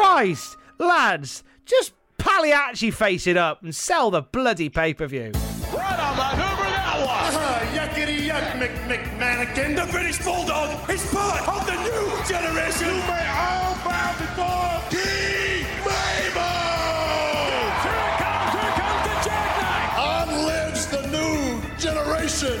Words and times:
Christ, 0.00 0.56
lads, 0.78 1.44
just 1.66 1.92
Pagliacci 2.16 2.90
face 2.90 3.26
it 3.26 3.36
up 3.36 3.62
and 3.62 3.74
sell 3.74 4.10
the 4.10 4.22
bloody 4.22 4.70
pay 4.70 4.94
per 4.94 5.06
view. 5.06 5.30
Right 5.74 6.00
on 6.00 6.16
that 6.16 6.40
Hoover, 6.40 6.70
that 6.72 7.04
one. 7.04 7.34
Uh, 7.36 7.60
yuckity 7.76 8.26
yuck, 8.26 8.56
Mc 8.58 8.72
McMannequin. 8.88 9.76
The 9.76 9.84
British 9.92 10.16
Bulldog 10.24 10.88
is 10.88 11.04
part 11.12 11.46
of 11.46 11.66
the 11.66 11.76
new 11.84 12.16
generation. 12.24 12.88
You 12.88 13.02
may 13.12 13.28
all 13.28 13.76
bow 13.84 14.16
before 14.16 14.80
King 14.88 15.68
Mabel. 15.84 16.48
Here 17.84 18.00
it 18.00 18.16
comes, 18.24 18.56
here 18.56 18.72
comes 18.80 19.04
the 19.04 19.16
jackknife. 19.28 19.92
On 20.00 20.28
lives 20.48 20.86
the 20.86 21.02
new 21.12 21.60
generation 21.76 22.58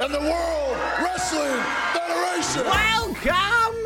and 0.00 0.14
the 0.14 0.20
World 0.20 0.76
Wrestling 1.04 1.60
Federation. 1.92 2.64
Welcome, 2.64 3.76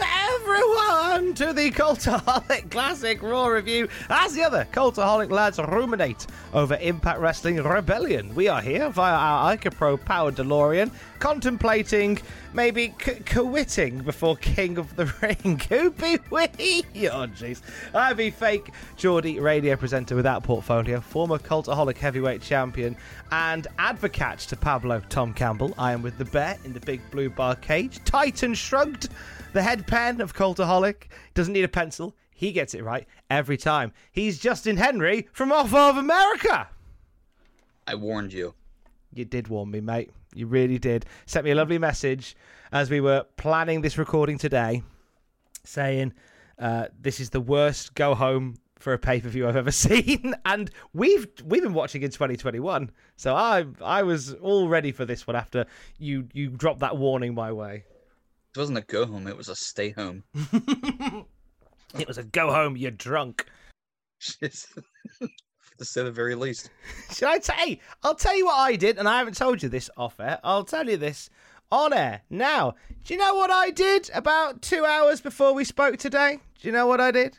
everyone, 0.57 1.33
to 1.35 1.53
the 1.55 1.71
Cultaholic 1.71 2.71
Classic 2.71 3.23
Raw 3.23 3.47
review. 3.47 3.89
As 4.11 4.35
the 4.35 4.43
other 4.43 4.67
Cultaholic 4.71 5.31
lads 5.31 5.59
ruminate 5.59 6.27
over 6.53 6.77
Impact 6.81 7.21
Wrestling 7.21 7.57
Rebellion, 7.63 8.35
we 8.35 8.49
are 8.49 8.61
here 8.61 8.91
via 8.91 9.15
our 9.15 9.57
Ica 9.57 9.75
Pro 9.75 9.97
powered 9.97 10.37
DeLorean, 10.37 10.91
contemplating 11.21 12.19
maybe 12.53 12.95
c- 13.03 13.21
quitting 13.25 14.01
before 14.01 14.37
King 14.37 14.77
of 14.77 14.95
the 14.97 15.07
Ring. 15.23 15.59
Who 15.71 15.91
be 15.91 16.19
we? 16.31 16.83
Oh, 17.13 17.27
jeez. 17.27 17.63
I 17.95 18.13
be 18.13 18.31
fake 18.31 18.71
Geordie 18.97 19.41
radio 19.41 19.77
presenter 19.77 20.15
without 20.15 20.43
portfolio, 20.45 21.01
former 21.01 21.39
Cultaholic 21.39 21.97
heavyweight 21.97 22.43
champion, 22.43 22.97
and 23.31 23.67
advocate 23.79 24.41
to 24.41 24.57
Pablo 24.57 25.01
Tom 25.09 25.33
Campbell. 25.33 25.73
I 25.79 25.93
am 25.93 26.03
with 26.03 26.19
the 26.19 26.25
bear 26.27 26.59
in 26.65 26.73
the 26.75 26.81
big 26.81 27.01
blue 27.11 27.31
bar 27.31 27.55
cage. 27.57 28.05
Titan 28.05 28.55
shrugged. 28.55 29.09
The 29.53 29.63
head 29.63 29.87
pen 29.87 30.23
of 30.23 30.35
Cultaholic 30.35 31.09
doesn't 31.35 31.53
need 31.53 31.65
a 31.65 31.69
pencil. 31.69 32.17
He 32.31 32.53
gets 32.53 32.73
it 32.73 32.83
right 32.83 33.07
every 33.29 33.59
time. 33.59 33.93
He's 34.11 34.39
Justin 34.39 34.79
Henry 34.79 35.29
from 35.33 35.53
Off 35.53 35.75
of 35.75 35.99
America. 35.99 36.69
I 37.87 37.95
warned 37.97 38.33
you. 38.33 38.55
You 39.13 39.27
did 39.27 39.49
warn 39.49 39.71
me, 39.71 39.81
mate. 39.81 40.11
You 40.35 40.47
really 40.47 40.79
did. 40.79 41.05
Sent 41.27 41.45
me 41.45 41.51
a 41.51 41.55
lovely 41.55 41.77
message 41.77 42.35
as 42.73 42.89
we 42.89 43.03
were 43.03 43.27
planning 43.37 43.83
this 43.83 43.99
recording 43.99 44.39
today, 44.39 44.83
saying 45.65 46.15
uh, 46.59 46.87
this 46.99 47.21
is 47.21 47.29
the 47.29 47.41
worst 47.41 47.95
go 47.95 48.15
home 48.15 48.55
for 48.79 48.95
a 48.95 48.99
pay 48.99 49.21
per 49.21 49.29
view 49.29 49.47
I've 49.47 49.57
ever 49.57 49.71
seen, 49.71 50.35
and 50.47 50.71
we've 50.95 51.27
we've 51.45 51.63
been 51.63 51.75
watching 51.75 52.03
in 52.03 52.11
2021. 52.11 52.91
So 53.17 53.35
I 53.35 53.67
I 53.83 54.03
was 54.03 54.33
all 54.33 54.69
ready 54.69 54.93
for 54.93 55.05
this 55.05 55.27
one 55.27 55.37
after 55.37 55.67
you 55.99 56.27
you 56.33 56.49
dropped 56.49 56.81
that 56.81 56.97
warning 56.97 57.35
my 57.35 57.53
way. 57.53 57.85
It 58.55 58.59
wasn't 58.59 58.79
a 58.79 58.83
go 58.83 59.07
home, 59.07 59.27
it 59.27 59.37
was 59.37 59.49
a 59.49 59.57
stay 59.57 59.91
home. 59.91 60.25
It 61.99 62.09
was 62.09 62.17
a 62.17 62.23
go 62.23 62.51
home, 62.51 62.77
you're 62.77 62.91
drunk. 62.91 63.47
It's- 64.41 64.67
to 65.79 65.85
say 65.85 66.03
the 66.05 66.11
very 66.11 66.35
least. 66.35 66.71
Should 67.13 67.29
I 67.29 67.39
tell 67.39 67.69
you? 67.69 67.77
I'll 68.03 68.15
tell 68.15 68.37
you 68.37 68.47
what 68.47 68.59
I 68.59 68.77
did, 68.77 68.99
and 68.99 69.09
I 69.09 69.19
haven't 69.19 69.37
told 69.37 69.63
you 69.63 69.69
this 69.69 69.91
off 69.97 70.19
air. 70.21 70.39
I'll 70.45 70.65
tell 70.65 70.89
you 70.89 70.97
this 70.97 71.29
on 71.71 71.93
air. 71.93 72.23
Now, 72.31 72.75
do 73.05 73.15
you 73.15 73.19
know 73.21 73.35
what 73.35 73.51
I 73.51 73.71
did 73.71 74.11
about 74.15 74.63
two 74.63 74.85
hours 74.85 75.21
before 75.21 75.53
we 75.55 75.65
spoke 75.65 75.99
today? 75.99 76.39
Do 76.61 76.69
you 76.69 76.73
know 76.73 76.87
what 76.87 77.01
I 77.01 77.11
did? 77.11 77.37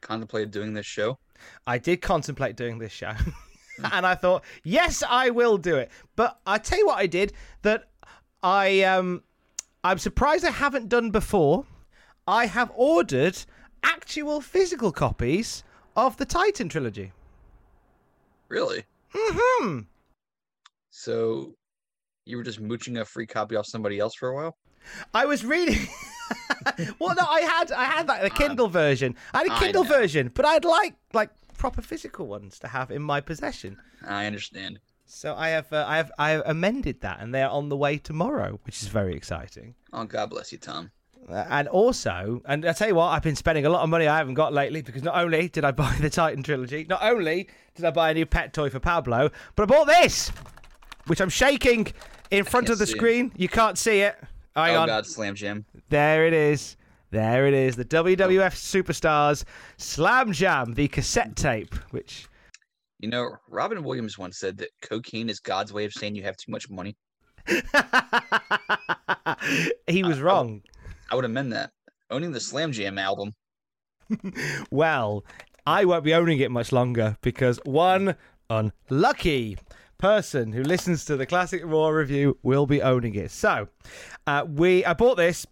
Contemplated 0.00 0.50
doing 0.50 0.74
this 0.74 0.86
show. 0.86 1.18
I 1.66 1.78
did 1.78 2.00
contemplate 2.00 2.56
doing 2.56 2.78
this 2.78 2.92
show. 2.92 3.12
and 3.92 4.06
I 4.06 4.14
thought, 4.14 4.42
yes, 4.64 5.02
I 5.08 5.30
will 5.30 5.58
do 5.58 5.76
it. 5.76 5.90
But 6.16 6.40
I 6.46 6.58
tell 6.58 6.78
you 6.78 6.86
what 6.86 6.98
I 6.98 7.06
did 7.06 7.32
that 7.62 7.90
I 8.42 8.82
um 8.82 9.22
I'm 9.84 9.98
surprised 9.98 10.44
I 10.44 10.50
haven't 10.50 10.88
done 10.88 11.10
before. 11.10 11.64
I 12.26 12.46
have 12.46 12.70
ordered 12.74 13.38
actual 13.82 14.40
physical 14.40 14.92
copies 14.92 15.62
of 15.96 16.16
the 16.16 16.24
Titan 16.24 16.68
trilogy. 16.68 17.12
Really? 18.48 18.84
Hmm. 19.14 19.80
So 20.90 21.54
you 22.24 22.36
were 22.36 22.42
just 22.42 22.60
mooching 22.60 22.98
a 22.98 23.04
free 23.04 23.26
copy 23.26 23.56
off 23.56 23.66
somebody 23.66 23.98
else 23.98 24.14
for 24.14 24.28
a 24.28 24.34
while? 24.34 24.56
I 25.14 25.26
was 25.26 25.44
reading. 25.44 25.88
well, 26.98 27.14
no, 27.14 27.24
I 27.24 27.40
had 27.40 27.72
I 27.72 27.84
had 27.84 28.08
like 28.08 28.22
the 28.22 28.30
Kindle 28.30 28.68
version. 28.68 29.14
I 29.32 29.38
had 29.38 29.46
a 29.48 29.58
Kindle 29.58 29.84
version, 29.84 30.30
but 30.34 30.44
I'd 30.44 30.64
like 30.64 30.94
like 31.12 31.30
proper 31.56 31.82
physical 31.82 32.26
ones 32.26 32.58
to 32.60 32.68
have 32.68 32.90
in 32.90 33.02
my 33.02 33.20
possession. 33.20 33.78
I 34.06 34.26
understand. 34.26 34.80
So 35.10 35.34
I 35.34 35.48
have 35.48 35.72
uh, 35.72 35.86
I 35.88 35.96
have 35.96 36.12
I 36.18 36.30
have 36.30 36.42
amended 36.44 37.00
that, 37.00 37.20
and 37.20 37.34
they're 37.34 37.48
on 37.48 37.70
the 37.70 37.76
way 37.76 37.96
tomorrow, 37.96 38.60
which 38.64 38.82
is 38.82 38.88
very 38.88 39.14
exciting. 39.14 39.74
Oh, 39.92 40.04
God 40.04 40.28
bless 40.28 40.52
you, 40.52 40.58
Tom. 40.58 40.90
Uh, 41.26 41.44
and 41.48 41.66
also, 41.68 42.42
and 42.44 42.64
I 42.66 42.72
tell 42.72 42.88
you 42.88 42.94
what, 42.94 43.06
I've 43.06 43.22
been 43.22 43.36
spending 43.36 43.64
a 43.64 43.70
lot 43.70 43.82
of 43.82 43.88
money 43.88 44.06
I 44.06 44.18
haven't 44.18 44.34
got 44.34 44.52
lately 44.52 44.82
because 44.82 45.02
not 45.02 45.16
only 45.16 45.48
did 45.48 45.64
I 45.64 45.70
buy 45.72 45.96
the 45.98 46.10
Titan 46.10 46.42
trilogy, 46.42 46.86
not 46.88 47.02
only 47.02 47.48
did 47.74 47.86
I 47.86 47.90
buy 47.90 48.10
a 48.10 48.14
new 48.14 48.26
pet 48.26 48.52
toy 48.52 48.68
for 48.68 48.80
Pablo, 48.80 49.30
but 49.56 49.62
I 49.62 49.66
bought 49.66 49.86
this, 49.86 50.30
which 51.06 51.20
I'm 51.20 51.30
shaking 51.30 51.92
in 52.30 52.44
front 52.44 52.68
of 52.68 52.78
the 52.78 52.86
see 52.86 52.92
it. 52.92 52.96
screen. 52.96 53.32
You 53.34 53.48
can't 53.48 53.78
see 53.78 54.00
it. 54.00 54.14
Hang 54.54 54.76
oh, 54.76 54.80
on. 54.80 54.88
God, 54.88 55.06
Slam 55.06 55.34
Jam. 55.34 55.64
There 55.88 56.26
it 56.26 56.34
is. 56.34 56.76
There 57.10 57.46
it 57.46 57.54
is. 57.54 57.76
The 57.76 57.86
WWF 57.86 58.54
Superstars 58.54 59.44
Slam 59.78 60.32
Jam, 60.32 60.74
the 60.74 60.88
cassette 60.88 61.34
tape, 61.34 61.74
which 61.92 62.28
You 62.98 63.08
know, 63.08 63.36
Robin 63.48 63.84
Williams 63.84 64.18
once 64.18 64.38
said 64.38 64.58
that 64.58 64.70
cocaine 64.82 65.30
is 65.30 65.38
God's 65.38 65.72
way 65.72 65.84
of 65.84 65.92
saying 65.92 66.16
you 66.16 66.24
have 66.24 66.36
too 66.36 66.50
much 66.50 66.68
money. 66.68 66.96
he 69.86 70.02
was 70.02 70.20
wrong. 70.20 70.62
I 71.10 71.14
would 71.14 71.24
amend 71.24 71.52
that. 71.52 71.70
Owning 72.10 72.32
the 72.32 72.40
Slam 72.40 72.72
Jam 72.72 72.98
album. 72.98 73.34
Well, 74.70 75.24
I 75.66 75.84
won't 75.84 76.04
be 76.04 76.14
owning 76.14 76.40
it 76.40 76.50
much 76.50 76.72
longer 76.72 77.18
because 77.20 77.60
one 77.64 78.16
unlucky 78.48 79.58
person 79.98 80.52
who 80.52 80.62
listens 80.62 81.04
to 81.04 81.16
the 81.16 81.26
Classic 81.26 81.60
Raw 81.64 81.88
review 81.88 82.38
will 82.42 82.66
be 82.66 82.80
owning 82.80 83.14
it. 83.14 83.30
So, 83.30 83.68
uh, 84.26 84.46
we 84.48 84.84
I 84.84 84.94
bought 84.94 85.18
this 85.18 85.46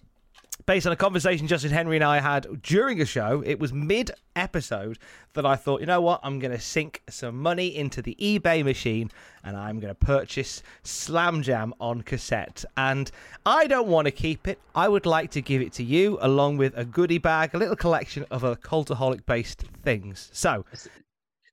based 0.67 0.87
on 0.87 0.93
a 0.93 0.97
conversation 0.97 1.47
Justin 1.47 1.71
Henry 1.71 1.97
and 1.97 2.05
I 2.05 2.19
had 2.19 2.61
during 2.63 3.01
a 3.01 3.07
show. 3.07 3.43
It 3.47 3.61
was 3.61 3.73
mid 3.73 4.11
episode 4.35 4.99
that 5.35 5.47
I 5.47 5.55
thought, 5.55 5.81
you 5.81 5.87
know 5.87 6.01
what, 6.01 6.21
I'm 6.23 6.41
going 6.41 6.53
to 6.53 6.61
sink 6.61 7.03
some 7.09 7.41
money 7.41 7.75
into 7.75 8.03
the 8.03 8.17
eBay 8.21 8.65
machine 8.65 9.11
and 9.45 9.57
I'm 9.57 9.79
going 9.79 9.95
to 9.95 10.07
purchase 10.07 10.63
Slam 10.83 11.43
Jam 11.43 11.73
on 11.81 12.03
cassette. 12.03 12.65
And 12.77 13.11
I 13.47 13.69
don't 13.69 13.89
want 13.89 14.07
to 14.07 14.11
keep 14.11 14.49
it. 14.49 14.59
I 14.75 14.89
would 14.89 15.07
like 15.07 15.31
to 15.33 15.41
give 15.41 15.63
it 15.63 15.73
to 15.75 15.85
you 15.85 16.19
along 16.21 16.57
with 16.57 16.77
a 16.77 16.85
goodie 16.85 17.19
bag, 17.19 17.55
a 17.55 17.59
little 17.59 17.77
collection 17.77 18.27
of 18.31 18.43
a 18.43 18.57
cultaholic 18.57 19.25
based 19.25 19.63
things. 19.83 20.29
So, 20.33 20.65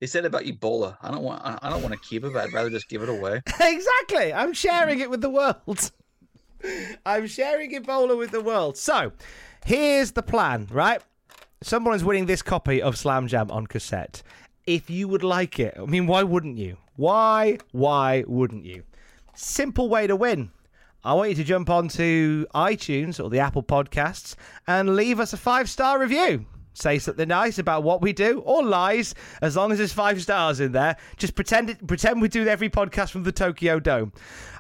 They 0.02 0.08
said 0.08 0.26
about 0.26 0.42
Ebola. 0.42 0.98
I 1.02 1.12
don't 1.12 1.24
want. 1.24 1.42
I 1.46 1.58
I 1.62 1.70
don't 1.70 1.82
want 1.82 1.94
to 1.94 2.00
keep 2.00 2.26
it. 2.26 2.34
But 2.34 2.46
I'd 2.46 2.54
rather 2.54 2.70
just 2.70 2.90
give 2.90 3.04
it 3.04 3.08
away. 3.10 3.42
exactly. 3.62 4.34
I'm 4.34 4.52
sharing 4.52 5.00
it 5.00 5.10
with 5.10 5.22
the 5.22 5.30
world. 5.30 5.92
I'm 7.06 7.28
sharing 7.28 7.72
Ebola 7.72 8.18
with 8.18 8.32
the 8.32 8.42
world. 8.42 8.78
So, 8.78 9.12
here's 9.66 10.12
the 10.12 10.24
plan, 10.24 10.68
right? 10.72 11.02
Someone's 11.62 12.04
winning 12.04 12.26
this 12.26 12.42
copy 12.42 12.82
of 12.82 12.98
Slam 12.98 13.28
Jam 13.28 13.50
on 13.52 13.68
cassette. 13.68 14.22
If 14.66 14.90
you 14.90 15.08
would 15.08 15.24
like 15.24 15.60
it, 15.60 15.76
I 15.78 15.86
mean, 15.86 16.08
why 16.08 16.24
wouldn't 16.24 16.58
you? 16.58 16.78
Why? 16.96 17.58
Why 17.72 18.24
wouldn't 18.28 18.66
you? 18.66 18.84
simple 19.36 19.90
way 19.90 20.08
to 20.08 20.16
win. 20.16 20.52
I 21.04 21.14
want 21.14 21.30
you 21.30 21.36
to 21.36 21.44
jump 21.44 21.70
onto 21.70 22.46
iTunes 22.56 23.24
or 23.24 23.30
the 23.30 23.40
Apple 23.40 23.64
Podcasts 23.64 24.36
and 24.68 24.96
leave 24.96 25.20
us 25.20 25.34
a 25.34 25.38
five 25.38 25.70
star 25.70 26.00
review. 26.00 26.46
Say 26.76 26.98
something 26.98 27.28
nice 27.28 27.60
about 27.60 27.84
what 27.84 28.02
we 28.02 28.14
do, 28.14 28.40
or 28.40 28.64
lies, 28.64 29.14
as 29.44 29.56
long 29.56 29.72
as 29.72 29.78
there's 29.78 29.94
five 29.94 30.20
stars 30.24 30.60
in 30.60 30.72
there. 30.72 30.98
Just 31.18 31.36
pretend 31.36 31.70
it, 31.70 31.86
pretend 31.86 32.20
we 32.20 32.30
do 32.30 32.48
every 32.48 32.70
podcast 32.70 33.12
from 33.12 33.24
the 33.24 33.32
Tokyo 33.32 33.80
Dome. 33.80 34.12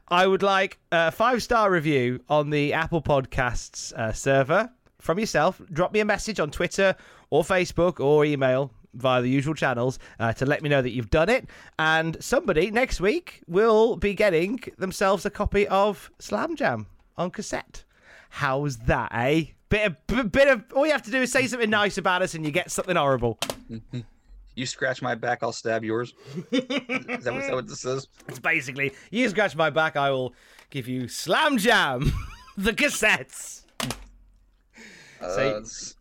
I 0.07 0.27
would 0.27 0.43
like 0.43 0.79
a 0.91 1.11
five 1.11 1.41
star 1.41 1.71
review 1.71 2.19
on 2.29 2.49
the 2.49 2.73
Apple 2.73 3.01
Podcasts 3.01 3.93
uh, 3.93 4.11
server 4.11 4.69
from 4.99 5.19
yourself. 5.19 5.61
Drop 5.71 5.93
me 5.93 6.01
a 6.01 6.05
message 6.05 6.39
on 6.39 6.51
Twitter 6.51 6.95
or 7.29 7.43
Facebook 7.43 7.99
or 7.99 8.25
email 8.25 8.71
via 8.93 9.21
the 9.21 9.29
usual 9.29 9.53
channels 9.53 9.99
uh, 10.19 10.33
to 10.33 10.45
let 10.45 10.61
me 10.61 10.69
know 10.69 10.81
that 10.81 10.91
you've 10.91 11.09
done 11.09 11.29
it. 11.29 11.47
And 11.79 12.21
somebody 12.21 12.69
next 12.69 13.01
week 13.01 13.41
will 13.47 13.95
be 13.95 14.13
getting 14.13 14.59
themselves 14.77 15.25
a 15.25 15.29
copy 15.29 15.67
of 15.67 16.11
Slam 16.19 16.55
Jam 16.55 16.87
on 17.17 17.31
cassette. 17.31 17.83
How's 18.29 18.77
that, 18.77 19.11
eh? 19.13 19.45
Bit 19.69 19.95
of, 20.07 20.31
bit 20.31 20.47
of. 20.47 20.63
All 20.75 20.85
you 20.85 20.91
have 20.91 21.01
to 21.03 21.11
do 21.11 21.21
is 21.21 21.31
say 21.31 21.47
something 21.47 21.69
nice 21.69 21.97
about 21.97 22.21
us, 22.21 22.35
and 22.35 22.45
you 22.45 22.51
get 22.51 22.69
something 22.69 22.95
horrible. 22.95 23.39
You 24.55 24.65
scratch 24.65 25.01
my 25.01 25.15
back, 25.15 25.39
I'll 25.41 25.51
stab 25.51 25.83
yours. 25.83 26.13
is, 26.51 26.61
that 26.67 27.33
what, 27.33 27.41
is 27.41 27.47
that 27.47 27.53
what 27.53 27.67
this 27.67 27.85
is? 27.95 28.07
It's 28.27 28.39
basically 28.39 28.93
you 29.11 29.27
scratch 29.29 29.55
my 29.55 29.69
back, 29.69 29.95
I 29.95 30.11
will 30.11 30.33
give 30.69 30.87
you 30.87 31.07
Slam 31.07 31.57
Jam, 31.57 32.13
the 32.57 32.73
cassettes. 32.73 33.63
Uh, 35.21 35.61
So- 35.63 35.95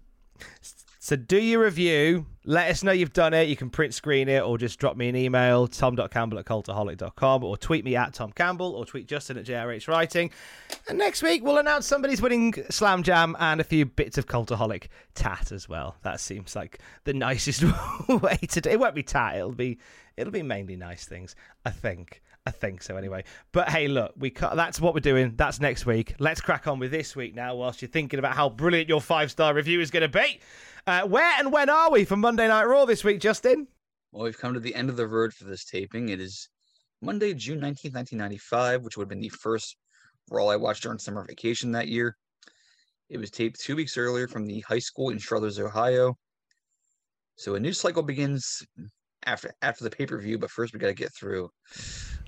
So 1.12 1.16
do 1.16 1.36
your 1.36 1.62
review. 1.62 2.24
Let 2.46 2.70
us 2.70 2.82
know 2.82 2.90
you've 2.90 3.12
done 3.12 3.34
it. 3.34 3.46
You 3.46 3.54
can 3.54 3.68
print 3.68 3.92
screen 3.92 4.30
it 4.30 4.42
or 4.42 4.56
just 4.56 4.78
drop 4.78 4.96
me 4.96 5.10
an 5.10 5.14
email, 5.14 5.66
tom.campbell 5.66 6.38
at 6.38 6.46
cultaholic.com 6.46 7.44
or 7.44 7.58
tweet 7.58 7.84
me 7.84 7.96
at 7.96 8.14
Tom 8.14 8.32
Campbell 8.32 8.74
or 8.74 8.86
tweet 8.86 9.08
Justin 9.08 9.36
at 9.36 9.44
JRH 9.44 9.88
Writing. 9.88 10.30
And 10.88 10.96
next 10.96 11.22
week 11.22 11.44
we'll 11.44 11.58
announce 11.58 11.86
somebody's 11.86 12.22
winning 12.22 12.54
Slam 12.70 13.02
Jam 13.02 13.36
and 13.38 13.60
a 13.60 13.64
few 13.64 13.84
bits 13.84 14.16
of 14.16 14.24
Cultaholic 14.24 14.86
tat 15.14 15.52
as 15.52 15.68
well. 15.68 15.96
That 16.00 16.18
seems 16.18 16.56
like 16.56 16.78
the 17.04 17.12
nicest 17.12 17.62
way 18.08 18.38
to 18.48 18.62
do 18.62 18.70
it. 18.70 18.80
won't 18.80 18.94
be 18.94 19.02
tat, 19.02 19.36
it'll 19.36 19.52
be 19.52 19.80
it'll 20.16 20.32
be 20.32 20.42
mainly 20.42 20.76
nice 20.76 21.04
things, 21.04 21.36
I 21.66 21.72
think. 21.72 22.22
I 22.46 22.50
think 22.50 22.82
so 22.82 22.96
anyway. 22.96 23.24
But 23.52 23.68
hey, 23.68 23.86
look, 23.86 24.14
we 24.16 24.30
ca- 24.30 24.54
that's 24.54 24.80
what 24.80 24.94
we're 24.94 25.00
doing. 25.00 25.34
That's 25.36 25.60
next 25.60 25.84
week. 25.84 26.14
Let's 26.18 26.40
crack 26.40 26.66
on 26.66 26.78
with 26.78 26.90
this 26.90 27.14
week 27.14 27.34
now 27.34 27.54
whilst 27.54 27.82
you're 27.82 27.90
thinking 27.90 28.18
about 28.18 28.34
how 28.34 28.48
brilliant 28.48 28.88
your 28.88 29.00
five-star 29.00 29.54
review 29.54 29.80
is 29.80 29.90
going 29.90 30.00
to 30.00 30.08
be. 30.08 30.40
Uh, 30.86 31.02
where 31.02 31.32
and 31.38 31.52
when 31.52 31.70
are 31.70 31.92
we 31.92 32.04
for 32.04 32.16
Monday 32.16 32.48
Night 32.48 32.64
Raw 32.64 32.84
this 32.84 33.04
week, 33.04 33.20
Justin? 33.20 33.68
well, 34.10 34.24
we've 34.24 34.38
come 34.38 34.52
to 34.52 34.60
the 34.60 34.74
end 34.74 34.90
of 34.90 34.96
the 34.96 35.06
road 35.06 35.32
for 35.32 35.44
this 35.44 35.64
taping. 35.64 36.10
It 36.10 36.20
is 36.20 36.48
Monday, 37.00 37.32
June 37.34 37.58
19th, 37.58 37.94
1995, 37.94 38.82
which 38.82 38.96
would 38.96 39.04
have 39.04 39.08
been 39.08 39.20
the 39.20 39.28
first 39.28 39.76
Raw 40.30 40.46
I 40.46 40.56
watched 40.56 40.82
during 40.82 40.98
summer 40.98 41.24
vacation 41.24 41.72
that 41.72 41.88
year. 41.88 42.16
It 43.08 43.18
was 43.18 43.30
taped 43.30 43.60
two 43.60 43.76
weeks 43.76 43.96
earlier 43.96 44.26
from 44.26 44.46
the 44.46 44.60
high 44.60 44.78
school 44.80 45.10
in 45.10 45.18
Struthers, 45.18 45.58
Ohio. 45.58 46.16
So 47.36 47.54
a 47.54 47.60
new 47.60 47.72
cycle 47.72 48.02
begins 48.02 48.62
after 49.24 49.52
after 49.62 49.84
the 49.84 49.90
pay 49.90 50.06
per 50.06 50.18
view, 50.18 50.36
but 50.38 50.50
first 50.50 50.72
we 50.72 50.80
got 50.80 50.88
to 50.88 50.94
get 50.94 51.14
through 51.14 51.50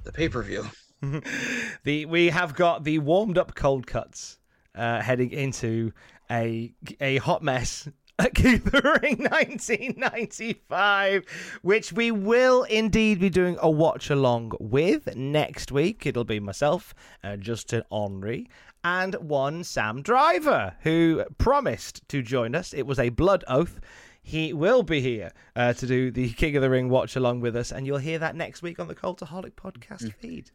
the 0.05 0.13
pay 0.13 0.29
per 0.29 0.43
view. 0.43 0.65
the 1.85 2.07
we 2.07 2.31
have 2.31 2.55
got 2.55 2.85
the 2.85 2.99
warmed 2.99 3.37
up 3.37 3.55
cold 3.55 3.87
cuts 3.87 4.39
uh, 4.75 5.01
heading 5.03 5.31
into 5.33 5.93
a 6.31 6.73
a 7.01 7.19
hot 7.19 7.43
mess 7.43 7.89
at 8.19 8.35
King 8.35 8.55
of 8.55 8.71
the 8.71 9.01
Ring 9.03 9.19
1995, 9.19 11.25
which 11.63 11.93
we 11.93 12.13
will 12.13 12.63
indeed 12.65 13.19
be 13.19 13.29
doing 13.29 13.57
a 13.61 13.69
watch 13.69 14.09
along 14.09 14.53
with 14.61 15.17
next 15.17 15.73
week. 15.73 16.07
It'll 16.07 16.23
be 16.23 16.39
myself, 16.39 16.95
uh, 17.25 17.37
Justin 17.37 17.83
Henry, 17.91 18.49
and 18.85 19.17
one 19.17 19.65
Sam 19.65 20.01
Driver, 20.01 20.77
who 20.83 21.25
promised 21.39 22.09
to 22.09 22.23
join 22.23 22.55
us. 22.55 22.73
It 22.73 22.87
was 22.87 23.01
a 23.01 23.09
blood 23.09 23.43
oath. 23.49 23.81
He 24.23 24.53
will 24.53 24.85
be 24.85 25.01
here 25.01 25.33
uh, 25.57 25.73
to 25.73 25.87
do 25.87 26.13
the 26.13 26.33
King 26.35 26.55
of 26.55 26.63
the 26.63 26.71
Ring 26.71 26.89
watch 26.89 27.17
along 27.17 27.41
with 27.41 27.57
us, 27.57 27.73
and 27.73 27.85
you'll 27.85 27.99
hear 27.99 28.21
that 28.21 28.37
next 28.37 28.63
week 28.63 28.79
on 28.79 28.87
the 28.87 28.95
Cultaholic 28.95 29.55
podcast 29.55 30.15
feed. 30.15 30.53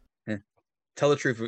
Tell 0.96 1.10
the 1.10 1.16
truth, 1.16 1.42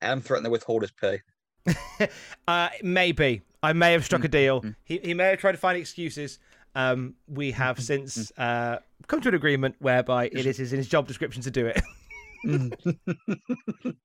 I'm 0.00 0.22
threatened 0.22 0.46
to 0.46 0.50
withhold 0.50 0.82
his 0.82 0.92
pay. 0.92 1.20
Uh, 2.46 2.68
maybe 2.82 3.40
I 3.64 3.72
may 3.72 3.92
have 3.92 4.02
Mm, 4.02 4.04
struck 4.04 4.24
a 4.24 4.28
deal. 4.28 4.64
He 4.84 4.98
he 4.98 5.14
may 5.14 5.24
have 5.30 5.38
tried 5.38 5.52
to 5.52 5.58
find 5.58 5.78
excuses. 5.78 6.38
Um, 6.74 7.14
we 7.26 7.52
have 7.52 7.78
Mm, 7.78 7.82
since 7.82 8.32
uh, 8.36 8.78
come 9.06 9.20
to 9.22 9.28
an 9.28 9.34
agreement 9.34 9.76
whereby 9.78 10.26
it 10.26 10.46
is 10.46 10.72
in 10.72 10.78
his 10.78 10.88
job 10.88 11.06
description 11.08 11.42
to 11.42 11.50
do 11.50 11.66
it. 11.66 11.80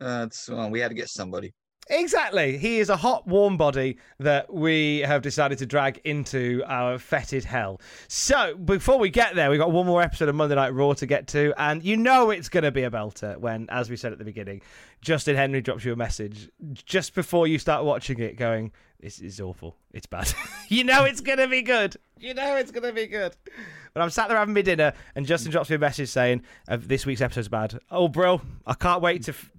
Uh, 0.00 0.24
it's, 0.26 0.48
well, 0.48 0.70
we 0.70 0.80
had 0.80 0.88
to 0.88 0.94
get 0.94 1.10
somebody. 1.10 1.52
Exactly. 1.88 2.58
He 2.58 2.78
is 2.78 2.88
a 2.90 2.96
hot, 2.96 3.26
warm 3.26 3.56
body 3.56 3.98
that 4.18 4.52
we 4.52 5.00
have 5.00 5.22
decided 5.22 5.58
to 5.58 5.66
drag 5.66 6.00
into 6.04 6.62
our 6.66 6.98
fetid 6.98 7.44
hell. 7.44 7.80
So 8.08 8.56
before 8.56 8.98
we 8.98 9.10
get 9.10 9.34
there, 9.34 9.50
we've 9.50 9.58
got 9.58 9.72
one 9.72 9.86
more 9.86 10.02
episode 10.02 10.28
of 10.28 10.34
Monday 10.34 10.54
Night 10.54 10.74
Raw 10.74 10.92
to 10.94 11.06
get 11.06 11.26
to, 11.28 11.52
and 11.56 11.82
you 11.82 11.96
know 11.96 12.30
it's 12.30 12.48
going 12.48 12.64
to 12.64 12.70
be 12.70 12.82
a 12.82 12.90
belter 12.90 13.36
when, 13.38 13.66
as 13.70 13.90
we 13.90 13.96
said 13.96 14.12
at 14.12 14.18
the 14.18 14.24
beginning, 14.24 14.62
Justin 15.00 15.36
Henry 15.36 15.60
drops 15.60 15.84
you 15.84 15.92
a 15.92 15.96
message 15.96 16.50
just 16.74 17.14
before 17.14 17.46
you 17.46 17.58
start 17.58 17.84
watching 17.84 18.18
it, 18.18 18.36
going, 18.36 18.72
"This 19.00 19.18
is 19.18 19.40
awful. 19.40 19.76
It's 19.92 20.06
bad." 20.06 20.32
you 20.68 20.84
know 20.84 21.04
it's 21.04 21.20
going 21.20 21.38
to 21.38 21.48
be 21.48 21.62
good. 21.62 21.96
You 22.18 22.34
know 22.34 22.56
it's 22.56 22.70
going 22.70 22.84
to 22.84 22.92
be 22.92 23.06
good. 23.06 23.34
But 23.94 24.02
I'm 24.02 24.10
sat 24.10 24.28
there 24.28 24.36
having 24.36 24.54
my 24.54 24.62
dinner, 24.62 24.92
and 25.14 25.26
Justin 25.26 25.50
drops 25.50 25.70
me 25.70 25.76
a 25.76 25.78
message 25.78 26.10
saying, 26.10 26.42
"This 26.68 27.06
week's 27.06 27.20
episode's 27.20 27.48
bad." 27.48 27.78
Oh, 27.90 28.08
bro, 28.08 28.40
I 28.66 28.74
can't 28.74 29.00
wait 29.02 29.24
to 29.24 29.32
f- 29.32 29.50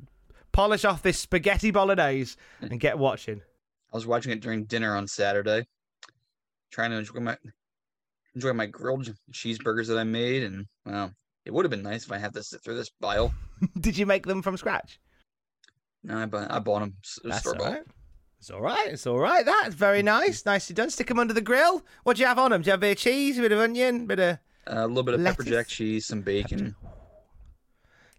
polish 0.51 0.85
off 0.85 1.01
this 1.01 1.19
spaghetti 1.19 1.71
bolognese 1.71 2.35
and 2.61 2.79
get 2.79 2.97
watching. 2.97 3.41
I 3.93 3.97
was 3.97 4.07
watching 4.07 4.31
it 4.31 4.41
during 4.41 4.65
dinner 4.65 4.95
on 4.95 5.07
Saturday, 5.07 5.65
trying 6.71 6.91
to 6.91 6.97
enjoy 6.97 7.19
my 7.19 7.37
enjoy 8.35 8.53
my 8.53 8.65
grilled 8.65 9.13
cheeseburgers 9.33 9.87
that 9.87 9.97
I 9.97 10.03
made, 10.03 10.43
and 10.43 10.65
well, 10.85 11.11
it 11.45 11.53
would 11.53 11.65
have 11.65 11.71
been 11.71 11.83
nice 11.83 12.05
if 12.05 12.11
I 12.11 12.17
had 12.17 12.33
to 12.33 12.43
sit 12.43 12.63
through 12.63 12.75
this 12.75 12.91
bile. 13.01 13.33
Did 13.79 13.97
you 13.97 14.05
make 14.05 14.25
them 14.25 14.41
from 14.41 14.57
scratch? 14.57 14.99
No, 16.03 16.17
I 16.17 16.25
bought 16.25 16.51
I 16.51 16.59
bought 16.59 16.79
them 16.79 16.95
That's 17.23 17.39
store 17.41 17.55
all 17.59 17.71
right. 17.71 17.83
It's 18.39 18.49
all 18.49 18.61
right. 18.61 18.87
It's 18.87 19.05
all 19.05 19.19
right. 19.19 19.45
That's 19.45 19.75
very 19.75 20.01
nice. 20.01 20.45
Nicely 20.47 20.73
done. 20.73 20.89
Stick 20.89 21.07
them 21.07 21.19
under 21.19 21.33
the 21.33 21.41
grill. 21.41 21.85
What 22.03 22.17
do 22.17 22.21
you 22.21 22.27
have 22.27 22.39
on 22.39 22.49
them? 22.49 22.63
Do 22.63 22.67
you 22.67 22.71
have 22.71 22.79
a 22.79 22.81
bit 22.81 22.91
of 22.93 22.97
cheese, 22.97 23.37
a 23.37 23.41
bit 23.41 23.51
of 23.51 23.59
onion, 23.59 24.01
a 24.01 24.05
bit 24.05 24.19
of 24.19 24.39
Uh, 24.65 24.85
a 24.85 24.87
little 24.87 25.03
bit 25.03 25.13
of 25.13 25.23
pepper 25.23 25.43
jack 25.43 25.67
cheese, 25.67 26.07
some 26.07 26.21
bacon. 26.21 26.75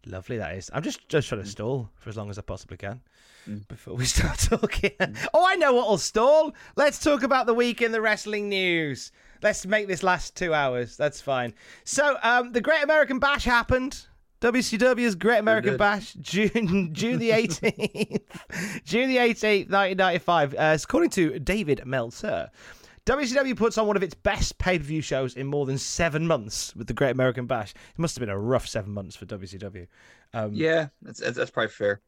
Lovely 0.06 0.38
that 0.38 0.54
is. 0.56 0.70
I'm 0.72 0.82
just 0.82 1.08
just 1.08 1.28
trying 1.28 1.42
to 1.42 1.48
stall 1.48 1.90
for 1.96 2.10
as 2.10 2.16
long 2.16 2.30
as 2.30 2.38
I 2.38 2.42
possibly 2.42 2.76
can 2.76 3.00
Mm. 3.48 3.66
before 3.66 3.94
we 3.96 4.04
start 4.16 4.38
talking. 4.38 4.92
oh, 5.34 5.44
I 5.44 5.56
know 5.56 5.72
what'll 5.72 5.98
stall. 5.98 6.54
Let's 6.76 7.00
talk 7.00 7.24
about 7.24 7.46
the 7.46 7.54
week 7.54 7.82
in 7.82 7.90
the 7.90 8.00
wrestling 8.00 8.48
news. 8.48 9.10
Let's 9.42 9.66
make 9.66 9.88
this 9.88 10.04
last 10.04 10.36
two 10.36 10.54
hours. 10.54 10.96
That's 10.96 11.20
fine. 11.20 11.52
So, 11.82 12.16
um, 12.22 12.52
the 12.52 12.60
Great 12.60 12.84
American 12.84 13.18
Bash 13.18 13.44
happened. 13.44 14.06
WCW's 14.42 15.16
Great 15.16 15.38
American. 15.38 15.76
Bash, 15.76 16.14
June 16.20 16.90
June 16.94 17.18
the 17.18 17.30
18th, 17.30 18.20
June 18.84 19.08
the 19.08 19.16
18th, 19.16 19.70
1995. 19.70 20.54
Uh, 20.54 20.76
according 20.80 21.10
to 21.10 21.38
David 21.40 21.82
Meltzer, 21.84 22.48
WCW 23.06 23.56
puts 23.56 23.78
on 23.78 23.86
one 23.88 23.96
of 23.96 24.02
its 24.02 24.14
best 24.14 24.58
pay 24.58 24.78
per 24.78 24.84
view 24.84 25.00
shows 25.02 25.34
in 25.34 25.46
more 25.46 25.66
than 25.66 25.76
seven 25.76 26.26
months 26.26 26.74
with 26.76 26.86
the 26.86 26.92
Great 26.94 27.10
American 27.10 27.46
Bash. 27.46 27.70
It 27.72 27.98
must 27.98 28.14
have 28.14 28.20
been 28.20 28.28
a 28.28 28.38
rough 28.38 28.68
seven 28.68 28.92
months 28.92 29.16
for 29.16 29.26
WCW. 29.26 29.88
Um, 30.32 30.52
Yeah, 30.54 30.88
that's, 31.02 31.18
that's 31.18 31.50
probably 31.50 31.70
fair. 31.70 32.00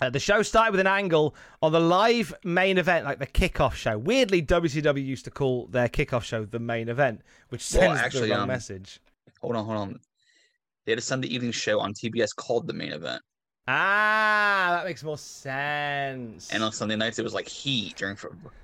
uh, 0.00 0.08
the 0.08 0.18
show 0.18 0.40
started 0.40 0.70
with 0.72 0.80
an 0.80 0.86
angle 0.86 1.34
on 1.60 1.72
the 1.72 1.80
live 1.80 2.32
main 2.44 2.78
event, 2.78 3.04
like 3.04 3.18
the 3.18 3.26
kickoff 3.26 3.74
show. 3.74 3.98
Weirdly, 3.98 4.40
WCW 4.40 5.04
used 5.04 5.26
to 5.26 5.30
call 5.30 5.66
their 5.66 5.88
kickoff 5.88 6.22
show 6.22 6.46
the 6.46 6.58
main 6.60 6.88
event, 6.88 7.20
which 7.50 7.60
Well, 7.74 7.82
sends 7.82 8.00
actually, 8.00 8.28
the 8.28 8.34
wrong 8.34 8.42
um, 8.42 8.48
message. 8.48 9.00
Hold 9.42 9.56
on, 9.56 9.66
hold 9.66 9.76
on. 9.78 10.00
They 10.86 10.92
had 10.92 10.98
a 10.98 11.02
Sunday 11.02 11.28
evening 11.28 11.52
show 11.52 11.78
on 11.78 11.92
TBS 11.92 12.34
called 12.34 12.66
the 12.66 12.72
main 12.72 12.92
event, 12.92 13.20
Ah, 13.68 14.76
that 14.76 14.84
makes 14.86 15.02
more 15.02 15.18
sense. 15.18 16.50
and 16.52 16.62
on 16.62 16.72
Sunday 16.72 16.96
nights 16.96 17.18
it 17.18 17.22
was 17.24 17.34
like 17.34 17.48
Heat 17.48 17.96
during 17.96 18.16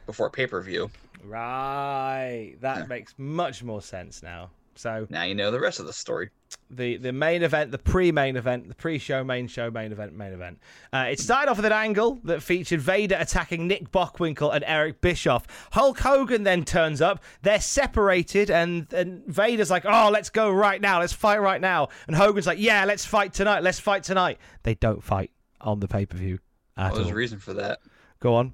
before 0.07 0.31
pay 0.31 0.47
per 0.47 0.63
view. 0.63 0.91
Right, 1.23 2.57
that 2.61 2.79
Yeah. 2.81 2.87
makes 2.87 3.15
much 3.19 3.63
more 3.63 3.83
sense 3.83 4.23
now. 4.23 4.53
So 4.75 5.07
Now 5.11 5.25
you 5.25 5.35
know 5.35 5.51
the 5.51 5.61
rest 5.61 5.81
of 5.81 5.87
the 5.87 5.93
story. 5.93 6.31
the 6.71 6.97
the 6.97 7.13
main 7.13 7.43
event, 7.43 7.71
the 7.73 7.79
pre-main 7.79 8.37
event, 8.37 8.69
the 8.69 8.75
pre-show, 8.75 9.23
main 9.23 9.47
show, 9.47 9.71
main 9.71 9.93
event, 9.93 10.15
main 10.15 10.33
event. 10.33 10.59
Uh, 10.93 11.09
it 11.11 11.21
started 11.21 11.51
off 11.51 11.59
with 11.59 11.67
an 11.67 11.73
angle 11.73 12.21
that 12.25 12.43
featured 12.43 12.81
Vader 12.81 13.17
attacking 13.19 13.67
Nick 13.69 13.91
Bockwinkel 13.93 14.55
and 14.55 14.65
Eric 14.67 15.01
Bischoff. 15.03 15.47
Hulk 15.73 15.99
Hogan 16.01 16.45
then 16.45 16.65
turns 16.65 17.03
up. 17.03 17.23
They're 17.43 17.61
separated, 17.61 18.51
and 18.51 18.91
and 18.95 19.25
Vader's 19.27 19.71
like, 19.71 19.85
"Oh, 19.85 20.09
let's 20.11 20.31
go 20.31 20.51
right 20.51 20.81
now. 20.81 21.01
Let's 21.01 21.13
fight 21.13 21.43
right 21.43 21.61
now." 21.61 21.89
And 22.07 22.17
Hogan's 22.17 22.47
like, 22.47 22.59
"Yeah, 22.59 22.85
let's 22.87 23.05
fight 23.05 23.35
tonight. 23.35 23.63
Let's 23.63 23.79
fight 23.79 24.03
tonight." 24.05 24.39
They 24.63 24.75
don't 24.75 25.03
fight 25.05 25.31
on 25.61 25.81
the 25.81 25.89
pay-per-view 25.89 26.39
at 26.77 26.87
Well, 26.87 26.95
there's 26.95 27.07
all. 27.09 27.13
a 27.13 27.17
reason 27.17 27.39
for 27.39 27.53
that. 27.55 27.79
Go 28.21 28.35
on. 28.37 28.53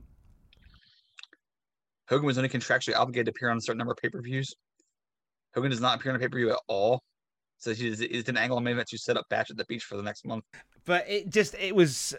Hogan 2.09 2.27
was 2.27 2.39
only 2.39 2.49
contractually 2.49 2.97
obligated 2.97 3.27
to 3.27 3.31
appear 3.31 3.51
on 3.51 3.59
a 3.59 3.61
certain 3.61 3.79
number 3.79 3.93
of 3.93 3.99
pay 3.99 4.09
per 4.09 4.21
views. 4.21 4.55
Hogan 5.59 5.73
does 5.73 5.81
not 5.81 5.99
appear 5.99 6.13
on 6.13 6.17
a 6.17 6.19
pay 6.21 6.29
per 6.29 6.39
view 6.39 6.51
at 6.51 6.61
all 6.69 7.03
So 7.59 7.71
it's 7.71 7.81
it's 7.81 8.29
an 8.29 8.37
angle 8.37 8.61
main 8.61 8.75
event 8.75 8.89
to 8.91 8.99
set 8.99 9.17
up 9.17 9.29
Bash 9.29 9.51
at 9.51 9.57
the 9.57 9.65
Beach 9.65 9.83
for 9.83 9.97
the 9.97 10.03
next 10.03 10.25
month. 10.25 10.45
But 10.85 11.05
it 11.09 11.31
just 11.31 11.55
it 11.57 11.75
was 11.75 12.15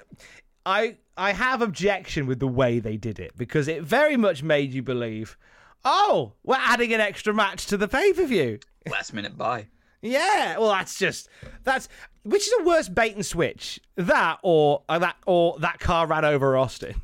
I 0.65 0.98
I 1.15 1.31
have 1.31 1.62
objection 1.62 2.27
with 2.27 2.39
the 2.39 2.48
way 2.48 2.79
they 2.79 2.98
did 2.98 3.17
it 3.17 3.31
because 3.38 3.69
it 3.69 3.84
very 3.84 4.17
much 4.17 4.43
made 4.43 4.74
you 4.74 4.84
believe, 4.84 5.38
oh, 5.86 6.34
we're 6.43 6.58
adding 6.60 6.93
an 6.93 7.00
extra 7.00 7.34
match 7.34 7.65
to 7.67 7.77
the 7.77 7.88
pay 7.88 8.12
per 8.12 8.25
view. 8.25 8.60
Last 8.91 9.13
minute 9.13 9.38
buy. 9.38 9.67
Yeah, 10.01 10.58
well, 10.58 10.72
that's 10.72 11.00
just 11.00 11.29
that's 11.63 11.88
which 12.24 12.46
is 12.46 12.53
a 12.60 12.63
worse 12.63 12.89
bait 12.89 13.15
and 13.15 13.25
switch 13.25 13.79
that 13.96 14.39
or 14.43 14.84
uh, 14.89 15.00
that 15.00 15.15
or 15.25 15.58
that 15.60 15.79
car 15.79 16.05
ran 16.08 16.25
over 16.25 16.58
Austin. 16.58 17.00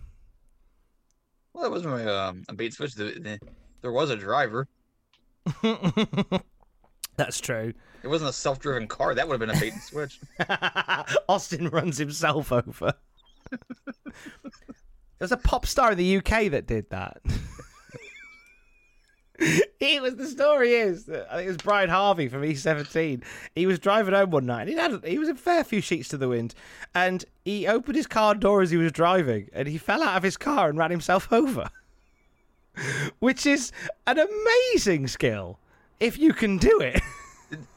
Well, 1.53 1.63
that 1.63 1.71
wasn't 1.71 1.93
really 1.93 2.07
um, 2.07 2.43
a 2.49 2.53
bait 2.53 2.65
and 2.65 2.73
switch. 2.73 2.95
The, 2.95 3.05
the, 3.05 3.39
there 3.81 3.93
was 3.93 4.09
a 4.09 4.17
driver. 4.17 4.67
That's 7.17 7.39
true. 7.39 7.73
It 8.03 8.07
wasn't 8.07 8.29
a 8.29 8.33
self-driven 8.33 8.87
car. 8.87 9.15
That 9.15 9.27
would 9.27 9.39
have 9.39 9.47
been 9.47 9.57
a 9.57 9.59
bait 9.59 9.73
and 9.73 9.81
switch. 9.81 10.19
Austin 11.29 11.69
runs 11.69 11.97
himself 11.97 12.51
over. 12.51 12.93
There's 15.19 15.31
a 15.31 15.37
pop 15.37 15.65
star 15.65 15.93
in 15.93 15.97
the 15.97 16.17
UK 16.17 16.51
that 16.51 16.67
did 16.67 16.89
that. 16.89 17.21
he 19.79 19.99
was 19.99 20.15
the 20.15 20.27
story 20.27 20.73
is 20.73 21.09
I 21.09 21.35
think 21.35 21.45
it 21.45 21.47
was 21.47 21.57
Brian 21.57 21.89
Harvey 21.89 22.27
from 22.27 22.41
E17. 22.41 23.23
He 23.55 23.65
was 23.65 23.79
driving 23.79 24.13
home 24.13 24.31
one 24.31 24.45
night 24.45 24.61
and 24.61 24.69
he 24.69 24.75
had 24.75 25.05
he 25.05 25.17
was 25.17 25.29
a 25.29 25.35
fair 25.35 25.63
few 25.63 25.81
sheets 25.81 26.09
to 26.09 26.17
the 26.17 26.29
wind, 26.29 26.53
and 26.93 27.25
he 27.43 27.67
opened 27.67 27.95
his 27.95 28.07
car 28.07 28.35
door 28.35 28.61
as 28.61 28.71
he 28.71 28.77
was 28.77 28.91
driving 28.91 29.49
and 29.53 29.67
he 29.67 29.77
fell 29.77 30.03
out 30.03 30.17
of 30.17 30.23
his 30.23 30.37
car 30.37 30.69
and 30.69 30.77
ran 30.77 30.91
himself 30.91 31.31
over, 31.31 31.69
which 33.19 33.45
is 33.45 33.71
an 34.07 34.19
amazing 34.19 35.07
skill 35.07 35.59
if 35.99 36.17
you 36.17 36.33
can 36.33 36.57
do 36.57 36.79
it. 36.81 37.01
Did 37.49 37.67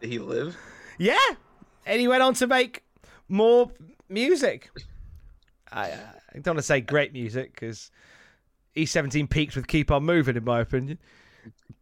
he 0.10 0.18
live? 0.18 0.56
yeah, 0.98 1.18
and 1.86 2.00
he 2.00 2.08
went 2.08 2.22
on 2.22 2.34
to 2.34 2.46
make 2.46 2.82
more 3.28 3.70
music. 4.08 4.70
I, 5.72 5.86
I 5.86 6.34
don't 6.34 6.48
want 6.48 6.58
to 6.58 6.62
say 6.62 6.80
great 6.80 7.12
music 7.12 7.52
because 7.52 7.90
E17 8.76 9.28
peaked 9.28 9.56
with 9.56 9.66
"Keep 9.66 9.90
On 9.90 10.04
Moving," 10.04 10.36
in 10.36 10.44
my 10.44 10.60
opinion. 10.60 10.98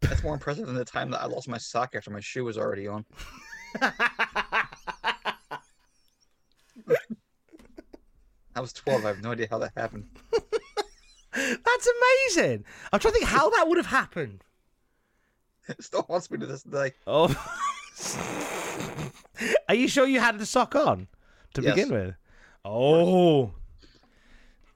That's 0.00 0.22
more 0.22 0.34
impressive 0.34 0.66
than 0.66 0.74
the 0.74 0.84
time 0.84 1.10
that 1.10 1.22
I 1.22 1.26
lost 1.26 1.48
my 1.48 1.58
sock 1.58 1.94
after 1.94 2.10
my 2.10 2.20
shoe 2.20 2.44
was 2.44 2.58
already 2.58 2.88
on. 2.88 3.04
I 8.54 8.60
was 8.60 8.72
12. 8.72 9.04
I 9.04 9.08
have 9.08 9.22
no 9.22 9.32
idea 9.32 9.46
how 9.50 9.58
that 9.58 9.72
happened. 9.76 10.06
That's 11.34 11.88
amazing. 12.36 12.64
I'm 12.92 13.00
trying 13.00 13.14
to 13.14 13.18
think 13.20 13.30
how 13.30 13.50
that 13.50 13.68
would 13.68 13.78
have 13.78 13.86
happened. 13.86 14.44
It 15.68 15.82
still 15.82 16.02
haunts 16.02 16.30
me 16.30 16.38
to 16.38 16.46
this 16.46 16.62
day. 16.64 16.92
Oh, 17.06 17.28
are 19.68 19.74
you 19.74 19.88
sure 19.88 20.06
you 20.06 20.20
had 20.20 20.38
the 20.38 20.46
sock 20.46 20.74
on 20.74 21.08
to 21.54 21.62
Yes. 21.62 21.74
begin 21.74 21.92
with? 21.92 22.14
Oh, 22.64 23.52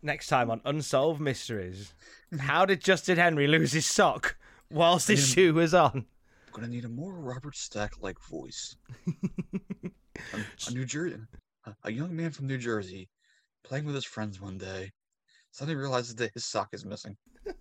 next 0.02 0.28
time 0.28 0.50
on 0.50 0.60
Unsolved 0.64 1.20
Mysteries, 1.20 1.92
how 2.38 2.64
did 2.64 2.80
Justin 2.82 3.16
Henry 3.16 3.46
lose 3.46 3.72
his 3.72 3.86
sock 3.86 4.36
whilst 4.70 5.08
his 5.08 5.26
shoe 5.28 5.54
was 5.54 5.74
on? 5.74 6.06
I'm 6.46 6.52
gonna 6.52 6.68
need 6.68 6.84
a 6.84 6.88
more 6.88 7.12
Robert 7.12 7.54
Stack-like 7.56 8.18
voice. 8.30 8.76
a, 10.32 10.38
a 10.68 10.70
New 10.72 10.84
Jersey, 10.84 11.18
a 11.84 11.90
young 11.92 12.14
man 12.16 12.30
from 12.30 12.46
New 12.46 12.58
Jersey, 12.58 13.08
playing 13.64 13.84
with 13.84 13.94
his 13.94 14.04
friends 14.06 14.40
one 14.40 14.56
day, 14.58 14.92
suddenly 15.56 15.80
realizes 15.80 16.14
that 16.16 16.34
his 16.34 16.44
sock 16.44 16.68
is 16.72 16.84
missing. 16.84 17.16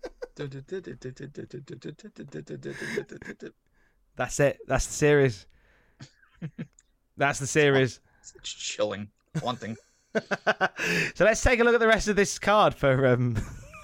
That's 4.18 4.40
it. 4.42 4.60
That's 4.68 4.86
the 4.86 4.94
series. 4.94 5.46
That's 7.18 7.40
the 7.40 7.48
series. 7.48 8.02
It's 8.36 8.54
chilling, 8.54 9.08
haunting. 9.42 9.78
so 10.14 11.24
let's 11.24 11.42
take 11.42 11.62
a 11.62 11.64
look 11.64 11.74
at 11.74 11.80
the 11.80 11.88
rest 11.88 12.10
of 12.10 12.18
this 12.18 12.38
card 12.38 12.76
for 12.76 13.08
um, 13.08 13.38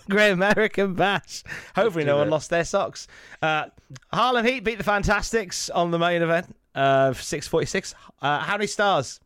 Great 0.10 0.32
American 0.32 0.94
Bash. 0.94 1.44
Hopefully, 1.74 2.04
do 2.04 2.10
no 2.10 2.18
one 2.18 2.30
lost 2.30 2.50
their 2.50 2.66
socks. 2.66 3.08
Uh, 3.42 3.68
Harlem 4.12 4.46
Heat 4.46 4.66
beat 4.66 4.78
the 4.78 4.84
Fantastics 4.84 5.70
on 5.70 5.92
the 5.92 6.00
main 6.00 6.22
event 6.22 6.54
of 6.76 7.22
646. 7.22 7.96
Uh, 8.22 8.40
how 8.40 8.58
many 8.58 8.68
stars? 8.68 9.21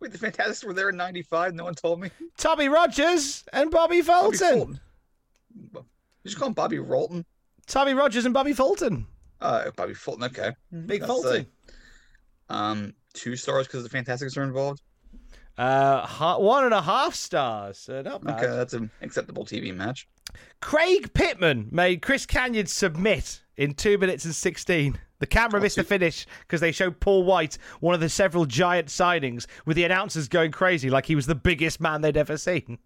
Wait, 0.00 0.12
the 0.12 0.18
Fantastics 0.18 0.64
were 0.64 0.72
there 0.74 0.88
in 0.88 0.96
'95. 0.96 1.54
No 1.54 1.64
one 1.64 1.74
told 1.74 2.00
me. 2.00 2.10
Tommy 2.36 2.68
Rogers 2.68 3.44
and 3.52 3.70
Bobby 3.70 4.00
Fulton. 4.02 4.30
Bobby 4.30 4.38
Fulton. 4.38 4.80
You 5.74 5.84
just 6.24 6.38
call 6.38 6.48
him 6.48 6.54
Bobby 6.54 6.78
Rolton. 6.78 7.24
Tommy 7.66 7.94
Rogers 7.94 8.24
and 8.24 8.34
Bobby 8.34 8.52
Fulton. 8.52 9.06
Uh, 9.40 9.70
Bobby 9.76 9.94
Fulton. 9.94 10.24
Okay. 10.24 10.50
Big 10.86 11.00
That's 11.00 11.10
Fulton. 11.12 11.46
a- 12.50 12.54
Um, 12.54 12.94
two 13.14 13.36
stars 13.36 13.66
because 13.66 13.82
the 13.82 13.88
Fantastics 13.88 14.36
are 14.36 14.42
involved. 14.42 14.82
Uh, 15.56 16.04
ha- 16.06 16.38
one 16.38 16.64
and 16.64 16.74
a 16.74 16.82
half 16.82 17.14
stars. 17.14 17.78
So 17.78 18.02
not 18.02 18.24
bad. 18.24 18.42
Okay, 18.42 18.54
that's 18.54 18.72
an 18.74 18.90
acceptable 19.02 19.44
TV 19.44 19.74
match. 19.74 20.08
Craig 20.60 21.12
Pittman 21.12 21.68
made 21.70 22.02
Chris 22.02 22.24
Kanyon 22.26 22.66
submit 22.66 23.42
in 23.56 23.74
two 23.74 23.98
minutes 23.98 24.24
and 24.24 24.34
16. 24.34 24.98
The 25.20 25.26
camera 25.26 25.60
missed 25.60 25.76
the 25.76 25.84
finish 25.84 26.26
because 26.40 26.60
they 26.60 26.72
showed 26.72 26.98
Paul 26.98 27.24
White, 27.24 27.56
one 27.78 27.94
of 27.94 28.00
the 28.00 28.08
several 28.08 28.46
giant 28.46 28.88
signings, 28.88 29.46
with 29.64 29.76
the 29.76 29.84
announcers 29.84 30.28
going 30.28 30.50
crazy 30.50 30.90
like 30.90 31.06
he 31.06 31.14
was 31.14 31.26
the 31.26 31.34
biggest 31.34 31.80
man 31.80 32.00
they'd 32.00 32.16
ever 32.16 32.36
seen. 32.36 32.78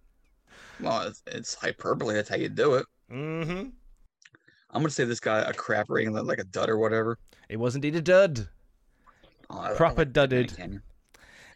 Well, 0.81 1.03
it's, 1.03 1.23
it's 1.27 1.55
hyperbole. 1.55 2.15
That's 2.15 2.29
how 2.29 2.37
you 2.37 2.49
do 2.49 2.75
it. 2.75 2.87
Mm-hmm. 3.11 3.69
I'm 4.71 4.83
gonna 4.83 4.91
say 4.91 5.05
this 5.05 5.21
guy 5.21 5.39
a 5.41 5.53
crap 5.53 5.89
rating, 5.89 6.13
like 6.13 6.41
a 6.41 6.45
dud 6.45 6.69
or 6.69 6.79
whatever. 6.79 7.19
It 7.49 7.59
was 7.59 7.77
indeed 7.77 7.95
a 7.95 8.03
dud. 8.03 8.49
Oh, 9.49 9.73
Proper 9.77 10.01
like 10.01 10.13
dudded. 10.13 10.81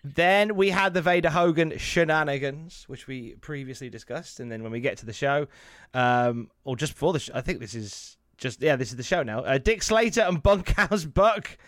Then 0.05 0.55
we 0.55 0.71
had 0.71 0.95
the 0.95 1.03
Vader 1.03 1.31
Hogan 1.31 1.77
shenanigans, 1.77 2.85
which 2.87 3.09
we 3.09 3.35
previously 3.41 3.91
discussed. 3.91 4.39
And 4.39 4.51
then 4.51 4.63
when 4.63 4.71
we 4.71 4.81
get 4.81 4.99
to 4.99 5.07
the 5.07 5.13
show, 5.13 5.49
um, 5.93 6.51
or 6.63 6.77
just 6.77 6.93
before 6.93 7.13
the 7.13 7.19
show, 7.19 7.33
I 7.35 7.41
think 7.41 7.59
this 7.59 7.75
is 7.75 8.18
just, 8.39 8.63
yeah, 8.63 8.77
this 8.77 8.91
is 8.91 8.97
the 8.97 9.03
show 9.03 9.23
now. 9.23 9.41
Uh, 9.41 9.59
Dick 9.59 9.83
Slater 9.83 10.23
and 10.23 10.43
Bunkhouse 10.43 11.05
Buck 11.05 11.59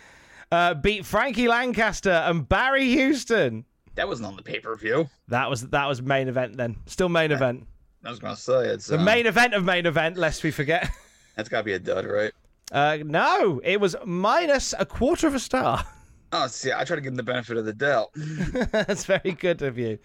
uh, 0.51 0.75
beat 0.75 1.05
Frankie 1.05 1.49
Lancaster 1.49 2.11
and 2.11 2.49
Barry 2.49 2.87
Houston. 2.89 3.65
That 3.97 4.09
wasn't 4.09 4.29
on 4.29 4.37
the 4.37 4.43
pay 4.43 4.61
per 4.61 4.75
view. 4.77 5.11
That 5.29 5.51
was 5.51 5.69
that 5.69 5.87
was 5.87 6.01
main 6.01 6.29
event 6.29 6.57
then. 6.57 6.77
Still 6.87 7.09
main 7.09 7.33
event. 7.33 7.67
I 8.05 8.11
was 8.11 8.19
gonna 8.19 8.37
say 8.37 8.69
it's 8.69 8.87
The 8.87 8.99
um, 8.99 9.05
main 9.05 9.27
event 9.27 9.53
of 9.53 9.65
main 9.65 9.85
event, 9.85 10.17
lest 10.17 10.43
we 10.43 10.51
forget. 10.51 10.89
That's 11.37 11.49
gotta 11.49 11.65
be 11.65 11.75
a 11.75 11.79
dud, 11.79 12.07
right? 12.07 12.33
Uh, 12.73 12.99
no, 13.05 13.61
it 13.65 13.81
was 13.81 13.97
minus 14.05 14.75
a 14.79 14.87
quarter 14.87 15.27
of 15.27 15.35
a 15.35 15.41
star. 15.41 15.85
Oh, 16.33 16.47
see, 16.47 16.73
I 16.73 16.85
try 16.85 16.95
to 16.95 17.03
give 17.03 17.13
him 17.13 17.17
the 17.17 17.25
benefit 17.25 17.57
of 17.57 17.65
the 17.65 17.73
doubt. 17.73 18.11
That's 18.15 19.05
very 19.05 19.33
good 19.33 19.63
of 19.63 19.77
you. 19.77 19.99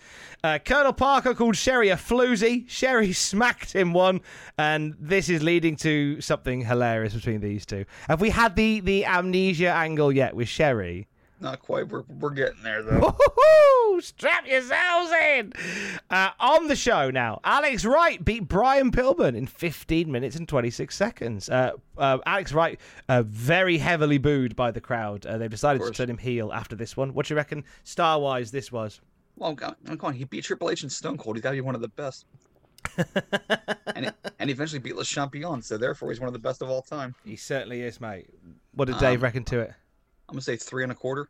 Uh, 0.43 0.57
Colonel 0.57 0.93
Parker 0.93 1.35
called 1.35 1.55
Sherry 1.55 1.89
a 1.89 1.95
floozy. 1.95 2.67
Sherry 2.67 3.13
smacked 3.13 3.73
him 3.73 3.93
one, 3.93 4.21
and 4.57 4.95
this 4.99 5.29
is 5.29 5.43
leading 5.43 5.75
to 5.77 6.19
something 6.21 6.61
hilarious 6.61 7.13
between 7.13 7.41
these 7.41 7.65
two. 7.65 7.85
Have 8.09 8.21
we 8.21 8.31
had 8.31 8.55
the, 8.55 8.79
the 8.79 9.05
amnesia 9.05 9.71
angle 9.71 10.11
yet 10.11 10.35
with 10.35 10.47
Sherry? 10.47 11.07
Not 11.41 11.59
quite. 11.61 11.89
We're 11.89 12.03
we're 12.19 12.29
getting 12.31 12.63
there 12.63 12.81
though. 12.81 13.15
Strap 13.99 14.47
yourselves 14.47 15.11
in! 15.11 15.53
Uh, 16.09 16.29
on 16.39 16.67
the 16.67 16.75
show 16.75 17.09
now, 17.11 17.39
Alex 17.43 17.85
Wright 17.85 18.23
beat 18.23 18.47
Brian 18.47 18.91
Pillman 18.91 19.35
in 19.35 19.45
15 19.47 20.11
minutes 20.11 20.35
and 20.35 20.47
26 20.49 20.93
seconds. 20.95 21.49
Uh, 21.49 21.71
uh, 21.97 22.17
Alex 22.25 22.51
Wright, 22.51 22.79
uh, 23.07 23.23
very 23.25 23.77
heavily 23.77 24.17
booed 24.17 24.55
by 24.55 24.71
the 24.71 24.81
crowd. 24.81 25.25
Uh, 25.25 25.37
they've 25.37 25.49
decided 25.49 25.81
to 25.81 25.91
turn 25.91 26.09
him 26.09 26.17
heel 26.17 26.51
after 26.51 26.75
this 26.75 26.97
one. 26.97 27.13
What 27.13 27.25
do 27.27 27.33
you 27.33 27.37
reckon, 27.37 27.63
star 27.83 28.19
wise, 28.19 28.51
this 28.51 28.69
was? 28.71 28.99
Well, 29.37 29.55
come 29.55 29.75
on. 30.01 30.13
He 30.13 30.25
beat 30.25 30.43
Triple 30.43 30.69
H 30.69 30.83
and 30.83 30.91
Stone 30.91 31.17
Cold. 31.17 31.35
He's 31.37 31.43
gotta 31.43 31.55
be 31.55 31.61
one 31.61 31.75
of 31.75 31.81
the 31.81 31.87
best. 31.89 32.25
and 32.97 34.05
it, 34.07 34.13
and 34.39 34.49
he 34.49 34.53
eventually 34.53 34.79
beat 34.79 34.95
Le 34.95 35.03
Champion, 35.05 35.61
so 35.61 35.77
therefore 35.77 36.09
he's 36.11 36.19
one 36.19 36.27
of 36.27 36.33
the 36.33 36.39
best 36.39 36.61
of 36.61 36.69
all 36.69 36.81
time. 36.81 37.15
He 37.23 37.35
certainly 37.35 37.81
is, 37.81 37.99
mate. 38.01 38.27
What 38.73 38.85
did 38.85 38.97
Dave 38.99 39.19
Um, 39.19 39.23
reckon 39.23 39.43
to 39.45 39.59
it? 39.59 39.73
I'm 40.29 40.33
gonna 40.33 40.41
say 40.41 40.57
three 40.57 40.83
and 40.83 40.91
a 40.91 40.95
quarter. 40.95 41.29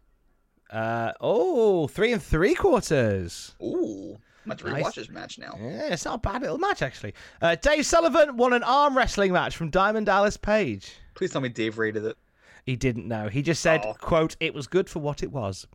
Uh, 0.71 1.11
oh, 1.21 1.87
three 1.87 2.11
and 2.13 2.21
three 2.21 2.55
quarters. 2.55 3.55
Ooh, 3.61 4.17
about 4.45 4.57
to 4.59 4.63
rewatch 4.65 4.81
Nice. 4.81 4.95
this 4.95 5.09
match 5.09 5.37
now. 5.37 5.55
Yeah, 5.59 5.93
it's 5.93 6.05
not 6.05 6.15
a 6.15 6.17
bad 6.17 6.41
little 6.41 6.57
match, 6.57 6.81
actually. 6.81 7.13
Uh, 7.41 7.55
Dave 7.55 7.85
Sullivan 7.85 8.35
won 8.37 8.53
an 8.53 8.63
arm 8.63 8.97
wrestling 8.97 9.31
match 9.31 9.55
from 9.55 9.69
Diamond 9.69 10.07
Dallas 10.07 10.37
Page. 10.37 10.93
Please 11.13 11.31
tell 11.31 11.41
me 11.41 11.49
Dave 11.49 11.77
rated 11.77 12.03
it. 12.05 12.17
He 12.65 12.75
didn't 12.75 13.07
know. 13.07 13.27
He 13.29 13.43
just 13.43 13.61
said, 13.61 13.81
Oh. 13.85 13.93
quote, 13.93 14.35
it 14.39 14.53
was 14.53 14.65
good 14.65 14.89
for 14.89 14.99
what 14.99 15.21
it 15.21 15.31
was. 15.31 15.67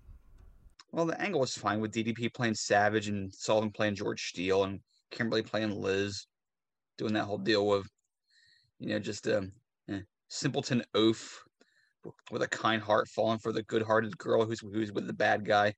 Well, 0.90 1.06
the 1.06 1.20
angle 1.20 1.40
was 1.40 1.56
fine 1.56 1.80
with 1.80 1.92
DDP 1.92 2.28
playing 2.34 2.54
Savage 2.56 3.06
and 3.06 3.32
Sullivan 3.32 3.70
playing 3.70 3.94
George 3.94 4.30
Steele 4.30 4.64
and 4.64 4.80
Kimberly 5.12 5.42
playing 5.42 5.80
Liz, 5.80 6.26
doing 6.98 7.12
that 7.14 7.24
whole 7.24 7.38
deal 7.38 7.64
with, 7.68 7.86
you 8.80 8.88
know, 8.88 8.98
just 8.98 9.28
a 9.28 9.48
eh, 9.88 10.00
simpleton 10.28 10.82
oaf 10.94 11.44
with 12.30 12.42
a 12.42 12.48
kind 12.48 12.82
heart 12.82 13.08
falling 13.08 13.38
for 13.38 13.52
the 13.52 13.62
good-hearted 13.62 14.16
girl 14.18 14.44
who's 14.44 14.60
who's 14.60 14.92
with 14.92 15.06
the 15.06 15.12
bad 15.12 15.44
guy. 15.44 15.74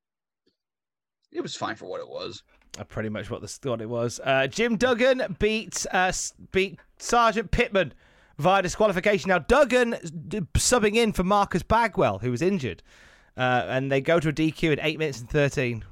It 1.30 1.40
was 1.40 1.56
fine 1.56 1.76
for 1.76 1.86
what 1.86 2.00
it 2.00 2.08
was. 2.08 2.42
Uh, 2.78 2.84
pretty 2.84 3.08
much 3.08 3.30
what 3.30 3.40
the 3.40 3.70
what 3.70 3.80
it 3.80 3.88
was. 3.88 4.20
Uh, 4.24 4.46
Jim 4.46 4.76
Duggan 4.76 5.36
beat 5.38 5.86
uh, 5.92 6.12
beat 6.52 6.78
Sergeant 6.98 7.50
Pittman 7.50 7.92
via 8.38 8.62
disqualification. 8.62 9.28
Now, 9.28 9.38
Duggan 9.38 9.96
d- 10.28 10.40
subbing 10.54 10.96
in 10.96 11.12
for 11.12 11.22
Marcus 11.22 11.62
Bagwell, 11.62 12.18
who 12.18 12.30
was 12.30 12.42
injured. 12.42 12.82
Uh, 13.36 13.64
and 13.68 13.90
they 13.90 14.00
go 14.00 14.20
to 14.20 14.28
a 14.28 14.32
DQ 14.32 14.72
in 14.72 14.80
8 14.80 14.98
minutes 14.98 15.20
and 15.20 15.30
13. 15.30 15.84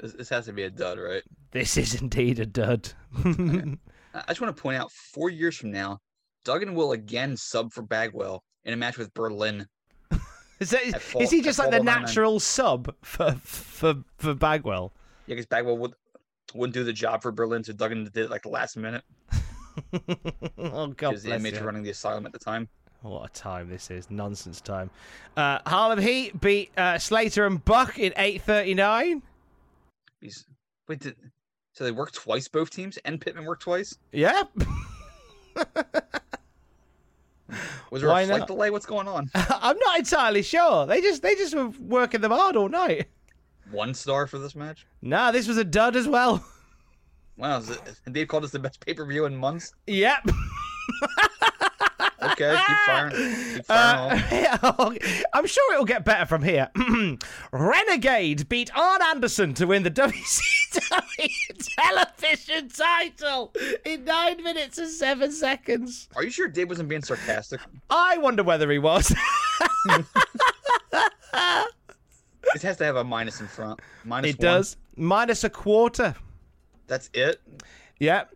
This, 0.00 0.12
this 0.12 0.28
has 0.28 0.46
to 0.46 0.52
be 0.52 0.64
a 0.64 0.70
dud, 0.70 0.98
right? 0.98 1.22
This 1.52 1.76
is 1.76 1.94
indeed 2.00 2.38
a 2.38 2.46
dud. 2.46 2.92
I 3.24 4.24
just 4.28 4.40
want 4.40 4.54
to 4.54 4.62
point 4.62 4.76
out 4.78 4.90
four 4.90 5.30
years 5.30 5.56
from 5.56 5.70
now, 5.70 5.98
Duggan 6.44 6.74
will 6.74 6.92
again 6.92 7.36
sub 7.36 7.72
for 7.72 7.82
Bagwell 7.82 8.42
in 8.64 8.74
a 8.74 8.76
match 8.76 8.98
with 8.98 9.12
Berlyn. 9.14 9.66
Is, 10.60 10.70
that, 10.70 11.02
is, 11.18 11.30
he 11.32 11.42
just 11.42 11.58
like 11.58 11.72
the 11.72 11.82
natural 11.82 12.38
sub 12.38 12.94
for 13.02 13.32
for 13.42 13.96
for 14.18 14.32
Bagwell? 14.32 14.92
Yeah, 15.26 15.34
because 15.34 15.46
Bagwell 15.46 15.76
would, 15.78 15.94
wouldn't 16.54 16.72
do 16.72 16.84
the 16.84 16.92
job 16.92 17.20
for 17.20 17.32
Berlyn, 17.32 17.64
so 17.64 17.72
Duggan 17.72 18.04
did 18.04 18.16
it 18.26 18.30
like 18.30 18.42
the 18.42 18.48
last 18.48 18.76
minute 18.76 19.02
oh 20.58 20.86
God 20.88 20.96
because 20.96 21.22
the 21.22 21.34
inmates 21.34 21.58
were 21.60 21.66
running 21.66 21.82
the 21.82 21.90
asylum 21.90 22.26
at 22.26 22.32
the 22.32 22.38
time. 22.38 22.68
What 23.02 23.30
a 23.30 23.32
time 23.32 23.68
this 23.68 23.90
is! 23.90 24.10
Nonsense 24.10 24.60
time. 24.60 24.90
Uh, 25.36 25.58
Harlem 25.66 26.00
Heat 26.00 26.40
beat 26.40 26.70
uh, 26.76 26.98
Slater 26.98 27.46
and 27.46 27.64
Buck 27.64 27.98
in 27.98 28.12
8:39. 28.12 29.22
He's 30.20 30.46
wait, 30.88 31.00
did, 31.00 31.16
so 31.72 31.84
they 31.84 31.90
worked 31.90 32.14
twice, 32.14 32.48
both 32.48 32.70
teams, 32.70 32.98
and 32.98 33.20
Pittman 33.20 33.44
worked 33.44 33.62
twice. 33.62 33.96
Yep. 34.12 34.50
Was 37.90 38.02
there 38.02 38.10
Why 38.10 38.22
a 38.22 38.26
flight 38.26 38.40
not? 38.40 38.48
delay? 38.48 38.70
What's 38.70 38.86
going 38.86 39.08
on? 39.08 39.30
I'm 39.34 39.76
not 39.78 39.98
entirely 39.98 40.42
sure. 40.42 40.86
They 40.86 41.00
just 41.00 41.22
they 41.22 41.34
just 41.34 41.54
were 41.54 41.68
working 41.80 42.20
them 42.20 42.32
hard 42.32 42.56
all 42.56 42.68
night. 42.68 43.08
One 43.70 43.94
star 43.94 44.26
for 44.26 44.38
this 44.38 44.54
match. 44.54 44.86
Nah, 45.00 45.30
this 45.30 45.48
was 45.48 45.56
a 45.56 45.64
dud 45.64 45.96
as 45.96 46.06
well. 46.08 46.44
Wow, 47.36 47.58
is 47.58 47.70
it, 47.70 47.80
Dave 48.12 48.28
called 48.28 48.44
this 48.44 48.50
the 48.50 48.58
best 48.58 48.84
pay 48.84 48.94
per 48.94 49.06
view 49.06 49.24
in 49.24 49.34
months. 49.34 49.72
Yep. 49.86 50.28
Okay, 52.32 52.56
keep 52.66 52.76
firing, 52.86 53.12
keep 53.54 53.64
firing 53.66 54.22
Uh. 54.62 54.92
I'm 55.34 55.46
sure 55.46 55.74
it'll 55.74 55.84
get 55.84 56.04
better 56.04 56.26
from 56.26 56.42
here. 56.42 56.70
Renegade 57.52 58.48
beat 58.48 58.74
Arn 58.76 59.00
Anderson 59.02 59.54
to 59.54 59.66
win 59.66 59.82
the 59.82 59.90
WCW 59.92 61.68
television 61.78 62.68
title 62.68 63.52
in 63.84 64.04
nine 64.04 64.42
minutes 64.42 64.78
and 64.78 64.88
seven 64.88 65.30
seconds. 65.32 66.08
Are 66.16 66.24
you 66.24 66.30
sure 66.30 66.48
Dave 66.48 66.68
wasn't 66.68 66.88
being 66.88 67.02
sarcastic? 67.02 67.60
I 67.90 68.18
wonder 68.18 68.42
whether 68.42 68.70
he 68.70 68.78
was. 68.78 69.14
It 72.54 72.62
has 72.62 72.76
to 72.78 72.84
have 72.84 72.96
a 72.96 73.04
minus 73.04 73.40
in 73.40 73.46
front. 73.46 73.80
Minus 74.04 74.30
it 74.30 74.38
one. 74.38 74.42
does. 74.46 74.76
Minus 74.96 75.44
a 75.44 75.50
quarter. 75.50 76.14
That's 76.86 77.08
it. 77.14 77.40
Yep. 78.00 78.34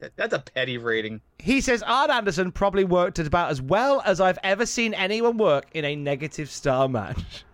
That- 0.00 0.16
That's 0.16 0.32
a 0.34 0.38
petty 0.38 0.78
rating. 0.78 1.20
He 1.38 1.60
says 1.60 1.82
Arn 1.82 2.10
Anderson 2.10 2.52
probably 2.52 2.84
worked 2.84 3.18
it 3.18 3.26
about 3.26 3.50
as 3.50 3.60
well 3.60 4.00
as 4.04 4.20
I've 4.20 4.38
ever 4.42 4.64
seen 4.66 4.94
anyone 4.94 5.36
work 5.38 5.66
in 5.74 5.84
a 5.84 5.96
negative 5.96 6.50
star 6.50 6.88
match. 6.88 7.44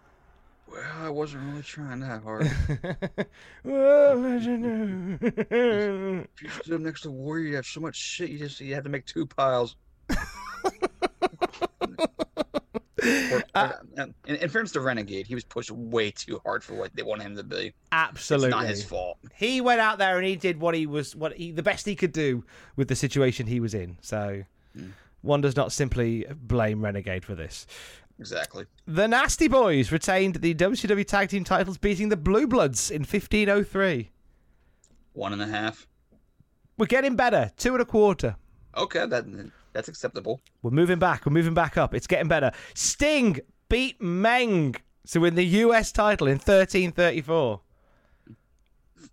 Well, 0.70 0.82
I 1.02 1.08
wasn't 1.08 1.44
really 1.44 1.62
trying 1.62 2.00
that 2.00 2.22
hard. 2.22 2.50
well, 3.62 4.24
I 4.26 4.38
don't 4.40 4.60
know. 4.60 5.18
if 6.34 6.42
you 6.42 6.48
stood 6.48 6.74
up 6.74 6.80
next 6.80 7.02
to 7.02 7.10
Warrior, 7.12 7.46
you 7.48 7.56
have 7.56 7.66
so 7.66 7.80
much 7.80 7.94
shit. 7.96 8.28
You 8.30 8.38
just 8.38 8.60
you 8.60 8.74
had 8.74 8.82
to 8.84 8.90
make 8.90 9.06
two 9.06 9.24
piles. 9.24 9.76
Or- 13.04 13.42
Uh, 13.54 13.72
uh 13.98 14.02
um, 14.02 14.14
in, 14.26 14.36
in 14.36 14.48
fairness 14.48 14.72
to 14.72 14.80
Renegade, 14.80 15.26
he 15.26 15.34
was 15.34 15.44
pushed 15.44 15.70
way 15.70 16.10
too 16.10 16.40
hard 16.44 16.64
for 16.64 16.74
what 16.74 16.94
they 16.94 17.02
wanted 17.02 17.24
him 17.24 17.36
to 17.36 17.42
be. 17.42 17.72
Absolutely. 17.92 18.48
It's 18.48 18.56
not 18.56 18.66
his 18.66 18.84
fault. 18.84 19.18
He 19.34 19.60
went 19.60 19.80
out 19.80 19.98
there 19.98 20.16
and 20.18 20.26
he 20.26 20.36
did 20.36 20.60
what 20.60 20.74
he 20.74 20.86
was, 20.86 21.14
what 21.14 21.34
he, 21.34 21.50
the 21.52 21.62
best 21.62 21.86
he 21.86 21.94
could 21.94 22.12
do 22.12 22.44
with 22.76 22.88
the 22.88 22.96
situation 22.96 23.46
he 23.46 23.60
was 23.60 23.74
in. 23.74 23.98
So 24.00 24.42
hmm. 24.76 24.88
one 25.22 25.40
does 25.40 25.56
not 25.56 25.72
simply 25.72 26.26
blame 26.30 26.84
Renegade 26.84 27.24
for 27.24 27.34
this. 27.34 27.66
Exactly. 28.18 28.66
The 28.86 29.08
Nasty 29.08 29.48
Boys 29.48 29.90
retained 29.90 30.36
the 30.36 30.54
WCW 30.54 31.06
Tag 31.06 31.28
Team 31.28 31.44
titles, 31.44 31.78
beating 31.78 32.08
the 32.08 32.16
Blue 32.16 32.46
Bloods 32.46 32.90
in 32.90 33.00
1503. 33.00 34.10
One 35.14 35.32
and 35.32 35.42
a 35.42 35.46
half. 35.46 35.86
We're 36.78 36.86
getting 36.86 37.16
better. 37.16 37.50
Two 37.56 37.72
and 37.72 37.82
a 37.82 37.84
quarter. 37.84 38.36
Okay, 38.76 39.06
that 39.06 39.26
that's 39.74 39.88
acceptable. 39.88 40.40
We're 40.62 40.70
moving 40.70 40.98
back. 40.98 41.26
We're 41.26 41.32
moving 41.32 41.52
back 41.54 41.76
up. 41.76 41.94
It's 41.94 42.06
getting 42.06 42.28
better. 42.28 42.50
Sting 42.74 43.40
beat 43.68 44.00
Meng 44.00 44.76
to 45.10 45.18
win 45.20 45.34
the 45.34 45.44
US 45.44 45.92
title 45.92 46.26
in 46.28 46.34
1334. 46.38 47.60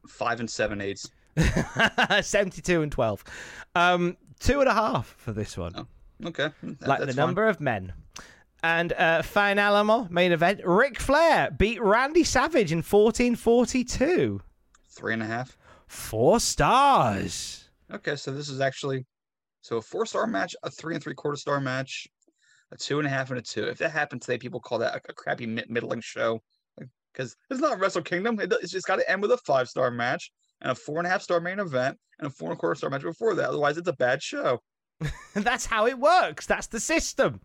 Five 0.08 0.40
and 0.40 0.50
seven 0.50 0.80
eighths. 0.82 1.10
72 2.22 2.82
and 2.82 2.92
12. 2.92 3.24
Um, 3.76 4.18
two 4.40 4.60
and 4.60 4.70
a 4.70 4.74
half 4.74 5.08
for 5.18 5.32
this 5.32 5.58
one. 5.58 5.74
Oh, 5.76 5.88
Okay. 6.26 6.50
that- 6.64 6.88
like 6.88 7.00
the 7.00 7.08
fine. 7.08 7.16
number 7.16 7.48
of 7.48 7.60
men. 7.60 7.94
And 8.64 8.94
uh, 8.94 9.24
finalamo, 9.24 10.10
main 10.12 10.32
event, 10.32 10.62
Ric 10.64 11.00
Flair 11.00 11.50
beat 11.50 11.82
Randy 11.82 12.24
Savage 12.24 12.72
in 12.72 12.80
1442. 12.84 14.40
Three 14.90 15.14
and 15.14 15.24
a 15.24 15.26
half. 15.26 15.58
Four 15.88 16.40
stars. 16.40 17.70
Okay, 17.92 18.16
so 18.16 18.32
this 18.32 18.50
is 18.50 18.62
actually 18.62 19.06
so 19.62 19.78
a 19.78 19.82
four 19.82 20.06
star 20.06 20.28
match, 20.28 20.56
a 20.64 20.70
three 20.70 20.96
and 20.96 21.04
three 21.04 21.14
quarter 21.14 21.38
star 21.38 21.60
match, 21.60 22.08
a 22.72 22.78
two 22.78 23.00
and 23.00 23.08
a 23.08 23.10
half 23.10 23.30
and 23.30 23.40
a 23.40 23.42
two. 23.42 23.64
If 23.64 23.78
that 23.80 23.92
happened 23.92 24.22
today, 24.22 24.38
people 24.38 24.60
call 24.60 24.80
that 24.80 24.96
a, 24.96 25.02
a 25.10 25.14
crappy 25.14 25.46
mid- 25.46 25.70
middling 25.70 26.02
show 26.02 26.42
because 27.14 27.36
it's 27.50 27.60
not 27.60 27.80
Wrestle 27.80 28.02
Kingdom. 28.02 28.40
It, 28.40 28.54
it's 28.62 28.72
just 28.72 28.88
got 28.88 28.98
to 28.98 29.10
end 29.10 29.22
with 29.22 29.32
a 29.32 29.38
five 29.38 29.70
star 29.70 29.92
match 29.92 30.32
and 30.62 30.72
a 30.72 30.76
four 30.76 30.98
and 30.98 31.08
a 31.08 31.10
half 31.10 31.22
star 31.22 31.40
main 31.40 31.60
event 31.60 31.98
and 32.20 32.28
a 32.28 32.30
four 32.30 32.50
and 32.50 32.58
a 32.58 32.60
quarter 32.60 32.76
star 32.76 32.90
match 32.90 33.04
before 33.04 33.36
that. 33.36 33.50
Otherwise, 33.50 33.78
it's 33.78 33.88
a 33.88 33.94
bad 33.94 34.22
show. 34.22 34.62
That's 35.34 35.66
how 35.66 35.88
it 35.88 35.98
works. 35.98 36.46
That's 36.46 36.68
the 36.68 36.80
system. 36.80 37.42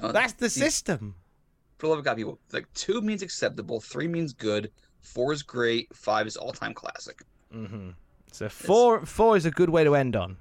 Uh, 0.00 0.12
That's 0.12 0.32
the 0.32 0.50
see, 0.50 0.60
system. 0.60 1.14
For 1.78 1.86
the 1.86 1.90
love 1.90 1.98
of 2.00 2.04
God, 2.04 2.16
people, 2.16 2.38
like 2.52 2.72
two 2.74 3.00
means 3.00 3.22
acceptable, 3.22 3.80
three 3.80 4.08
means 4.08 4.32
good, 4.32 4.70
four 5.00 5.32
is 5.32 5.42
great, 5.42 5.94
five 5.94 6.26
is 6.26 6.36
all 6.36 6.52
time 6.52 6.74
classic. 6.74 7.22
Mm-hmm. 7.52 7.90
So 8.32 8.48
four 8.48 9.04
four 9.06 9.36
is 9.36 9.46
a 9.46 9.50
good 9.50 9.70
way 9.70 9.84
to 9.84 9.94
end 9.94 10.16
on. 10.16 10.36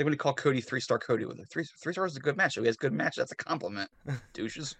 Like 0.00 0.06
when 0.06 0.14
you 0.14 0.18
call 0.18 0.32
Cody 0.32 0.62
three 0.62 0.80
star 0.80 0.98
Cody 0.98 1.26
with 1.26 1.38
a 1.40 1.44
three 1.44 1.64
three 1.64 1.92
stars 1.92 2.12
is 2.12 2.16
a 2.16 2.20
good 2.20 2.34
match. 2.34 2.54
He 2.54 2.64
has 2.64 2.78
good 2.78 2.94
match. 2.94 3.16
That's 3.16 3.32
a 3.32 3.36
compliment. 3.36 3.90
Douches. 4.32 4.74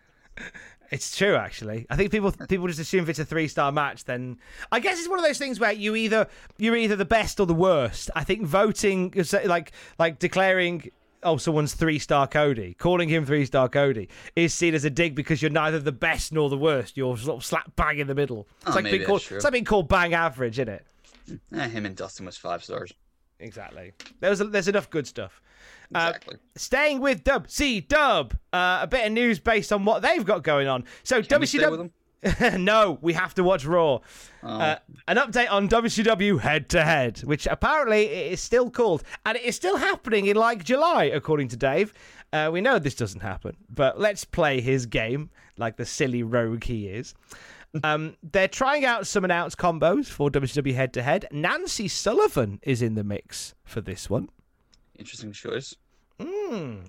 It's 0.91 1.15
true, 1.15 1.35
actually. 1.37 1.87
I 1.91 1.97
think 1.97 2.11
people 2.11 2.33
people 2.49 2.67
just 2.69 2.81
assume 2.81 3.03
if 3.03 3.11
it's 3.11 3.19
a 3.19 3.27
three 3.27 3.47
star 3.47 3.71
match, 3.71 4.07
then 4.07 4.39
I 4.73 4.81
guess 4.81 4.99
it's 4.99 5.11
one 5.11 5.19
of 5.19 5.25
those 5.27 5.37
things 5.37 5.61
where 5.61 5.73
you 5.73 5.95
either 5.95 6.27
you're 6.57 6.75
either 6.75 6.97
the 6.97 7.05
best 7.05 7.39
or 7.39 7.45
the 7.45 7.53
worst. 7.53 8.09
I 8.17 8.25
think 8.25 8.47
voting 8.47 9.13
is 9.15 9.35
like 9.45 9.73
like 9.99 10.19
declaring 10.19 10.91
oh 11.23 11.37
someone's 11.37 11.75
three 11.75 11.99
star 11.99 12.27
Cody, 12.27 12.73
calling 12.79 13.11
him 13.11 13.27
three 13.27 13.45
star 13.45 13.69
Cody 13.69 14.09
is 14.37 14.55
seen 14.55 14.75
as 14.75 14.87
a 14.87 14.91
dig 14.91 15.15
because 15.15 15.43
you're 15.43 15.51
neither 15.51 15.81
the 15.81 15.93
best 15.93 16.33
nor 16.33 16.49
the 16.49 16.57
worst. 16.57 16.97
You're 16.97 17.19
sort 17.19 17.37
of 17.37 17.45
slap 17.45 17.77
bang 17.77 17.99
in 17.99 18.07
the 18.07 18.15
middle. 18.15 18.49
It's 18.63 18.71
Oh, 18.71 18.75
like 18.75 18.85
being 18.85 19.05
called 19.05 19.21
it's 19.31 19.45
like 19.45 19.53
being 19.53 19.67
called 19.67 19.87
bang 19.87 20.15
average, 20.15 20.59
isn't 20.59 20.73
it? 20.73 20.87
Eh, 21.55 21.69
him 21.69 21.85
and 21.85 21.95
Dustin 21.95 22.25
was 22.25 22.39
five 22.39 22.65
stars. 22.65 22.95
Exactly. 23.41 23.93
There's 24.21 24.39
there's 24.39 24.69
enough 24.69 24.91
good 24.91 25.07
stuff. 25.07 25.43
Uh, 25.95 26.13
Exactly. 26.15 26.37
Staying 26.57 27.01
with 27.01 27.25
Dub, 27.25 27.51
see 27.51 27.81
Dub, 27.81 28.35
uh, 28.53 28.79
a 28.83 28.87
bit 28.87 29.07
of 29.07 29.13
news 29.13 29.41
based 29.41 29.73
on 29.73 29.85
what 29.85 30.03
they've 30.03 30.25
got 30.25 30.43
going 30.45 30.69
on. 30.69 30.85
So 31.03 31.21
Can 31.23 31.41
we 31.41 31.47
stay 31.47 31.69
with 31.69 31.81
WCW. 31.81 31.91
no, 32.59 32.99
we 33.01 33.15
have 33.15 33.35
to 33.35 33.43
watch 33.43 33.65
Raw. 33.65 34.01
Oh. 34.43 34.49
Uh, 34.49 34.79
an 35.09 35.17
update 35.17 35.51
on 35.51 35.69
WCW 35.69 36.41
Head 36.41 36.69
to 36.71 36.85
Head, 36.85 37.21
which 37.21 37.47
apparently 37.47 38.05
it 38.05 38.33
is 38.33 38.41
still 38.41 38.71
called, 38.71 39.03
and 39.25 39.37
it 39.37 39.43
is 39.43 39.57
still 39.57 39.79
happening 39.79 40.27
in 40.27 40.37
like 40.37 40.63
July, 40.63 41.05
according 41.05 41.49
to 41.49 41.57
Dave. 41.57 41.95
Uh, 42.33 42.51
we 42.53 42.61
know 42.61 42.79
this 42.79 42.95
doesn't 42.95 43.21
happen, 43.21 43.57
but 43.71 43.99
let's 43.99 44.25
play 44.25 44.61
his 44.61 44.87
game 44.87 45.31
like 45.57 45.77
the 45.77 45.87
silly 45.87 46.23
rogue 46.23 46.65
he 46.65 46.89
is. 46.89 47.15
Um, 47.85 48.17
they're 48.23 48.49
trying 48.49 48.85
out 48.85 49.07
some 49.07 49.25
announced 49.25 49.59
combos 49.59 50.07
for 50.07 50.31
WCW 50.31 50.75
Head 50.75 50.93
to 50.95 51.03
Head. 51.03 51.27
Nancy 51.31 51.89
Sullivan 51.89 52.59
is 52.63 52.83
in 52.83 52.95
the 52.95 53.05
mix 53.05 53.55
for 53.65 53.81
this 53.81 54.11
one. 54.11 54.29
Interesting 54.99 55.33
choice. 55.33 55.75
Hmm. 56.21 56.81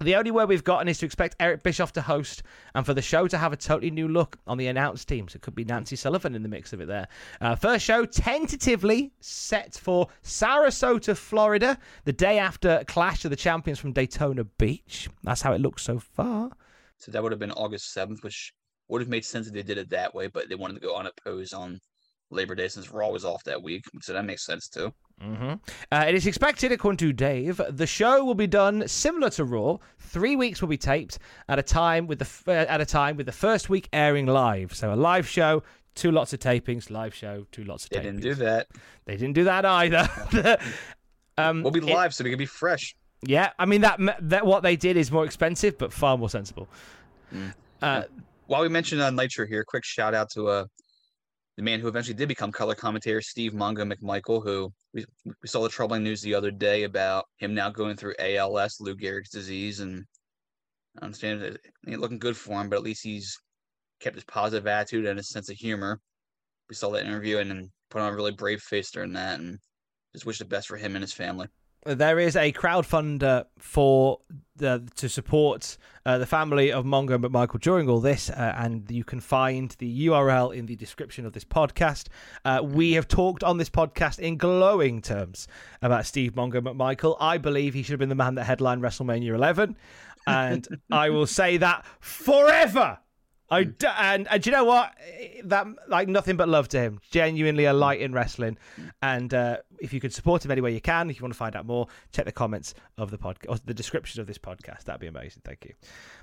The 0.00 0.14
only 0.14 0.30
way 0.30 0.44
we've 0.44 0.62
gotten 0.62 0.86
is 0.86 0.98
to 0.98 1.06
expect 1.06 1.34
Eric 1.40 1.64
Bischoff 1.64 1.92
to 1.94 2.02
host 2.02 2.44
and 2.74 2.86
for 2.86 2.94
the 2.94 3.02
show 3.02 3.26
to 3.26 3.36
have 3.36 3.52
a 3.52 3.56
totally 3.56 3.90
new 3.90 4.06
look 4.06 4.38
on 4.46 4.56
the 4.56 4.68
announced 4.68 5.08
team. 5.08 5.26
So 5.26 5.36
it 5.36 5.42
could 5.42 5.56
be 5.56 5.64
Nancy 5.64 5.96
Sullivan 5.96 6.36
in 6.36 6.44
the 6.44 6.48
mix 6.48 6.72
of 6.72 6.80
it 6.80 6.86
there. 6.86 7.08
Uh, 7.40 7.56
first 7.56 7.84
show 7.84 8.04
tentatively 8.04 9.10
set 9.20 9.74
for 9.74 10.06
Sarasota, 10.22 11.16
Florida, 11.16 11.78
the 12.04 12.12
day 12.12 12.38
after 12.38 12.84
Clash 12.86 13.24
of 13.24 13.32
the 13.32 13.36
Champions 13.36 13.80
from 13.80 13.92
Daytona 13.92 14.44
Beach. 14.44 15.08
That's 15.24 15.42
how 15.42 15.52
it 15.52 15.60
looks 15.60 15.82
so 15.82 15.98
far. 15.98 16.50
So 16.98 17.10
that 17.10 17.20
would 17.20 17.32
have 17.32 17.40
been 17.40 17.52
August 17.52 17.96
7th, 17.96 18.22
which 18.22 18.54
would 18.88 19.00
have 19.00 19.08
made 19.08 19.24
sense 19.24 19.46
if 19.46 19.52
they 19.54 19.62
did 19.62 19.78
it 19.78 19.90
that 19.90 20.14
way, 20.14 20.26
but 20.26 20.48
they 20.48 20.54
wanted 20.54 20.74
to 20.74 20.80
go 20.80 20.96
unopposed 20.96 21.54
on 21.54 21.78
Labor 22.30 22.54
Day 22.54 22.68
since 22.68 22.90
Raw 22.90 23.08
was 23.10 23.24
off 23.24 23.42
that 23.44 23.62
week. 23.62 23.84
So 24.02 24.12
that 24.12 24.24
makes 24.24 24.44
sense 24.44 24.68
too. 24.68 24.92
Mm-hmm. 25.22 25.54
Uh, 25.90 26.04
it 26.06 26.14
is 26.14 26.26
expected, 26.26 26.70
according 26.72 26.98
to 26.98 27.12
Dave, 27.12 27.60
the 27.70 27.86
show 27.86 28.24
will 28.24 28.34
be 28.36 28.46
done 28.46 28.86
similar 28.86 29.30
to 29.30 29.44
Raw. 29.44 29.78
Three 29.98 30.36
weeks 30.36 30.60
will 30.60 30.68
be 30.68 30.76
taped 30.78 31.18
at 31.48 31.58
a 31.58 31.62
time 31.62 32.06
with 32.06 32.18
the 32.20 32.24
f- 32.24 32.44
uh, 32.46 32.52
at 32.52 32.80
a 32.80 32.86
time 32.86 33.16
with 33.16 33.26
the 33.26 33.32
first 33.32 33.68
week 33.68 33.88
airing 33.92 34.26
live. 34.26 34.74
So 34.74 34.92
a 34.92 34.96
live 34.96 35.26
show, 35.26 35.62
two 35.96 36.12
lots 36.12 36.32
of 36.32 36.38
tapings. 36.38 36.88
Live 36.90 37.14
show, 37.14 37.46
two 37.50 37.64
lots 37.64 37.84
of 37.84 37.90
They 37.90 37.96
tapings. 37.98 38.02
didn't 38.02 38.20
do 38.20 38.34
that. 38.34 38.68
They 39.06 39.16
didn't 39.16 39.34
do 39.34 39.44
that 39.44 39.64
either. 39.64 40.08
um, 41.38 41.62
We'll 41.62 41.72
be 41.72 41.80
it- 41.80 41.84
live 41.86 42.14
so 42.14 42.22
we 42.24 42.30
can 42.30 42.38
be 42.38 42.46
fresh. 42.46 42.94
Yeah, 43.22 43.50
I 43.58 43.66
mean 43.66 43.80
that 43.80 43.98
that 44.20 44.46
what 44.46 44.62
they 44.62 44.76
did 44.76 44.96
is 44.96 45.10
more 45.10 45.24
expensive, 45.24 45.76
but 45.78 45.92
far 45.92 46.16
more 46.16 46.30
sensible. 46.30 46.68
Mm. 47.34 47.52
Uh, 47.82 48.02
While 48.48 48.62
we 48.62 48.70
mentioned 48.70 49.02
uh, 49.02 49.10
Nitro 49.10 49.46
here, 49.46 49.62
quick 49.62 49.84
shout 49.84 50.14
out 50.14 50.30
to 50.30 50.48
uh, 50.48 50.64
the 51.58 51.62
man 51.62 51.80
who 51.80 51.88
eventually 51.88 52.14
did 52.14 52.28
become 52.28 52.50
color 52.50 52.74
commentator, 52.74 53.20
Steve 53.20 53.52
Mongo 53.52 53.84
McMichael, 53.92 54.42
who 54.42 54.72
we, 54.94 55.04
we 55.26 55.46
saw 55.46 55.62
the 55.62 55.68
troubling 55.68 56.02
news 56.02 56.22
the 56.22 56.34
other 56.34 56.50
day 56.50 56.84
about 56.84 57.26
him 57.36 57.52
now 57.52 57.68
going 57.68 57.94
through 57.94 58.14
ALS, 58.18 58.78
Lou 58.80 58.96
Gehrig's 58.96 59.28
disease, 59.28 59.80
and 59.80 60.02
I 60.98 61.04
understand 61.04 61.42
it 61.42 61.60
ain't 61.86 62.00
looking 62.00 62.18
good 62.18 62.38
for 62.38 62.58
him, 62.58 62.70
but 62.70 62.76
at 62.76 62.82
least 62.82 63.04
he's 63.04 63.36
kept 64.00 64.16
his 64.16 64.24
positive 64.24 64.66
attitude 64.66 65.04
and 65.04 65.18
his 65.18 65.28
sense 65.28 65.50
of 65.50 65.56
humor. 65.56 66.00
We 66.70 66.74
saw 66.74 66.88
that 66.92 67.04
interview 67.04 67.36
and 67.36 67.68
put 67.90 68.00
on 68.00 68.10
a 68.10 68.16
really 68.16 68.32
brave 68.32 68.62
face 68.62 68.90
during 68.90 69.12
that, 69.12 69.40
and 69.40 69.58
just 70.14 70.24
wish 70.24 70.38
the 70.38 70.46
best 70.46 70.68
for 70.68 70.78
him 70.78 70.96
and 70.96 71.02
his 71.02 71.12
family. 71.12 71.48
There 71.86 72.18
is 72.18 72.36
a 72.36 72.52
crowdfunder 72.52 73.44
for 73.58 74.18
the 74.56 74.86
to 74.96 75.08
support 75.08 75.78
uh, 76.04 76.18
the 76.18 76.26
family 76.26 76.72
of 76.72 76.84
Mongo 76.84 77.16
McMichael 77.18 77.60
during 77.60 77.88
all 77.88 78.00
this, 78.00 78.30
uh, 78.30 78.54
and 78.58 78.90
you 78.90 79.04
can 79.04 79.20
find 79.20 79.74
the 79.78 80.06
URL 80.06 80.54
in 80.54 80.66
the 80.66 80.76
description 80.76 81.24
of 81.24 81.32
this 81.32 81.44
podcast. 81.44 82.08
Uh, 82.44 82.60
we 82.62 82.92
have 82.92 83.08
talked 83.08 83.44
on 83.44 83.58
this 83.58 83.70
podcast 83.70 84.18
in 84.18 84.36
glowing 84.36 85.00
terms 85.00 85.46
about 85.80 86.06
Steve 86.06 86.32
Mongo 86.32 86.60
McMichael. 86.60 87.16
I 87.20 87.38
believe 87.38 87.74
he 87.74 87.82
should 87.82 87.92
have 87.92 88.00
been 88.00 88.08
the 88.08 88.14
man 88.14 88.34
that 88.34 88.44
headlined 88.44 88.82
WrestleMania 88.82 89.34
11, 89.34 89.76
and 90.26 90.66
I 90.90 91.10
will 91.10 91.26
say 91.26 91.58
that 91.58 91.84
forever. 92.00 92.98
I 93.50 93.64
d- 93.64 93.86
and, 93.98 94.28
and 94.28 94.44
you 94.44 94.52
know 94.52 94.64
what? 94.64 94.94
That 95.44 95.66
like 95.88 96.06
nothing 96.08 96.36
but 96.36 96.48
love 96.48 96.68
to 96.68 96.78
him. 96.80 97.00
Genuinely 97.10 97.64
a 97.64 97.72
light 97.72 98.00
in 98.00 98.12
wrestling, 98.12 98.58
and 99.00 99.32
uh, 99.32 99.58
if 99.80 99.92
you 99.94 100.00
could 100.00 100.12
support 100.12 100.44
him 100.44 100.50
any 100.50 100.60
way 100.60 100.72
you 100.74 100.80
can, 100.82 101.08
if 101.08 101.16
you 101.18 101.22
want 101.22 101.32
to 101.32 101.38
find 101.38 101.56
out 101.56 101.64
more, 101.64 101.86
check 102.12 102.26
the 102.26 102.32
comments 102.32 102.74
of 102.98 103.10
the 103.10 103.16
podcast 103.18 103.46
or 103.48 103.56
the 103.64 103.72
description 103.72 104.20
of 104.20 104.26
this 104.26 104.36
podcast. 104.38 104.84
That'd 104.84 105.00
be 105.00 105.06
amazing. 105.06 105.40
Thank 105.44 105.64
you. 105.64 105.72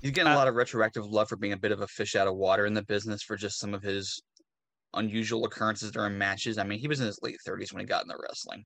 He's 0.02 0.12
getting 0.12 0.30
a 0.30 0.34
Uh, 0.34 0.38
lot 0.38 0.46
of 0.48 0.54
retroactive 0.54 1.04
love 1.06 1.28
for 1.28 1.36
being 1.36 1.52
a 1.52 1.56
bit 1.56 1.72
of 1.72 1.80
a 1.80 1.88
fish 1.88 2.14
out 2.14 2.28
of 2.28 2.36
water 2.36 2.64
in 2.64 2.74
the 2.74 2.84
business 2.84 3.22
for 3.22 3.36
just 3.36 3.58
some 3.58 3.74
of 3.74 3.82
his 3.82 4.22
unusual 4.94 5.44
occurrences 5.44 5.90
during 5.90 6.16
matches. 6.16 6.58
I 6.58 6.64
mean, 6.64 6.78
he 6.78 6.86
was 6.88 7.00
in 7.00 7.06
his 7.06 7.18
late 7.22 7.36
30s 7.46 7.72
when 7.72 7.80
he 7.80 7.86
got 7.86 8.04
into 8.04 8.16
wrestling. 8.22 8.62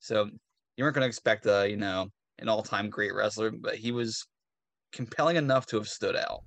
So 0.00 0.28
you 0.76 0.84
weren't 0.84 0.94
going 0.94 1.02
to 1.02 1.08
expect, 1.08 1.46
a 1.46 1.66
you 1.68 1.76
know, 1.76 2.08
an 2.38 2.48
all 2.48 2.62
time 2.62 2.90
great 2.90 3.14
wrestler, 3.14 3.50
but 3.50 3.76
he 3.76 3.92
was 3.92 4.24
compelling 4.92 5.36
enough 5.36 5.66
to 5.66 5.76
have 5.76 5.88
stood 5.88 6.16
out. 6.16 6.40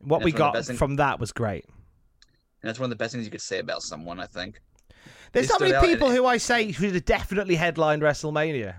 What 0.00 0.22
we 0.22 0.24
one 0.24 0.26
of 0.26 0.32
the 0.32 0.38
got 0.38 0.54
best 0.54 0.66
things- 0.68 0.78
from 0.78 0.96
that 0.96 1.18
was 1.20 1.32
great. 1.32 1.64
And 1.66 2.68
that's 2.68 2.78
one 2.78 2.86
of 2.86 2.90
the 2.90 2.96
best 2.96 3.12
things 3.12 3.24
you 3.24 3.30
could 3.30 3.42
say 3.42 3.58
about 3.58 3.82
someone, 3.82 4.18
I 4.18 4.26
think. 4.26 4.60
There's 5.32 5.48
not 5.48 5.60
many 5.60 5.86
people 5.86 6.10
who 6.10 6.24
I 6.26 6.36
say 6.38 6.70
should 6.72 6.94
have 6.94 7.04
definitely 7.04 7.56
headlined 7.56 8.02
WrestleMania. 8.02 8.76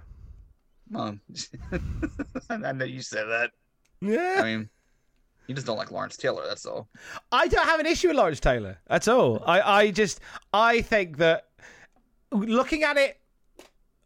Well, 0.90 1.20
I 2.50 2.72
know 2.72 2.86
you 2.86 3.02
said 3.02 3.26
that. 3.26 3.52
Yeah, 4.02 4.38
I 4.40 4.44
mean, 4.44 4.70
you 5.48 5.56
just 5.56 5.68
don't 5.68 5.78
like 5.78 5.92
Lawrence 5.92 6.18
Taylor, 6.18 6.44
that's 6.48 6.66
all. 6.66 6.88
I 7.32 7.48
don't 7.48 7.66
have 7.68 7.80
an 7.80 7.86
issue 7.86 8.08
with 8.08 8.18
Lawrence 8.18 8.40
Taylor 8.40 8.78
at 8.88 9.08
all. 9.08 9.44
I, 9.46 9.62
I 9.62 9.92
just 9.92 10.20
I 10.54 10.82
think 10.82 11.18
that 11.18 11.48
looking 12.32 12.84
at 12.84 12.98
it 12.98 13.20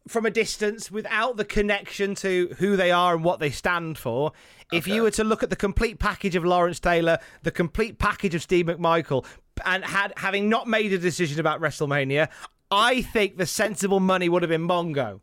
from 0.10 0.26
a 0.26 0.32
distance 0.32 0.90
without 0.92 1.38
the 1.38 1.46
connection 1.46 2.16
to 2.16 2.56
who 2.58 2.76
they 2.76 2.92
are 2.92 3.14
and 3.16 3.24
what 3.24 3.40
they 3.40 3.52
stand 3.52 3.98
for, 3.98 4.32
if 4.72 4.86
Okay. 4.86 4.96
you 4.96 5.04
were 5.04 5.12
to 5.12 5.24
look 5.24 5.44
at 5.44 5.50
the 5.50 5.56
complete 5.56 6.00
package 6.00 6.36
of 6.36 6.44
Lawrence 6.44 6.80
Taylor, 6.80 7.20
the 7.44 7.52
complete 7.52 8.00
package 8.00 8.34
of 8.36 8.42
Steve 8.42 8.66
McMichael, 8.66 9.26
and 9.66 9.84
had 9.86 10.14
having 10.18 10.50
not 10.50 10.68
made 10.68 10.92
a 10.94 10.98
decision 10.98 11.40
about 11.40 11.62
WrestleMania, 11.62 12.28
I 12.72 13.02
think 13.02 13.38
the 13.38 13.46
sensible 13.46 14.00
money 14.00 14.30
would 14.30 14.42
have 14.42 14.50
been 14.50 14.68
Mongo. 14.68 15.20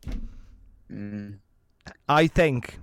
Mm. 0.92 1.38
I 2.08 2.26
think. 2.26 2.78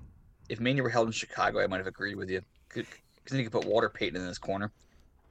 If 0.50 0.60
Mania 0.60 0.84
were 0.84 0.90
held 0.90 1.08
in 1.08 1.14
Chicago, 1.14 1.60
I 1.62 1.68
might 1.68 1.78
have 1.78 1.88
agreed 1.88 2.16
with 2.16 2.30
you. 2.30 2.42
Because 2.70 2.86
then 3.30 3.40
you 3.40 3.46
could 3.46 3.54
put 3.62 3.66
Walter 3.66 3.90
Payton 3.90 4.16
in 4.20 4.26
this 4.28 4.38
corner. 4.38 4.72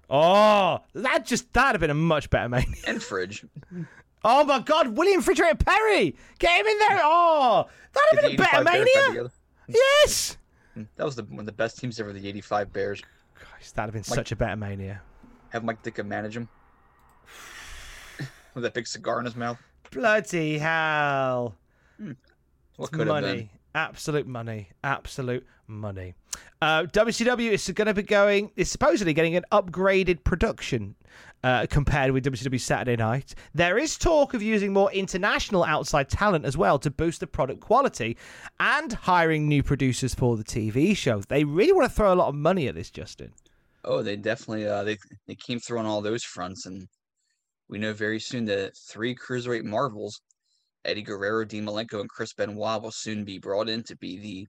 Oh, 0.08 0.80
that 0.94 1.24
just 1.26 1.52
that'd 1.52 1.74
have 1.74 1.80
been 1.80 1.90
a 1.90 1.94
much 1.94 2.28
better 2.30 2.48
mania. 2.48 2.66
And 2.86 3.02
Fridge. 3.02 3.44
Oh 4.24 4.44
my 4.44 4.60
God, 4.60 4.96
William 4.96 5.18
Refrigerator 5.18 5.56
Perry, 5.56 6.14
get 6.38 6.60
him 6.60 6.66
in 6.66 6.78
there. 6.78 7.00
Oh, 7.02 7.66
that'd 7.92 8.22
have 8.24 8.30
been 8.30 8.34
a 8.34 8.36
better 8.36 8.60
85 8.60 8.64
Bears 8.64 8.88
back 8.94 9.12
mania. 9.14 9.30
Yes. 9.68 10.36
Hmm, 10.74 10.82
that 10.96 11.04
was 11.04 11.16
the, 11.16 11.24
one 11.24 11.40
of 11.40 11.46
the 11.46 11.52
best 11.52 11.78
teams 11.78 11.98
ever, 11.98 12.12
the 12.12 12.28
85 12.28 12.72
Bears. 12.72 13.02
Christ, 13.34 13.74
that'd 13.74 13.88
have 13.88 13.94
been 13.94 14.04
such 14.04 14.32
a 14.32 14.36
better 14.36 14.56
mania. 14.56 15.02
Have 15.50 15.64
Mike 15.64 15.82
Ditka 15.82 16.06
manage 16.06 16.36
him. 16.36 16.48
With 18.54 18.64
that 18.64 18.74
big 18.74 18.86
cigar 18.86 19.18
in 19.18 19.24
his 19.24 19.36
mouth. 19.36 19.58
Bloody 19.90 20.58
hell! 20.58 21.56
Hmm, 21.98 22.12
what 22.76 22.92
could 22.92 23.06
have 23.08 23.22
been? 23.22 23.50
Absolute 23.74 24.26
money, 24.26 24.70
absolute 24.84 25.46
money. 25.66 26.14
Uh, 26.60 26.84
WCW 26.84 27.50
is 27.50 27.68
going 27.70 27.86
to 27.86 27.94
be 27.94 28.02
going. 28.02 28.50
Is 28.56 28.70
supposedly 28.70 29.12
getting 29.14 29.36
an 29.36 29.44
upgraded 29.52 30.24
production 30.24 30.94
uh, 31.44 31.66
compared 31.68 32.12
with 32.12 32.24
WCW 32.24 32.60
Saturday 32.60 32.96
Night. 32.96 33.34
There 33.54 33.78
is 33.78 33.96
talk 33.96 34.34
of 34.34 34.42
using 34.42 34.72
more 34.72 34.92
international 34.92 35.64
outside 35.64 36.08
talent 36.08 36.44
as 36.44 36.56
well 36.56 36.78
to 36.78 36.90
boost 36.90 37.20
the 37.20 37.26
product 37.26 37.60
quality, 37.60 38.16
and 38.60 38.92
hiring 38.92 39.48
new 39.48 39.62
producers 39.62 40.14
for 40.14 40.36
the 40.36 40.44
TV 40.44 40.96
show. 40.96 41.20
They 41.20 41.44
really 41.44 41.72
want 41.72 41.90
to 41.90 41.94
throw 41.94 42.12
a 42.12 42.16
lot 42.16 42.28
of 42.28 42.34
money 42.34 42.68
at 42.68 42.74
this, 42.74 42.90
Justin. 42.90 43.32
Oh, 43.84 44.02
they 44.02 44.16
definitely 44.16 44.66
uh 44.66 44.84
they 44.84 44.96
they 45.26 45.34
came 45.34 45.58
through 45.58 45.80
on 45.80 45.86
all 45.86 46.00
those 46.00 46.22
fronts, 46.22 46.66
and 46.66 46.86
we 47.68 47.78
know 47.78 47.92
very 47.92 48.20
soon 48.20 48.44
that 48.44 48.76
three 48.88 49.14
cruiserweight 49.14 49.64
marvels, 49.64 50.20
Eddie 50.84 51.02
Guerrero, 51.02 51.44
Dean 51.44 51.64
Malenko, 51.64 52.00
and 52.00 52.08
Chris 52.08 52.32
Benoit, 52.32 52.82
will 52.82 52.90
soon 52.90 53.24
be 53.24 53.38
brought 53.38 53.68
in 53.68 53.82
to 53.84 53.96
be 53.96 54.18
the, 54.18 54.46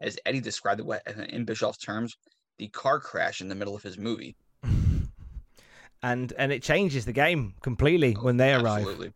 as 0.00 0.18
Eddie 0.26 0.40
described 0.40 0.80
it 0.80 1.30
in 1.30 1.44
Bischoff's 1.44 1.78
terms, 1.78 2.16
the 2.58 2.68
car 2.68 3.00
crash 3.00 3.40
in 3.40 3.48
the 3.48 3.54
middle 3.54 3.74
of 3.74 3.82
his 3.82 3.98
movie. 3.98 4.36
and 6.02 6.32
and 6.38 6.52
it 6.52 6.62
changes 6.62 7.04
the 7.04 7.12
game 7.12 7.54
completely 7.62 8.14
oh, 8.16 8.22
when 8.22 8.36
they 8.36 8.54
arrive. 8.54 8.82
Absolutely. 8.82 9.12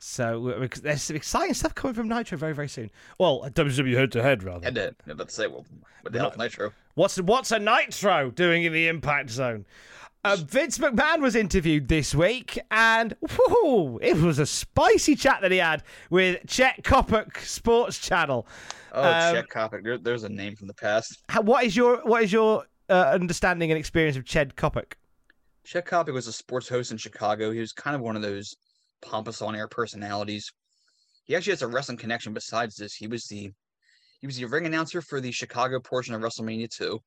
So 0.00 0.54
because 0.60 0.80
there's 0.80 1.02
some 1.02 1.16
exciting 1.16 1.54
stuff 1.54 1.74
coming 1.74 1.94
from 1.94 2.08
Nitro 2.08 2.38
very 2.38 2.54
very 2.54 2.68
soon. 2.68 2.90
Well, 3.18 3.48
WWE 3.52 3.94
head 3.94 4.12
to 4.12 4.22
head 4.22 4.44
rather. 4.44 4.64
Had 4.64 4.76
to, 4.76 4.94
about 5.08 5.28
to 5.28 5.34
say, 5.34 5.48
well, 5.48 5.66
what 6.02 6.12
the 6.12 6.20
hell, 6.20 6.32
Nitro? 6.38 6.72
What's 6.94 7.20
what's 7.20 7.50
a 7.50 7.58
Nitro 7.58 8.30
doing 8.30 8.64
in 8.64 8.72
the 8.72 8.86
Impact 8.86 9.30
Zone? 9.30 9.66
Uh, 10.28 10.36
Vince 10.36 10.76
McMahon 10.76 11.20
was 11.20 11.34
interviewed 11.34 11.88
this 11.88 12.14
week, 12.14 12.58
and 12.70 13.14
whoo, 13.22 13.98
it 14.02 14.16
was 14.18 14.38
a 14.38 14.44
spicy 14.44 15.16
chat 15.16 15.40
that 15.40 15.50
he 15.50 15.56
had 15.56 15.82
with 16.10 16.46
Chet 16.46 16.82
Coppock 16.82 17.38
Sports 17.38 17.98
Channel. 17.98 18.46
Oh, 18.92 19.02
Um, 19.02 19.34
Chet 19.34 19.48
Coppock. 19.48 19.84
There, 19.84 19.96
there's 19.96 20.24
a 20.24 20.28
name 20.28 20.54
from 20.54 20.66
the 20.66 20.74
past. 20.74 21.22
How, 21.30 21.40
what 21.40 21.64
is 21.64 21.74
your 21.74 22.02
what 22.04 22.22
is 22.22 22.30
your 22.30 22.64
uh, 22.90 23.10
understanding 23.12 23.70
and 23.70 23.78
experience 23.78 24.18
of 24.18 24.26
Chet 24.26 24.54
Coppock? 24.54 24.92
Chet 25.64 25.86
Coppock 25.86 26.12
was 26.12 26.26
a 26.26 26.32
sports 26.32 26.68
host 26.68 26.92
in 26.92 26.98
Chicago. 26.98 27.50
He 27.50 27.60
was 27.60 27.72
kind 27.72 27.96
of 27.96 28.02
one 28.02 28.14
of 28.14 28.20
those 28.20 28.54
pompous 29.00 29.40
on-air 29.40 29.68
personalities. 29.68 30.52
He 31.24 31.36
actually 31.36 31.52
has 31.52 31.62
a 31.62 31.68
wrestling 31.68 31.98
connection 31.98 32.34
besides 32.34 32.76
this. 32.76 32.94
He 32.94 33.06
was 33.06 33.24
the 33.26 33.50
he 34.20 34.26
was 34.26 34.36
the 34.36 34.44
ring 34.44 34.66
announcer 34.66 35.00
for 35.00 35.20
the 35.20 35.30
Chicago 35.32 35.80
portion 35.80 36.14
of 36.14 36.20
WrestleMania 36.20 36.68
2. 36.70 36.98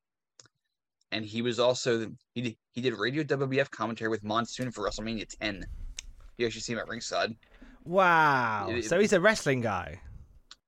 And 1.12 1.26
he 1.26 1.42
was 1.42 1.60
also 1.60 2.10
he 2.34 2.42
did, 2.42 2.56
he 2.72 2.82
did 2.82 2.94
radio 2.94 3.24
WWF 3.24 3.70
commentary 3.70 4.10
with 4.10 4.24
Monsoon 4.24 4.72
for 4.72 4.88
WrestleMania 4.88 5.28
10. 5.40 5.66
You 6.38 6.46
actually 6.46 6.62
see 6.62 6.74
him 6.74 6.80
at 6.80 6.88
ringside. 6.88 7.36
Wow, 7.84 8.68
It- 8.70 8.86
so 8.86 9.00
he's 9.00 9.14
a 9.14 9.20
wrestling 9.20 9.62
guy. 9.62 10.00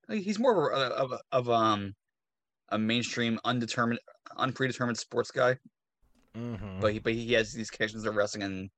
He's 0.10 0.38
more 0.40 0.72
of 0.72 0.82
a, 0.92 0.96
of, 0.96 1.12
a- 1.14 1.20
of 1.32 1.50
um 1.50 1.94
a 2.70 2.78
mainstream 2.78 3.40
undetermined 3.46 4.00
unpredetermined 4.38 4.98
sports 4.98 5.32
guy. 5.32 5.58
Mm-hmm. 6.36 6.80
but 6.82 6.94
he, 6.94 7.00
but 7.00 7.14
he 7.14 7.32
has 7.34 7.54
these 7.54 7.70
connections 7.70 8.04
to 8.04 8.12
wrestling 8.12 8.42
and 8.42 8.70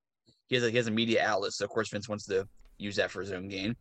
he 0.48 0.56
has 0.56 0.64
a, 0.64 0.70
he 0.70 0.76
has 0.76 0.88
a 0.88 0.90
media 0.90 1.24
outlet 1.24 1.52
so 1.54 1.64
of 1.64 1.70
course 1.70 1.88
Vince 1.88 2.06
wants 2.06 2.26
to 2.26 2.46
use 2.76 2.96
that 2.96 3.10
for 3.10 3.22
his 3.22 3.32
own 3.32 3.48
gain 3.48 3.74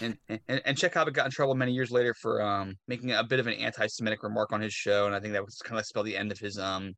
and 0.00 0.16
and, 0.28 0.62
and 0.64 0.78
Chet 0.78 0.92
got 0.92 1.24
in 1.24 1.30
trouble 1.30 1.54
many 1.54 1.72
years 1.72 1.90
later 1.90 2.14
for 2.14 2.42
um 2.42 2.74
making 2.88 3.12
a 3.12 3.24
bit 3.24 3.40
of 3.40 3.46
an 3.46 3.54
anti-Semitic 3.54 4.22
remark 4.22 4.52
on 4.52 4.60
his 4.60 4.72
show 4.72 5.06
and 5.06 5.14
I 5.14 5.20
think 5.20 5.32
that 5.34 5.44
was 5.44 5.58
kind 5.64 5.78
of 5.78 5.86
spelled 5.86 6.06
the 6.06 6.16
end 6.16 6.32
of 6.32 6.38
his 6.38 6.58
um 6.58 6.94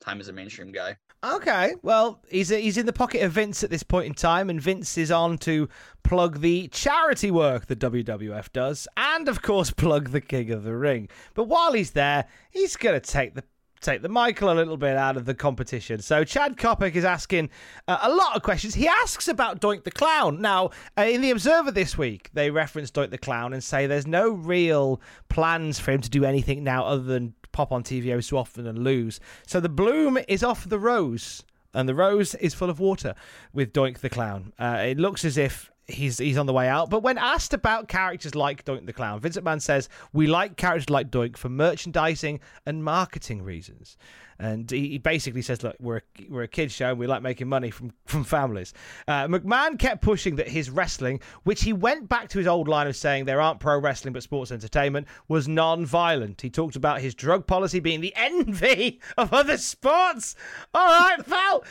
time 0.00 0.20
as 0.20 0.28
a 0.28 0.32
mainstream 0.32 0.72
guy 0.72 0.96
Okay, 1.24 1.74
well, 1.82 2.22
he's 2.30 2.50
he's 2.50 2.78
in 2.78 2.86
the 2.86 2.92
pocket 2.92 3.22
of 3.22 3.32
Vince 3.32 3.64
at 3.64 3.70
this 3.70 3.82
point 3.82 4.06
in 4.06 4.14
time, 4.14 4.50
and 4.50 4.60
Vince 4.60 4.96
is 4.96 5.10
on 5.10 5.36
to 5.38 5.68
plug 6.04 6.40
the 6.40 6.68
charity 6.68 7.32
work 7.32 7.66
that 7.66 7.80
WWF 7.80 8.52
does, 8.52 8.86
and 8.96 9.28
of 9.28 9.42
course 9.42 9.72
plug 9.72 10.10
the 10.10 10.20
King 10.20 10.52
of 10.52 10.62
the 10.62 10.76
Ring. 10.76 11.08
But 11.34 11.44
while 11.44 11.72
he's 11.72 11.90
there, 11.90 12.26
he's 12.50 12.76
gonna 12.76 13.00
take 13.00 13.34
the 13.34 13.42
take 13.80 14.02
the 14.02 14.08
Michael 14.08 14.50
a 14.50 14.54
little 14.54 14.76
bit 14.76 14.96
out 14.96 15.16
of 15.16 15.24
the 15.24 15.34
competition. 15.34 16.00
So 16.00 16.24
Chad 16.24 16.56
Coppock 16.56 16.94
is 16.94 17.04
asking 17.04 17.50
uh, 17.86 17.98
a 18.02 18.10
lot 18.10 18.36
of 18.36 18.42
questions. 18.42 18.74
He 18.74 18.88
asks 18.88 19.28
about 19.28 19.60
Doink 19.60 19.84
the 19.84 19.90
Clown. 19.90 20.40
Now, 20.40 20.70
uh, 20.96 21.02
in 21.02 21.20
the 21.20 21.30
Observer 21.30 21.70
this 21.70 21.96
week, 21.96 22.30
they 22.32 22.50
reference 22.50 22.90
Doink 22.90 23.10
the 23.10 23.18
Clown 23.18 23.52
and 23.52 23.62
say 23.62 23.86
there's 23.86 24.06
no 24.06 24.30
real 24.30 25.00
plans 25.28 25.78
for 25.78 25.92
him 25.92 26.00
to 26.00 26.10
do 26.10 26.24
anything 26.24 26.64
now 26.64 26.84
other 26.84 27.02
than 27.02 27.34
pop 27.52 27.72
on 27.72 27.82
TV 27.82 28.22
so 28.22 28.36
often 28.36 28.66
and 28.66 28.78
lose. 28.78 29.20
So 29.46 29.60
the 29.60 29.68
bloom 29.68 30.18
is 30.28 30.42
off 30.42 30.68
the 30.68 30.78
rose. 30.78 31.44
And 31.74 31.88
the 31.88 31.94
rose 31.94 32.34
is 32.36 32.54
full 32.54 32.70
of 32.70 32.80
water 32.80 33.14
with 33.52 33.72
Doink 33.72 33.98
the 33.98 34.08
Clown. 34.08 34.52
Uh, 34.58 34.78
it 34.86 34.98
looks 34.98 35.24
as 35.24 35.36
if 35.36 35.70
he's 35.88 36.18
he's 36.18 36.36
on 36.36 36.46
the 36.46 36.52
way 36.52 36.68
out. 36.68 36.90
But 36.90 37.02
when 37.02 37.18
asked 37.18 37.54
about 37.54 37.88
characters 37.88 38.34
like 38.34 38.64
Doink 38.64 38.86
the 38.86 38.92
Clown, 38.92 39.20
Vince 39.20 39.36
McMahon 39.36 39.60
says 39.60 39.88
we 40.12 40.26
like 40.26 40.56
characters 40.56 40.90
like 40.90 41.10
Doink 41.10 41.36
for 41.36 41.48
merchandising 41.48 42.40
and 42.66 42.84
marketing 42.84 43.42
reasons. 43.42 43.96
And 44.40 44.70
he, 44.70 44.98
basically 44.98 45.42
says, 45.42 45.64
"Look, 45.64 45.74
we're 45.80 45.96
a, 45.96 46.02
we're 46.28 46.42
a 46.44 46.48
kids 46.48 46.72
show, 46.72 46.90
and 46.90 46.98
we 46.98 47.08
like 47.08 47.22
making 47.22 47.48
money 47.48 47.72
from 47.72 47.92
from 48.04 48.22
families." 48.22 48.72
Uh, 49.08 49.26
McMahon 49.26 49.76
kept 49.76 50.00
pushing 50.00 50.36
that 50.36 50.46
his 50.46 50.70
wrestling, 50.70 51.20
which 51.42 51.64
he 51.64 51.72
went 51.72 52.08
back 52.08 52.28
to 52.28 52.38
his 52.38 52.46
old 52.46 52.68
line 52.68 52.86
of 52.86 52.94
saying 52.94 53.24
there 53.24 53.40
aren't 53.40 53.58
pro 53.58 53.80
wrestling 53.80 54.12
but 54.12 54.22
sports 54.22 54.52
entertainment, 54.52 55.08
was 55.26 55.48
non-violent. 55.48 56.40
He 56.40 56.50
talked 56.50 56.76
about 56.76 57.00
his 57.00 57.16
drug 57.16 57.48
policy 57.48 57.80
being 57.80 58.00
the 58.00 58.14
envy 58.16 59.00
of 59.16 59.34
other 59.34 59.56
sports. 59.56 60.36
All 60.72 60.86
right, 60.86 61.26
pal. 61.26 61.64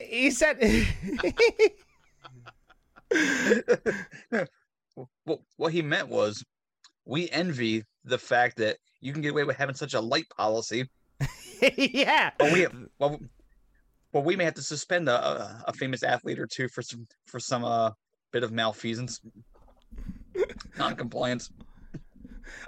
He 0.00 0.30
said. 0.30 0.58
well, 5.26 5.44
what 5.56 5.72
he 5.72 5.82
meant 5.82 6.08
was, 6.08 6.44
we 7.04 7.28
envy 7.30 7.84
the 8.04 8.18
fact 8.18 8.56
that 8.56 8.78
you 9.00 9.12
can 9.12 9.22
get 9.22 9.32
away 9.32 9.44
with 9.44 9.56
having 9.56 9.74
such 9.74 9.94
a 9.94 10.00
light 10.00 10.26
policy 10.36 10.88
yeah. 11.76 12.30
Well, 12.40 12.52
we 12.52 12.66
well, 12.98 13.20
well, 14.12 14.22
we 14.22 14.36
may 14.36 14.44
have 14.44 14.54
to 14.54 14.62
suspend 14.62 15.08
a, 15.08 15.62
a 15.66 15.72
famous 15.72 16.02
athlete 16.02 16.38
or 16.38 16.46
two 16.46 16.68
for 16.68 16.82
some 16.82 17.06
for 17.26 17.40
some 17.40 17.64
uh 17.64 17.90
bit 18.32 18.42
of 18.42 18.52
malfeasance, 18.52 19.20
non-compliance. 20.78 21.50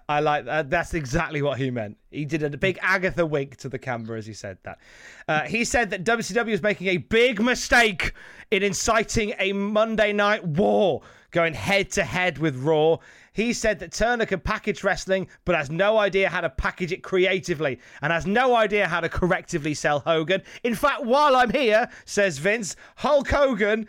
I 0.09 0.21
like 0.21 0.45
that. 0.47 0.71
That's 0.71 0.95
exactly 0.95 1.43
what 1.43 1.59
he 1.59 1.71
meant. 1.71 1.97
He 2.11 2.25
did 2.25 2.43
a 2.43 2.57
big 2.57 2.79
Agatha 2.83 3.27
wink 3.27 3.57
to 3.59 3.69
the 3.69 3.79
camera 3.79 4.19
as 4.19 4.27
he 4.27 4.33
said 4.33 4.59
that. 4.63 4.79
Uh, 5.29 5.43
he 5.43 5.65
said 5.65 5.91
that 5.91 6.05
WCW 6.05 6.49
is 6.49 6.63
making 6.63 6.89
a 6.89 6.97
big 6.97 7.41
mistake 7.41 8.13
in 8.51 8.63
inciting 8.63 9.35
a 9.39 9.53
Monday 9.53 10.13
night 10.13 10.45
war, 10.45 11.03
going 11.31 11.55
head 11.55 11.91
to 11.93 12.05
head 12.05 12.39
with 12.39 12.57
Raw. 12.57 12.99
He 13.37 13.53
said 13.53 13.81
that 13.81 13.93
Turner 13.93 14.25
can 14.25 14.41
package 14.41 14.83
wrestling, 14.83 15.29
but 15.45 15.55
has 15.55 15.69
no 15.69 15.99
idea 15.99 16.31
how 16.31 16.41
to 16.41 16.49
package 16.49 16.91
it 16.91 17.03
creatively 17.03 17.79
and 18.01 18.11
has 18.11 18.27
no 18.27 18.57
idea 18.57 18.89
how 18.89 19.01
to 19.01 19.11
correctively 19.11 19.77
sell 19.77 20.01
Hogan. 20.01 20.41
In 20.65 20.75
fact, 20.75 21.05
while 21.05 21.37
I'm 21.37 21.51
here, 21.51 21.91
says 22.07 22.39
Vince, 22.39 22.77
Hulk 22.97 23.29
Hogan 23.29 23.89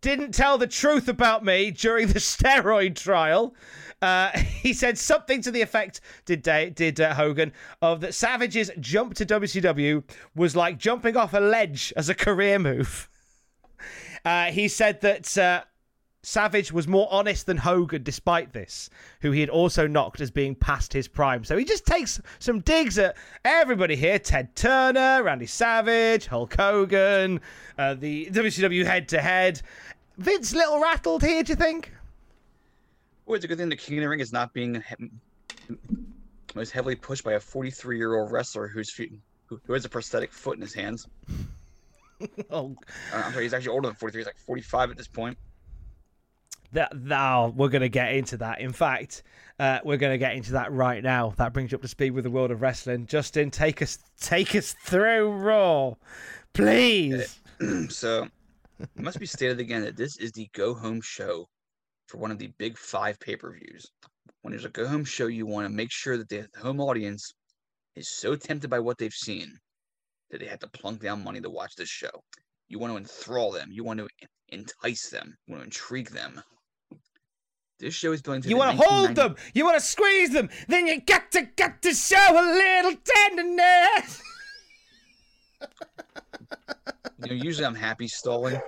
didn't 0.00 0.32
tell 0.32 0.56
the 0.56 0.66
truth 0.66 1.08
about 1.08 1.44
me 1.44 1.70
during 1.72 2.08
the 2.08 2.14
steroid 2.20 2.96
trial. 2.96 3.54
Uh, 4.02 4.30
he 4.38 4.72
said 4.72 4.98
something 4.98 5.40
to 5.42 5.50
the 5.50 5.62
effect, 5.62 6.00
did 6.24 6.42
did 6.42 7.00
uh, 7.00 7.14
Hogan, 7.14 7.52
of 7.82 8.00
that 8.00 8.14
Savage's 8.14 8.70
jump 8.80 9.14
to 9.14 9.26
WCW 9.26 10.02
was 10.34 10.54
like 10.56 10.78
jumping 10.78 11.16
off 11.16 11.34
a 11.34 11.40
ledge 11.40 11.92
as 11.96 12.08
a 12.08 12.14
career 12.14 12.58
move. 12.58 13.08
Uh, 14.24 14.46
he 14.46 14.66
said 14.66 15.00
that 15.02 15.38
uh, 15.38 15.62
Savage 16.26 16.72
was 16.72 16.88
more 16.88 17.06
honest 17.12 17.46
than 17.46 17.56
Hogan 17.56 18.02
despite 18.02 18.52
this, 18.52 18.90
who 19.20 19.30
he 19.30 19.38
had 19.38 19.48
also 19.48 19.86
knocked 19.86 20.20
as 20.20 20.32
being 20.32 20.56
past 20.56 20.92
his 20.92 21.06
prime. 21.06 21.44
So 21.44 21.56
he 21.56 21.64
just 21.64 21.86
takes 21.86 22.20
some 22.40 22.58
digs 22.62 22.98
at 22.98 23.16
everybody 23.44 23.94
here 23.94 24.18
Ted 24.18 24.56
Turner, 24.56 25.22
Randy 25.22 25.46
Savage, 25.46 26.26
Hulk 26.26 26.52
Hogan, 26.56 27.40
uh, 27.78 27.94
the 27.94 28.26
WCW 28.32 28.84
head 28.84 29.08
to 29.10 29.20
head. 29.20 29.62
Vince 30.18 30.52
little 30.52 30.80
rattled 30.80 31.22
here, 31.22 31.44
do 31.44 31.52
you 31.52 31.56
think? 31.56 31.92
It's 33.28 33.44
a 33.44 33.48
good 33.48 33.58
thing 33.58 33.68
the 33.68 33.76
King 33.76 33.98
of 33.98 34.02
the 34.02 34.08
Ring 34.08 34.20
is 34.20 34.32
not 34.32 34.52
being 34.52 34.82
most 36.54 36.70
heavily 36.70 36.94
pushed 36.94 37.24
by 37.24 37.32
a 37.32 37.40
43 37.40 37.96
year 37.96 38.16
old 38.18 38.30
wrestler 38.30 38.68
who's 38.68 38.94
who, 38.94 39.60
who 39.64 39.72
has 39.72 39.84
a 39.84 39.88
prosthetic 39.88 40.32
foot 40.32 40.56
in 40.56 40.62
his 40.62 40.74
hands. 40.74 41.06
oh. 42.50 42.76
Uh, 43.12 43.22
I'm 43.24 43.32
sorry, 43.32 43.44
he's 43.44 43.54
actually 43.54 43.70
older 43.70 43.88
than 43.88 43.96
43. 43.96 44.20
He's 44.20 44.26
like 44.26 44.38
45 44.38 44.90
at 44.90 44.96
this 44.96 45.08
point 45.08 45.36
that 46.72 46.96
now 47.00 47.52
we're 47.56 47.68
going 47.68 47.82
to 47.82 47.88
get 47.88 48.14
into 48.14 48.36
that. 48.38 48.60
In 48.60 48.72
fact, 48.72 49.22
uh, 49.58 49.78
we're 49.84 49.96
going 49.96 50.12
to 50.12 50.18
get 50.18 50.34
into 50.34 50.52
that 50.52 50.72
right 50.72 51.02
now. 51.02 51.34
That 51.36 51.52
brings 51.52 51.72
you 51.72 51.76
up 51.76 51.82
to 51.82 51.88
speed 51.88 52.12
with 52.12 52.24
the 52.24 52.30
world 52.30 52.50
of 52.50 52.62
wrestling. 52.62 53.06
Justin, 53.06 53.50
take 53.50 53.82
us 53.82 53.98
take 54.20 54.54
us 54.54 54.74
through 54.84 55.30
Raw, 55.30 55.94
please. 56.52 57.40
so, 57.88 58.28
it 58.80 58.88
must 58.96 59.18
be 59.18 59.26
stated 59.26 59.60
again 59.60 59.82
that 59.82 59.96
this 59.96 60.16
is 60.18 60.32
the 60.32 60.48
go 60.52 60.74
home 60.74 61.00
show 61.00 61.48
for 62.06 62.18
one 62.18 62.30
of 62.30 62.38
the 62.38 62.52
big 62.58 62.78
five 62.78 63.18
pay 63.20 63.36
per 63.36 63.52
views. 63.52 63.90
When 64.42 64.52
there's 64.52 64.64
a 64.64 64.70
go 64.70 64.86
home 64.86 65.04
show, 65.04 65.26
you 65.26 65.46
want 65.46 65.66
to 65.66 65.74
make 65.74 65.90
sure 65.90 66.16
that 66.16 66.28
the 66.28 66.46
home 66.60 66.80
audience 66.80 67.34
is 67.96 68.08
so 68.08 68.36
tempted 68.36 68.68
by 68.70 68.78
what 68.78 68.98
they've 68.98 69.12
seen 69.12 69.52
that 70.30 70.40
they 70.40 70.46
had 70.46 70.60
to 70.60 70.68
plunk 70.68 71.00
down 71.00 71.24
money 71.24 71.40
to 71.40 71.50
watch 71.50 71.74
this 71.76 71.88
show. 71.88 72.10
You 72.68 72.78
want 72.78 72.92
to 72.92 72.98
enthrall 72.98 73.52
them. 73.52 73.68
You 73.70 73.84
want 73.84 74.00
to 74.00 74.08
entice 74.48 75.08
them. 75.10 75.36
You 75.46 75.52
want 75.52 75.62
to 75.62 75.66
intrigue 75.66 76.10
them. 76.10 76.40
This 77.78 77.94
show 77.94 78.12
is 78.12 78.22
going 78.22 78.42
to. 78.42 78.48
You 78.48 78.56
want 78.56 78.78
to 78.78 78.84
hold 78.86 79.14
them. 79.14 79.36
You 79.52 79.64
want 79.64 79.76
to 79.76 79.84
squeeze 79.84 80.30
them. 80.30 80.48
Then 80.66 80.86
you 80.86 81.00
got 81.00 81.30
to 81.32 81.42
got 81.56 81.82
to 81.82 81.92
show 81.92 82.16
a 82.16 82.44
little 82.52 82.94
tenderness. 83.04 84.22
you 87.22 87.28
know, 87.28 87.34
usually 87.34 87.66
I'm 87.66 87.74
happy 87.74 88.08
stalling, 88.08 88.60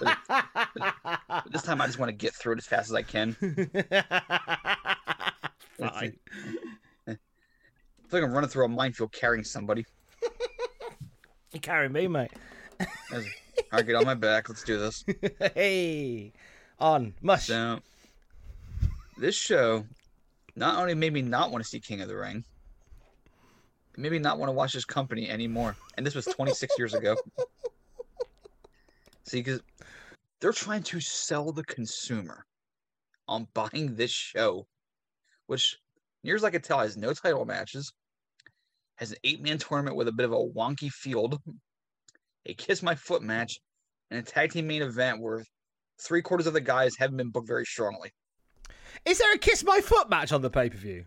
but, 0.00 0.18
but, 0.28 1.44
this 1.50 1.62
time 1.62 1.80
I 1.80 1.86
just 1.86 1.98
want 1.98 2.10
to 2.10 2.16
get 2.16 2.34
through 2.34 2.54
it 2.54 2.58
as 2.58 2.66
fast 2.66 2.90
as 2.90 2.94
I 2.94 3.02
can. 3.02 3.34
Fine. 5.78 6.16
I 7.08 7.16
feel 8.08 8.20
like 8.20 8.22
I'm 8.22 8.32
running 8.32 8.50
through 8.50 8.66
a 8.66 8.68
minefield 8.68 9.12
carrying 9.12 9.44
somebody. 9.44 9.84
You 11.52 11.60
carry 11.60 11.88
me, 11.88 12.06
mate. 12.06 12.32
All 12.80 13.22
right, 13.72 13.86
get 13.86 13.94
on 13.94 14.04
my 14.04 14.14
back. 14.14 14.48
Let's 14.48 14.62
do 14.62 14.78
this. 14.78 15.04
hey, 15.54 16.32
on 16.78 17.14
mush. 17.22 17.46
So, 17.46 17.80
this 19.18 19.34
show 19.34 19.84
not 20.54 20.78
only 20.78 20.94
made 20.94 21.12
me 21.12 21.22
not 21.22 21.50
want 21.50 21.64
to 21.64 21.68
see 21.68 21.80
King 21.80 22.00
of 22.00 22.08
the 22.08 22.16
Ring, 22.16 22.44
me 23.98 24.18
not 24.18 24.38
want 24.38 24.48
to 24.48 24.54
watch 24.54 24.72
this 24.74 24.84
company 24.84 25.28
anymore. 25.28 25.76
And 25.96 26.06
this 26.06 26.14
was 26.14 26.26
26 26.26 26.78
years 26.78 26.94
ago. 26.94 27.16
See, 29.24 29.38
because 29.38 29.60
they're 30.40 30.52
trying 30.52 30.82
to 30.84 31.00
sell 31.00 31.52
the 31.52 31.64
consumer 31.64 32.44
on 33.26 33.48
buying 33.54 33.96
this 33.96 34.10
show, 34.10 34.66
which, 35.46 35.78
near 36.22 36.36
as 36.36 36.44
I 36.44 36.50
could 36.50 36.62
tell, 36.62 36.78
has 36.78 36.96
no 36.96 37.12
title 37.12 37.44
matches, 37.44 37.92
has 38.96 39.10
an 39.10 39.18
eight 39.24 39.42
man 39.42 39.58
tournament 39.58 39.96
with 39.96 40.08
a 40.08 40.12
bit 40.12 40.24
of 40.24 40.32
a 40.32 40.36
wonky 40.36 40.90
field, 40.90 41.40
a 42.46 42.54
kiss 42.54 42.82
my 42.82 42.94
foot 42.94 43.22
match, 43.22 43.58
and 44.10 44.20
a 44.20 44.22
tag 44.22 44.52
team 44.52 44.66
main 44.66 44.82
event 44.82 45.20
where 45.20 45.44
three 46.00 46.22
quarters 46.22 46.46
of 46.46 46.52
the 46.52 46.60
guys 46.60 46.94
haven't 46.98 47.16
been 47.16 47.30
booked 47.30 47.48
very 47.48 47.64
strongly. 47.64 48.12
Is 49.04 49.18
there 49.18 49.32
a 49.34 49.38
kiss 49.38 49.64
my 49.64 49.80
foot 49.80 50.08
match 50.08 50.32
on 50.32 50.42
the 50.42 50.50
pay 50.50 50.70
per 50.70 50.76
view? 50.76 51.04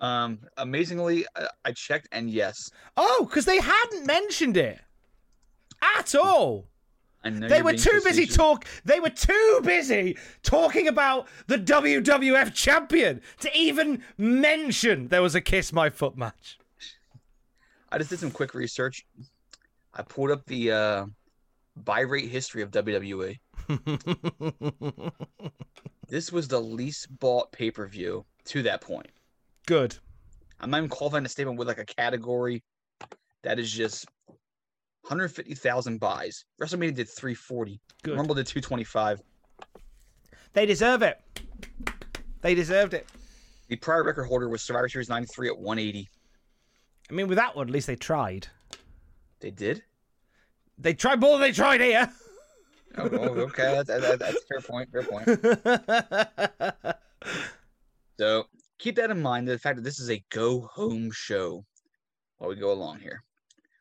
Um, 0.00 0.40
amazingly, 0.58 1.24
I 1.64 1.72
checked, 1.72 2.08
and 2.12 2.30
yes. 2.30 2.70
Oh, 2.96 3.26
because 3.28 3.44
they 3.44 3.60
hadn't 3.60 4.06
mentioned 4.06 4.56
it 4.56 4.78
at 5.98 6.14
all. 6.14 6.66
They 7.22 7.62
were 7.62 7.72
too 7.72 8.00
busy 8.04 8.26
talk. 8.26 8.66
They 8.84 9.00
were 9.00 9.10
too 9.10 9.60
busy 9.64 10.16
talking 10.42 10.86
about 10.86 11.26
the 11.48 11.58
WWF 11.58 12.54
champion 12.54 13.20
to 13.40 13.56
even 13.56 14.02
mention 14.16 15.08
there 15.08 15.22
was 15.22 15.34
a 15.34 15.40
kiss 15.40 15.72
my 15.72 15.90
foot 15.90 16.16
match. 16.16 16.58
I 17.90 17.98
just 17.98 18.10
did 18.10 18.20
some 18.20 18.30
quick 18.30 18.54
research. 18.54 19.04
I 19.94 20.02
pulled 20.02 20.30
up 20.30 20.44
the 20.46 20.70
uh, 20.70 21.06
buy 21.76 22.00
rate 22.00 22.28
history 22.28 22.62
of 22.62 22.70
WWE. 22.70 23.38
this 26.08 26.30
was 26.30 26.46
the 26.46 26.60
least 26.60 27.18
bought 27.18 27.50
pay 27.50 27.70
per 27.70 27.86
view 27.86 28.24
to 28.44 28.62
that 28.62 28.80
point. 28.80 29.08
Good. 29.66 29.96
I'm 30.60 30.70
not 30.70 30.78
even 30.78 30.88
qualifying 30.88 31.26
a 31.26 31.28
statement 31.28 31.58
with 31.58 31.68
like 31.68 31.78
a 31.78 31.84
category 31.84 32.62
that 33.42 33.58
is 33.58 33.70
just 33.70 34.06
150,000 35.02 36.00
buys. 36.00 36.44
WrestleMania 36.60 36.94
did 36.94 37.08
340. 37.08 37.80
Good. 38.02 38.16
Rumble 38.16 38.34
did 38.34 38.46
225. 38.46 39.20
They 40.52 40.66
deserve 40.66 41.02
it. 41.02 41.20
They 42.40 42.54
deserved 42.54 42.94
it. 42.94 43.06
The 43.68 43.76
prior 43.76 44.04
record 44.04 44.24
holder 44.24 44.48
was 44.48 44.62
Survivor 44.62 44.88
Series 44.88 45.08
93 45.08 45.48
at 45.48 45.58
180. 45.58 46.08
I 47.08 47.12
mean, 47.12 47.28
with 47.28 47.36
that 47.36 47.54
one, 47.54 47.68
at 47.68 47.72
least 47.72 47.86
they 47.88 47.96
tried. 47.96 48.46
They 49.40 49.50
did? 49.50 49.82
They 50.78 50.94
tried 50.94 51.20
more 51.20 51.32
than 51.32 51.40
they 51.40 51.52
tried 51.52 51.80
here. 51.80 52.10
oh, 52.98 53.08
oh, 53.12 53.28
okay. 53.40 53.82
That's, 53.84 53.88
that, 53.88 54.18
that's 54.18 54.44
fair 54.44 54.60
point. 54.60 54.90
Fair 54.90 55.02
point. 55.02 55.26
so 58.18 58.46
keep 58.78 58.96
that 58.96 59.10
in 59.10 59.20
mind. 59.20 59.48
The 59.48 59.58
fact 59.58 59.76
that 59.76 59.84
this 59.84 60.00
is 60.00 60.10
a 60.10 60.24
go 60.30 60.62
home 60.72 61.10
show 61.12 61.64
while 62.38 62.50
we 62.50 62.56
go 62.56 62.72
along 62.72 63.00
here. 63.00 63.22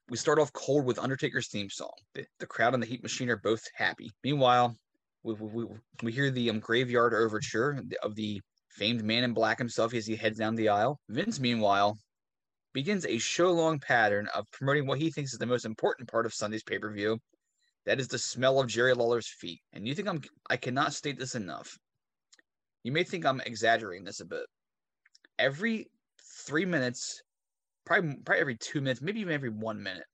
We 0.10 0.18
start 0.18 0.40
off 0.40 0.54
cold 0.54 0.86
with 0.86 1.00
Undertaker's 1.00 1.48
theme 1.48 1.70
song. 1.70 1.94
The, 2.14 2.26
the 2.40 2.46
crowd 2.46 2.74
and 2.74 2.84
the 2.84 2.88
Heat 2.88 3.02
Machine 3.02 3.30
are 3.30 3.38
both 3.38 3.64
happy. 3.76 4.12
Meanwhile, 4.24 4.78
we, 5.24 5.34
we, 5.34 5.66
we 6.04 6.12
hear 6.12 6.30
the 6.30 6.52
um, 6.52 6.60
graveyard 6.60 7.14
overture 7.14 7.82
of 8.04 8.16
the 8.16 8.40
famed 8.70 9.04
man 9.04 9.24
in 9.24 9.34
black 9.34 9.58
himself 9.58 9.94
as 9.94 10.06
he 10.06 10.16
heads 10.16 10.38
down 10.38 10.56
the 10.56 10.70
aisle. 10.70 11.00
Vince, 11.10 11.40
meanwhile, 11.40 11.98
begins 12.74 13.06
a 13.06 13.18
show 13.18 13.52
long 13.52 13.80
pattern 13.80 14.28
of 14.36 14.46
promoting 14.52 14.86
what 14.86 15.00
he 15.00 15.10
thinks 15.10 15.34
is 15.34 15.40
the 15.40 15.46
most 15.46 15.66
important 15.66 16.10
part 16.10 16.26
of 16.26 16.34
Sunday's 16.34 16.64
pay 16.64 16.78
per 16.78 16.92
view 16.92 17.18
That 17.86 18.00
is 18.00 18.08
the 18.08 18.20
smell 18.20 18.60
of 18.60 18.68
Jerry 18.68 18.94
Lawler's 18.94 19.30
feet. 19.30 19.62
And 19.74 19.88
you 19.88 19.96
think 19.96 20.08
I'm 20.08 20.22
I 20.50 20.58
cannot 20.58 20.94
state 20.94 21.18
this 21.18 21.36
enough. 21.36 21.78
You 22.84 22.92
may 22.92 23.04
think 23.04 23.26
I'm 23.26 23.42
exaggerating 23.42 24.06
this 24.06 24.20
a 24.20 24.26
bit. 24.26 24.46
Every 25.40 25.88
three 26.46 26.66
minutes, 26.66 27.22
probably 27.86 28.16
probably 28.26 28.42
every 28.42 28.56
two 28.58 28.82
minutes, 28.82 29.02
maybe 29.02 29.20
even 29.20 29.34
every 29.34 29.50
one 29.50 29.82
minute, 29.82 30.06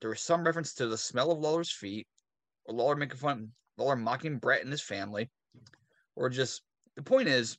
there 0.00 0.10
was 0.10 0.20
some 0.20 0.44
reference 0.44 0.74
to 0.74 0.86
the 0.86 0.98
smell 0.98 1.30
of 1.32 1.38
Lawler's 1.38 1.72
feet, 1.72 2.06
or 2.64 2.74
Lawler 2.74 2.96
making 2.96 3.18
fun, 3.18 3.48
Lawler 3.76 3.96
mocking 3.96 4.38
Brett 4.38 4.62
and 4.62 4.70
his 4.70 4.82
family, 4.82 5.30
or 6.16 6.28
just 6.28 6.62
the 6.96 7.02
point 7.02 7.28
is, 7.28 7.56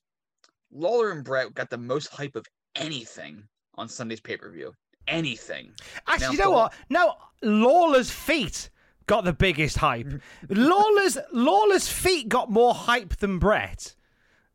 Lawler 0.72 1.12
and 1.12 1.24
Brett 1.24 1.54
got 1.54 1.70
the 1.70 1.78
most 1.78 2.08
hype 2.08 2.36
of 2.36 2.46
anything 2.76 3.44
on 3.76 3.88
Sunday's 3.90 4.22
pay 4.22 4.38
per 4.38 4.52
view. 4.52 4.74
Anything. 5.08 5.74
Actually, 6.08 6.26
Now, 6.28 6.32
you 6.32 6.38
know 6.38 6.44
for- 6.46 6.52
what? 6.54 6.74
No, 6.90 7.16
Lawler's 7.42 8.10
feet 8.10 8.70
got 9.08 9.26
the 9.26 9.34
biggest 9.34 9.78
hype. 9.78 10.08
Lawler's 10.50 11.18
Lawler's 11.34 11.90
feet 11.90 12.30
got 12.30 12.50
more 12.50 12.74
hype 12.74 13.18
than 13.18 13.38
Brett 13.40 13.96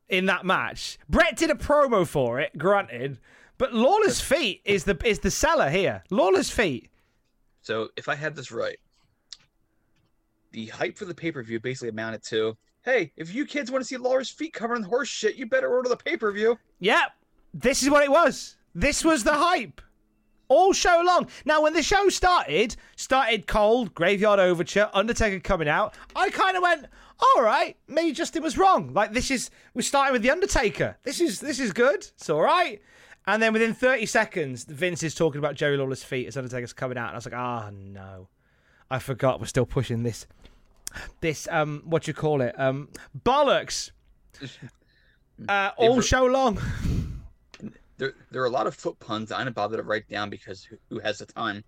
in 0.08 0.26
that 0.26 0.44
match. 0.44 0.98
Brett 1.08 1.36
did 1.36 1.50
a 1.50 1.54
promo 1.54 2.06
for 2.06 2.40
it, 2.40 2.56
granted, 2.56 3.18
but 3.58 3.74
Lawler's 3.74 4.20
feet 4.20 4.62
is 4.64 4.84
the 4.84 4.98
is 5.04 5.18
the 5.20 5.30
seller 5.30 5.70
here. 5.70 6.02
Lawler's 6.10 6.50
feet. 6.50 6.90
So 7.60 7.88
if 7.96 8.08
I 8.08 8.14
had 8.14 8.34
this 8.34 8.50
right, 8.50 8.78
the 10.52 10.66
hype 10.66 10.96
for 10.96 11.04
the 11.04 11.14
pay 11.14 11.32
per 11.32 11.42
view 11.42 11.60
basically 11.60 11.90
amounted 11.90 12.22
to, 12.24 12.56
"Hey, 12.82 13.12
if 13.16 13.34
you 13.34 13.44
kids 13.44 13.70
want 13.70 13.82
to 13.82 13.88
see 13.88 13.96
Lawler's 13.96 14.30
feet 14.30 14.52
covering 14.52 14.82
in 14.82 14.88
horse 14.88 15.08
shit, 15.08 15.36
you 15.36 15.46
better 15.46 15.68
order 15.68 15.88
the 15.88 15.96
pay 15.96 16.16
per 16.16 16.32
view." 16.32 16.58
Yep, 16.78 17.12
this 17.52 17.82
is 17.82 17.90
what 17.90 18.04
it 18.04 18.10
was. 18.10 18.56
This 18.74 19.04
was 19.04 19.24
the 19.24 19.34
hype. 19.34 19.80
All 20.50 20.72
show 20.72 21.02
long. 21.04 21.28
Now, 21.44 21.62
when 21.62 21.74
the 21.74 21.82
show 21.82 22.08
started, 22.08 22.74
started 22.96 23.46
cold, 23.46 23.92
graveyard 23.94 24.40
overture, 24.40 24.88
Undertaker 24.94 25.40
coming 25.40 25.68
out, 25.68 25.94
I 26.16 26.30
kind 26.30 26.56
of 26.56 26.62
went, 26.62 26.86
all 27.20 27.42
right, 27.42 27.76
maybe 27.88 28.12
Justin 28.12 28.42
was 28.42 28.56
wrong. 28.56 28.92
Like 28.92 29.12
this 29.12 29.30
is 29.30 29.50
we're 29.74 29.82
starting 29.82 30.12
with 30.12 30.22
the 30.22 30.30
Undertaker. 30.30 30.96
This 31.02 31.20
is 31.20 31.40
this 31.40 31.58
is 31.58 31.72
good. 31.72 32.06
It's 32.16 32.30
all 32.30 32.40
right. 32.40 32.80
And 33.26 33.42
then 33.42 33.52
within 33.52 33.74
30 33.74 34.06
seconds, 34.06 34.64
Vince 34.64 35.02
is 35.02 35.14
talking 35.14 35.38
about 35.38 35.54
Jerry 35.54 35.76
Lawler's 35.76 36.02
feet 36.02 36.26
as 36.26 36.36
Undertaker's 36.38 36.72
coming 36.72 36.96
out, 36.96 37.08
and 37.08 37.12
I 37.12 37.18
was 37.18 37.26
like, 37.26 37.34
ah, 37.34 37.70
no, 37.70 38.28
I 38.90 38.98
forgot 39.00 39.38
we're 39.38 39.46
still 39.46 39.66
pushing 39.66 40.02
this, 40.02 40.26
this 41.20 41.46
um, 41.50 41.82
what 41.84 42.08
you 42.08 42.14
call 42.14 42.40
it, 42.40 42.58
um, 42.58 42.88
bollocks. 43.24 43.90
Uh, 45.48 45.70
all 45.76 46.00
show 46.00 46.24
long. 46.24 46.58
There, 47.96 48.12
there 48.32 48.42
are 48.42 48.46
a 48.46 48.50
lot 48.50 48.66
of 48.66 48.74
foot 48.74 48.98
puns 48.98 49.30
I 49.30 49.44
didn't 49.44 49.54
bother 49.54 49.76
to 49.76 49.84
write 49.84 50.08
down 50.08 50.30
because 50.30 50.64
who, 50.64 50.76
who 50.90 50.98
has 50.98 51.18
the 51.18 51.26
time? 51.26 51.62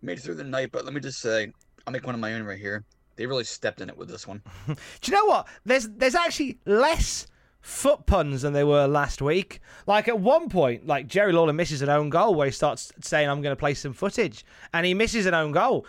Made 0.00 0.18
it 0.18 0.20
through 0.20 0.36
the 0.36 0.44
night, 0.44 0.70
but 0.70 0.84
let 0.84 0.94
me 0.94 1.00
just 1.00 1.18
say, 1.18 1.52
I'll 1.86 1.92
make 1.92 2.06
one 2.06 2.14
of 2.14 2.20
my 2.20 2.34
own 2.34 2.44
right 2.44 2.56
here. 2.56 2.84
They 3.18 3.26
really 3.26 3.44
stepped 3.44 3.80
in 3.80 3.90
it 3.90 3.98
with 3.98 4.08
this 4.08 4.28
one. 4.28 4.42
Do 4.66 4.74
you 5.04 5.12
know 5.12 5.26
what? 5.26 5.48
There's 5.66 5.88
there's 5.88 6.14
actually 6.14 6.60
less 6.64 7.26
foot 7.60 8.06
puns 8.06 8.42
than 8.42 8.52
there 8.52 8.66
were 8.66 8.86
last 8.86 9.20
week. 9.20 9.60
Like 9.88 10.06
at 10.06 10.20
one 10.20 10.48
point, 10.48 10.86
like 10.86 11.08
Jerry 11.08 11.32
Lawler 11.32 11.52
misses 11.52 11.82
an 11.82 11.88
own 11.88 12.10
goal 12.10 12.36
where 12.36 12.46
he 12.46 12.52
starts 12.52 12.92
saying, 13.00 13.28
"I'm 13.28 13.42
going 13.42 13.52
to 13.54 13.58
play 13.58 13.74
some 13.74 13.92
footage," 13.92 14.44
and 14.72 14.86
he 14.86 14.94
misses 14.94 15.26
an 15.26 15.34
own 15.34 15.50
goal. 15.50 15.84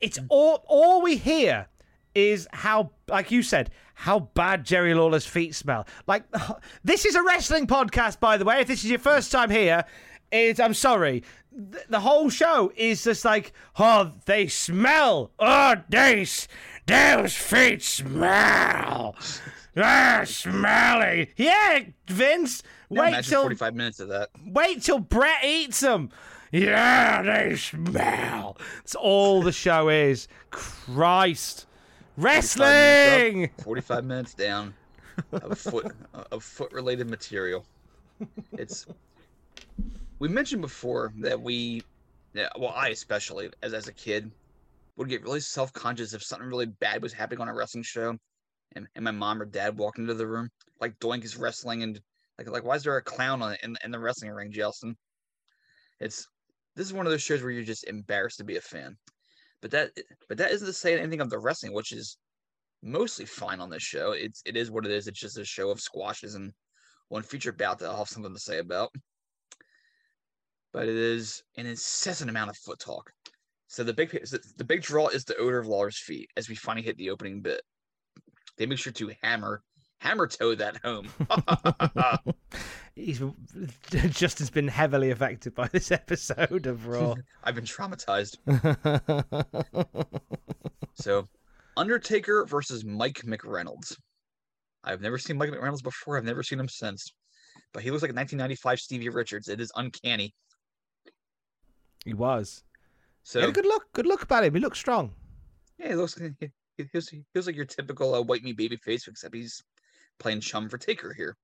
It's 0.00 0.18
mm. 0.18 0.26
all 0.28 0.64
all 0.66 1.00
we 1.02 1.16
hear 1.16 1.68
is 2.16 2.48
how, 2.52 2.90
like 3.06 3.30
you 3.30 3.44
said, 3.44 3.70
how 3.94 4.18
bad 4.34 4.64
Jerry 4.64 4.94
Lawler's 4.94 5.26
feet 5.26 5.54
smell. 5.54 5.86
Like 6.08 6.24
this 6.84 7.06
is 7.06 7.14
a 7.14 7.22
wrestling 7.22 7.68
podcast, 7.68 8.18
by 8.18 8.38
the 8.38 8.44
way. 8.44 8.60
If 8.60 8.66
this 8.66 8.82
is 8.82 8.90
your 8.90 8.98
first 8.98 9.30
time 9.30 9.50
here, 9.50 9.84
I'm 10.32 10.74
sorry. 10.74 11.22
The, 11.56 11.84
the 11.88 12.00
whole 12.00 12.28
show 12.28 12.70
is 12.76 13.02
just 13.02 13.24
like, 13.24 13.52
oh, 13.78 14.12
they 14.26 14.46
smell. 14.46 15.30
Oh, 15.38 15.76
they, 15.88 16.26
those 16.86 17.34
feet 17.34 17.82
smell. 17.82 19.16
Ah, 19.76 20.22
smelly. 20.24 21.32
Yeah, 21.36 21.80
Vince. 22.08 22.62
Wait 22.90 23.24
till 23.24 23.42
45 23.42 23.74
minutes 23.74 24.00
of 24.00 24.08
that. 24.08 24.30
wait 24.46 24.82
till 24.82 24.98
Brett 24.98 25.44
eats 25.44 25.80
them. 25.80 26.10
Yeah, 26.52 27.22
they 27.22 27.56
smell. 27.56 28.56
That's 28.76 28.94
all 28.94 29.42
the 29.42 29.52
show 29.52 29.88
is. 29.88 30.28
Christ. 30.50 31.66
45 32.16 32.24
minutes 32.24 32.56
Wrestling. 32.58 33.44
up, 33.44 33.60
45 33.62 34.04
minutes 34.04 34.34
down 34.34 34.74
of 35.32 35.58
foot 35.58 35.92
of 36.30 36.42
foot 36.42 36.72
related 36.72 37.10
material. 37.10 37.64
It's 38.52 38.86
we 40.18 40.28
mentioned 40.28 40.62
before 40.62 41.12
that 41.20 41.40
we 41.40 41.82
well 42.58 42.72
I 42.74 42.88
especially 42.88 43.50
as 43.62 43.74
as 43.74 43.88
a 43.88 43.92
kid 43.92 44.30
would 44.96 45.08
get 45.08 45.22
really 45.22 45.40
self 45.40 45.72
conscious 45.72 46.14
if 46.14 46.22
something 46.22 46.48
really 46.48 46.66
bad 46.66 47.02
was 47.02 47.12
happening 47.12 47.40
on 47.40 47.48
a 47.48 47.54
wrestling 47.54 47.84
show 47.84 48.16
and, 48.74 48.86
and 48.94 49.04
my 49.04 49.10
mom 49.10 49.40
or 49.40 49.44
dad 49.44 49.76
walked 49.76 49.98
into 49.98 50.14
the 50.14 50.26
room 50.26 50.48
like 50.80 50.98
Doink 50.98 51.24
is 51.24 51.36
wrestling 51.36 51.82
and 51.82 52.00
like 52.38 52.48
like 52.48 52.64
why 52.64 52.74
is 52.74 52.82
there 52.82 52.96
a 52.96 53.02
clown 53.02 53.42
on 53.42 53.56
in 53.62 53.76
in 53.84 53.90
the 53.90 53.98
wrestling 53.98 54.30
ring, 54.30 54.52
Jelson? 54.52 54.94
It's 56.00 56.26
this 56.74 56.86
is 56.86 56.92
one 56.92 57.06
of 57.06 57.12
those 57.12 57.22
shows 57.22 57.42
where 57.42 57.50
you're 57.50 57.64
just 57.64 57.88
embarrassed 57.88 58.38
to 58.38 58.44
be 58.44 58.56
a 58.56 58.60
fan. 58.60 58.96
But 59.62 59.70
that 59.70 59.90
but 60.28 60.36
that 60.38 60.50
isn't 60.50 60.66
to 60.66 60.72
say 60.72 60.98
anything 60.98 61.20
of 61.20 61.30
the 61.30 61.38
wrestling, 61.38 61.72
which 61.72 61.92
is 61.92 62.18
mostly 62.82 63.24
fine 63.24 63.60
on 63.60 63.70
this 63.70 63.82
show. 63.82 64.12
It's 64.12 64.42
it 64.44 64.56
is 64.56 64.70
what 64.70 64.84
it 64.84 64.92
is. 64.92 65.06
It's 65.06 65.20
just 65.20 65.38
a 65.38 65.44
show 65.44 65.70
of 65.70 65.80
squashes 65.80 66.34
and 66.34 66.52
one 67.08 67.22
featured 67.22 67.56
bout 67.56 67.78
that 67.78 67.88
I'll 67.88 67.98
have 67.98 68.08
something 68.08 68.34
to 68.34 68.40
say 68.40 68.58
about. 68.58 68.90
But 70.76 70.90
it 70.90 70.96
is 70.96 71.42
an 71.56 71.64
incessant 71.64 72.28
amount 72.28 72.50
of 72.50 72.56
foot 72.58 72.78
talk. 72.78 73.10
So 73.66 73.82
the 73.82 73.94
big 73.94 74.10
the 74.10 74.64
big 74.64 74.82
draw 74.82 75.08
is 75.08 75.24
the 75.24 75.34
odor 75.38 75.58
of 75.58 75.66
Lawler's 75.66 75.98
feet 75.98 76.28
as 76.36 76.50
we 76.50 76.54
finally 76.54 76.84
hit 76.84 76.98
the 76.98 77.08
opening 77.08 77.40
bit. 77.40 77.62
They 78.58 78.66
make 78.66 78.78
sure 78.78 78.92
to 78.92 79.10
hammer 79.22 79.62
hammer 80.00 80.26
toe 80.26 80.54
that 80.54 80.76
home. 80.84 81.08
He's 82.94 83.22
Justin's 84.10 84.50
been 84.50 84.68
heavily 84.68 85.12
affected 85.12 85.54
by 85.54 85.66
this 85.68 85.90
episode 85.90 86.66
of 86.66 86.86
Raw. 86.86 87.14
I've 87.42 87.54
been 87.54 87.64
traumatized. 87.64 88.36
So, 90.96 91.26
Undertaker 91.78 92.44
versus 92.44 92.84
Mike 92.84 93.22
McReynolds. 93.24 93.96
I've 94.84 95.00
never 95.00 95.16
seen 95.16 95.38
Mike 95.38 95.48
McReynolds 95.48 95.82
before. 95.82 96.18
I've 96.18 96.24
never 96.24 96.42
seen 96.42 96.60
him 96.60 96.68
since. 96.68 97.14
But 97.72 97.82
he 97.82 97.90
looks 97.90 98.02
like 98.02 98.14
1995 98.14 98.78
Stevie 98.78 99.08
Richards. 99.08 99.48
It 99.48 99.58
is 99.58 99.72
uncanny. 99.76 100.34
He 102.06 102.14
was. 102.14 102.64
So, 103.22 103.40
a 103.40 103.52
good 103.52 103.66
look. 103.66 103.92
Good 103.92 104.06
look 104.06 104.22
about 104.22 104.44
him. 104.44 104.54
He 104.54 104.60
looks 104.60 104.78
strong. 104.78 105.12
yeah, 105.78 105.88
he 105.88 105.94
looks 105.94 106.18
he, 106.78 106.84
feels, 106.84 107.08
he 107.08 107.24
feels 107.32 107.46
like 107.46 107.56
your 107.56 107.64
typical 107.64 108.14
uh, 108.14 108.22
white 108.22 108.44
meat 108.44 108.56
baby 108.56 108.76
face, 108.76 109.06
except 109.08 109.34
he's 109.34 109.62
playing 110.18 110.40
chum 110.40 110.68
for 110.68 110.78
Taker 110.78 111.12
here. 111.12 111.36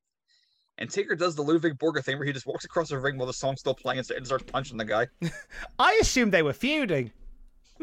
And 0.78 0.88
Taker 0.88 1.14
does 1.14 1.34
the 1.34 1.42
Ludwig 1.42 1.78
Borga 1.78 2.02
thing 2.02 2.18
where 2.18 2.26
he 2.26 2.32
just 2.32 2.46
walks 2.46 2.64
across 2.64 2.88
the 2.88 2.98
ring 2.98 3.18
while 3.18 3.26
the 3.26 3.32
song's 3.32 3.60
still 3.60 3.74
playing 3.74 3.98
and 3.98 4.26
starts 4.26 4.44
punching 4.50 4.78
the 4.78 4.84
guy. 4.84 5.08
I 5.78 5.98
assumed 6.00 6.32
they 6.32 6.42
were 6.42 6.52
feuding 6.52 7.12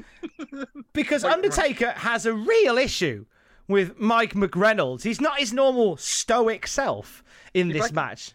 because 0.93 1.23
Undertaker 1.23 1.91
has 1.91 2.25
a 2.25 2.33
real 2.33 2.77
issue 2.77 3.25
with 3.67 3.99
Mike 3.99 4.33
McReynolds. 4.33 5.03
He's 5.03 5.21
not 5.21 5.39
his 5.39 5.53
normal 5.53 5.97
stoic 5.97 6.65
self 6.65 7.23
in 7.53 7.69
You're 7.69 7.81
this 7.81 7.91
match. 7.91 8.33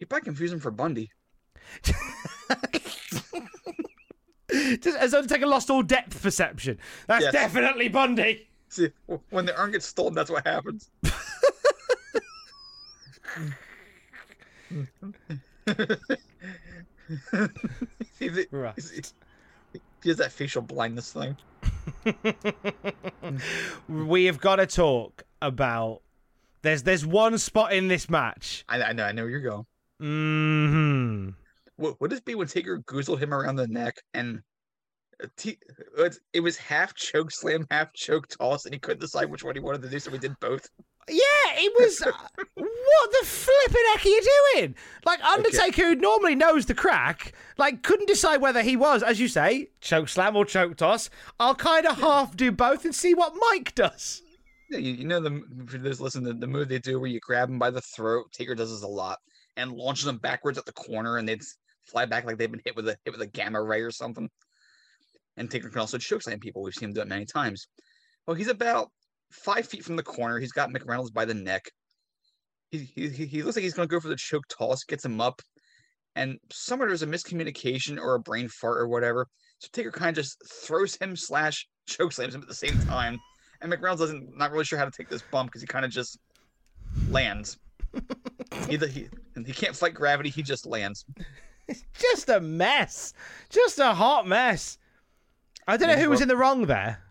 You 0.00 0.06
probably 0.06 0.24
confuse 0.24 0.52
him 0.52 0.60
for 0.60 0.70
Bundy. 0.70 1.10
Just- 4.80 4.98
Has 4.98 5.14
Undertaker 5.14 5.46
lost 5.46 5.70
all 5.70 5.82
depth 5.82 6.20
perception? 6.22 6.78
That's 7.06 7.24
Yes. 7.24 7.32
definitely 7.32 7.88
Bundy. 7.88 8.46
See, 8.70 8.90
when 9.30 9.46
the 9.46 9.58
urn 9.58 9.72
gets 9.72 9.86
stolen, 9.86 10.14
that's 10.14 10.30
what 10.30 10.46
happens. 10.46 10.90
Right. 18.50 18.74
he 20.02 20.08
has 20.08 20.16
that 20.18 20.32
facial 20.32 20.62
blindness 20.62 21.12
thing. 21.12 21.36
We 23.88 24.24
have 24.26 24.40
got 24.40 24.56
to 24.56 24.66
talk 24.66 25.22
about. 25.40 26.02
There's 26.62 26.82
there's 26.82 27.06
one 27.06 27.38
spot 27.38 27.72
in 27.72 27.86
this 27.88 28.10
match. 28.10 28.64
I, 28.68 28.82
I 28.82 28.92
know, 28.92 29.04
I 29.04 29.12
know 29.12 29.22
where 29.22 29.30
you're 29.30 29.40
going. 29.40 29.64
hmm 30.00 31.30
would 31.78 32.12
it 32.12 32.24
be 32.24 32.34
when 32.34 32.48
Taker 32.48 32.78
goozled 32.80 33.20
him 33.20 33.32
around 33.32 33.56
the 33.56 33.68
neck 33.68 33.96
and 34.14 34.40
uh, 35.22 35.26
T- 35.36 35.58
it 36.32 36.40
was 36.40 36.56
half 36.56 36.94
choke 36.94 37.30
slam, 37.30 37.66
half 37.70 37.92
choke 37.92 38.28
toss, 38.28 38.64
and 38.66 38.74
he 38.74 38.78
couldn't 38.80 39.00
decide 39.00 39.30
which 39.30 39.42
one 39.44 39.54
he 39.54 39.60
wanted 39.60 39.82
to 39.82 39.88
do, 39.88 39.98
so 39.98 40.10
we 40.10 40.18
did 40.18 40.38
both. 40.40 40.68
Yeah, 41.08 41.16
it 41.54 41.72
was. 41.80 42.02
uh, 42.02 42.12
what 42.54 43.10
the 43.20 43.26
flipping 43.26 43.82
heck 43.94 44.04
are 44.04 44.08
you 44.08 44.22
doing? 44.54 44.74
Like 45.06 45.24
Undertaker, 45.24 45.82
who 45.82 45.94
normally 45.94 46.34
knows 46.34 46.66
the 46.66 46.74
crack, 46.74 47.32
like 47.56 47.82
couldn't 47.82 48.06
decide 48.06 48.40
whether 48.42 48.62
he 48.62 48.76
was, 48.76 49.02
as 49.02 49.18
you 49.18 49.26
say, 49.28 49.70
choke 49.80 50.08
slam 50.08 50.36
or 50.36 50.44
choke 50.44 50.76
toss. 50.76 51.08
I'll 51.40 51.54
kind 51.54 51.86
of 51.86 51.98
half 51.98 52.36
do 52.36 52.52
both 52.52 52.84
and 52.84 52.94
see 52.94 53.14
what 53.14 53.32
Mike 53.50 53.74
does. 53.74 54.20
Yeah, 54.70 54.78
you, 54.78 54.92
you 54.92 55.04
know 55.06 55.18
the 55.20 55.42
for 55.66 55.78
those 55.78 55.98
listen 56.00 56.22
the, 56.24 56.34
the 56.34 56.46
move 56.46 56.68
they 56.68 56.78
do 56.78 57.00
where 57.00 57.08
you 57.08 57.20
grab 57.20 57.48
him 57.48 57.58
by 57.58 57.70
the 57.70 57.80
throat. 57.80 58.26
Taker 58.32 58.54
does 58.54 58.70
this 58.70 58.82
a 58.82 58.86
lot 58.86 59.18
and 59.56 59.72
launches 59.72 60.04
them 60.04 60.18
backwards 60.18 60.58
at 60.58 60.66
the 60.66 60.72
corner, 60.72 61.16
and 61.16 61.26
they'd 61.26 61.40
s- 61.40 61.56
fly 61.90 62.04
back 62.06 62.24
like 62.24 62.38
they've 62.38 62.50
been 62.50 62.62
hit 62.64 62.76
with 62.76 62.88
a 62.88 62.96
hit 63.04 63.12
with 63.12 63.22
a 63.22 63.26
gamma 63.26 63.62
ray 63.62 63.80
or 63.80 63.90
something. 63.90 64.28
And 65.36 65.50
Taker 65.50 65.68
can 65.68 65.80
also 65.80 65.98
chokeslam 65.98 66.40
people. 66.40 66.62
We've 66.62 66.74
seen 66.74 66.88
him 66.88 66.94
do 66.94 67.00
it 67.00 67.08
many 67.08 67.24
times. 67.24 67.68
Well, 68.26 68.34
he's 68.34 68.48
about 68.48 68.90
five 69.30 69.66
feet 69.66 69.84
from 69.84 69.96
the 69.96 70.02
corner. 70.02 70.38
He's 70.38 70.52
got 70.52 70.70
McReynolds 70.70 71.12
by 71.12 71.24
the 71.24 71.34
neck. 71.34 71.70
He, 72.70 72.80
he, 72.94 73.08
he 73.08 73.42
looks 73.42 73.56
like 73.56 73.62
he's 73.62 73.74
going 73.74 73.88
to 73.88 73.92
go 73.92 74.00
for 74.00 74.08
the 74.08 74.16
choke 74.16 74.44
toss, 74.48 74.84
gets 74.84 75.04
him 75.04 75.20
up. 75.20 75.40
And 76.16 76.38
somewhere 76.52 76.88
there's 76.88 77.02
a 77.02 77.06
miscommunication 77.06 77.98
or 77.98 78.14
a 78.14 78.20
brain 78.20 78.48
fart 78.48 78.78
or 78.78 78.88
whatever. 78.88 79.26
So 79.58 79.68
Taker 79.72 79.92
kind 79.92 80.10
of 80.10 80.16
just 80.16 80.42
throws 80.66 80.96
him 80.96 81.16
slash 81.16 81.66
chokeslams 81.88 82.34
him 82.34 82.42
at 82.42 82.48
the 82.48 82.54
same 82.54 82.78
time. 82.80 83.18
And 83.60 83.72
McReynolds 83.72 83.98
doesn't 83.98 84.36
not 84.36 84.52
really 84.52 84.64
sure 84.64 84.78
how 84.78 84.84
to 84.84 84.90
take 84.90 85.08
this 85.08 85.22
bump 85.30 85.50
because 85.50 85.62
he 85.62 85.66
kind 85.66 85.84
of 85.84 85.90
just 85.90 86.18
lands. 87.08 87.58
he, 88.68 88.76
he, 88.76 89.08
he 89.46 89.52
can't 89.52 89.74
fight 89.74 89.94
gravity. 89.94 90.28
He 90.28 90.42
just 90.42 90.66
lands. 90.66 91.04
It's 91.70 91.84
just 92.00 92.28
a 92.30 92.40
mess. 92.40 93.12
Just 93.50 93.78
a 93.78 93.92
hot 93.92 94.26
mess. 94.26 94.78
I 95.66 95.76
don't 95.76 95.88
know 95.88 95.96
who 95.96 96.08
was 96.08 96.22
in 96.22 96.28
the 96.28 96.36
wrong 96.36 96.64
there. 96.64 97.02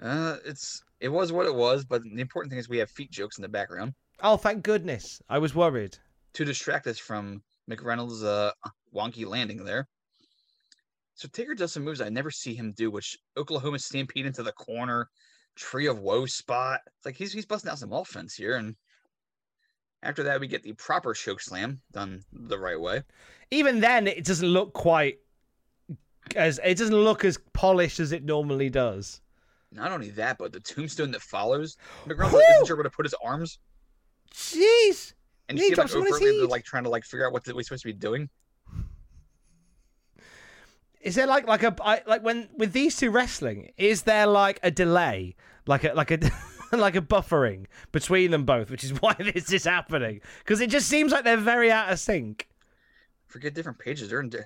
Uh, 0.00 0.36
it's 0.44 0.82
it 1.00 1.08
was 1.08 1.32
what 1.32 1.46
it 1.46 1.54
was, 1.54 1.84
but 1.84 2.02
the 2.02 2.20
important 2.20 2.50
thing 2.50 2.58
is 2.58 2.68
we 2.68 2.78
have 2.78 2.90
feet 2.90 3.10
jokes 3.10 3.38
in 3.38 3.42
the 3.42 3.48
background 3.48 3.94
Oh, 4.22 4.36
thank 4.36 4.62
goodness. 4.62 5.20
I 5.28 5.38
was 5.38 5.54
worried. 5.54 5.96
to 6.34 6.44
distract 6.44 6.86
us 6.86 6.98
from 6.98 7.42
McReynolds' 7.70 8.22
uh, 8.24 8.52
wonky 8.94 9.26
landing 9.26 9.64
there. 9.64 9.88
So 11.14 11.26
Taker 11.28 11.54
does 11.54 11.72
some 11.72 11.84
moves 11.84 12.00
I 12.00 12.08
never 12.10 12.30
see 12.30 12.54
him 12.54 12.72
do, 12.76 12.90
which 12.90 13.18
Oklahoma 13.36 13.78
stampede 13.78 14.26
into 14.26 14.42
the 14.42 14.52
corner, 14.52 15.08
tree 15.56 15.86
of 15.86 15.98
woe 16.00 16.26
spot. 16.26 16.80
It's 16.86 17.06
like 17.06 17.16
he's 17.16 17.32
he's 17.32 17.46
busting 17.46 17.70
out 17.70 17.78
some 17.78 17.92
offense 17.92 18.34
here, 18.34 18.56
and 18.56 18.76
after 20.02 20.22
that 20.24 20.40
we 20.40 20.46
get 20.46 20.62
the 20.62 20.72
proper 20.72 21.14
choke 21.14 21.40
slam 21.40 21.80
done 21.92 22.22
the 22.32 22.58
right 22.58 22.80
way. 22.80 23.02
Even 23.50 23.80
then, 23.80 24.06
it 24.06 24.24
doesn't 24.24 24.48
look 24.48 24.72
quite 24.72 25.18
as 26.36 26.60
it 26.64 26.78
doesn't 26.78 26.94
look 26.94 27.24
as 27.24 27.38
polished 27.52 28.00
as 28.00 28.12
it 28.12 28.24
normally 28.24 28.70
does. 28.70 29.20
Not 29.72 29.92
only 29.92 30.10
that, 30.10 30.38
but 30.38 30.52
the 30.52 30.60
tombstone 30.60 31.10
that 31.12 31.22
follows, 31.22 31.76
Woo! 32.06 32.14
isn't 32.14 32.66
sure 32.66 32.76
where 32.76 32.82
to 32.82 32.90
put 32.90 33.04
his 33.06 33.14
arms, 33.22 33.58
Jeez. 34.32 35.14
and 35.48 35.58
Yeah, 35.58 35.64
you 35.64 35.70
he 35.70 35.74
see 35.74 35.74
like 35.74 35.74
drops 35.76 35.94
him 35.94 36.00
on 36.00 36.06
his 36.06 36.14
overtly 36.16 36.38
they're 36.38 36.46
like 36.46 36.64
trying 36.64 36.84
to 36.84 36.90
like 36.90 37.04
figure 37.04 37.26
out 37.26 37.32
what 37.32 37.46
we're 37.46 37.62
supposed 37.62 37.82
to 37.82 37.88
be 37.88 37.92
doing. 37.92 38.28
Is 41.00 41.14
there 41.14 41.26
like 41.26 41.46
like 41.46 41.62
a 41.62 41.74
I, 41.82 42.02
like 42.06 42.22
when 42.22 42.48
with 42.56 42.72
these 42.72 42.96
two 42.96 43.10
wrestling? 43.10 43.72
Is 43.76 44.02
there 44.02 44.26
like 44.26 44.60
a 44.62 44.70
delay, 44.70 45.34
like 45.66 45.84
a 45.84 45.94
like 45.94 46.10
a 46.10 46.18
like 46.78 46.96
a 46.96 47.00
buffering 47.00 47.66
between 47.92 48.30
them 48.30 48.44
both, 48.44 48.70
which 48.70 48.84
is 48.84 48.90
why 49.00 49.14
this 49.18 49.52
is 49.52 49.64
happening? 49.64 50.20
Because 50.40 50.60
it 50.60 50.70
just 50.70 50.88
seems 50.88 51.12
like 51.12 51.24
they're 51.24 51.36
very 51.36 51.70
out 51.70 51.92
of 51.92 51.98
sync. 51.98 52.48
Forget 53.26 53.54
different 53.54 53.78
pages. 53.78 54.08
They're 54.08 54.20
in. 54.20 54.28
Di- 54.28 54.44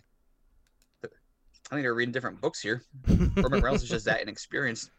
I 1.71 1.77
think 1.77 1.85
they're 1.85 1.95
reading 1.95 2.13
different 2.13 2.41
books 2.41 2.61
here. 2.61 2.83
or 3.09 3.15
McReynolds 3.49 3.77
is 3.77 3.89
just 3.89 4.05
that 4.05 4.21
inexperienced. 4.21 4.91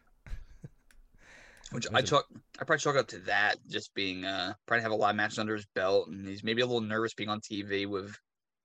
Which 1.72 1.86
I 1.92 2.00
chalk, 2.00 2.26
I 2.60 2.64
probably 2.64 2.78
chalk 2.78 2.96
up 2.96 3.08
to 3.08 3.18
that 3.20 3.56
just 3.68 3.92
being 3.94 4.24
uh 4.24 4.54
probably 4.66 4.82
have 4.82 4.92
a 4.92 4.96
lot 4.96 5.10
of 5.10 5.16
matches 5.16 5.38
under 5.38 5.54
his 5.54 5.66
belt, 5.74 6.08
and 6.08 6.26
he's 6.26 6.44
maybe 6.44 6.62
a 6.62 6.66
little 6.66 6.80
nervous 6.80 7.14
being 7.14 7.28
on 7.28 7.40
TV 7.40 7.88
with 7.88 8.16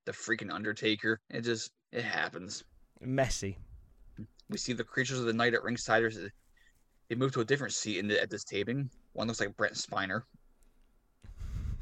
the 0.06 0.12
freaking 0.12 0.52
Undertaker. 0.52 1.20
It 1.30 1.42
just 1.42 1.72
it 1.92 2.04
happens. 2.04 2.64
Messy. 3.00 3.58
We 4.50 4.58
see 4.58 4.74
the 4.74 4.84
creatures 4.84 5.20
of 5.20 5.26
the 5.26 5.34
night 5.34 5.54
at 5.54 5.64
ringside. 5.64 6.04
They 7.12 7.16
move 7.16 7.34
to 7.34 7.42
a 7.42 7.46
different 7.46 7.74
seat 7.74 7.98
in 8.00 8.08
the, 8.08 8.22
at 8.22 8.30
this 8.30 8.46
taping. 8.46 8.90
One 9.12 9.28
looks 9.28 9.42
like 9.42 9.58
Brent 9.58 9.74
Spiner. 9.74 10.24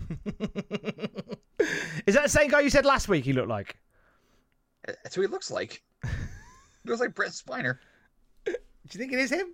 is 2.08 2.16
that 2.16 2.24
the 2.24 2.30
same 2.30 2.50
guy 2.50 2.62
you 2.62 2.72
said 2.72 2.84
last 2.84 3.08
week? 3.08 3.26
He 3.26 3.34
looked 3.34 3.48
like. 3.48 3.78
Uh, 4.88 4.94
that's 5.04 5.14
who 5.14 5.22
he 5.22 5.28
looks 5.28 5.52
like. 5.52 5.84
he 6.04 6.10
looks 6.90 7.00
like 7.00 7.14
Brent 7.14 7.34
Spiner. 7.34 7.78
Do 8.44 8.54
you 8.92 8.98
think 8.98 9.14
it 9.14 9.20
is 9.20 9.30
him? 9.30 9.54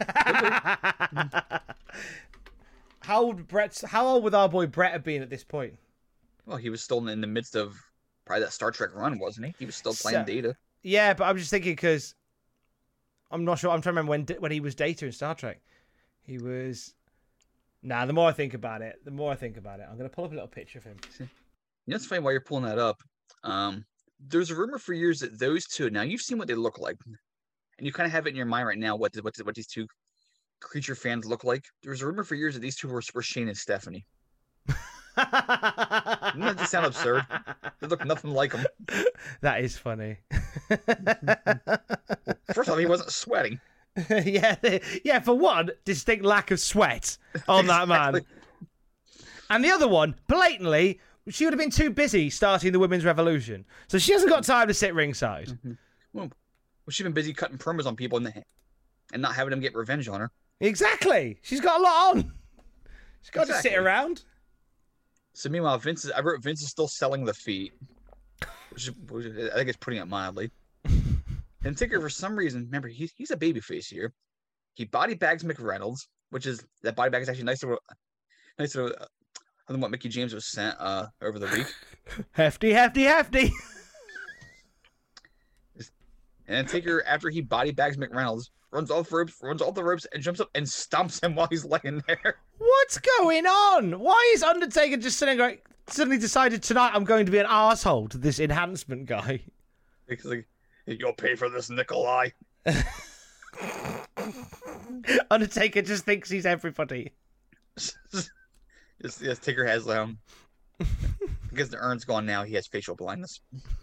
how 3.00 3.24
old 3.24 3.46
Brett? 3.46 3.78
How 3.86 4.06
old 4.06 4.24
would 4.24 4.34
our 4.34 4.48
boy 4.48 4.68
Brett 4.68 4.92
have 4.92 5.04
been 5.04 5.20
at 5.20 5.28
this 5.28 5.44
point? 5.44 5.74
Well, 6.46 6.56
he 6.56 6.70
was 6.70 6.80
still 6.80 7.06
in 7.08 7.20
the 7.20 7.26
midst 7.26 7.56
of 7.56 7.76
probably 8.24 8.44
that 8.44 8.54
Star 8.54 8.70
Trek 8.70 8.94
run, 8.94 9.18
wasn't 9.18 9.48
he? 9.48 9.54
He 9.58 9.66
was 9.66 9.76
still 9.76 9.92
playing 9.92 10.24
So- 10.24 10.32
Data. 10.32 10.56
Yeah, 10.82 11.12
but 11.12 11.24
I'm 11.24 11.36
just 11.36 11.50
thinking 11.50 11.72
because 11.72 12.14
I'm 13.34 13.44
not 13.44 13.58
sure. 13.58 13.70
I'm 13.70 13.82
trying 13.82 13.96
to 13.96 14.00
remember 14.02 14.10
when 14.10 14.40
when 14.40 14.52
he 14.52 14.60
was 14.60 14.74
Data 14.74 15.06
in 15.06 15.12
Star 15.12 15.34
Trek. 15.34 15.60
He 16.22 16.38
was. 16.38 16.94
Nah, 17.82 18.06
the 18.06 18.12
more 18.14 18.28
I 18.28 18.32
think 18.32 18.54
about 18.54 18.80
it, 18.80 19.04
the 19.04 19.10
more 19.10 19.30
I 19.32 19.34
think 19.34 19.56
about 19.56 19.80
it. 19.80 19.86
I'm 19.90 19.96
gonna 19.98 20.08
pull 20.08 20.24
up 20.24 20.30
a 20.30 20.34
little 20.34 20.48
picture 20.48 20.78
of 20.78 20.84
him. 20.84 20.96
It's 21.86 22.06
funny 22.06 22.22
while 22.22 22.32
you're 22.32 22.40
pulling 22.40 22.64
that 22.64 22.78
up. 22.78 23.02
Um, 23.42 23.84
there's 24.20 24.50
a 24.50 24.54
rumor 24.54 24.78
for 24.78 24.94
years 24.94 25.20
that 25.20 25.38
those 25.38 25.66
two. 25.66 25.90
Now 25.90 26.02
you've 26.02 26.22
seen 26.22 26.38
what 26.38 26.48
they 26.48 26.54
look 26.54 26.78
like, 26.78 26.96
and 27.06 27.86
you 27.86 27.92
kind 27.92 28.06
of 28.06 28.12
have 28.12 28.26
it 28.26 28.30
in 28.30 28.36
your 28.36 28.46
mind 28.46 28.66
right 28.68 28.78
now. 28.78 28.96
What 28.96 29.12
the- 29.12 29.22
what 29.22 29.34
the- 29.34 29.44
what 29.44 29.54
these 29.54 29.66
two 29.66 29.86
creature 30.60 30.94
fans 30.94 31.26
look 31.26 31.44
like. 31.44 31.64
There 31.82 31.90
was 31.90 32.00
a 32.00 32.06
rumor 32.06 32.24
for 32.24 32.36
years 32.36 32.54
that 32.54 32.60
these 32.60 32.76
two 32.76 32.88
were, 32.88 33.02
were 33.14 33.20
Shane 33.22 33.48
and 33.48 33.56
Stephanie. 33.56 34.06
Doesn't 35.16 36.40
that 36.40 36.56
just 36.58 36.70
sound 36.70 36.86
absurd? 36.86 37.24
They 37.80 37.86
look 37.86 38.04
nothing 38.04 38.32
like 38.32 38.52
them. 38.52 38.64
that 39.40 39.62
is 39.62 39.76
funny. 39.76 40.18
First 42.54 42.68
off, 42.68 42.78
he 42.78 42.86
wasn't 42.86 43.10
sweating. 43.10 43.60
yeah, 44.10 44.56
yeah. 45.04 45.20
For 45.20 45.34
one, 45.34 45.70
distinct 45.84 46.24
lack 46.24 46.50
of 46.50 46.58
sweat 46.58 47.16
on 47.46 47.66
that 47.66 47.86
man, 47.86 48.22
and 49.50 49.64
the 49.64 49.70
other 49.70 49.86
one, 49.86 50.16
blatantly, 50.26 51.00
she 51.28 51.44
would 51.44 51.52
have 51.52 51.60
been 51.60 51.70
too 51.70 51.90
busy 51.90 52.28
starting 52.28 52.72
the 52.72 52.80
women's 52.80 53.04
revolution, 53.04 53.64
so 53.86 53.98
she 53.98 54.12
hasn't 54.12 54.30
got 54.30 54.42
time 54.42 54.66
to 54.66 54.74
sit 54.74 54.94
ringside. 54.94 55.48
Mm-hmm. 55.48 55.72
Well, 56.12 56.26
well, 56.26 56.90
she's 56.90 57.04
been 57.04 57.12
busy 57.12 57.32
cutting 57.32 57.56
promos 57.56 57.86
on 57.86 57.96
people 57.96 58.18
and, 58.18 58.44
and 59.12 59.22
not 59.22 59.34
having 59.34 59.50
them 59.50 59.60
get 59.60 59.74
revenge 59.74 60.08
on 60.08 60.20
her. 60.20 60.30
Exactly. 60.60 61.38
She's 61.42 61.60
got 61.60 61.80
a 61.80 61.82
lot 61.82 62.16
on. 62.16 62.32
She's 63.22 63.30
got 63.30 63.46
to 63.46 63.54
sit 63.54 63.74
around. 63.74 64.24
So 65.34 65.48
meanwhile, 65.50 65.76
Vince 65.78 66.04
is. 66.04 66.10
I 66.12 66.20
wrote 66.20 66.42
Vince 66.42 66.62
is 66.62 66.68
still 66.70 66.88
selling 66.88 67.24
the 67.24 67.34
feet, 67.34 67.72
which, 68.70 68.88
is, 68.88 68.94
which 69.10 69.26
is- 69.26 69.50
I 69.50 69.56
think 69.56 69.68
it's 69.68 69.78
putting 69.78 70.00
it 70.00 70.06
mildly. 70.06 70.50
and 71.64 71.76
Taker, 71.76 72.00
for 72.00 72.08
some 72.10 72.36
reason, 72.36 72.64
remember 72.66 72.88
he's 72.88 73.12
he's 73.16 73.30
a 73.30 73.36
babyface 73.36 73.86
here. 73.86 74.12
He 74.74 74.84
body 74.84 75.14
bags 75.14 75.42
McReynolds, 75.42 76.06
which 76.30 76.46
is 76.46 76.64
that 76.82 76.96
body 76.96 77.10
bag 77.10 77.22
is 77.22 77.28
actually 77.28 77.44
nicer, 77.44 77.76
nicer 78.58 78.86
uh, 78.86 79.06
than 79.68 79.80
what 79.80 79.90
Mickie 79.90 80.08
James 80.08 80.34
was 80.34 80.46
sent 80.46 80.76
uh, 80.78 81.06
over 81.20 81.38
the 81.38 81.46
week. 81.46 81.66
Hefty, 82.32 82.72
hefty, 82.72 83.02
hefty. 83.04 83.52
And 86.46 86.58
then 86.58 86.66
Taker, 86.66 87.02
after 87.06 87.30
he 87.30 87.40
body 87.40 87.70
bags 87.72 87.96
McReynolds, 87.96 88.50
runs 88.74 88.90
off 88.90 89.08
the 89.08 89.16
ropes, 89.16 89.38
runs 89.40 89.62
off 89.62 89.74
the 89.74 89.84
ropes, 89.84 90.06
and 90.12 90.22
jumps 90.22 90.40
up 90.40 90.50
and 90.54 90.66
stomps 90.66 91.22
him 91.22 91.34
while 91.34 91.46
he's 91.48 91.64
laying 91.64 92.02
there. 92.06 92.36
What's 92.58 92.98
going 92.98 93.46
on? 93.46 94.00
Why 94.00 94.32
is 94.34 94.42
Undertaker 94.42 94.96
just 94.96 95.18
sitting 95.18 95.38
like 95.38 95.66
suddenly 95.86 96.18
decided 96.18 96.62
tonight 96.62 96.90
I'm 96.94 97.04
going 97.04 97.24
to 97.26 97.32
be 97.32 97.38
an 97.38 97.46
asshole 97.48 98.08
to 98.08 98.18
this 98.18 98.40
enhancement 98.40 99.06
guy? 99.06 99.40
Because 100.06 100.26
like, 100.26 100.46
you'll 100.86 101.12
pay 101.12 101.36
for 101.36 101.48
this, 101.48 101.70
Nikolai. 101.70 102.30
Undertaker 105.30 105.82
just 105.82 106.04
thinks 106.04 106.28
he's 106.28 106.46
everybody. 106.46 107.12
Yes, 107.76 109.20
yes, 109.20 109.38
Tigger 109.38 109.66
has 109.66 109.88
um 109.88 110.18
because 111.54 111.70
the 111.70 111.78
urn's 111.78 112.04
gone 112.04 112.26
now, 112.26 112.44
he 112.44 112.54
has 112.54 112.66
facial 112.66 112.94
blindness. 112.94 113.40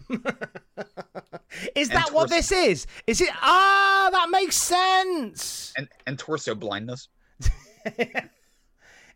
Is 1.74 1.88
And 1.88 1.98
that 1.98 2.12
what 2.12 2.30
this 2.30 2.50
is? 2.50 2.86
Is 3.06 3.20
it? 3.20 3.28
Ah, 3.42 4.08
that 4.10 4.28
makes 4.30 4.56
sense. 4.56 5.72
And 5.76 5.88
and 6.06 6.18
torso 6.18 6.54
blindness. 6.54 7.08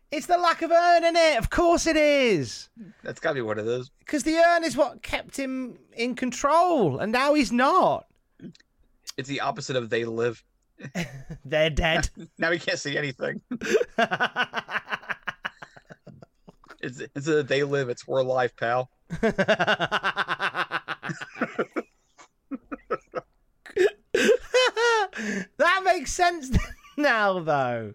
It's 0.09 0.25
the 0.25 0.37
lack 0.37 0.61
of 0.61 0.71
urn 0.71 1.03
in 1.03 1.17
it. 1.17 1.37
Of 1.37 1.49
course 1.49 1.85
it 1.85 1.97
is. 1.97 2.69
That's 3.03 3.19
gotta 3.19 3.35
be 3.35 3.41
what 3.41 3.59
it 3.59 3.67
is. 3.67 3.91
Because 3.99 4.23
the 4.23 4.37
urn 4.37 4.63
is 4.63 4.77
what 4.77 5.03
kept 5.03 5.35
him 5.35 5.77
in 5.97 6.15
control, 6.15 6.99
and 6.99 7.11
now 7.11 7.33
he's 7.33 7.51
not. 7.51 8.05
It's 9.17 9.27
the 9.27 9.41
opposite 9.41 9.75
of 9.75 9.89
they 9.89 10.05
live. 10.05 10.41
They're 11.45 11.69
dead. 11.69 12.09
Now 12.37 12.51
he 12.51 12.59
can't 12.59 12.79
see 12.79 12.97
anything. 12.97 13.41
It's 16.87 17.01
instead 17.15 17.37
of 17.37 17.47
they 17.47 17.63
live, 17.63 17.89
it's 17.89 18.07
we're 18.07 18.19
alive, 18.19 18.55
pal. 18.55 18.89
that 25.57 25.81
makes 25.83 26.13
sense 26.13 26.57
now, 26.97 27.39
though. 27.39 27.93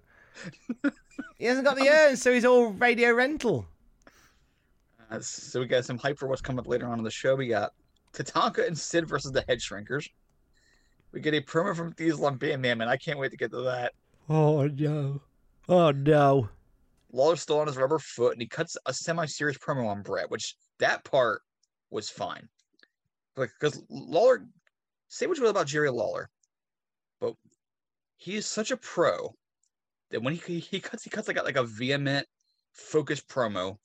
He 1.38 1.46
hasn't 1.46 1.66
got 1.66 1.76
the 1.76 1.88
urn, 1.90 2.16
so 2.16 2.32
he's 2.32 2.44
all 2.44 2.68
radio 2.68 3.12
rental. 3.12 3.66
Uh, 5.10 5.20
so 5.20 5.60
we 5.60 5.66
got 5.66 5.84
some 5.84 5.98
hype 5.98 6.18
for 6.18 6.28
what's 6.28 6.40
coming 6.40 6.60
up 6.60 6.68
later 6.68 6.86
on 6.86 6.98
in 6.98 7.04
the 7.04 7.10
show. 7.10 7.34
We 7.34 7.48
got 7.48 7.72
Tatanka 8.12 8.66
and 8.66 8.78
Sid 8.78 9.08
versus 9.08 9.32
the 9.32 9.44
Head 9.48 9.58
Shrinkers. 9.58 10.08
We 11.12 11.20
get 11.20 11.34
a 11.34 11.40
promo 11.40 11.76
from 11.76 11.92
Diesel 11.92 12.24
on 12.26 12.36
Bam 12.36 12.60
Man, 12.60 12.78
man. 12.78 12.88
I 12.88 12.96
can't 12.96 13.18
wait 13.18 13.30
to 13.32 13.36
get 13.36 13.50
to 13.50 13.62
that. 13.62 13.92
Oh 14.28 14.66
no! 14.66 15.20
Oh 15.68 15.90
no! 15.90 16.48
Lawler's 17.12 17.42
still 17.42 17.60
on 17.60 17.66
his 17.66 17.76
rubber 17.76 17.98
foot, 17.98 18.32
and 18.32 18.40
he 18.40 18.48
cuts 18.48 18.76
a 18.86 18.94
semi-serious 18.94 19.58
promo 19.58 19.86
on 19.86 20.02
Brett, 20.02 20.30
which 20.30 20.56
that 20.78 21.04
part 21.04 21.42
was 21.90 22.08
fine. 22.08 22.48
Because 23.36 23.82
Lawler 23.88 24.46
say 25.08 25.26
what 25.26 25.36
you 25.36 25.42
will 25.42 25.50
about 25.50 25.66
Jerry 25.66 25.90
Lawler, 25.90 26.28
but 27.20 27.34
he 28.16 28.36
is 28.36 28.46
such 28.46 28.70
a 28.70 28.76
pro 28.76 29.34
that 30.10 30.22
when 30.22 30.34
he 30.34 30.58
he 30.58 30.80
cuts 30.80 31.04
he 31.04 31.10
cuts 31.10 31.28
like 31.28 31.38
a, 31.38 31.42
like 31.42 31.56
a 31.56 31.64
vehement, 31.64 32.26
focused 32.72 33.28
promo, 33.28 33.76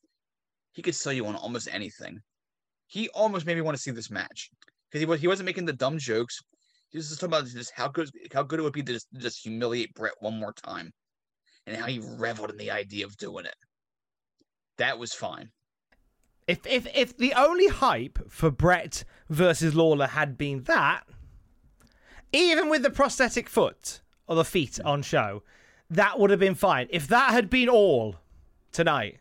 he 0.72 0.82
could 0.82 0.96
sell 0.96 1.14
you 1.14 1.26
on 1.26 1.36
almost 1.36 1.70
anything. 1.72 2.20
He 2.88 3.10
almost 3.10 3.46
made 3.46 3.56
me 3.56 3.62
want 3.62 3.76
to 3.76 3.82
see 3.82 3.92
this 3.92 4.12
match 4.12 4.50
because 4.90 5.02
he 5.02 5.06
was 5.06 5.20
he 5.22 5.28
wasn't 5.28 5.46
making 5.46 5.66
the 5.66 5.74
dumb 5.74 5.98
jokes. 5.98 6.40
He 6.90 6.98
was 6.98 7.10
just 7.10 7.20
talking 7.20 7.34
about 7.34 7.48
just 7.48 7.72
how 7.76 7.90
good 7.90 8.10
how 8.34 8.44
good 8.44 8.60
it 8.60 8.64
would 8.64 8.74
be 8.74 8.84
to 8.84 8.94
just, 8.94 9.08
just 9.18 9.44
humiliate 9.44 9.94
Brett 9.94 10.14
one 10.20 10.40
more 10.40 10.54
time, 10.54 10.92
and 11.68 11.78
how 11.78 11.86
he 11.86 12.00
reveled 12.00 12.50
in 12.50 12.58
the 12.58 12.72
idea 12.72 13.06
of 13.06 13.18
doing 13.18 13.46
it. 13.46 13.56
That 14.78 14.98
was 14.98 15.14
fine. 15.14 15.52
If 16.48 16.66
if 16.66 16.88
if 16.96 17.18
the 17.18 17.34
only 17.34 17.68
hype 17.68 18.20
for 18.32 18.50
Brett 18.50 19.04
versus 19.30 19.76
Lawler 19.76 20.08
had 20.08 20.38
been 20.38 20.64
that, 20.64 21.04
even 22.32 22.70
with 22.70 22.84
the 22.84 22.90
prosthetic 22.90 23.50
foot 23.50 24.02
or 24.28 24.36
the 24.36 24.46
feet 24.46 24.80
on 24.86 25.02
show, 25.02 25.44
that 25.90 26.20
would 26.20 26.30
have 26.30 26.40
been 26.40 26.56
fine. 26.56 26.88
If 26.90 27.08
that 27.10 27.32
had 27.32 27.50
been 27.50 27.68
all 27.68 28.16
tonight, 28.72 29.18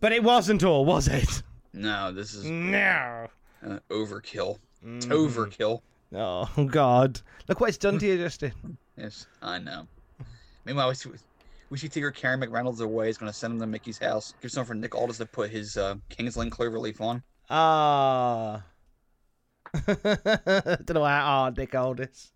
but 0.00 0.12
it 0.12 0.22
wasn't 0.22 0.62
all, 0.62 0.84
was 0.84 1.08
it? 1.08 1.42
No, 1.72 2.12
this 2.12 2.34
is 2.34 2.44
No. 2.44 3.26
uh, 3.66 3.78
overkill. 3.90 4.58
Mm. 4.84 4.96
It's 4.98 5.06
overkill. 5.06 5.80
Oh 6.12 6.48
God! 6.70 7.20
Look 7.48 7.58
what 7.58 7.70
it's 7.70 7.78
done 7.78 7.98
to 7.98 8.06
you, 8.06 8.18
Justin. 8.18 8.52
Yes, 8.96 9.26
I 9.42 9.58
know. 9.58 9.88
Meanwhile, 10.64 10.88
we 10.88 10.94
see, 10.94 11.10
we 11.70 11.78
see 11.78 11.88
Tigger 11.88 12.14
Karen 12.14 12.40
McReynolds 12.40 12.80
away. 12.80 13.06
He's 13.06 13.18
going 13.18 13.30
to 13.30 13.36
send 13.36 13.54
him 13.54 13.60
to 13.60 13.66
Mickie's 13.66 13.98
house. 13.98 14.34
Give 14.40 14.50
some 14.50 14.64
for 14.64 14.74
Nick 14.74 14.94
Aldis 14.94 15.18
to 15.18 15.26
put 15.26 15.50
his 15.50 15.76
uh, 15.76 15.96
King's 16.08 16.36
Lynn 16.36 16.50
Cloverleaf 16.50 17.00
on. 17.00 17.22
Ah. 17.50 18.62
Don't 19.86 20.94
know 20.94 21.04
how 21.04 21.20
hard 21.20 21.56
Nick 21.56 21.74
Aldis. 21.74 22.32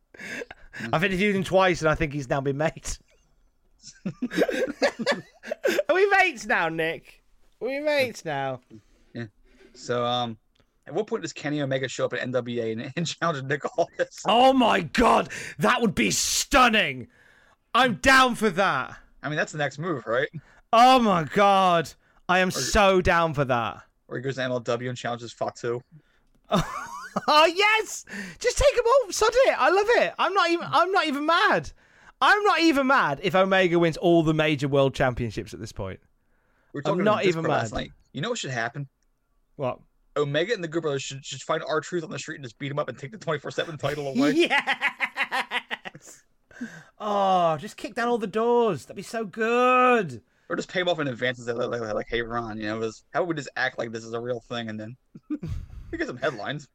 I've 0.93 1.05
interviewed 1.05 1.37
him 1.37 1.45
twice, 1.45 1.81
and 1.81 1.89
I 1.89 1.95
think 1.95 2.13
he's 2.13 2.29
now 2.29 2.41
been 2.41 2.57
mates. 2.57 2.99
Are 5.89 5.95
we 5.95 6.07
mates 6.07 6.47
now, 6.47 6.69
Nick? 6.69 7.23
Are 7.61 7.69
we 7.69 7.81
mates 7.81 8.25
now? 8.25 8.61
Yeah. 9.15 9.27
So, 9.75 10.05
um, 10.05 10.37
at 10.87 10.95
what 10.95 11.07
point 11.07 11.23
does 11.23 11.33
Kenny 11.33 11.61
Omega 11.61 11.89
show 11.89 12.05
up 12.07 12.13
at 12.13 12.21
NWA 12.21 12.73
and, 12.73 12.93
and 12.97 13.07
challenge 13.07 13.45
Nick 13.45 13.63
Aldis? 13.79 14.23
Oh 14.27 14.53
my 14.53 14.81
god, 14.81 15.29
that 15.59 15.81
would 15.81 15.95
be 15.95 16.11
stunning. 16.11 17.09
I'm 17.79 17.95
down 17.95 18.35
for 18.35 18.51
that. 18.51 18.97
I 19.23 19.29
mean, 19.29 19.37
that's 19.37 19.53
the 19.53 19.59
next 19.59 19.79
move, 19.79 20.07
right? 20.07 20.29
Oh 20.73 20.99
my 20.99 21.25
god, 21.25 21.91
I 22.29 22.41
am 22.41 22.51
so 22.51 23.01
down 23.01 23.35
for 23.35 23.45
that. 23.45 23.83
Where 24.07 24.19
he 24.19 24.23
goes 24.23 24.37
to 24.37 24.43
MLW 24.43 24.89
and 24.89 24.99
challenges 24.99 25.33
Fatu. 25.33 25.81
Oh 27.27 27.47
yes, 27.47 28.05
just 28.39 28.59
take 28.59 28.75
him 28.75 28.85
off. 28.85 29.13
Sod 29.13 29.31
it. 29.33 29.55
I 29.59 29.71
love 29.71 29.87
it. 29.89 30.15
I'm 30.19 30.33
not 30.35 30.51
even. 30.51 30.69
I'm 30.71 30.93
not 30.93 31.07
even 31.07 31.27
mad. 31.27 31.73
I'm 32.21 32.43
not 32.45 32.61
even 32.61 32.87
mad 32.87 33.21
if 33.23 33.35
Omega 33.35 33.79
wins 33.79 33.97
all 33.97 34.23
the 34.23 34.35
major 34.35 34.69
world 34.69 34.95
championships 34.95 35.53
at 35.55 35.59
this 35.59 35.73
point. 35.73 35.99
We 36.73 36.79
were 36.79 36.83
I'm 36.83 36.93
talking 36.93 37.05
not 37.05 37.25
even 37.25 37.45
mad. 37.45 37.73
night. 37.73 37.91
You 38.13 38.21
know 38.21 38.31
what 38.31 38.39
should 38.39 38.51
happen? 38.51 38.89
What? 39.57 39.81
Omega 40.17 40.53
and 40.55 40.63
the 40.63 40.69
Good 40.69 40.83
Brothers 40.83 41.03
should, 41.03 41.25
should 41.25 41.41
find 41.43 41.63
R-Truth 41.67 42.05
on 42.05 42.11
the 42.11 42.19
street 42.19 42.37
and 42.37 42.45
just 42.45 42.59
beat 42.59 42.71
him 42.71 42.79
up 42.79 42.89
and 42.89 42.99
take 42.99 43.13
the 43.13 43.19
24 43.19 43.51
7 43.51 43.79
title 43.79 44.09
away. 44.17 44.33
Yes. 44.33 46.23
Oh, 47.01 47.57
just 47.59 47.77
kick 47.77 47.95
down 47.95 48.09
all 48.09 48.19
the 48.19 48.27
doors. 48.27 48.85
That'd 48.85 48.97
be 48.97 49.03
so 49.03 49.25
good. 49.25 50.21
Or 50.49 50.57
just 50.57 50.69
pay 50.73 50.81
him 50.81 50.89
off 50.89 50.99
in 50.99 51.07
advance 51.07 51.39
and 51.39 51.47
say, 51.47 51.53
like, 51.53 51.81
like, 51.81 51.95
like, 51.95 52.09
hey, 52.09 52.23
Ron, 52.23 52.59
you 52.59 52.65
know, 52.67 52.81
this, 52.81 53.05
how 53.13 53.21
would 53.23 53.29
we 53.37 53.41
just 53.41 53.51
act 53.57 53.79
like 53.79 53.93
this 53.93 54.03
is 54.05 54.15
a 54.15 54.21
real 54.21 54.41
thing 54.41 54.69
and 54.69 54.81
then 54.81 54.97
we 55.93 55.99
get 55.99 56.09
some 56.09 56.17
headlines. 56.17 56.67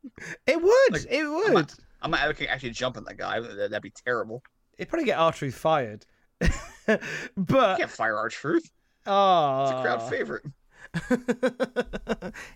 It 0.48 0.62
would. 0.62 0.92
Like, 0.94 1.06
it 1.10 1.24
I'm 1.26 1.34
would. 1.34 1.54
not, 1.54 1.76
I'm 2.02 2.12
not 2.12 2.22
advocating 2.22 2.54
actually 2.54 2.70
jumping 2.70 3.04
that 3.04 3.18
guy. 3.18 3.40
That, 3.42 3.72
that'd 3.72 3.82
be 3.82 3.92
terrible. 4.06 4.42
It'd 4.78 4.90
probably 4.90 5.06
get 5.06 5.18
R-Truth 5.20 5.56
fired. 5.56 6.06
You 6.88 6.98
but 7.38 7.78
can't 7.78 7.90
fire 7.90 8.18
R-Truth. 8.18 8.70
oh, 9.06 9.64
It's 9.64 9.72
a 9.72 9.82
crowd 9.82 10.00
ah. 10.02 10.10
favorite. 10.10 10.44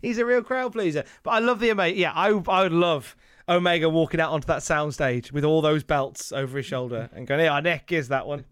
He's 0.01 0.17
a 0.17 0.25
real 0.25 0.43
crowd 0.43 0.73
pleaser. 0.73 1.03
But 1.23 1.31
I 1.31 1.39
love 1.39 1.59
the 1.59 1.71
Omega. 1.71 1.97
Yeah, 1.97 2.11
I 2.13 2.27
I 2.47 2.63
would 2.63 2.71
love 2.73 3.15
Omega 3.49 3.89
walking 3.89 4.19
out 4.19 4.31
onto 4.31 4.47
that 4.47 4.59
soundstage 4.59 5.31
with 5.31 5.43
all 5.45 5.61
those 5.61 5.83
belts 5.83 6.31
over 6.31 6.57
his 6.57 6.65
shoulder 6.65 7.09
and 7.13 7.25
going, 7.27 7.41
"Yeah, 7.41 7.53
our 7.53 7.61
neck 7.61 7.91
is 7.91 8.09
that 8.09 8.27
one." 8.27 8.45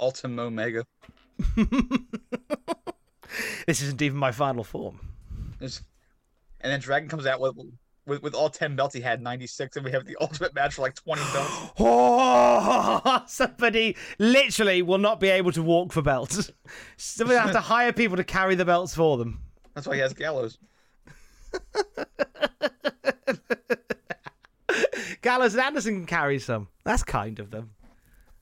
Ultim 0.00 0.38
Omega. 0.38 0.84
This 3.66 3.80
isn't 3.80 4.02
even 4.02 4.18
my 4.18 4.30
final 4.30 4.62
form. 4.62 5.00
There's- 5.58 5.82
And 6.60 6.70
then 6.70 6.80
Dragon 6.80 7.08
comes 7.08 7.24
out 7.24 7.40
with, 7.40 7.56
with 8.04 8.22
with 8.22 8.34
all 8.34 8.50
10 8.50 8.76
belts. 8.76 8.94
He 8.94 9.00
had 9.00 9.22
96, 9.22 9.76
and 9.76 9.84
we 9.86 9.90
have 9.92 10.04
the 10.04 10.16
ultimate 10.20 10.54
match 10.54 10.74
for 10.74 10.82
like 10.82 10.94
20 10.96 11.22
belts. 11.32 11.72
Oh, 11.78 13.22
somebody 13.26 13.96
literally 14.18 14.82
will 14.82 14.98
not 14.98 15.18
be 15.18 15.28
able 15.28 15.50
to 15.52 15.62
walk 15.62 15.92
for 15.92 16.02
belts. 16.02 16.50
Somebody 16.98 17.38
have 17.38 17.52
to 17.52 17.60
hire 17.60 17.92
people 17.92 18.18
to 18.18 18.24
carry 18.24 18.54
the 18.54 18.66
belts 18.66 18.94
for 18.94 19.16
them. 19.16 19.40
That's 19.74 19.86
why 19.86 19.94
he 19.94 20.00
has 20.02 20.12
Gallows. 20.12 20.58
Gallows 25.20 25.54
and 25.54 25.62
Anderson 25.62 25.94
can 25.96 26.06
carry 26.06 26.38
some. 26.38 26.68
That's 26.84 27.02
kind 27.02 27.38
of 27.38 27.50
them. 27.50 27.70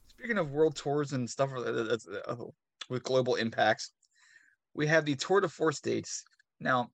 Speaking 0.08 0.38
of 0.38 0.50
world 0.50 0.76
tours 0.76 1.12
and 1.12 1.28
stuff 1.28 1.50
uh, 1.56 2.36
with 2.88 3.02
global 3.02 3.36
impacts, 3.36 3.92
we 4.74 4.86
have 4.86 5.04
the 5.04 5.14
Tour 5.16 5.40
de 5.40 5.48
Force 5.48 5.80
dates. 5.80 6.24
Now, 6.60 6.90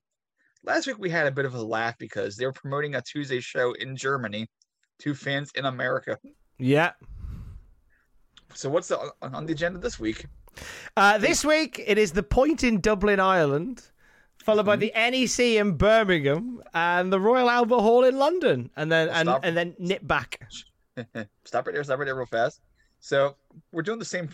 last 0.64 0.87
week 0.87 0.99
we 0.99 1.11
had 1.11 1.27
a 1.27 1.31
bit 1.31 1.45
of 1.45 1.55
a 1.55 1.62
laugh 1.62 1.97
because 1.99 2.37
they 2.37 2.47
were 2.47 2.53
promoting 2.53 2.95
a 2.95 3.03
Tuesday 3.03 3.41
show 3.41 3.73
in 3.73 3.97
Germany 3.97 4.47
to 5.01 5.14
fans 5.14 5.51
in 5.55 5.64
America. 5.67 6.19
Yeah. 6.59 6.93
So 8.55 8.71
what's 8.71 8.89
the, 8.89 9.11
on 9.21 9.47
the 9.47 9.53
agenda 9.53 9.79
this 9.79 9.99
week? 9.99 10.27
Uh, 10.97 11.19
this 11.19 11.45
week 11.45 11.83
it 11.87 11.99
is 11.99 12.12
the 12.12 12.23
point 12.23 12.64
in 12.64 12.81
Dublin, 12.81 13.21
Ireland, 13.21 13.91
followed 14.47 14.64
by 14.64 14.76
mm-hmm. 14.76 15.11
the 15.11 15.26
NEC 15.26 15.61
in 15.61 15.76
Birmingham 15.76 16.62
and 16.72 17.12
the 17.12 17.20
Royal 17.20 17.51
Albert 17.51 17.80
Hall 17.80 18.05
in 18.05 18.16
London, 18.16 18.70
and 18.76 18.90
then 18.90 19.09
and, 19.09 19.26
Stop. 19.26 19.40
and 19.44 19.57
then 19.57 19.74
nip 19.78 20.07
back. 20.07 20.49
stop 21.44 21.66
right 21.66 21.74
there, 21.74 21.84
stop 21.84 21.99
right 21.99 22.05
there 22.05 22.14
real 22.14 22.26
fast. 22.26 22.61
So 23.01 23.36
we're 23.72 23.82
doing 23.82 23.99
the 23.99 24.05
same 24.05 24.30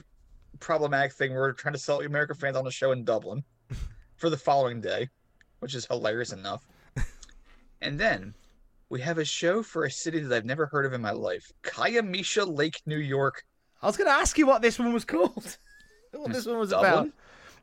problematic 0.60 1.12
thing. 1.12 1.32
We're 1.32 1.52
trying 1.52 1.72
to 1.74 1.80
sell 1.80 2.00
American 2.00 2.36
fans 2.36 2.56
on 2.56 2.66
a 2.66 2.70
show 2.70 2.92
in 2.92 3.04
Dublin 3.04 3.42
for 4.16 4.30
the 4.30 4.36
following 4.36 4.80
day, 4.80 5.08
which 5.60 5.74
is 5.74 5.86
hilarious 5.86 6.32
enough. 6.32 6.64
And 7.82 7.98
then 7.98 8.32
we 8.90 9.00
have 9.00 9.18
a 9.18 9.24
show 9.24 9.62
for 9.62 9.84
a 9.84 9.90
city 9.90 10.20
that 10.20 10.34
I've 10.34 10.44
never 10.44 10.66
heard 10.66 10.86
of 10.86 10.92
in 10.92 11.00
my 11.00 11.10
life. 11.10 11.50
Kiamesha 11.64 12.46
Lake, 12.46 12.80
New 12.86 12.98
York. 12.98 13.42
I 13.82 13.86
was 13.86 13.96
going 13.96 14.06
to 14.08 14.14
ask 14.14 14.38
you 14.38 14.46
what 14.46 14.62
this 14.62 14.78
one 14.78 14.92
was 14.92 15.04
called. 15.04 15.58
what 16.12 16.32
this 16.32 16.46
one 16.46 16.58
was 16.58 16.70
Dublin? 16.70 16.92
about. 16.92 17.08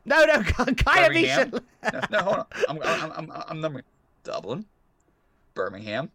No, 0.04 0.24
no, 0.24 0.34
Kiamesha. 0.42 1.52
No, 1.52 2.00
no, 2.10 2.18
hold 2.22 2.36
on. 2.38 2.46
I'm 2.68 2.82
I'm 2.82 3.12
I'm, 3.12 3.32
I'm 3.48 3.60
numbering. 3.60 3.84
Dublin, 4.24 4.66
Birmingham, 5.54 6.10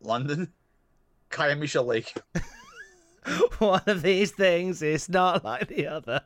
London, 0.00 0.52
Kiamesha 1.30 1.84
Lake. 1.84 2.14
One 3.58 3.82
of 3.86 4.02
these 4.02 4.30
things 4.32 4.82
is 4.82 5.08
not 5.08 5.44
like 5.44 5.68
the 5.68 5.86
other. 5.88 6.20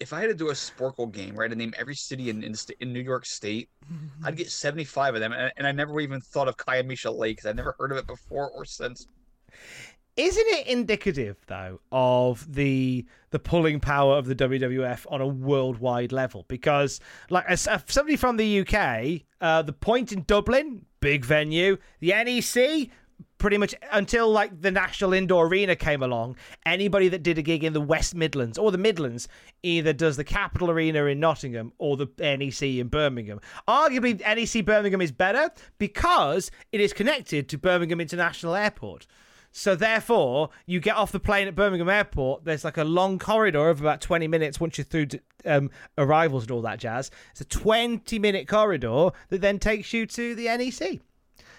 if 0.00 0.12
I 0.12 0.20
had 0.20 0.28
to 0.28 0.34
do 0.34 0.48
a 0.48 0.52
Sporcle 0.54 1.12
game, 1.12 1.36
right, 1.36 1.50
and 1.50 1.58
name 1.58 1.74
every 1.78 1.94
city 1.94 2.30
in 2.30 2.42
in, 2.42 2.54
in 2.80 2.92
New 2.92 3.00
York 3.02 3.26
State, 3.26 3.68
I'd 4.24 4.36
get 4.36 4.50
75 4.50 5.14
of 5.14 5.20
them, 5.20 5.32
and, 5.32 5.52
and 5.56 5.66
I 5.66 5.72
never 5.72 6.00
even 6.00 6.20
thought 6.20 6.48
of 6.48 6.56
Kiamesha 6.56 7.16
Lake 7.16 7.36
because 7.36 7.48
I've 7.50 7.56
never 7.56 7.74
heard 7.78 7.92
of 7.92 7.98
it 7.98 8.06
before 8.06 8.50
or 8.50 8.64
since. 8.64 9.06
Isn't 10.16 10.46
it 10.48 10.66
indicative 10.66 11.36
though 11.46 11.80
of 11.92 12.52
the 12.52 13.06
the 13.30 13.38
pulling 13.38 13.80
power 13.80 14.16
of 14.16 14.26
the 14.26 14.34
WWF 14.34 15.06
on 15.10 15.20
a 15.20 15.26
worldwide 15.26 16.12
level? 16.12 16.44
Because 16.48 17.00
like 17.30 17.44
as 17.46 17.66
as 17.66 17.84
somebody 17.86 18.16
from 18.16 18.36
the 18.36 18.60
UK, 18.60 19.22
uh, 19.40 19.62
the 19.62 19.72
point 19.72 20.12
in 20.12 20.24
Dublin, 20.24 20.84
big 21.00 21.24
venue, 21.24 21.78
the 22.00 22.10
NEC. 22.10 22.90
Pretty 23.36 23.56
much 23.56 23.74
until 23.90 24.30
like 24.30 24.60
the 24.60 24.70
National 24.70 25.14
Indoor 25.14 25.46
Arena 25.46 25.74
came 25.74 26.02
along, 26.02 26.36
anybody 26.66 27.08
that 27.08 27.22
did 27.22 27.38
a 27.38 27.42
gig 27.42 27.64
in 27.64 27.72
the 27.72 27.80
West 27.80 28.14
Midlands 28.14 28.58
or 28.58 28.70
the 28.70 28.76
Midlands 28.76 29.28
either 29.62 29.94
does 29.94 30.18
the 30.18 30.24
Capital 30.24 30.70
Arena 30.70 31.06
in 31.06 31.20
Nottingham 31.20 31.72
or 31.78 31.96
the 31.96 32.06
NEC 32.18 32.62
in 32.62 32.88
Birmingham. 32.88 33.40
Arguably, 33.66 34.20
NEC 34.20 34.64
Birmingham 34.66 35.00
is 35.00 35.10
better 35.10 35.50
because 35.78 36.50
it 36.70 36.82
is 36.82 36.92
connected 36.92 37.48
to 37.48 37.56
Birmingham 37.56 37.98
International 37.98 38.54
Airport. 38.54 39.06
So 39.52 39.74
therefore, 39.74 40.50
you 40.66 40.78
get 40.80 40.96
off 40.96 41.10
the 41.10 41.20
plane 41.20 41.48
at 41.48 41.56
Birmingham 41.56 41.88
Airport. 41.88 42.44
There's 42.44 42.64
like 42.64 42.76
a 42.76 42.84
long 42.84 43.18
corridor 43.18 43.68
of 43.68 43.80
about 43.80 44.00
20 44.00 44.28
minutes 44.28 44.60
once 44.60 44.78
you're 44.78 44.84
through 44.84 45.08
um, 45.44 45.70
arrivals 45.98 46.44
and 46.44 46.52
all 46.52 46.62
that 46.62 46.78
jazz. 46.78 47.10
It's 47.32 47.40
a 47.40 47.44
20 47.44 48.18
minute 48.18 48.46
corridor 48.46 49.10
that 49.28 49.40
then 49.40 49.58
takes 49.58 49.92
you 49.92 50.06
to 50.06 50.34
the 50.34 50.44
NEC. 50.44 51.00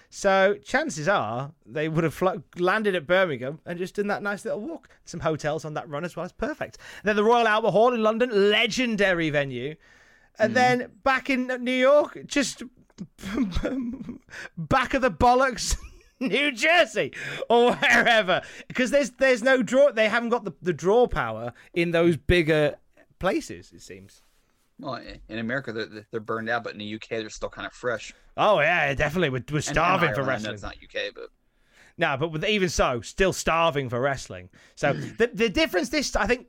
So 0.08 0.56
chances 0.62 1.08
are 1.08 1.52
they 1.64 1.88
would 1.88 2.04
have 2.04 2.14
flo- 2.14 2.42
landed 2.58 2.94
at 2.94 3.06
Birmingham 3.06 3.60
and 3.64 3.78
just 3.78 3.94
done 3.94 4.08
that 4.08 4.22
nice 4.22 4.44
little 4.44 4.60
walk. 4.60 4.88
Some 5.04 5.20
hotels 5.20 5.64
on 5.64 5.74
that 5.74 5.88
run 5.88 6.04
as 6.04 6.16
well. 6.16 6.24
It's 6.24 6.32
perfect. 6.32 6.78
Then 7.02 7.16
the 7.16 7.24
Royal 7.24 7.48
Albert 7.48 7.70
Hall 7.70 7.94
in 7.94 8.02
London, 8.02 8.50
legendary 8.50 9.30
venue. 9.30 9.74
And 10.38 10.54
then 10.56 10.90
back 11.04 11.28
in 11.28 11.46
New 11.46 11.72
York, 11.72 12.18
just 12.26 12.62
back 14.56 14.94
of 14.94 15.02
the 15.02 15.10
bollocks 15.10 15.76
New 16.28 16.52
Jersey 16.52 17.12
or 17.48 17.74
wherever 17.74 18.42
because 18.68 18.90
there's 18.90 19.10
there's 19.10 19.42
no 19.42 19.62
draw. 19.62 19.92
They 19.92 20.08
haven't 20.08 20.30
got 20.30 20.44
the, 20.44 20.52
the 20.62 20.72
draw 20.72 21.06
power 21.06 21.52
in 21.74 21.90
those 21.90 22.16
bigger 22.16 22.76
places. 23.18 23.72
It 23.72 23.82
seems. 23.82 24.22
Well, 24.78 25.00
in 25.28 25.38
America, 25.38 25.72
they're, 25.72 26.06
they're 26.10 26.20
burned 26.20 26.48
out, 26.48 26.64
but 26.64 26.72
in 26.72 26.78
the 26.78 26.94
UK, 26.94 27.08
they're 27.10 27.30
still 27.30 27.48
kind 27.48 27.66
of 27.66 27.72
fresh. 27.72 28.12
Oh 28.36 28.60
yeah, 28.60 28.94
definitely. 28.94 29.30
We're, 29.30 29.44
we're 29.52 29.60
starving 29.60 30.08
and, 30.08 30.16
and 30.18 30.24
for 30.24 30.30
Ireland, 30.30 30.46
wrestling. 30.46 30.54
It's 30.54 30.62
not 30.62 30.74
UK, 30.74 31.14
but 31.14 31.28
no, 31.98 32.16
but 32.16 32.32
with, 32.32 32.44
even 32.44 32.68
so, 32.68 33.00
still 33.00 33.32
starving 33.32 33.88
for 33.88 34.00
wrestling. 34.00 34.48
So 34.74 34.92
the 35.18 35.30
the 35.32 35.48
difference 35.48 35.90
this, 35.90 36.16
I 36.16 36.26
think, 36.26 36.46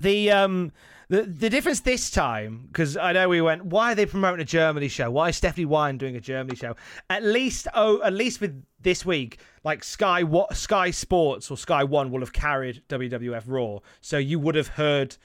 the 0.00 0.30
um 0.30 0.72
the 1.08 1.22
the 1.22 1.48
difference 1.48 1.80
this 1.80 2.10
time 2.10 2.64
because 2.66 2.96
I 2.96 3.12
know 3.12 3.28
we 3.28 3.40
went. 3.40 3.64
Why 3.64 3.92
are 3.92 3.94
they 3.94 4.06
promoting 4.06 4.40
a 4.40 4.44
Germany 4.44 4.88
show? 4.88 5.10
Why 5.10 5.28
is 5.28 5.36
Stephanie 5.36 5.64
Wiand 5.64 6.00
doing 6.00 6.16
a 6.16 6.20
Germany 6.20 6.56
show? 6.56 6.74
At 7.08 7.22
least 7.22 7.68
oh, 7.74 8.02
at 8.02 8.12
least 8.12 8.40
with 8.40 8.64
this 8.80 9.04
week, 9.04 9.38
like 9.64 9.84
Sky 9.84 10.22
what 10.22 10.56
Sky 10.56 10.90
Sports 10.90 11.50
or 11.50 11.56
Sky 11.56 11.84
One 11.84 12.10
will 12.10 12.20
have 12.20 12.32
carried 12.32 12.82
WWF 12.88 13.44
Raw, 13.46 13.78
so 14.00 14.18
you 14.18 14.38
would 14.38 14.54
have 14.54 14.68
heard 14.68 15.16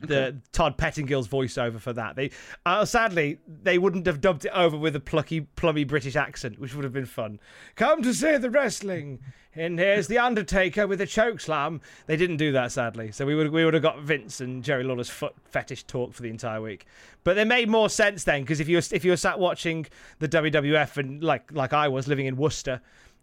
the 0.00 0.36
Todd 0.52 0.78
Pettingill's 0.78 1.28
voiceover 1.28 1.80
for 1.80 1.92
that. 1.92 2.16
They 2.16 2.30
uh, 2.64 2.84
sadly 2.84 3.38
they 3.46 3.78
wouldn't 3.78 4.06
have 4.06 4.20
dubbed 4.20 4.44
it 4.44 4.52
over 4.54 4.76
with 4.76 4.96
a 4.96 5.00
plucky, 5.00 5.40
plummy 5.40 5.84
British 5.84 6.16
accent, 6.16 6.58
which 6.58 6.74
would 6.74 6.84
have 6.84 6.92
been 6.92 7.06
fun. 7.06 7.38
Come 7.76 8.02
to 8.02 8.14
see 8.14 8.36
the 8.36 8.50
wrestling, 8.50 9.20
and 9.54 9.78
here's 9.78 10.06
the 10.06 10.18
Undertaker 10.18 10.86
with 10.86 11.00
a 11.00 11.06
choke 11.06 11.40
slam. 11.40 11.80
They 12.06 12.16
didn't 12.16 12.38
do 12.38 12.52
that 12.52 12.72
sadly, 12.72 13.12
so 13.12 13.26
we 13.26 13.34
would 13.34 13.50
we 13.50 13.64
would 13.64 13.74
have 13.74 13.82
got 13.82 14.00
Vince 14.00 14.40
and 14.40 14.62
Jerry 14.62 14.84
Lawler's 14.84 15.10
foot 15.10 15.34
fetish 15.44 15.84
talk 15.84 16.14
for 16.14 16.22
the 16.22 16.30
entire 16.30 16.60
week. 16.60 16.86
But 17.24 17.34
they 17.34 17.44
made 17.44 17.68
more 17.68 17.90
sense 17.90 18.24
then 18.24 18.42
because 18.42 18.60
if 18.60 18.68
you 18.68 18.76
were, 18.76 18.82
if 18.92 19.04
you 19.04 19.12
were 19.12 19.16
sat 19.16 19.38
watching 19.38 19.86
the 20.18 20.28
WWF 20.28 20.96
and 20.96 21.22
like 21.22 21.52
like 21.52 21.72
I 21.72 21.88
was 21.88 22.08
living 22.08 22.26
in 22.26 22.36
Worcester. 22.36 22.80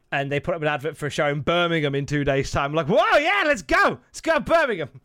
And 0.09 0.31
they 0.31 0.39
put 0.39 0.55
up 0.55 0.61
an 0.61 0.69
advert 0.69 0.95
for 0.95 1.07
a 1.07 1.09
show 1.09 1.27
in 1.27 1.41
Birmingham 1.41 1.93
in 1.93 2.05
two 2.05 2.23
days' 2.23 2.49
time. 2.49 2.71
I'm 2.71 2.75
like, 2.75 2.87
whoa, 2.87 3.17
yeah, 3.17 3.43
let's 3.45 3.61
go. 3.61 3.99
Let's 4.07 4.21
go 4.21 4.39
Birmingham. 4.39 5.01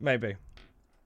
Maybe. 0.00 0.34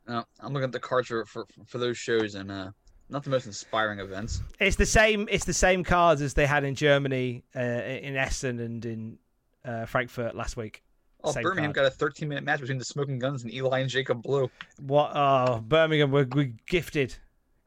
No, 0.08 0.24
I'm 0.40 0.52
looking 0.52 0.64
at 0.64 0.72
the 0.72 0.80
cards 0.80 1.08
for, 1.08 1.24
for, 1.24 1.46
for 1.66 1.78
those 1.78 1.96
shows 1.96 2.34
and 2.34 2.50
uh, 2.50 2.70
not 3.08 3.22
the 3.24 3.30
most 3.30 3.46
inspiring 3.46 3.98
events. 4.00 4.42
It's 4.58 4.76
the 4.76 4.86
same. 4.86 5.28
It's 5.30 5.44
the 5.44 5.52
same 5.52 5.84
cards 5.84 6.22
as 6.22 6.34
they 6.34 6.46
had 6.46 6.64
in 6.64 6.74
Germany, 6.74 7.44
uh, 7.54 7.60
in 7.60 8.16
Essen, 8.16 8.58
and 8.60 8.84
in 8.84 9.18
uh, 9.64 9.86
Frankfurt 9.86 10.34
last 10.34 10.56
week. 10.56 10.82
Oh, 11.22 11.32
Same 11.32 11.42
Birmingham 11.42 11.74
card. 11.74 11.84
got 11.84 11.92
a 11.92 11.96
13 11.96 12.28
minute 12.28 12.44
match 12.44 12.60
between 12.60 12.78
the 12.78 12.84
Smoking 12.84 13.18
Gunns 13.18 13.42
and 13.42 13.52
Eli 13.52 13.80
and 13.80 13.90
Jacob 13.90 14.22
Blu. 14.22 14.50
What? 14.78 15.12
Oh, 15.14 15.60
Birmingham, 15.60 16.10
we're, 16.10 16.26
we're 16.32 16.54
gifted. 16.66 17.14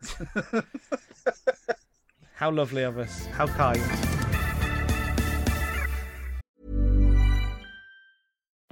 How 2.36 2.50
lovely 2.50 2.82
of 2.84 2.98
us. 2.98 3.26
How 3.28 3.46
kind. 3.46 3.80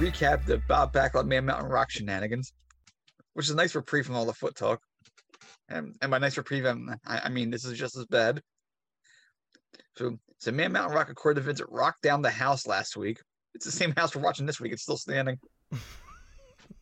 recapped 0.00 0.46
the 0.46 0.58
Bob 0.66 0.94
Backlund 0.94 1.26
Man 1.26 1.44
Mountain 1.44 1.68
Rock 1.68 1.90
shenanigans, 1.90 2.54
which 3.34 3.46
is 3.46 3.50
a 3.50 3.56
nice 3.56 3.74
reprieve 3.74 4.06
from 4.06 4.16
all 4.16 4.24
the 4.24 4.32
foot 4.32 4.56
talk. 4.56 4.80
And, 5.68 5.94
and 6.00 6.10
by 6.10 6.18
nice 6.18 6.38
reprieve, 6.38 6.64
I'm- 6.64 6.96
I, 7.06 7.20
I 7.24 7.28
mean 7.28 7.50
this 7.50 7.66
is 7.66 7.78
just 7.78 7.96
as 7.96 8.06
bad. 8.06 8.40
So, 9.96 10.16
so 10.38 10.52
Man 10.52 10.72
Mountain 10.72 10.96
Rock 10.96 11.10
according 11.10 11.42
to 11.42 11.46
Vince, 11.46 11.60
rocked 11.68 12.02
down 12.02 12.22
the 12.22 12.30
house 12.30 12.66
last 12.66 12.96
week. 12.96 13.20
It's 13.54 13.66
the 13.66 13.72
same 13.72 13.92
house 13.94 14.16
we're 14.16 14.22
watching 14.22 14.46
this 14.46 14.58
week. 14.58 14.72
It's 14.72 14.82
still 14.82 14.96
standing. 14.96 15.38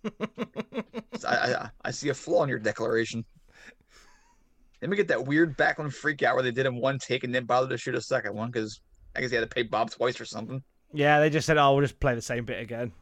So 0.05 1.29
I, 1.29 1.35
I, 1.55 1.71
I 1.87 1.91
see 1.91 2.11
a 2.11 2.15
flaw 2.15 2.45
in 2.45 2.49
your 2.49 2.61
declaration. 2.61 3.25
Then 4.81 4.91
we 4.91 4.97
get 4.97 5.09
that 5.09 5.27
weird 5.27 5.57
Backlund 5.59 5.93
freak 5.93 6.23
out 6.23 6.37
where 6.37 6.45
they 6.45 6.53
did 6.53 6.67
him 6.67 6.81
one 6.81 7.01
take 7.01 7.25
and 7.25 7.33
didn't 7.33 7.49
bother 7.49 7.69
to 7.69 7.77
shoot 7.77 7.97
a 7.97 8.01
second 8.01 8.35
one 8.37 8.51
because 8.53 8.81
I 9.17 9.21
guess 9.21 9.31
he 9.31 9.37
had 9.37 9.49
to 9.49 9.53
pay 9.53 9.65
Bob 9.65 9.91
twice 9.91 10.21
or 10.21 10.25
something. 10.25 10.63
Yeah, 10.93 11.19
they 11.19 11.31
just 11.31 11.47
said, 11.47 11.59
"Oh, 11.59 11.73
we'll 11.73 11.83
just 11.83 11.99
play 11.99 12.15
the 12.15 12.23
same 12.23 12.45
bit 12.45 12.63
again." 12.63 12.93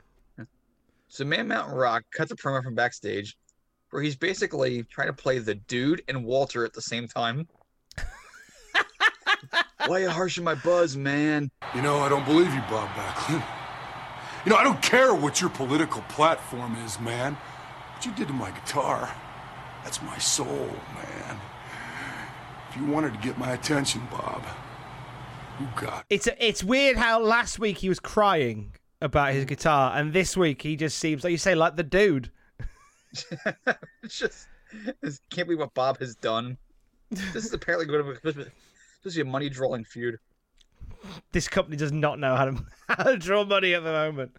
So 1.08 1.24
Man 1.24 1.48
Mountain 1.48 1.74
Rock 1.74 2.04
cuts 2.12 2.32
a 2.32 2.36
promo 2.36 2.62
from 2.62 2.74
backstage 2.74 3.36
where 3.90 4.02
he's 4.02 4.16
basically 4.16 4.82
trying 4.84 5.06
to 5.08 5.12
play 5.12 5.38
the 5.38 5.54
dude 5.54 6.02
and 6.08 6.24
Walter 6.24 6.64
at 6.64 6.72
the 6.72 6.82
same 6.82 7.06
time. 7.06 7.46
Why 9.86 9.98
are 9.98 10.00
you 10.00 10.10
harshing 10.10 10.44
my 10.44 10.56
buzz, 10.56 10.96
man? 10.96 11.50
You 11.74 11.82
know, 11.82 12.00
I 12.00 12.08
don't 12.08 12.24
believe 12.24 12.52
you, 12.52 12.60
Bob 12.68 12.88
Backlund. 12.90 13.44
You 14.44 14.50
know, 14.50 14.56
I 14.56 14.64
don't 14.64 14.82
care 14.82 15.14
what 15.14 15.40
your 15.40 15.50
political 15.50 16.02
platform 16.02 16.76
is, 16.84 17.00
man. 17.00 17.34
What 17.94 18.04
you 18.04 18.12
did 18.12 18.28
to 18.28 18.34
my 18.34 18.50
guitar, 18.50 19.14
that's 19.84 20.02
my 20.02 20.18
soul, 20.18 20.68
man. 20.94 21.40
If 22.68 22.76
you 22.76 22.84
wanted 22.84 23.14
to 23.14 23.20
get 23.20 23.38
my 23.38 23.52
attention, 23.52 24.06
Bob, 24.10 24.44
you 25.60 25.68
got 25.76 26.00
it. 26.00 26.14
It's 26.14 26.28
it's 26.38 26.62
weird 26.62 26.96
how 26.96 27.20
last 27.20 27.58
week 27.58 27.78
he 27.78 27.88
was 27.88 28.00
crying 28.00 28.72
about 29.00 29.32
his 29.32 29.44
guitar, 29.44 29.96
and 29.96 30.12
this 30.12 30.36
week 30.36 30.62
he 30.62 30.76
just 30.76 30.98
seems 30.98 31.24
like 31.24 31.30
you 31.30 31.38
say 31.38 31.54
like 31.54 31.76
the 31.76 31.82
dude. 31.82 32.30
It's 34.02 34.18
just, 34.18 34.48
I 34.72 34.92
can't 35.30 35.48
believe 35.48 35.60
what 35.60 35.74
Bob 35.74 35.98
has 36.00 36.16
done. 36.16 36.58
This 37.10 37.44
is 37.44 37.52
apparently 37.52 37.86
going 37.86 38.04
to 38.04 38.34
be 38.34 38.44
to 39.10 39.14
be 39.14 39.20
a 39.20 39.24
money 39.24 39.48
drawing 39.48 39.84
feud. 39.84 40.18
This 41.32 41.48
company 41.48 41.76
does 41.76 41.92
not 41.92 42.18
know 42.18 42.34
how 42.36 42.46
to 42.46 42.64
how 42.88 43.04
to 43.04 43.16
draw 43.16 43.44
money 43.44 43.74
at 43.74 43.84
the 43.84 43.92
moment. 43.92 44.32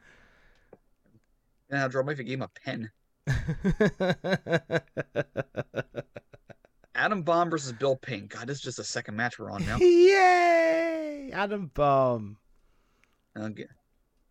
And 1.70 1.80
I'll 1.80 1.88
draw 1.90 2.04
money 2.04 2.14
if 2.14 2.20
you 2.20 2.26
gave 2.26 2.40
him 2.40 2.44
a 2.44 2.50
pen. 2.64 2.92
Adam 6.96 7.24
Bomb 7.24 7.50
versus 7.50 7.74
Bill 7.74 7.96
Pink. 7.96 8.32
God, 8.32 8.48
this 8.48 8.58
is 8.58 8.64
just 8.64 8.80
a 8.80 8.84
second 8.84 9.16
match 9.16 9.38
we're 9.38 9.52
on 9.52 9.64
now. 9.66 9.78
Yay! 9.78 11.30
Adam 11.34 11.70
Bomb. 11.74 12.38
Uh, 13.36 13.50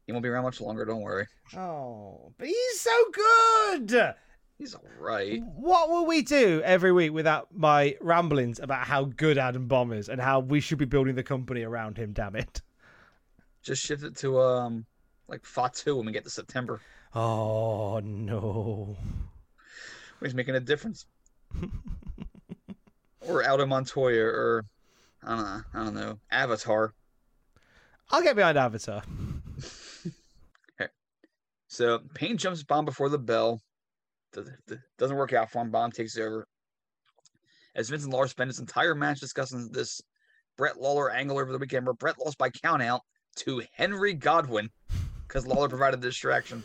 He 0.07 0.13
won't 0.13 0.23
be 0.23 0.29
around 0.29 0.45
much 0.45 0.61
longer, 0.61 0.85
don't 0.85 1.01
worry. 1.01 1.27
Oh, 1.57 2.33
but 2.39 2.47
he's 2.47 2.81
so 2.81 2.91
good. 3.13 4.15
He's 4.57 4.75
all 4.75 4.85
right. 5.01 5.43
What 5.57 5.91
will 5.91 6.07
we 6.07 6.23
do 6.23 6.63
every 6.65 6.93
week 6.93 7.13
without 7.13 7.49
my 7.55 7.97
ramblings 8.01 8.59
about 8.61 8.87
how 8.87 9.05
good 9.05 9.37
Adam 9.37 9.67
Bomb 9.67 9.93
is 9.93 10.09
and 10.09 10.21
how 10.21 10.41
we 10.41 10.61
should 10.61 10.79
be 10.79 10.85
building 10.85 11.15
the 11.17 11.23
company 11.23 11.63
around 11.63 11.99
him? 11.99 12.13
Damn 12.13 12.37
it! 12.37 12.63
Just 13.63 13.85
shift 13.85 14.03
it 14.05 14.17
to 14.19 14.41
um 14.41 14.87
like 15.29 15.45
Fatu 15.45 15.97
when 15.97 16.07
we 16.07 16.13
get 16.13 16.25
to 16.25 16.31
September. 16.31 16.81
Oh 17.15 18.01
no! 18.03 18.97
He's 20.23 20.35
making 20.35 20.55
a 20.55 20.61
difference. 20.61 21.05
or 23.21 23.47
Aldo 23.47 23.67
Montoya, 23.67 24.25
or 24.25 24.65
I 25.23 25.37
don't 25.37 25.45
know, 25.45 25.63
I 25.75 25.85
don't 25.85 25.95
know, 25.95 26.19
Avatar. 26.31 26.95
I'll 28.11 28.23
get 28.23 28.37
behind 28.37 28.57
Avatar. 28.57 29.03
So 31.77 31.99
Payne 32.15 32.39
jumps 32.39 32.63
Bomb 32.63 32.87
before 32.87 33.11
the 33.11 33.19
bell. 33.19 33.61
Does- 34.33 34.49
does- 34.67 34.79
Doesn't 34.97 35.17
work 35.17 35.35
out 35.35 35.51
for 35.51 35.61
him. 35.61 35.71
Bomb 35.71 35.93
takes 35.93 36.17
over. 36.17 36.47
As 37.75 37.91
Vincent 37.91 38.11
Lawler 38.11 38.29
spent 38.29 38.49
his 38.49 38.59
entire 38.61 38.95
match 38.95 39.21
discussing 39.21 39.71
this 39.71 40.01
Brett 40.57 40.81
Lawler 40.81 41.11
angle 41.11 41.39
over 41.39 41.53
the 41.53 41.59
weekend, 41.59 41.85
where 41.85 41.93
Brett 41.93 42.19
lost 42.19 42.39
by 42.39 42.49
countout 42.49 43.01
to 43.37 43.63
Henry 43.75 44.15
Godwinn 44.15 44.71
because 45.29 45.47
Lawler 45.47 45.69
provided 45.69 46.01
the 46.01 46.09
distraction. 46.09 46.65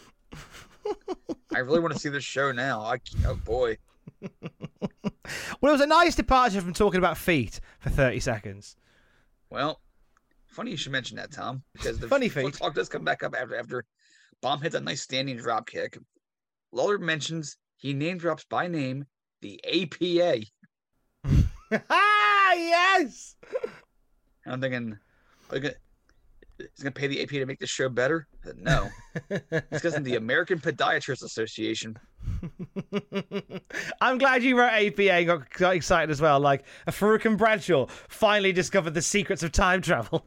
I 1.53 1.59
really 1.59 1.82
want 1.82 1.93
to 1.93 1.99
see 1.99 2.07
this 2.07 2.24
show 2.24 2.53
now. 2.53 2.80
I, 2.80 2.99
oh 3.26 3.36
boy. 3.36 3.78
Well, 5.62 5.72
it 5.72 5.76
was 5.76 5.82
a 5.82 5.86
nice 5.88 6.16
departure 6.16 6.59
from 6.59 6.74
talking 6.74 6.97
about 6.97 7.18
feet 7.18 7.62
for 7.80 7.89
30 7.89 8.20
seconds. 8.20 8.76
Well, 9.49 9.80
funny 10.47 10.72
you 10.72 10.78
should 10.78 10.91
mention 10.91 11.16
that, 11.18 11.32
Tom, 11.32 11.64
because 11.74 11.99
the 11.99 12.07
Funny 12.07 12.28
feet. 12.28 12.53
talk 12.55 12.74
does 12.74 12.89
come 12.89 13.03
back 13.05 13.24
up 13.24 13.36
after 13.36 13.55
after 13.55 13.86
Bomb 14.41 14.61
hits 14.61 14.75
a 14.75 14.79
nice 14.79 15.01
standing 15.01 15.37
drop 15.37 15.67
kick. 15.69 15.97
Lawler 16.71 16.97
mentions 16.97 17.57
he 17.77 17.93
name 17.93 18.17
drops 18.17 18.43
by 18.45 18.67
name 18.67 19.05
the 19.41 19.59
APA. 19.65 20.45
ah, 21.89 22.53
yes! 22.53 23.35
And 24.45 24.53
I'm 24.53 24.61
thinking, 24.61 24.97
are 25.49 25.55
you 25.55 25.61
gonna, 25.61 25.73
he's 26.57 26.83
gonna 26.83 26.91
pay 26.91 27.07
the 27.07 27.21
APA 27.21 27.33
to 27.33 27.45
make 27.45 27.59
the 27.59 27.67
show 27.67 27.89
better? 27.89 28.27
Said, 28.43 28.57
No, 28.57 28.89
it's 29.29 29.67
because 29.71 29.95
of 29.95 30.03
the 30.03 30.15
American 30.15 30.59
Podiatrists 30.59 31.23
Association. 31.23 31.97
I'm 34.01 34.17
glad 34.17 34.43
you 34.43 34.57
wrote 34.57 34.71
APA 34.71 35.11
and 35.11 35.27
got, 35.27 35.49
got 35.51 35.75
excited 35.75 36.09
as 36.09 36.21
well. 36.21 36.39
Like, 36.39 36.63
a 36.87 36.91
Faarooq 36.91 37.25
and 37.25 37.37
Bradshaw 37.37 37.87
finally 38.07 38.51
discovered 38.51 38.93
the 38.93 39.01
secrets 39.01 39.43
of 39.43 39.51
time 39.51 39.81
travel. 39.81 40.25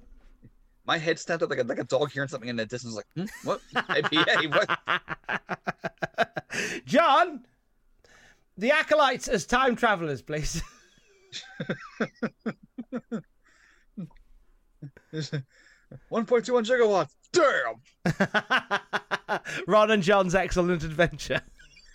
My 0.86 0.98
head 0.98 1.18
snapped 1.18 1.42
up 1.42 1.50
like 1.50 1.60
a, 1.60 1.64
like 1.64 1.78
a 1.78 1.84
dog 1.84 2.10
hearing 2.12 2.28
something 2.28 2.48
in 2.48 2.56
the 2.56 2.66
distance. 2.66 2.94
Like, 2.94 3.06
hmm, 3.14 3.24
what 3.42 3.60
APA? 3.76 4.48
What? 4.48 4.68
John, 6.86 7.44
the 8.56 8.70
acolytes 8.70 9.28
as 9.28 9.46
time 9.46 9.76
travelers, 9.76 10.20
please. 10.22 10.62
1.21 16.10 16.64
gigawatts. 16.64 17.14
Damn. 17.32 17.80
Ron 19.66 19.90
and 19.90 20.02
John's 20.02 20.34
excellent 20.34 20.82
adventure. 20.82 21.40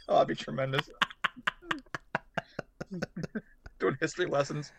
Oh, 0.07 0.15
that'd 0.15 0.27
be 0.27 0.35
tremendous. 0.35 0.89
Doing 3.79 3.97
history 4.01 4.25
lessons. 4.25 4.71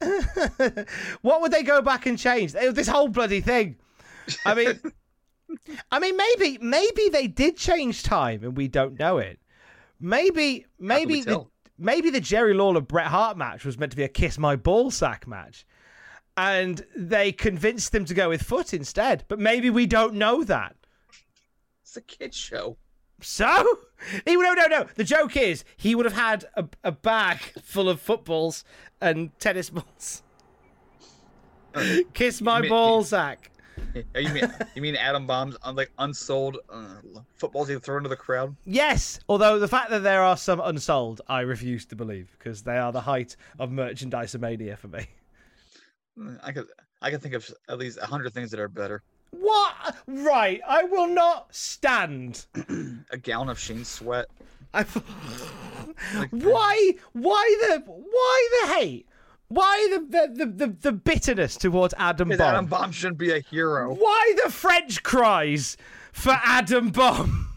what 1.22 1.40
would 1.40 1.52
they 1.52 1.62
go 1.62 1.82
back 1.82 2.06
and 2.06 2.18
change? 2.18 2.52
This 2.52 2.88
whole 2.88 3.08
bloody 3.08 3.40
thing. 3.40 3.76
I 4.44 4.54
mean, 4.54 4.80
I 5.90 5.98
mean, 5.98 6.16
maybe, 6.16 6.58
maybe 6.60 7.08
they 7.08 7.26
did 7.26 7.56
change 7.56 8.02
time 8.02 8.42
and 8.44 8.56
we 8.56 8.68
don't 8.68 8.98
know 8.98 9.18
it. 9.18 9.38
Maybe, 10.00 10.66
maybe, 10.78 11.22
the, 11.22 11.46
maybe 11.78 12.10
the 12.10 12.20
Jerry 12.20 12.52
Lawler 12.52 12.82
Bret 12.82 13.06
Hart 13.06 13.36
match 13.36 13.64
was 13.64 13.78
meant 13.78 13.92
to 13.92 13.96
be 13.96 14.04
a 14.04 14.08
kiss 14.08 14.38
my 14.38 14.56
ball 14.56 14.90
sack 14.90 15.26
match, 15.26 15.66
and 16.36 16.84
they 16.94 17.32
convinced 17.32 17.92
them 17.92 18.04
to 18.04 18.12
go 18.12 18.28
with 18.28 18.42
foot 18.42 18.74
instead. 18.74 19.24
But 19.28 19.38
maybe 19.38 19.70
we 19.70 19.86
don't 19.86 20.14
know 20.14 20.44
that. 20.44 20.76
It's 21.82 21.96
a 21.96 22.02
kid's 22.02 22.36
show. 22.36 22.76
So 23.20 23.78
he 24.26 24.36
no 24.36 24.52
no 24.52 24.66
no. 24.66 24.86
The 24.94 25.04
joke 25.04 25.36
is 25.36 25.64
he 25.76 25.94
would 25.94 26.04
have 26.04 26.14
had 26.14 26.44
a, 26.54 26.66
a 26.84 26.92
bag 26.92 27.38
full 27.62 27.88
of 27.88 28.00
footballs 28.00 28.64
and 29.00 29.36
tennis 29.38 29.70
balls. 29.70 30.22
Kiss 32.14 32.40
my 32.40 32.60
mean- 32.60 32.70
ball 32.70 33.04
sack. 33.04 33.50
Oh, 34.14 34.18
you 34.18 34.30
mean 34.30 34.52
you 34.74 34.82
mean 34.82 34.96
Adam 34.96 35.26
Bomb's 35.26 35.56
on 35.62 35.76
like 35.76 35.90
unsold 35.98 36.58
uh, 36.70 36.96
footballs 37.34 37.68
he 37.68 37.76
throw 37.78 37.98
into 37.98 38.08
the 38.08 38.16
crowd? 38.16 38.56
Yes, 38.64 39.20
although 39.28 39.58
the 39.58 39.68
fact 39.68 39.90
that 39.90 40.02
there 40.02 40.22
are 40.22 40.36
some 40.36 40.60
unsold, 40.60 41.20
I 41.28 41.40
refuse 41.40 41.84
to 41.86 41.96
believe 41.96 42.34
because 42.38 42.62
they 42.62 42.78
are 42.78 42.92
the 42.92 43.02
height 43.02 43.36
of 43.58 43.70
merchandise 43.70 44.36
mania 44.38 44.76
for 44.76 44.88
me. 44.88 45.06
I 46.42 46.52
could 46.52 46.66
I 47.02 47.10
could 47.10 47.22
think 47.22 47.34
of 47.34 47.48
at 47.68 47.78
least 47.78 47.98
a 48.00 48.06
hundred 48.06 48.32
things 48.32 48.50
that 48.50 48.60
are 48.60 48.68
better. 48.68 49.02
What? 49.40 49.96
Right, 50.06 50.60
I 50.66 50.84
will 50.84 51.08
not 51.08 51.54
stand. 51.54 52.46
A 53.10 53.18
gallon 53.18 53.48
of 53.48 53.58
Shane 53.58 53.84
Sweat. 53.84 54.26
I... 54.74 54.82
why? 56.30 56.92
Why 57.12 57.56
the? 57.60 57.82
Why 57.86 58.48
the 58.62 58.74
hate? 58.74 59.08
Why 59.48 59.88
the 59.92 60.28
the, 60.34 60.46
the, 60.46 60.66
the, 60.80 60.92
bitterness 60.92 61.56
towards 61.56 61.94
Adam 61.98 62.28
Because 62.28 62.40
Adam 62.40 62.66
Bomb? 62.66 62.80
Bomb 62.80 62.92
shouldn't 62.92 63.18
be 63.18 63.32
a 63.32 63.38
hero. 63.38 63.94
Why 63.94 64.34
the 64.44 64.50
French 64.50 65.02
cries 65.02 65.76
for 66.12 66.36
Adam 66.44 66.90
Bomb? 66.90 67.48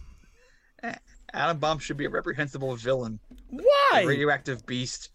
Adam 1.34 1.58
Bomb 1.58 1.80
should 1.80 1.98
be 1.98 2.06
a 2.06 2.10
reprehensible 2.10 2.76
villain. 2.76 3.20
Why? 3.50 4.02
A 4.02 4.06
radioactive 4.06 4.66
beast. 4.68 5.10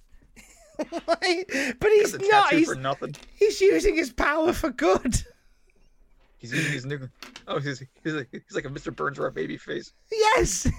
Why? 0.90 1.44
But 1.78 1.90
he's 1.92 2.18
not. 2.18 2.52
He's, 2.52 2.68
for 2.68 2.74
nothing. 2.74 3.14
he's 3.36 3.60
using 3.60 3.94
his 3.94 4.12
power 4.12 4.52
for 4.52 4.70
good. 4.70 5.24
He's 6.44 6.52
using 6.52 6.72
his 6.72 6.84
new. 6.84 7.08
Oh, 7.48 7.58
he's 7.58 7.82
he's 8.02 8.12
like, 8.12 8.28
he's 8.30 8.54
like 8.54 8.66
a 8.66 8.68
Mr. 8.68 8.94
Burns 8.94 9.18
a 9.18 9.30
baby 9.30 9.56
face. 9.56 9.94
Yes. 10.12 10.70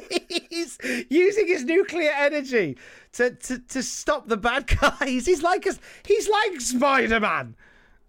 he's 0.50 0.76
using 1.08 1.46
his 1.46 1.62
nuclear 1.62 2.10
energy 2.10 2.76
to, 3.12 3.30
to, 3.30 3.60
to 3.60 3.80
stop 3.80 4.26
the 4.26 4.36
bad 4.36 4.66
guys. 4.66 5.24
He's 5.24 5.44
like 5.44 5.66
a, 5.66 5.74
he's 6.04 6.28
like 6.28 6.60
Spider 6.60 7.20
Man. 7.20 7.54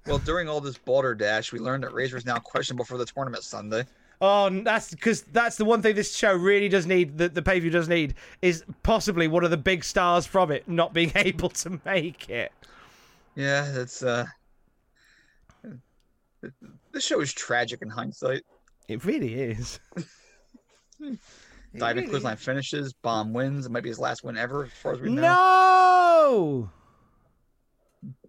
Well, 0.08 0.18
during 0.18 0.50
all 0.50 0.62
this 0.62 0.80
balderdash, 0.80 1.54
we 1.54 1.60
learned 1.60 1.84
that 1.84 1.94
Razor 1.94 2.18
is 2.18 2.26
now 2.26 2.40
questionable 2.40 2.86
for 2.86 2.98
the 2.98 3.06
tournament 3.06 3.44
Sunday. 3.44 3.86
Oh, 4.20 4.50
that's 4.50 4.90
because 4.90 5.22
that's 5.22 5.58
the 5.58 5.66
one 5.66 5.84
thing 5.84 5.94
this 5.94 6.16
show 6.16 6.34
really 6.34 6.70
does 6.70 6.88
need. 6.88 7.20
That 7.20 7.36
the 7.36 7.44
pay 7.44 7.58
per 7.58 7.62
view 7.62 7.70
does 7.70 7.88
need 7.88 8.16
is 8.42 8.64
possibly 8.82 9.28
one 9.28 9.44
of 9.44 9.52
the 9.52 9.58
big 9.58 9.84
stars 9.84 10.26
from 10.26 10.50
it 10.50 10.68
not 10.68 10.92
being 10.92 11.12
able 11.16 11.50
to 11.50 11.80
make 11.86 12.32
it. 12.32 12.52
Yeah, 13.36 13.70
that's 13.70 14.02
uh. 14.02 14.26
This 16.92 17.06
show 17.06 17.22
is 17.22 17.34
tragic 17.34 17.82
in 17.82 17.90
hindsight. 17.90 18.44
It 18.88 19.06
really 19.06 19.34
is. 19.36 19.80
Diving 21.78 22.10
clothesline 22.10 22.38
finishes. 22.38 22.94
Bomb 22.94 23.32
wins. 23.32 23.68
It 23.68 23.72
might 23.72 23.84
be 23.84 23.90
his 23.90 24.00
last 24.00 24.24
win 24.24 24.38
ever, 24.38 24.66
as 24.66 24.72
far 24.72 24.94
as 24.94 25.00
we 25.00 25.12
know. 25.12 25.22
No. 25.22 26.70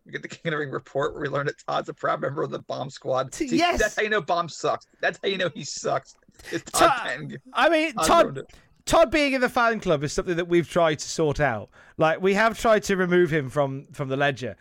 We 0.04 0.12
get 0.12 0.22
the 0.22 0.28
King 0.28 0.40
of 0.46 0.50
the 0.52 0.58
Ring 0.58 0.70
report 0.70 1.14
where 1.14 1.22
we 1.22 1.28
learn 1.28 1.46
that 1.46 1.54
Todd's 1.66 1.88
a 1.88 1.94
proud 1.94 2.20
member 2.20 2.42
of 2.42 2.50
the 2.50 2.58
Bomb 2.58 2.90
Squad. 2.90 3.34
See, 3.34 3.46
yes! 3.46 3.78
that's 3.78 3.96
how 3.96 4.02
you 4.02 4.10
know 4.10 4.20
Bomb 4.20 4.48
sucks. 4.48 4.86
That's 5.00 5.18
how 5.22 5.28
you 5.28 5.38
know 5.38 5.50
he 5.54 5.64
sucks. 5.64 6.16
It's 6.50 6.70
Todd. 6.70 7.38
I 7.52 7.68
mean, 7.68 7.94
Todd 7.94 8.06
Todd. 8.34 8.42
Todd 8.86 9.10
being 9.10 9.34
in 9.34 9.40
the 9.40 9.48
fan 9.48 9.80
club 9.80 10.02
is 10.02 10.12
something 10.12 10.36
that 10.36 10.48
we've 10.48 10.68
tried 10.68 10.98
to 10.98 11.08
sort 11.08 11.38
out. 11.38 11.70
Like 11.96 12.20
we 12.20 12.34
have 12.34 12.58
tried 12.58 12.82
to 12.84 12.96
remove 12.96 13.30
him 13.30 13.48
from 13.48 13.86
from 13.92 14.08
the 14.08 14.16
ledger, 14.16 14.56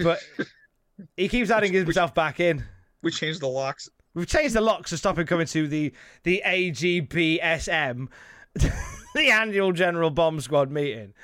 but 0.00 0.20
he 1.16 1.28
keeps 1.28 1.50
adding 1.50 1.72
himself 1.72 2.14
back 2.14 2.38
in. 2.38 2.64
We 3.02 3.10
changed 3.10 3.40
the 3.40 3.48
locks. 3.48 3.88
We've 4.14 4.26
changed 4.26 4.54
the 4.54 4.60
locks 4.60 4.90
to 4.90 4.98
stop 4.98 5.18
him 5.18 5.26
coming 5.26 5.46
to 5.46 5.66
the 5.66 5.92
the 6.22 6.42
AGBSM, 6.44 8.08
the 8.54 9.30
annual 9.30 9.72
General 9.72 10.10
Bomb 10.10 10.40
Squad 10.40 10.70
meeting, 10.70 11.14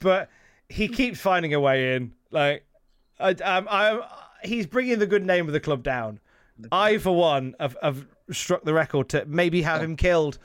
but 0.00 0.28
he 0.68 0.88
keeps 0.88 1.20
finding 1.20 1.54
a 1.54 1.60
way 1.60 1.94
in. 1.94 2.12
Like, 2.30 2.66
I, 3.18 3.30
um, 3.30 3.68
I'm, 3.70 4.00
he's 4.42 4.66
bringing 4.66 4.98
the 4.98 5.06
good 5.06 5.24
name 5.24 5.46
of 5.46 5.52
the 5.52 5.60
club 5.60 5.82
down. 5.82 6.20
I, 6.72 6.98
for 6.98 7.14
one, 7.14 7.54
have, 7.60 7.76
have 7.82 8.06
struck 8.30 8.64
the 8.64 8.74
record 8.74 9.08
to 9.10 9.24
maybe 9.26 9.62
have 9.62 9.82
him 9.82 9.96
killed. 9.96 10.38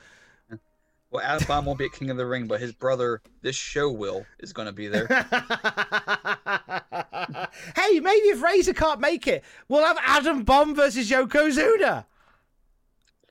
Well, 1.12 1.22
Adam 1.24 1.45
Bomb 1.45 1.66
won't 1.66 1.78
be 1.78 1.86
at 1.86 1.91
King 1.91 2.09
of 2.09 2.16
the 2.18 2.26
Ring, 2.26 2.47
but 2.47 2.62
his 2.62 2.72
brother, 2.72 3.22
this 3.41 3.55
show 3.55 3.91
will, 3.91 4.26
is 4.39 4.53
going 4.53 4.68
to 4.68 4.72
be 4.72 4.88
there. 4.88 5.07
hey, 7.76 7.99
maybe 7.99 8.28
if 8.30 8.41
Razor 8.41 8.74
can't 8.74 9.01
make 9.01 9.28
it, 9.28 9.43
we'll 9.68 9.84
have 9.86 9.97
Adam 10.05 10.43
Bomb 10.43 10.74
versus 10.74 11.09
Yokozuna. 11.09 12.05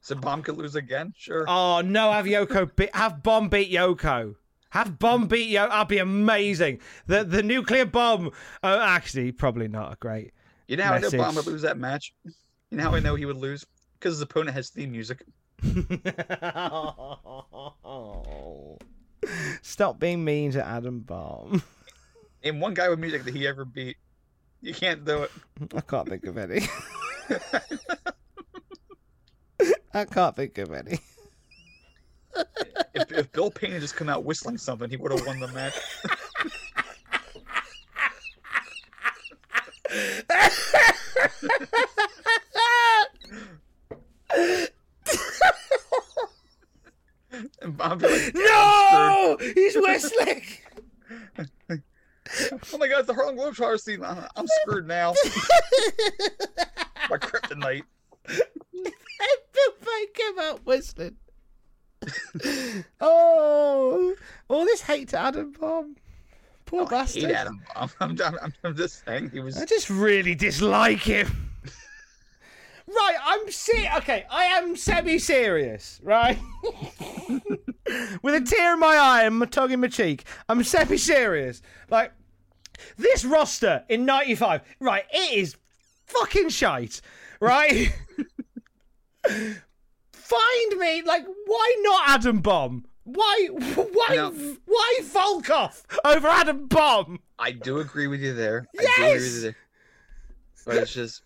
so 0.02 0.14
Bomb 0.14 0.42
could 0.42 0.56
lose 0.58 0.74
again? 0.74 1.14
Sure. 1.16 1.44
Oh 1.48 1.80
no, 1.80 2.12
have 2.12 2.26
Yoko 2.26 2.74
be- 2.76 2.90
have 2.92 3.22
Bomb 3.22 3.48
beat 3.48 3.72
Yoko. 3.72 4.34
Have 4.70 4.98
Bomb 4.98 5.26
beat 5.26 5.50
Yoko. 5.50 5.70
That'd 5.70 5.88
be 5.88 5.98
amazing. 5.98 6.80
The 7.06 7.24
the 7.24 7.42
nuclear 7.42 7.86
bomb. 7.86 8.30
Oh, 8.62 8.78
actually, 8.80 9.32
probably 9.32 9.68
not 9.68 9.94
a 9.94 9.96
great. 9.96 10.32
you 10.68 10.76
know 10.76 10.84
how 10.84 10.94
I 10.94 10.98
know. 10.98 11.10
Bomb 11.10 11.34
would 11.34 11.46
lose 11.46 11.62
that 11.62 11.78
match? 11.78 12.12
You 12.24 12.76
know 12.76 12.84
how 12.84 12.94
I 12.94 13.00
know 13.00 13.14
he 13.14 13.24
would 13.24 13.38
lose? 13.38 13.64
Because 13.98 14.14
his 14.16 14.22
opponent 14.22 14.54
has 14.54 14.68
theme 14.70 14.92
music. 14.92 15.24
Stop 19.62 20.00
being 20.00 20.24
mean 20.24 20.52
to 20.52 20.64
Adam 20.64 21.00
Bomb. 21.00 21.62
Name 22.44 22.60
one 22.60 22.74
guy 22.74 22.88
with 22.88 22.98
music 22.98 23.24
that 23.24 23.34
he 23.34 23.46
ever 23.46 23.64
beat. 23.64 23.96
You 24.62 24.74
can't 24.74 25.04
do 25.04 25.24
it. 25.24 25.30
I 25.76 25.80
can't 25.80 26.08
think 26.08 26.24
of 26.24 26.38
any. 26.38 26.62
I 29.92 30.04
can't 30.04 30.36
think 30.36 30.56
of 30.58 30.72
any. 30.72 31.00
If, 32.94 33.12
if 33.12 33.32
Bill 33.32 33.50
Payne 33.50 33.72
had 33.72 33.80
just 33.80 33.96
come 33.96 34.08
out 34.08 34.24
whistling 34.24 34.58
something, 34.58 34.88
he 34.88 34.96
would 34.96 35.12
have 35.12 35.26
won 35.26 35.40
the 35.40 35.48
match. 35.48 35.74
And 47.62 47.78
like, 47.78 48.34
No! 48.34 49.36
He's 49.40 49.76
whistling! 49.76 50.42
Oh 52.72 52.78
my 52.78 52.86
god, 52.86 52.98
it's 53.00 53.06
the 53.08 53.14
Harlem 53.14 53.36
Globetrotters 53.36 53.80
scene. 53.80 54.04
I'm, 54.04 54.24
I'm 54.36 54.46
screwed 54.62 54.86
now. 54.86 55.14
My 57.10 57.16
kryptonite. 57.16 57.82
I 58.28 59.36
Bill 59.52 59.72
Payne 59.80 60.12
came 60.14 60.38
out 60.38 60.64
whistling. 60.64 61.16
oh, 63.00 64.14
all 64.48 64.64
this 64.64 64.82
hate 64.82 65.08
to 65.08 65.18
Adam 65.18 65.52
Bomb. 65.58 65.96
Poor 66.66 66.82
Oh, 66.82 66.86
I 66.86 66.90
bastard. 66.90 67.24
hate 67.24 67.32
Adam 67.34 67.60
Bomb. 67.74 67.90
I'm, 68.00 68.16
I'm, 68.42 68.54
I'm 68.62 68.76
just 68.76 69.04
saying 69.04 69.30
he 69.30 69.40
was. 69.40 69.56
I 69.56 69.64
just 69.64 69.90
really 69.90 70.36
dislike 70.36 71.00
him. 71.00 71.49
Right, 72.92 73.16
I'm 73.24 73.50
se- 73.50 73.88
okay, 73.98 74.24
I 74.30 74.44
am 74.46 74.74
semi-serious, 74.76 76.00
right? 76.02 76.38
With 78.22 78.34
a 78.34 78.40
tear 78.44 78.74
in 78.74 78.80
my 78.80 78.96
eye 78.96 79.22
and 79.24 79.38
my 79.38 79.46
tongue 79.46 79.70
in 79.70 79.80
my 79.80 79.86
cheek, 79.88 80.24
I'm 80.48 80.62
semi-serious. 80.64 81.62
Like 81.88 82.12
this 82.96 83.24
roster 83.24 83.84
in 83.88 84.04
'95, 84.06 84.62
right? 84.80 85.04
It 85.12 85.34
is 85.38 85.56
fucking 86.06 86.48
shite, 86.48 87.00
right? 87.40 87.92
Find 90.12 90.78
me, 90.78 91.02
like, 91.02 91.24
why 91.46 91.76
not 91.82 92.08
Adam 92.08 92.40
Bomb? 92.40 92.84
Why, 93.04 93.48
why, 93.52 94.14
No. 94.16 94.30
why 94.66 94.98
Volkoff 95.02 95.82
over 96.04 96.28
Adam 96.28 96.66
Bomb? 96.68 97.18
I 97.38 97.50
do 97.52 97.78
agree 97.78 98.06
with 98.06 98.20
you 98.20 98.34
there. 98.34 98.66
I 98.78 98.82
do 98.82 98.88
agree 98.92 99.12
with 99.14 99.22
Yes! 99.22 99.34
you 99.34 99.40
there. 99.42 99.56
But 100.66 100.76
it's 100.76 100.92
just 100.92 101.22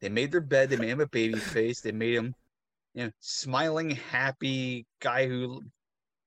they 0.00 0.08
made 0.08 0.32
their 0.32 0.40
bed. 0.40 0.70
They 0.70 0.76
made 0.76 0.90
him 0.90 1.00
a 1.00 1.06
baby 1.06 1.38
face. 1.38 1.80
They 1.80 1.92
made 1.92 2.14
him, 2.14 2.34
you 2.94 3.04
know, 3.04 3.10
smiling, 3.20 3.90
happy 3.90 4.86
guy 5.00 5.26
who, 5.26 5.62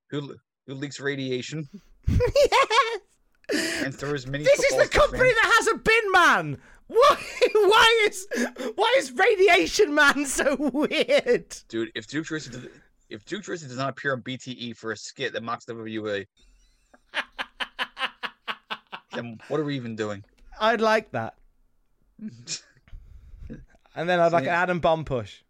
who, 0.10 0.36
who 0.68 0.76
leaks 0.76 1.00
radiation 1.00 1.68
yes. 2.08 3.00
and 3.84 3.94
throws 3.94 4.28
mini. 4.28 4.44
This 4.44 4.64
is 4.64 4.78
the 4.78 4.88
company 4.88 5.30
that 5.30 5.52
has 5.58 5.68
a 5.68 5.78
bin 5.78 6.12
man. 6.12 6.58
Why? 6.88 7.18
Why 7.54 8.08
is 8.08 8.28
why 8.76 8.94
is 8.98 9.12
Radiation 9.14 9.96
Man 9.96 10.26
so 10.26 10.56
weird? 10.58 11.56
Dude, 11.70 11.92
if 11.96 12.08
Duke 12.08 12.26
Tracy, 12.26 12.52
does, 12.52 12.68
if 13.10 13.26
Duke 13.26 13.44
does 13.44 13.78
not 13.78 13.90
appear 13.90 14.14
on 14.14 14.22
BTE 14.22 14.76
for 14.76 14.92
a 14.92 14.98
skit 14.98 15.34
that 15.34 15.44
mocks 15.44 15.66
WWA, 15.66 16.26
then 19.14 19.40
what 19.48 19.60
are 19.60 19.64
we 19.64 19.76
even 19.76 19.96
doing? 19.96 20.24
I'd 20.60 20.82
like 20.82 21.12
that, 21.12 21.36
and 23.96 24.08
then 24.10 24.20
I'd 24.20 24.32
like 24.32 24.44
an 24.44 24.50
Adam 24.50 24.80
Bomb 24.80 25.06
push. 25.06 25.42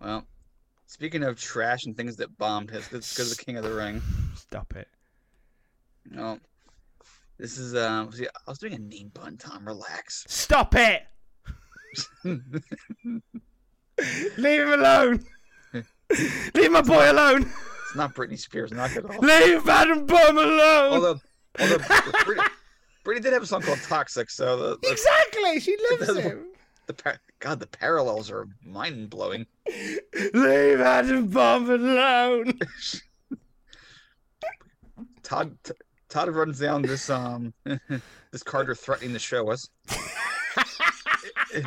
Well, 0.00 0.26
speaking 0.86 1.22
of 1.22 1.38
trash 1.40 1.86
and 1.86 1.96
things 1.96 2.16
that 2.16 2.36
bombed, 2.38 2.70
let's 2.72 2.92
let's 2.92 3.16
go 3.16 3.24
to 3.24 3.30
the 3.30 3.36
King 3.44 3.56
of 3.56 3.64
the 3.64 3.72
Ring. 3.74 4.02
Stop 4.34 4.74
it. 4.76 4.88
No, 6.10 6.38
this 7.38 7.58
is 7.58 7.74
um. 7.74 8.10
See, 8.12 8.26
I 8.26 8.50
was 8.50 8.58
doing 8.58 8.74
a 8.74 8.78
name 8.78 9.10
pun. 9.14 9.36
Tom, 9.36 9.66
relax. 9.66 10.24
Stop 10.28 10.74
it. 10.74 11.02
Leave 12.24 12.40
him 14.38 14.72
alone. 14.72 15.24
Leave 16.54 16.72
my 16.72 16.80
boy 16.82 17.10
alone. 17.10 17.42
It's 17.42 17.94
not 17.96 18.14
Britney 18.14 18.38
Spears. 18.38 18.72
Knock 18.72 18.96
it 18.96 19.04
off. 19.04 19.18
Leave 19.18 19.68
Adam 19.68 20.06
Bomb 20.06 20.38
alone. 20.38 20.92
Although, 20.92 21.20
although 21.60 21.78
Britney, 21.78 22.48
Britney 23.04 23.22
did 23.22 23.32
have 23.32 23.42
a 23.42 23.46
song 23.46 23.62
called 23.62 23.80
"Toxic," 23.82 24.30
so 24.30 24.56
the 24.56 24.78
the, 24.82 24.90
exactly. 24.90 25.60
She 25.60 25.76
loves 25.90 26.06
doesn't- 26.06 26.22
him. 26.22 26.46
The 26.86 26.94
par- 26.94 27.20
God, 27.40 27.60
the 27.60 27.66
parallels 27.66 28.30
are 28.30 28.46
mind 28.64 29.10
blowing. 29.10 29.46
Leave 30.34 30.80
Adam 30.80 31.28
Bomb 31.28 31.70
alone. 31.70 32.58
Todd 35.22 35.56
T- 35.64 35.72
Todd 36.08 36.28
runs 36.30 36.58
down 36.58 36.82
this 36.82 37.08
um 37.08 37.54
this 38.30 38.42
Carter 38.42 38.74
threatening 38.74 39.12
to 39.12 39.18
show 39.18 39.50
us. 39.50 39.68
It 41.54 41.64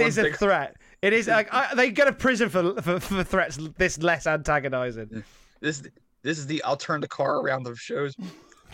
is 0.00 0.18
a 0.18 0.22
Big- 0.24 0.36
threat. 0.36 0.76
It 1.00 1.12
is 1.12 1.26
like 1.26 1.52
I, 1.52 1.74
they 1.74 1.90
go 1.90 2.04
to 2.04 2.12
prison 2.12 2.48
for, 2.48 2.80
for 2.80 3.00
for 3.00 3.24
threats 3.24 3.58
this 3.76 3.98
less 3.98 4.26
antagonizing. 4.26 5.24
This 5.60 5.82
this 6.22 6.38
is 6.38 6.46
the 6.46 6.62
I'll 6.62 6.76
turn 6.76 7.00
the 7.00 7.08
car 7.08 7.40
around 7.40 7.66
of 7.66 7.80
shows. 7.80 8.14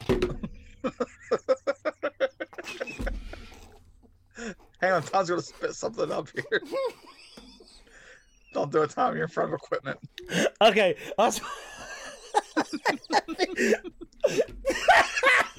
Hang 4.81 4.93
on, 4.93 5.03
Tom's 5.03 5.29
gonna 5.29 5.43
spit 5.43 5.74
something 5.74 6.11
up 6.12 6.29
here. 6.31 6.62
Don't 8.55 8.72
do 8.72 8.83
it, 8.83 8.91
Tom. 8.91 9.14
You're 9.14 9.24
in 9.24 9.31
front 9.31 9.53
of 9.53 9.55
equipment. 9.55 9.99
Okay, 10.61 10.97
that's. 11.16 11.41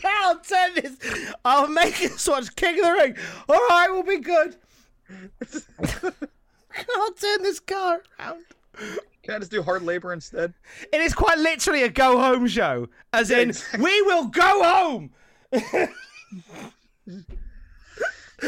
I'll 0.05 0.39
turn 0.39 0.75
this. 0.75 0.97
I'll 1.45 1.67
make 1.67 1.97
this 1.97 2.27
watch 2.27 2.55
King 2.55 2.79
of 2.79 2.85
the 2.85 2.91
Ring. 2.91 3.15
All 3.47 3.67
right, 3.69 3.87
we'll 3.89 4.03
be 4.03 4.19
good. 4.19 4.55
I'll 6.97 7.13
turn 7.13 7.43
this 7.43 7.59
car 7.59 8.03
around. 8.19 8.43
Can 9.23 9.35
I 9.35 9.39
just 9.39 9.51
do 9.51 9.61
hard 9.61 9.83
labor 9.83 10.13
instead? 10.13 10.53
It 10.93 11.01
is 11.01 11.13
quite 11.13 11.37
literally 11.37 11.83
a 11.83 11.89
go 11.89 12.17
home 12.17 12.47
show, 12.47 12.87
as 13.13 13.31
in 13.31 13.49
exactly. 13.49 13.83
we 13.83 14.01
will 14.03 14.27
go 14.27 14.63
home. 14.63 15.11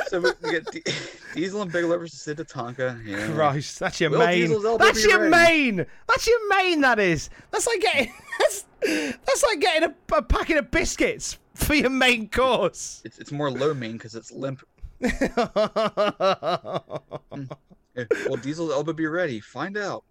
So 0.07 0.19
we, 0.21 0.29
we 0.43 0.51
get 0.51 0.71
D- 0.71 0.83
Diesel 1.35 1.61
and 1.61 1.71
Bigelow 1.71 1.97
versus 1.97 2.21
Sid 2.21 2.37
Tatanka. 2.37 3.03
Yeah. 3.05 3.27
Christ, 3.33 3.79
that's 3.79 3.99
your 3.99 4.11
Will 4.11 4.19
main. 4.19 4.49
That's 4.77 5.05
your 5.05 5.29
ready? 5.29 5.31
main. 5.31 5.85
That's 6.07 6.27
your 6.27 6.49
main. 6.49 6.81
That 6.81 6.99
is. 6.99 7.29
That's 7.51 7.67
like 7.67 7.81
getting. 7.81 8.13
That's, 8.39 8.65
that's 8.81 9.43
like 9.43 9.59
getting 9.59 9.89
a, 9.89 10.15
a 10.17 10.21
packet 10.23 10.57
of 10.57 10.71
biscuits 10.71 11.37
for 11.53 11.75
your 11.75 11.91
main 11.91 12.27
course. 12.29 13.01
It's, 13.05 13.19
it's 13.19 13.31
more 13.31 13.51
low 13.51 13.73
main 13.75 13.93
because 13.93 14.15
it's 14.15 14.31
limp. 14.31 14.63
Eh, 17.97 18.05
Will 18.27 18.37
Diesel's 18.37 18.71
elbow 18.71 18.93
be 18.93 19.05
ready? 19.05 19.39
Find 19.41 19.77
out. 19.77 20.03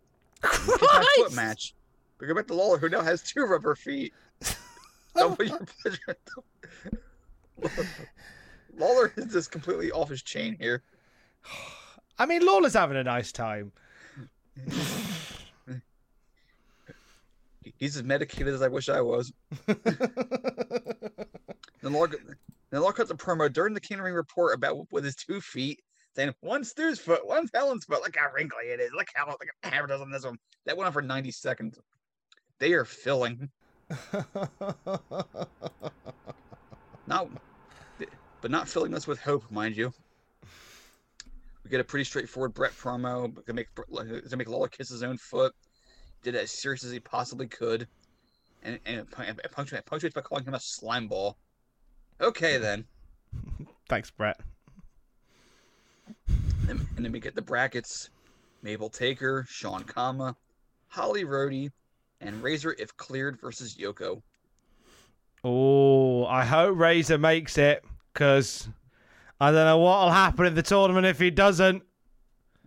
Foot 0.43 1.35
match. 1.35 1.75
We 2.21 2.27
go 2.27 2.35
back 2.35 2.47
to 2.49 2.55
Lawler, 2.55 2.77
who 2.79 2.89
now 2.91 3.01
has 3.01 3.23
two 3.23 3.43
rubber 3.45 3.75
feet. 3.75 4.13
Double 5.17 5.43
your 5.45 5.59
pleasure. 5.83 6.17
Lawler 8.77 9.13
is 9.17 9.33
just 9.33 9.51
completely 9.51 9.91
off 9.91 10.09
his 10.09 10.23
chain 10.23 10.57
here. 10.59 10.83
I 12.19 12.27
mean, 12.27 12.45
Lawler's 12.45 12.75
having 12.75 12.97
a 12.97 13.05
nice 13.05 13.33
time. 13.33 13.73
He's 17.79 17.97
as 17.97 18.03
medicated 18.03 18.53
as 18.53 18.63
I 18.63 18.69
wish 18.69 18.89
I 18.89 19.01
was. 19.01 19.33
then 19.67 19.79
Lawler, 21.83 22.09
then 22.71 22.81
Lawler 22.81 22.93
cuts 22.93 23.11
a 23.11 23.15
promo 23.15 23.51
during 23.51 23.75
the 23.75 23.81
King 23.81 24.01
Ring 24.01 24.15
report 24.15 24.55
about 24.55 24.87
with 24.93 25.05
his 25.05 25.17
two 25.17 25.41
feet, 25.41 25.81
saying 26.15 26.35
one's 26.43 26.69
Stu's 26.71 26.99
foot, 26.99 27.27
one's 27.27 27.51
Helen's 27.55 27.85
foot. 27.85 28.03
Look 28.03 28.17
how 28.17 28.31
wrinkly 28.33 28.67
it 28.67 28.81
is. 28.81 28.91
Look 28.95 29.09
how 29.15 29.27
look 29.27 29.47
how 29.63 29.71
hammer 29.71 29.87
does 29.89 30.03
on 30.03 30.11
this 30.11 30.25
one. 30.25 30.39
That 30.67 30.77
went 30.77 30.87
on 30.87 30.93
for 30.93 31.01
90 31.03 31.31
seconds. 31.31 31.79
They 32.59 32.75
are 32.75 32.85
filling. 32.85 33.49
Not, 37.07 37.29
but 38.41 38.51
not 38.51 38.69
filling 38.69 38.95
us 38.95 39.07
with 39.07 39.21
hope, 39.21 39.51
mind 39.51 39.77
you. 39.77 39.93
We 41.65 41.71
get 41.71 41.81
a 41.81 41.85
pretty 41.85 42.05
straightforward 42.05 42.55
Brett 42.55 42.73
promo. 42.73 43.45
To 43.47 43.53
make 43.53 43.69
to 43.75 44.37
make 44.37 44.49
Lawler 44.49 44.69
kiss 44.69 44.89
his 44.89 45.03
own 45.03 45.19
foot. 45.19 45.55
Did 46.23 46.35
it 46.35 46.43
as 46.43 46.51
serious 46.51 46.85
as 46.85 46.93
he 46.93 47.01
possibly 47.01 47.47
could, 47.47 47.87
and 48.63 48.79
and 48.87 48.99
it 48.99 49.11
punctuates, 49.53 49.89
punctuates 49.89 50.15
by 50.15 50.21
calling 50.21 50.45
him 50.45 50.55
a 50.55 50.61
slime 50.61 51.09
ball. 51.09 51.37
Okay 52.21 52.57
hmm. 52.57 52.63
then, 52.63 52.85
Thanks, 53.89 54.11
Brett. 54.11 54.41
and, 56.69 56.87
and 56.97 57.05
then 57.05 57.13
we 57.13 57.21
get 57.21 57.35
the 57.35 57.43
brackets: 57.43 58.11
Mabel 58.63 58.89
Taker, 58.89 59.47
Shawn 59.49 59.85
Kama, 59.85 60.37
Holly 60.89 61.25
Roadie, 61.25 61.71
and 62.21 62.43
Razor 62.43 62.75
if 62.79 62.97
cleared 62.97 63.41
versus 63.41 63.77
Yoko. 63.77 64.23
Oh, 65.43 66.27
I 66.27 66.45
hope 66.45 66.79
Razor 66.79 67.17
makes 67.17 67.57
it 67.57 67.85
because 68.13 68.69
I 69.41 69.51
don't 69.51 69.65
know 69.67 69.79
what'll 69.79 70.11
happen 70.11 70.47
in 70.47 70.55
the 70.55 70.63
tournament 70.63 71.07
if 71.07 71.19
he 71.19 71.31
doesn't. 71.31 71.83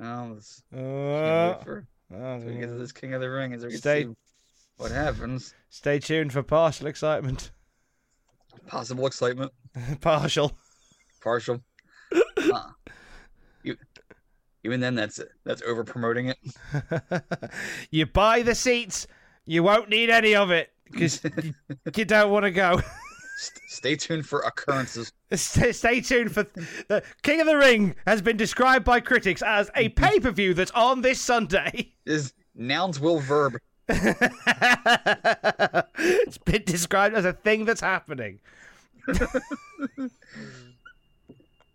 Oh, 0.01 0.31
let's 0.33 0.63
Uh, 0.73 0.77
can't 0.77 1.57
wait 1.57 1.63
for 1.63 1.87
uh, 2.15 2.37
we 2.39 2.53
get 2.57 2.67
to 2.67 2.73
this 2.75 2.91
King 2.91 3.13
of 3.13 3.21
the 3.21 3.29
Ring, 3.29 3.51
we 3.51 3.71
Stay- 3.77 4.07
what 4.77 4.91
happens. 4.91 5.53
stay 5.69 5.99
tuned 5.99 6.33
for 6.33 6.43
partial 6.43 6.87
excitement. 6.87 7.51
Possible 8.67 9.05
excitement, 9.07 9.51
partial. 10.01 10.51
partial. 11.21 11.61
Uh, 12.37 12.63
you, 13.63 13.75
even 14.63 14.79
then, 14.79 14.95
that's 14.95 15.19
that's 15.43 15.61
over 15.63 15.83
promoting 15.83 16.27
it. 16.27 16.37
you 17.91 18.05
buy 18.05 18.41
the 18.41 18.55
seats, 18.55 19.07
you 19.45 19.63
won't 19.63 19.89
need 19.89 20.09
any 20.09 20.35
of 20.35 20.51
it 20.51 20.71
because 20.91 21.23
you, 21.43 21.53
you 21.95 22.05
don't 22.05 22.31
want 22.31 22.43
to 22.45 22.51
go. 22.51 22.81
St- 23.37 23.61
stay 23.69 23.95
tuned 23.95 24.25
for 24.25 24.41
occurrences. 24.41 25.11
Stay, 25.33 25.71
stay 25.71 25.99
tuned 26.01 26.31
for 26.31 26.43
the 26.87 27.01
King 27.23 27.41
of 27.41 27.47
the 27.47 27.57
Ring 27.57 27.95
has 28.05 28.21
been 28.21 28.37
described 28.37 28.85
by 28.85 28.99
critics 28.99 29.41
as 29.41 29.71
a 29.75 29.89
pay 29.95 30.19
per 30.19 30.29
view 30.29 30.53
that's 30.53 30.69
on 30.71 31.01
this 31.01 31.19
Sunday. 31.19 31.93
Is 32.05 32.33
nouns 32.53 32.99
will 32.99 33.19
verb. 33.19 33.57
it's 33.89 33.97
been 36.45 36.63
described 36.65 37.15
as 37.15 37.25
a 37.25 37.33
thing 37.33 37.65
that's 37.65 37.81
happening. 37.81 38.39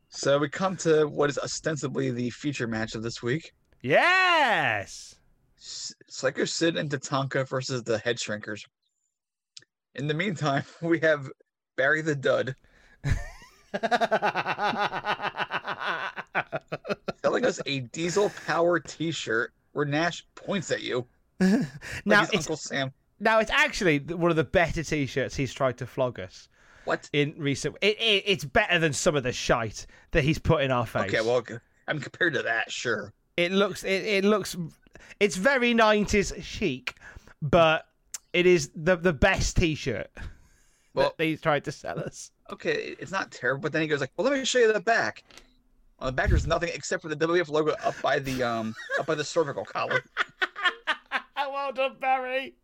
So 0.09 0.39
we 0.39 0.49
come 0.49 0.77
to 0.79 1.07
what 1.07 1.31
is 1.31 1.39
ostensibly 1.39 2.11
the 2.11 2.31
feature 2.31 2.67
match 2.67 2.95
of 2.95 3.03
this 3.03 3.23
week: 3.23 3.53
Yes. 3.83 5.15
Psycho 5.57 6.45
Sid 6.45 6.77
and 6.77 6.91
Tatanka 6.91 7.49
versus 7.49 7.83
the 7.83 7.99
Head 7.99 8.17
Shrinkers. 8.17 8.65
In 9.95 10.07
the 10.07 10.15
meantime, 10.15 10.65
we 10.83 10.99
have 11.01 11.29
Barry 11.79 12.03
the 12.03 12.15
Dud 12.17 12.55
selling 17.23 17.45
us 17.45 17.61
a 17.67 17.81
Diesel 17.81 18.31
Power 18.47 18.81
T-shirt 18.81 19.53
where 19.73 19.85
Nash 19.87 20.27
points 20.35 20.71
at 20.71 20.83
you. 20.83 21.07
Like 21.41 21.67
now 22.05 22.23
it's 22.25 22.35
Uncle 22.35 22.57
Sam. 22.57 22.93
now 23.21 23.39
it's 23.39 23.51
actually 23.51 23.99
one 24.01 24.31
of 24.31 24.37
the 24.37 24.45
better 24.45 24.83
T-shirts 24.83 25.37
he's 25.37 25.53
tried 25.55 25.79
to 25.79 25.87
flog 25.87 26.19
us 26.19 26.49
What? 26.85 27.09
in 27.13 27.35
recent. 27.39 27.77
It, 27.81 27.97
it, 28.01 28.25
it's 28.27 28.45
better 28.45 28.79
than 28.81 28.93
some 28.93 29.15
of 29.15 29.23
the 29.23 29.33
shite 29.33 29.87
that 30.11 30.25
he's 30.25 30.39
put 30.39 30.63
in 30.63 30.71
our 30.73 30.85
face. 30.87 31.15
Okay, 31.15 31.21
well, 31.21 31.45
I'm 31.87 32.01
compared 32.01 32.35
to 32.35 32.43
that, 32.43 32.73
sure. 32.73 33.13
it 33.37 33.53
looks 33.53 33.85
it, 33.85 34.03
it 34.05 34.25
looks 34.25 34.57
it's 35.21 35.37
very 35.37 35.73
90s 35.75 36.43
chic 36.43 36.95
but 37.41 37.87
it 38.33 38.47
is 38.47 38.71
the 38.75 38.97
the 38.97 39.13
best 39.13 39.57
t-shirt 39.57 40.11
Well- 40.99 41.15
that 41.17 41.25
he's 41.25 41.41
tried 41.41 41.65
to 41.65 41.73
sell 41.73 41.99
us 41.99 42.31
Okay, 42.51 42.97
it's 42.99 43.13
not 43.13 43.31
terrible, 43.31 43.61
but 43.61 43.73
then 43.73 43.83
he 43.83 43.89
goes 43.89 44.01
like, 44.01 44.11
"Well, 44.17 44.27
let 44.27 44.39
me 44.39 44.45
show 44.45 44.59
you 44.59 44.73
the 44.73 44.81
back." 44.81 45.23
On 45.99 46.07
the 46.07 46.13
back, 46.13 46.31
there's 46.31 46.47
nothing 46.47 46.71
except 46.73 47.03
for 47.03 47.09
the 47.09 47.17
WF 47.17 47.49
logo 47.49 47.75
up 47.85 48.01
by 48.01 48.19
the 48.19 48.43
um 48.43 48.75
up 48.99 49.07
by 49.07 49.15
the 49.15 49.25
cervical 49.25 49.65
collar. 49.65 50.03
well 51.51 51.73
done 51.73 51.97
barry 51.99 52.55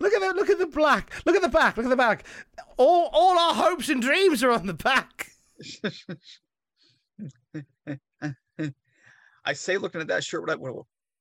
look 0.00 0.12
at 0.12 0.20
the 0.20 0.32
look 0.34 0.48
at 0.48 0.58
the 0.58 0.66
black 0.66 1.12
look 1.26 1.36
at 1.36 1.42
the 1.42 1.48
back 1.48 1.76
look 1.76 1.84
at 1.84 1.90
the 1.90 1.96
back 1.96 2.24
all 2.78 3.10
all 3.12 3.38
our 3.38 3.54
hopes 3.54 3.90
and 3.90 4.00
dreams 4.00 4.42
are 4.42 4.50
on 4.50 4.66
the 4.66 4.74
back 4.74 5.28
I 9.44 9.54
say, 9.54 9.76
looking 9.76 10.00
at 10.00 10.06
that 10.08 10.24
shirt, 10.24 10.42
what, 10.42 10.50
I, 10.50 10.54
what, 10.54 10.74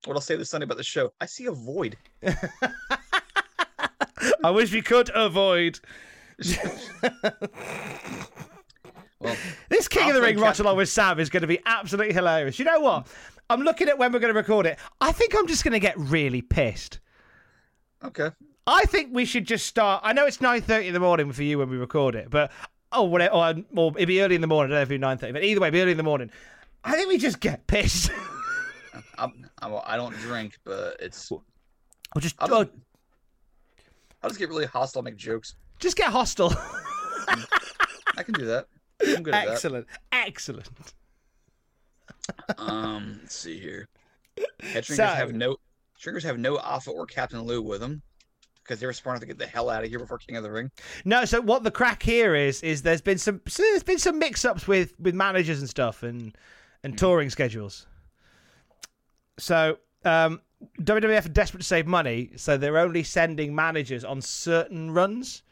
what 0.06 0.16
I'll 0.16 0.22
say 0.22 0.36
this 0.36 0.50
Sunday 0.50 0.66
about 0.66 0.78
the 0.78 0.84
show, 0.84 1.12
I 1.20 1.26
see 1.26 1.48
a 1.48 1.52
void. 1.52 1.98
i 4.44 4.52
wish 4.52 4.72
we 4.72 4.82
could 4.82 5.10
avoid 5.16 5.80
Well, 9.20 9.38
this 9.70 9.88
king 9.88 10.10
of 10.10 10.16
the 10.16 10.22
ring 10.24 10.40
watch 10.40 10.58
along 10.58 10.78
with 10.78 10.90
sam 10.90 11.20
is 11.20 11.30
going 11.30 11.42
to 11.42 11.48
be 11.48 11.60
absolutely 11.68 12.12
hilarious 12.12 12.58
you 12.58 12.66
know 12.66 12.80
what 12.80 13.06
i'm 13.52 13.62
looking 13.62 13.88
at 13.88 14.00
when 14.00 14.12
we're 14.12 14.18
going 14.18 14.34
to 14.34 14.40
record 14.40 14.66
it 14.66 14.80
i 15.00 15.12
think 15.12 15.36
i'm 15.38 15.46
just 15.46 15.64
going 15.64 15.74
to 15.74 15.80
get 15.80 15.94
really 15.96 16.42
pissed 16.42 17.00
okay. 18.04 18.32
I 18.68 18.84
think 18.84 19.10
we 19.12 19.26
should 19.26 19.46
just 19.46 19.66
start. 19.66 20.02
I 20.04 20.14
know 20.14 20.26
it's 20.26 20.40
nine 20.42 20.62
thirty 20.62 20.88
in 20.88 20.94
the 20.94 21.00
morning 21.00 21.32
for 21.32 21.44
you 21.44 21.58
when 21.58 21.70
we 21.70 21.78
record 21.78 22.16
it, 22.16 22.30
but 22.30 22.52
oh, 22.92 23.04
whatever. 23.04 23.34
Or, 23.34 23.56
or 23.76 23.92
it'd 23.96 24.08
be 24.08 24.22
early 24.22 24.36
in 24.36 24.42
the 24.42 24.48
morning. 24.48 24.72
I 24.72 24.76
don't 24.76 24.78
know 24.78 24.82
if 24.84 24.88
it'd 24.92 25.02
be 25.02 25.06
nine 25.06 25.18
thirty, 25.18 25.34
but 25.34 25.44
either 25.44 25.60
way, 25.60 25.68
it'd 25.68 25.74
be 25.74 25.82
early 25.82 25.92
in 25.92 25.98
the 25.98 26.04
morning. 26.04 26.30
I 26.84 26.94
think 26.94 27.10
we 27.10 27.18
just 27.18 27.40
get 27.40 27.66
pissed. 27.68 28.12
I'm, 29.18 29.50
I'm, 29.62 29.74
I 29.86 29.96
don't 29.98 30.16
drink, 30.18 30.58
but 30.64 30.96
it's. 31.00 31.32
or 31.32 31.42
just 32.20 32.36
I'll 32.40 32.48
just, 32.48 32.70
I'll 34.24 34.30
just 34.30 34.40
get 34.40 34.50
really 34.50 34.66
hostile, 34.66 35.02
make 35.02 35.16
jokes. 35.16 35.56
Just 35.82 35.98
get 35.98 36.12
hostile. 36.12 36.54
I 38.18 38.24
can 38.24 38.34
do 38.34 38.46
that. 38.46 38.68
I'm 39.06 39.24
good 39.24 39.34
at 39.34 39.48
excellent, 39.48 39.88
excellent. 40.12 40.70
Um, 42.58 43.20
let's 43.22 43.36
see 43.36 43.60
here. 43.60 43.88
Head 44.62 44.84
shrinkers 44.84 44.96
So- 44.96 45.06
have 45.06 45.34
no 45.34 45.58
shrinkers 46.02 46.24
have 46.24 46.38
no 46.40 46.60
Alpha 46.60 46.92
or 46.92 47.06
Captain 47.06 47.42
Lou 47.42 47.62
with 47.62 47.80
them 47.82 48.02
because 48.64 48.80
they 48.80 48.86
were 48.86 48.94
smart 48.94 49.16
enough 49.16 49.22
to 49.22 49.28
get 49.28 49.38
the 49.38 49.46
hell 49.46 49.70
out 49.70 49.84
of 49.84 49.90
here 49.90 50.00
before 50.00 50.18
King 50.18 50.36
of 50.38 50.44
the 50.44 50.52
Ring. 50.52 50.72
No, 51.04 51.26
so 51.26 51.42
what 51.42 51.64
the 51.64 51.72
crack 51.72 52.02
here 52.04 52.36
is 52.36 52.62
is 52.64 52.82
there's 52.84 53.02
been 53.02 53.18
some 53.18 53.42
so 53.48 53.64
there's 53.64 53.84
been 53.84 54.00
some 54.00 54.20
mix 54.20 54.46
ups 54.46 54.68
with 54.68 54.94
with 55.00 55.16
managers 55.16 55.60
and 55.60 55.70
stuff 55.70 56.04
and 56.04 56.36
and 56.84 56.98
touring 56.98 57.30
schedules. 57.30 57.88
So 59.38 59.78
um, 60.06 60.42
WWF 60.82 61.26
are 61.26 61.30
desperate 61.30 61.62
to 61.62 61.66
save 61.68 61.88
money, 61.88 62.32
so 62.36 62.58
they're 62.58 62.78
only 62.78 63.04
sending 63.04 63.56
managers 63.56 64.04
on 64.04 64.22
certain 64.22 64.92
runs, 64.92 65.44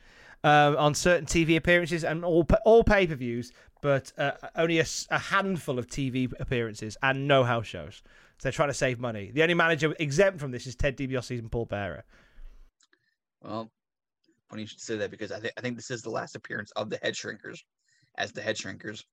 um, 0.44 0.78
on 0.78 0.94
certain 0.94 1.26
TV 1.26 1.58
appearances, 1.58 2.04
and 2.04 2.24
all 2.24 2.48
all 2.66 2.84
pay 2.84 3.08
per 3.08 3.16
views, 3.16 3.52
but 3.82 4.12
uh, 4.18 4.32
only 4.56 4.80
a 4.80 5.20
handful 5.20 5.80
of 5.80 5.88
TV 5.88 6.32
appearances 6.40 6.98
and 7.02 7.28
no 7.28 7.44
house 7.44 7.68
shows. 7.68 8.02
So 8.38 8.44
they're 8.44 8.52
trying 8.52 8.70
to 8.70 8.74
save 8.74 9.00
money. 9.00 9.32
The 9.34 9.42
only 9.42 9.54
manager 9.54 9.94
exempt 10.00 10.40
from 10.40 10.52
this 10.52 10.66
is 10.66 10.76
Ted 10.76 10.98
DiBiase 10.98 11.40
and 11.40 11.52
Paul 11.52 11.66
Bearer. 11.66 12.06
Well, 13.42 13.70
funny 14.50 14.64
you 14.64 14.68
should 14.68 14.80
say 14.82 14.96
that 14.98 15.12
because 15.12 15.32
I 15.32 15.40
think 15.40 15.54
I 15.58 15.62
think 15.62 15.76
this 15.76 15.92
is 15.92 16.02
the 16.02 16.10
last 16.10 16.36
appearance 16.36 16.72
of 16.72 16.90
the 16.90 16.98
Head 16.98 17.16
Shrinkers 17.16 17.60
as 18.18 18.32
the 18.32 18.42
Head 18.42 18.58
Shrinkers, 18.58 19.04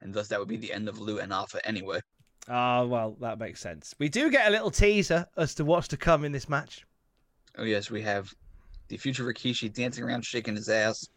and 0.00 0.12
thus 0.12 0.28
that 0.28 0.38
would 0.38 0.48
be 0.48 0.56
the 0.56 0.72
end 0.72 0.88
of 0.88 0.98
Lou 0.98 1.18
and 1.18 1.32
Alpha 1.32 1.64
anyway. 1.66 2.00
Oh, 2.48 2.86
well, 2.86 3.16
that 3.20 3.40
makes 3.40 3.60
sense. 3.60 3.94
We 3.98 4.08
do 4.08 4.30
get 4.30 4.46
a 4.46 4.50
little 4.50 4.70
teaser 4.70 5.26
as 5.36 5.54
to 5.56 5.64
what's 5.64 5.88
to 5.88 5.96
come 5.96 6.24
in 6.24 6.30
this 6.30 6.48
match. 6.48 6.86
Oh 7.58 7.64
yes, 7.64 7.90
we 7.90 8.02
have 8.02 8.32
the 8.88 8.96
future 8.96 9.24
Rikishi 9.24 9.72
dancing 9.72 10.04
around 10.04 10.24
shaking 10.24 10.56
his 10.56 10.68
ass. 10.68 11.08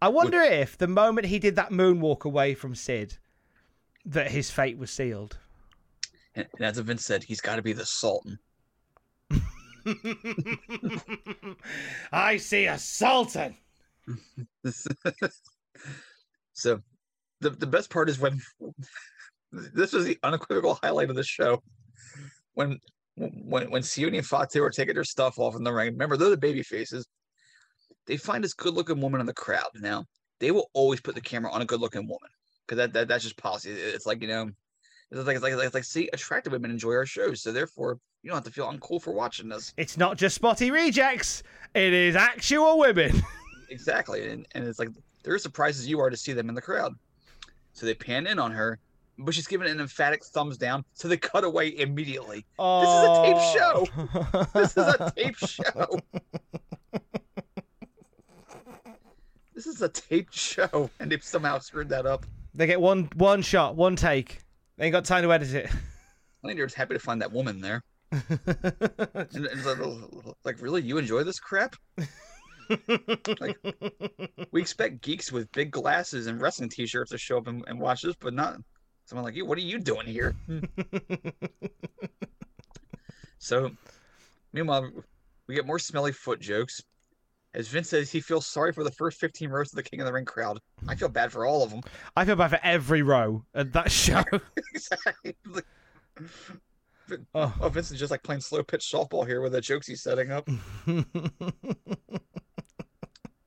I 0.00 0.08
wonder 0.08 0.40
if 0.40 0.76
the 0.76 0.88
moment 0.88 1.26
he 1.26 1.38
did 1.38 1.56
that 1.56 1.70
moonwalk 1.70 2.24
away 2.24 2.54
from 2.54 2.74
Sid, 2.74 3.16
that 4.04 4.30
his 4.30 4.50
fate 4.50 4.76
was 4.78 4.90
sealed. 4.90 5.38
And, 6.34 6.46
and 6.56 6.66
as 6.66 6.78
Vince 6.78 7.04
said, 7.04 7.24
he's 7.24 7.40
got 7.40 7.56
to 7.56 7.62
be 7.62 7.72
the 7.72 7.86
Sultan. 7.86 8.38
I 12.12 12.36
see 12.38 12.66
a 12.66 12.78
sultan. 12.78 13.56
so, 16.52 16.80
the 17.40 17.50
the 17.50 17.66
best 17.66 17.90
part 17.90 18.08
is 18.08 18.18
when 18.18 18.40
this 19.52 19.92
was 19.92 20.06
the 20.06 20.18
unequivocal 20.22 20.78
highlight 20.82 21.10
of 21.10 21.16
the 21.16 21.22
show 21.22 21.62
when 22.54 22.78
when 23.16 23.70
when 23.70 23.82
Sione 23.82 24.18
and 24.18 24.26
Fatu 24.26 24.62
are 24.62 24.70
taking 24.70 24.94
their 24.94 25.04
stuff 25.04 25.38
off 25.38 25.56
in 25.56 25.64
the 25.64 25.72
ring. 25.72 25.92
Remember, 25.92 26.16
they're 26.16 26.30
the 26.30 26.36
baby 26.36 26.62
faces. 26.62 27.06
They 28.06 28.16
find 28.16 28.42
this 28.42 28.54
good 28.54 28.74
looking 28.74 29.00
woman 29.00 29.20
in 29.20 29.26
the 29.26 29.34
crowd. 29.34 29.70
Now 29.76 30.04
they 30.40 30.50
will 30.50 30.70
always 30.72 31.00
put 31.00 31.14
the 31.14 31.20
camera 31.20 31.50
on 31.50 31.62
a 31.62 31.64
good 31.64 31.80
looking 31.80 32.06
woman 32.06 32.30
because 32.66 32.78
that, 32.78 32.92
that 32.92 33.08
that's 33.08 33.24
just 33.24 33.36
policy. 33.36 33.70
It's 33.70 34.06
like 34.06 34.20
you 34.20 34.28
know, 34.28 34.50
it's 35.10 35.26
like 35.26 35.36
it's 35.36 35.42
like 35.42 35.52
it's 35.54 35.74
like 35.74 35.84
see, 35.84 36.08
attractive 36.12 36.52
women 36.52 36.70
enjoy 36.70 36.92
our 36.92 37.06
shows, 37.06 37.42
so 37.42 37.52
therefore 37.52 37.98
you 38.22 38.30
don't 38.30 38.36
have 38.36 38.44
to 38.44 38.50
feel 38.50 38.70
uncool 38.70 39.00
for 39.00 39.12
watching 39.12 39.48
this. 39.48 39.72
It's 39.76 39.96
not 39.96 40.16
just 40.16 40.34
spotty 40.34 40.70
rejects, 40.70 41.42
it 41.74 41.92
is 41.92 42.16
actual 42.16 42.78
women. 42.78 43.22
Exactly. 43.70 44.28
And, 44.28 44.46
and 44.54 44.64
it's 44.64 44.78
like 44.78 44.90
they're 45.22 45.34
as 45.34 45.42
surprised 45.42 45.80
as 45.80 45.88
you 45.88 45.98
are 45.98 46.10
to 46.10 46.16
see 46.16 46.32
them 46.32 46.48
in 46.48 46.54
the 46.54 46.62
crowd. 46.62 46.92
So 47.72 47.86
they 47.86 47.94
pan 47.94 48.26
in 48.26 48.38
on 48.38 48.52
her, 48.52 48.78
but 49.18 49.34
she's 49.34 49.46
giving 49.46 49.68
an 49.68 49.80
emphatic 49.80 50.24
thumbs 50.24 50.58
down. 50.58 50.84
So 50.94 51.08
they 51.08 51.16
cut 51.16 51.44
away 51.44 51.78
immediately. 51.78 52.44
Oh. 52.58 53.86
This 54.54 54.76
is 54.76 54.86
a 54.86 55.12
tape 55.14 55.36
show. 55.36 55.66
This 55.74 55.76
is 55.76 55.80
a 55.80 56.02
tape 56.10 56.34
show. 56.34 57.00
This 59.54 59.66
is 59.66 59.82
a 59.82 59.88
taped 59.88 60.34
show, 60.34 60.90
and 60.98 61.10
they've 61.10 61.22
somehow 61.22 61.58
screwed 61.58 61.88
that 61.90 62.06
up. 62.06 62.26
They 62.54 62.66
get 62.66 62.80
one 62.80 63.08
one 63.14 63.40
shot, 63.40 63.76
one 63.76 63.96
take. 63.96 64.40
They 64.76 64.86
ain't 64.86 64.92
got 64.92 65.04
time 65.04 65.22
to 65.22 65.32
edit 65.32 65.54
it. 65.54 65.66
I 65.66 66.46
think 66.46 66.58
they're 66.58 66.66
just 66.66 66.76
happy 66.76 66.94
to 66.94 67.00
find 67.00 67.22
that 67.22 67.32
woman 67.32 67.60
there. 67.60 67.82
And 68.28 69.64
like, 69.64 69.78
like, 70.44 70.62
really, 70.62 70.82
you 70.82 70.98
enjoy 70.98 71.24
this 71.24 71.38
crap? 71.40 71.76
like, 73.40 73.56
we 74.52 74.60
expect 74.60 75.02
geeks 75.02 75.32
with 75.32 75.50
big 75.52 75.70
glasses 75.70 76.26
and 76.26 76.40
wrestling 76.40 76.68
T-shirts 76.68 77.10
to 77.10 77.18
show 77.18 77.38
up 77.38 77.46
and, 77.46 77.64
and 77.66 77.78
watch 77.80 78.02
this, 78.02 78.16
but 78.18 78.34
not 78.34 78.58
someone 79.04 79.24
like 79.24 79.34
you. 79.34 79.44
What 79.44 79.58
are 79.58 79.62
you 79.62 79.78
doing 79.78 80.06
here? 80.06 80.34
so, 83.38 83.70
meanwhile, 84.52 84.90
we 85.46 85.54
get 85.54 85.66
more 85.66 85.78
smelly 85.78 86.12
foot 86.12 86.40
jokes 86.40 86.82
As 87.54 87.68
Vince 87.68 87.90
says, 87.90 88.10
he 88.10 88.20
feels 88.20 88.46
sorry 88.46 88.72
for 88.72 88.82
the 88.82 88.90
first 88.90 89.20
15 89.20 89.50
rows 89.50 89.72
of 89.72 89.76
the 89.76 89.82
King 89.82 90.00
of 90.00 90.06
the 90.06 90.12
Ring 90.12 90.24
crowd. 90.24 90.58
I 90.88 90.94
feel 90.94 91.08
bad 91.08 91.30
for 91.32 91.46
all 91.46 91.62
of 91.62 91.70
them. 91.70 91.82
I 92.16 92.24
feel 92.24 92.36
bad 92.36 92.50
for 92.50 92.60
every 92.62 93.02
row 93.02 93.44
at 93.54 93.72
that 93.72 93.90
show. 93.92 94.24
exactly. 94.74 95.36
Oh. 97.34 97.54
oh, 97.60 97.68
Vince 97.68 97.90
is 97.90 97.98
just 97.98 98.10
like 98.10 98.22
playing 98.22 98.40
slow 98.40 98.62
pitch 98.62 98.90
softball 98.90 99.26
here 99.26 99.42
with 99.42 99.52
the 99.52 99.60
jokes 99.60 99.86
he's 99.86 100.02
setting 100.02 100.30
up. 100.32 100.48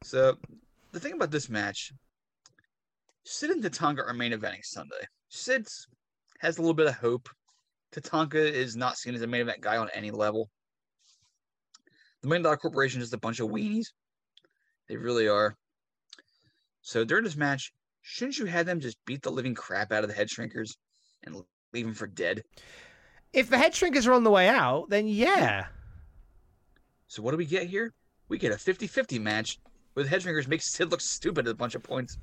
so, 0.04 0.38
the 0.92 1.00
thing 1.00 1.14
about 1.14 1.32
this 1.32 1.50
match, 1.50 1.92
Sid 3.24 3.50
and 3.50 3.64
Tatanka 3.64 4.06
are 4.06 4.14
main 4.14 4.32
eventing 4.32 4.64
Sunday. 4.64 5.08
Sid 5.30 5.68
has 6.40 6.58
a 6.58 6.62
little 6.62 6.74
bit 6.74 6.88
of 6.88 6.96
hope. 6.96 7.30
Tatanka 7.92 8.36
is 8.36 8.76
not 8.76 8.98
seen 8.98 9.16
as 9.16 9.22
a 9.22 9.28
main 9.28 9.42
event 9.42 9.62
guy 9.62 9.78
on 9.78 9.90
any 9.94 10.12
level. 10.12 10.50
The 12.22 12.28
Million 12.28 12.44
Dollar 12.44 12.58
Corporation 12.58 13.02
is 13.02 13.08
just 13.08 13.14
a 13.14 13.20
bunch 13.20 13.40
of 13.40 13.50
weenies. 13.50 13.88
They 14.88 14.98
really 14.98 15.28
are. 15.28 15.56
So 16.82 17.04
during 17.04 17.24
this 17.24 17.36
match, 17.36 17.74
shouldn't 18.02 18.40
you 18.40 18.46
have 18.46 18.66
them 18.66 18.80
just 18.80 18.98
beat 19.06 19.22
the 19.22 19.32
living 19.32 19.54
crap 19.54 19.92
out 19.92 20.04
of 20.04 20.10
the 20.10 20.16
head 20.16 20.30
shrinkers 20.30 20.78
and 21.24 21.44
leave 21.74 21.86
them 21.86 21.94
for 21.94 22.08
dead? 22.08 22.44
If 23.34 23.50
the 23.50 23.58
head 23.58 23.74
shrinkers 23.74 24.08
are 24.08 24.14
on 24.14 24.24
the 24.24 24.32
way 24.32 24.48
out, 24.48 24.90
then 24.90 25.08
yeah. 25.08 25.68
So 27.08 27.22
what 27.22 27.32
do 27.32 27.38
we 27.38 27.46
get 27.46 27.68
here? 27.68 27.94
We 28.30 28.38
get 28.38 28.52
a 28.52 28.56
50-50 28.56 29.22
match 29.22 29.60
where 29.94 30.04
the 30.04 30.10
head 30.10 30.22
shrinkers 30.22 30.48
make 30.48 30.62
Sid 30.62 30.92
look 30.92 31.02
stupid 31.02 31.48
at 31.48 31.52
a 31.52 31.56
bunch 31.56 31.76
of 31.76 31.84
points. 31.84 32.18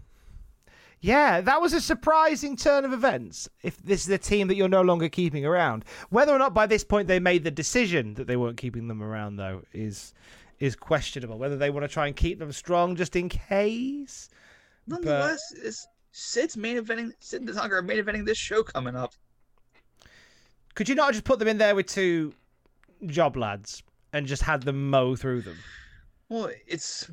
Yeah, 1.05 1.43
that 1.43 1.61
was 1.61 1.75
a 1.75 1.83
surprising 1.83 2.57
turn 2.57 2.87
of 2.87 2.95
events. 2.95 3.47
If 3.63 3.77
this 3.77 4.05
is 4.05 4.09
a 4.09 4.17
team 4.17 4.49
that 4.49 4.55
you're 4.55 4.71
no 4.71 4.81
longer 4.81 5.11
keeping 5.11 5.45
around, 5.45 5.85
whether 6.09 6.33
or 6.33 6.39
not 6.39 6.55
by 6.55 6.67
this 6.67 6.83
point 6.83 7.09
they 7.09 7.21
made 7.21 7.45
the 7.45 7.51
decision 7.51 8.15
that 8.15 8.27
they 8.27 8.39
weren't 8.39 8.57
keeping 8.57 8.89
them 8.89 9.03
around, 9.03 9.37
though, 9.37 9.61
is 9.75 10.15
is 10.61 10.75
questionable. 10.75 11.37
Whether 11.37 11.59
they 11.59 11.69
want 11.69 11.85
to 11.85 11.89
try 11.89 12.07
and 12.07 12.17
keep 12.17 12.39
them 12.39 12.53
strong 12.53 12.97
just 12.97 13.17
in 13.17 13.29
case. 13.29 14.31
Nonetheless, 14.87 15.43
but... 15.55 15.67
is 15.67 15.87
Sid's 16.13 16.57
main 16.57 16.83
eventing. 16.83 17.11
Sid 17.19 17.51
are 17.55 17.83
main 17.83 18.03
eventing 18.03 18.25
this 18.25 18.39
show 18.39 18.63
coming 18.63 18.97
up. 18.97 19.13
Could 20.75 20.89
you 20.89 20.95
not 20.95 21.13
just 21.13 21.25
put 21.25 21.39
them 21.39 21.49
in 21.49 21.59
there 21.59 21.75
with 21.75 21.85
two 21.85 22.33
job 23.05 23.37
lads 23.37 23.83
and 24.15 24.27
just 24.27 24.41
had 24.41 24.63
them 24.63 24.89
mow 24.89 25.17
through 25.17 25.43
them? 25.43 25.59
Well, 26.31 26.49
it's 26.67 27.11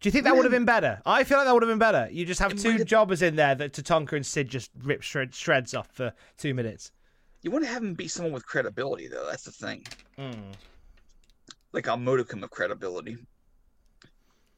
do 0.00 0.08
you 0.08 0.12
think 0.12 0.24
that 0.24 0.36
would 0.36 0.44
have 0.44 0.52
been 0.52 0.64
better? 0.64 1.00
I 1.04 1.24
feel 1.24 1.38
like 1.38 1.46
that 1.46 1.54
would 1.54 1.62
have 1.62 1.70
been 1.70 1.78
better. 1.78 2.08
You 2.10 2.24
just 2.24 2.40
have 2.40 2.54
two 2.54 2.72
have... 2.72 2.86
jobbers 2.86 3.22
in 3.22 3.36
there 3.36 3.54
that 3.54 3.72
Tatanka 3.72 4.12
and 4.12 4.24
Sid 4.24 4.48
just 4.48 4.70
rip 4.82 5.02
shred, 5.02 5.34
shreds 5.34 5.74
off 5.74 5.88
for 5.92 6.12
two 6.36 6.54
minutes. 6.54 6.92
You 7.42 7.50
want 7.50 7.64
to 7.64 7.70
have 7.70 7.82
him 7.82 7.94
be 7.94 8.08
someone 8.08 8.32
with 8.32 8.46
credibility, 8.46 9.08
though. 9.08 9.26
That's 9.28 9.44
the 9.44 9.50
thing. 9.50 9.84
Mm. 10.18 10.52
Like 11.72 11.86
a 11.86 11.96
modicum 11.96 12.44
of 12.44 12.50
credibility. 12.50 13.18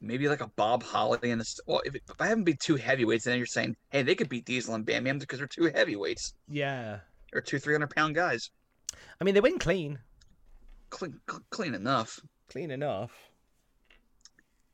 Maybe 0.03 0.29
like 0.29 0.41
a 0.41 0.47
Bob 0.49 0.83
Holly 0.83 1.31
and 1.31 1.41
a, 1.41 1.45
well, 1.67 1.83
if, 1.85 1.95
if 1.95 2.21
I 2.21 2.27
haven't 2.27 2.45
beat 2.45 2.61
two 2.61 2.77
heavyweights, 2.77 3.25
then 3.25 3.37
you're 3.37 3.47
saying, 3.47 3.77
hey, 3.91 4.03
they 4.03 4.15
could 4.15 4.31
beat 4.31 4.47
Diesel 4.47 4.75
and 4.75 4.85
Bam 4.85 5.05
Bam 5.05 5.19
because 5.19 5.39
they're 5.39 5.47
two 5.47 5.71
heavyweights. 5.75 6.35
Yeah. 6.49 7.01
Or 7.35 7.41
two 7.41 7.59
300 7.59 7.91
pound 7.91 8.15
guys. 8.15 8.51
I 9.21 9.25
mean, 9.25 9.35
they 9.35 9.41
win 9.41 9.59
clean. 9.59 9.99
Clean, 10.89 11.15
clean 11.51 11.75
enough. 11.75 12.19
Clean 12.49 12.71
enough. 12.71 13.30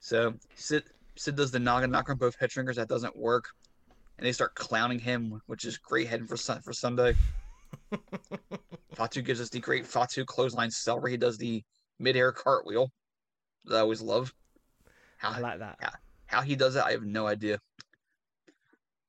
So 0.07 0.35
Sid, 0.55 0.85
Sid 1.17 1.35
does 1.35 1.51
the 1.51 1.59
noggin 1.59 1.91
knock 1.91 2.09
on 2.09 2.17
both 2.17 2.37
head 2.39 2.51
shrinkers. 2.51 2.77
That 2.77 2.87
doesn't 2.87 3.17
work. 3.17 3.47
And 4.17 4.25
they 4.25 4.31
start 4.31 4.55
clowning 4.55 5.01
him, 5.01 5.43
which 5.47 5.65
is 5.65 5.79
great 5.79 6.07
heading 6.07 6.29
for 6.29 6.37
for 6.37 6.73
Sunday. 6.73 7.17
Fatu 8.95 9.21
gives 9.21 9.41
us 9.41 9.49
the 9.49 9.59
great 9.59 9.85
Fatu 9.85 10.25
clothesline 10.25 10.71
sell 10.71 11.01
where 11.01 11.11
he 11.11 11.17
does 11.17 11.39
the 11.39 11.61
mid-air 11.99 12.31
cartwheel. 12.31 12.93
That 13.65 13.79
I 13.79 13.81
always 13.81 14.01
love. 14.01 14.33
How, 15.19 15.33
I 15.33 15.41
like 15.41 15.59
that. 15.59 15.77
How, 15.81 15.91
how 16.27 16.43
he 16.43 16.55
does 16.55 16.75
that, 16.75 16.87
I 16.87 16.93
have 16.93 17.03
no 17.03 17.27
idea. 17.27 17.59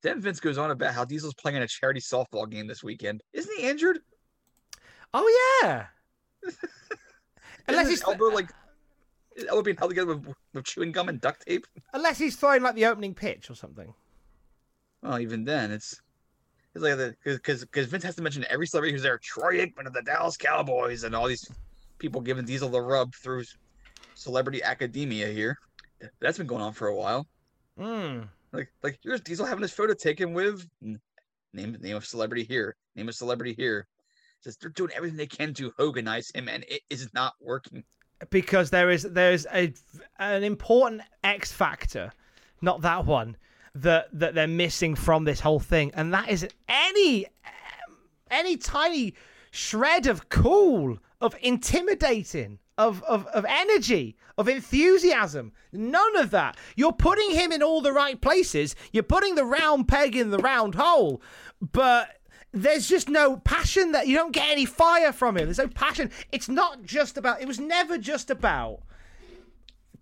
Then 0.02 0.20
Vince 0.20 0.40
goes 0.40 0.58
on 0.58 0.72
about 0.72 0.94
how 0.94 1.04
Diesel's 1.04 1.34
playing 1.34 1.58
in 1.58 1.62
a 1.62 1.68
charity 1.68 2.00
softball 2.00 2.50
game 2.50 2.66
this 2.66 2.82
weekend. 2.82 3.22
Isn't 3.32 3.56
he 3.56 3.68
injured? 3.68 4.00
Oh 5.14 5.62
yeah. 5.62 5.86
Unless 7.68 7.88
he's 7.88 8.02
elbow 8.02 8.30
like 8.30 8.50
elbow 9.48 9.62
being 9.62 9.76
held 9.76 9.92
together 9.92 10.16
with, 10.16 10.34
with 10.54 10.64
chewing 10.64 10.92
gum 10.92 11.08
and 11.08 11.20
duct 11.20 11.46
tape. 11.46 11.66
Unless 11.92 12.18
he's 12.18 12.36
throwing 12.36 12.62
like 12.62 12.74
the 12.74 12.86
opening 12.86 13.14
pitch 13.14 13.50
or 13.50 13.54
something. 13.54 13.92
Well, 15.02 15.20
even 15.20 15.44
then, 15.44 15.70
it's 15.70 16.00
it's 16.74 16.82
like 16.82 16.96
the 16.96 17.14
because 17.24 17.60
because 17.60 17.86
Vince 17.86 18.04
has 18.04 18.16
to 18.16 18.22
mention 18.22 18.44
every 18.50 18.66
celebrity 18.66 18.92
who's 18.92 19.02
there. 19.02 19.18
Troy 19.18 19.64
Aikman 19.64 19.86
of 19.86 19.92
the 19.92 20.02
Dallas 20.02 20.36
Cowboys 20.36 21.04
and 21.04 21.14
all 21.14 21.28
these 21.28 21.48
people 21.98 22.20
giving 22.20 22.44
Diesel 22.44 22.68
the 22.68 22.80
rub 22.80 23.14
through 23.14 23.44
celebrity 24.14 24.62
academia 24.62 25.28
here. 25.28 25.58
That's 26.20 26.38
been 26.38 26.46
going 26.46 26.62
on 26.62 26.72
for 26.72 26.88
a 26.88 26.96
while. 26.96 27.26
Hmm. 27.78 28.22
Like 28.52 28.68
like 28.82 28.98
here's 29.02 29.20
Diesel 29.20 29.46
having 29.46 29.62
his 29.62 29.72
photo 29.72 29.94
taken 29.94 30.32
with 30.32 30.66
name 30.80 31.76
name 31.80 31.96
of 31.96 32.06
celebrity 32.06 32.44
here, 32.44 32.76
name 32.96 33.08
of 33.08 33.14
celebrity 33.14 33.54
here. 33.54 33.86
Just 34.42 34.60
they're 34.60 34.70
doing 34.70 34.90
everything 34.94 35.16
they 35.16 35.26
can 35.26 35.52
to 35.54 35.72
Hoganize 35.72 36.34
him, 36.34 36.48
and 36.48 36.64
it 36.68 36.82
is 36.90 37.12
not 37.12 37.34
working 37.40 37.82
because 38.30 38.70
there 38.70 38.90
is 38.90 39.02
there 39.02 39.32
is 39.32 39.46
a 39.52 39.72
an 40.18 40.42
important 40.42 41.02
X 41.24 41.52
factor, 41.52 42.12
not 42.60 42.82
that 42.82 43.06
one, 43.06 43.36
that 43.74 44.08
that 44.12 44.34
they're 44.34 44.46
missing 44.46 44.94
from 44.94 45.24
this 45.24 45.40
whole 45.40 45.60
thing, 45.60 45.90
and 45.94 46.12
that 46.12 46.28
is 46.28 46.46
any 46.68 47.26
any 48.30 48.56
tiny 48.56 49.14
shred 49.50 50.06
of 50.06 50.28
cool, 50.28 50.98
of 51.20 51.34
intimidating, 51.40 52.58
of, 52.76 53.02
of, 53.04 53.26
of 53.26 53.44
energy, 53.48 54.16
of 54.36 54.48
enthusiasm. 54.48 55.52
None 55.72 56.16
of 56.16 56.30
that. 56.30 56.56
You're 56.76 56.92
putting 56.92 57.30
him 57.32 57.52
in 57.52 57.62
all 57.62 57.80
the 57.80 57.92
right 57.92 58.20
places. 58.20 58.74
You're 58.92 59.02
putting 59.02 59.34
the 59.34 59.44
round 59.44 59.88
peg 59.88 60.16
in 60.16 60.30
the 60.30 60.38
round 60.38 60.74
hole, 60.74 61.22
but 61.60 62.17
there's 62.52 62.88
just 62.88 63.08
no 63.08 63.36
passion 63.36 63.92
that 63.92 64.06
you 64.06 64.16
don't 64.16 64.32
get 64.32 64.48
any 64.50 64.64
fire 64.64 65.12
from 65.12 65.36
him. 65.36 65.44
There's 65.44 65.58
no 65.58 65.68
passion. 65.68 66.10
It's 66.32 66.48
not 66.48 66.82
just 66.82 67.18
about. 67.18 67.40
It 67.40 67.46
was 67.46 67.60
never 67.60 67.98
just 67.98 68.30
about 68.30 68.80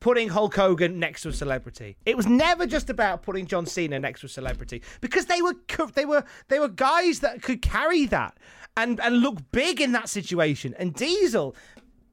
putting 0.00 0.28
Hulk 0.28 0.54
Hogan 0.54 0.98
next 0.98 1.22
to 1.22 1.30
a 1.30 1.32
celebrity. 1.32 1.96
It 2.04 2.16
was 2.16 2.26
never 2.26 2.66
just 2.66 2.90
about 2.90 3.22
putting 3.22 3.46
John 3.46 3.66
Cena 3.66 3.98
next 3.98 4.20
to 4.20 4.26
a 4.26 4.28
celebrity 4.28 4.82
because 5.00 5.26
they 5.26 5.42
were 5.42 5.54
they 5.94 6.04
were 6.04 6.24
they 6.48 6.58
were 6.58 6.68
guys 6.68 7.20
that 7.20 7.42
could 7.42 7.62
carry 7.62 8.06
that 8.06 8.38
and 8.76 9.00
and 9.00 9.18
look 9.18 9.38
big 9.52 9.80
in 9.80 9.92
that 9.92 10.08
situation. 10.08 10.74
And 10.78 10.94
Diesel 10.94 11.56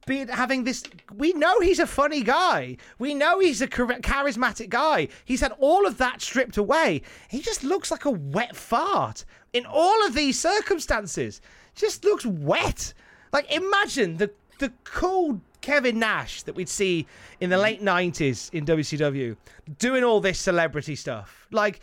being 0.06 0.28
having 0.28 0.64
this 0.64 0.84
we 1.16 1.34
know 1.34 1.60
he's 1.60 1.80
a 1.80 1.88
funny 1.88 2.24
guy. 2.24 2.78
We 2.99 3.14
know 3.14 3.39
he's 3.39 3.62
a 3.62 3.68
charismatic 3.68 4.70
guy. 4.70 5.08
He's 5.26 5.41
had 5.41 5.54
all 5.60 5.86
of 5.86 5.97
that 5.97 6.22
stripped 6.22 6.58
away. 6.58 7.01
He 7.30 7.41
just 7.41 7.64
looks 7.64 7.91
like 7.91 8.06
a 8.06 8.12
wet 8.12 8.56
fart 8.56 9.26
in 9.54 9.66
all 9.66 10.06
of 10.06 10.14
these 10.14 10.39
circumstances. 10.39 11.41
Just 11.76 12.04
looks 12.04 12.26
wet. 12.26 12.93
Like 13.32 13.51
imagine 13.51 14.18
the 14.18 14.32
the 14.60 14.72
cool 14.84 15.41
Kevin 15.62 15.97
Nash 15.97 16.43
that 16.43 16.56
we'd 16.56 16.70
see 16.70 17.08
in 17.39 17.49
the 17.49 17.58
late 17.58 17.82
90s 17.82 18.54
in 18.54 18.66
WCW 18.66 19.36
doing 19.80 20.04
all 20.04 20.20
this 20.20 20.38
celebrity 20.38 20.95
stuff. 20.95 21.47
Like 21.51 21.80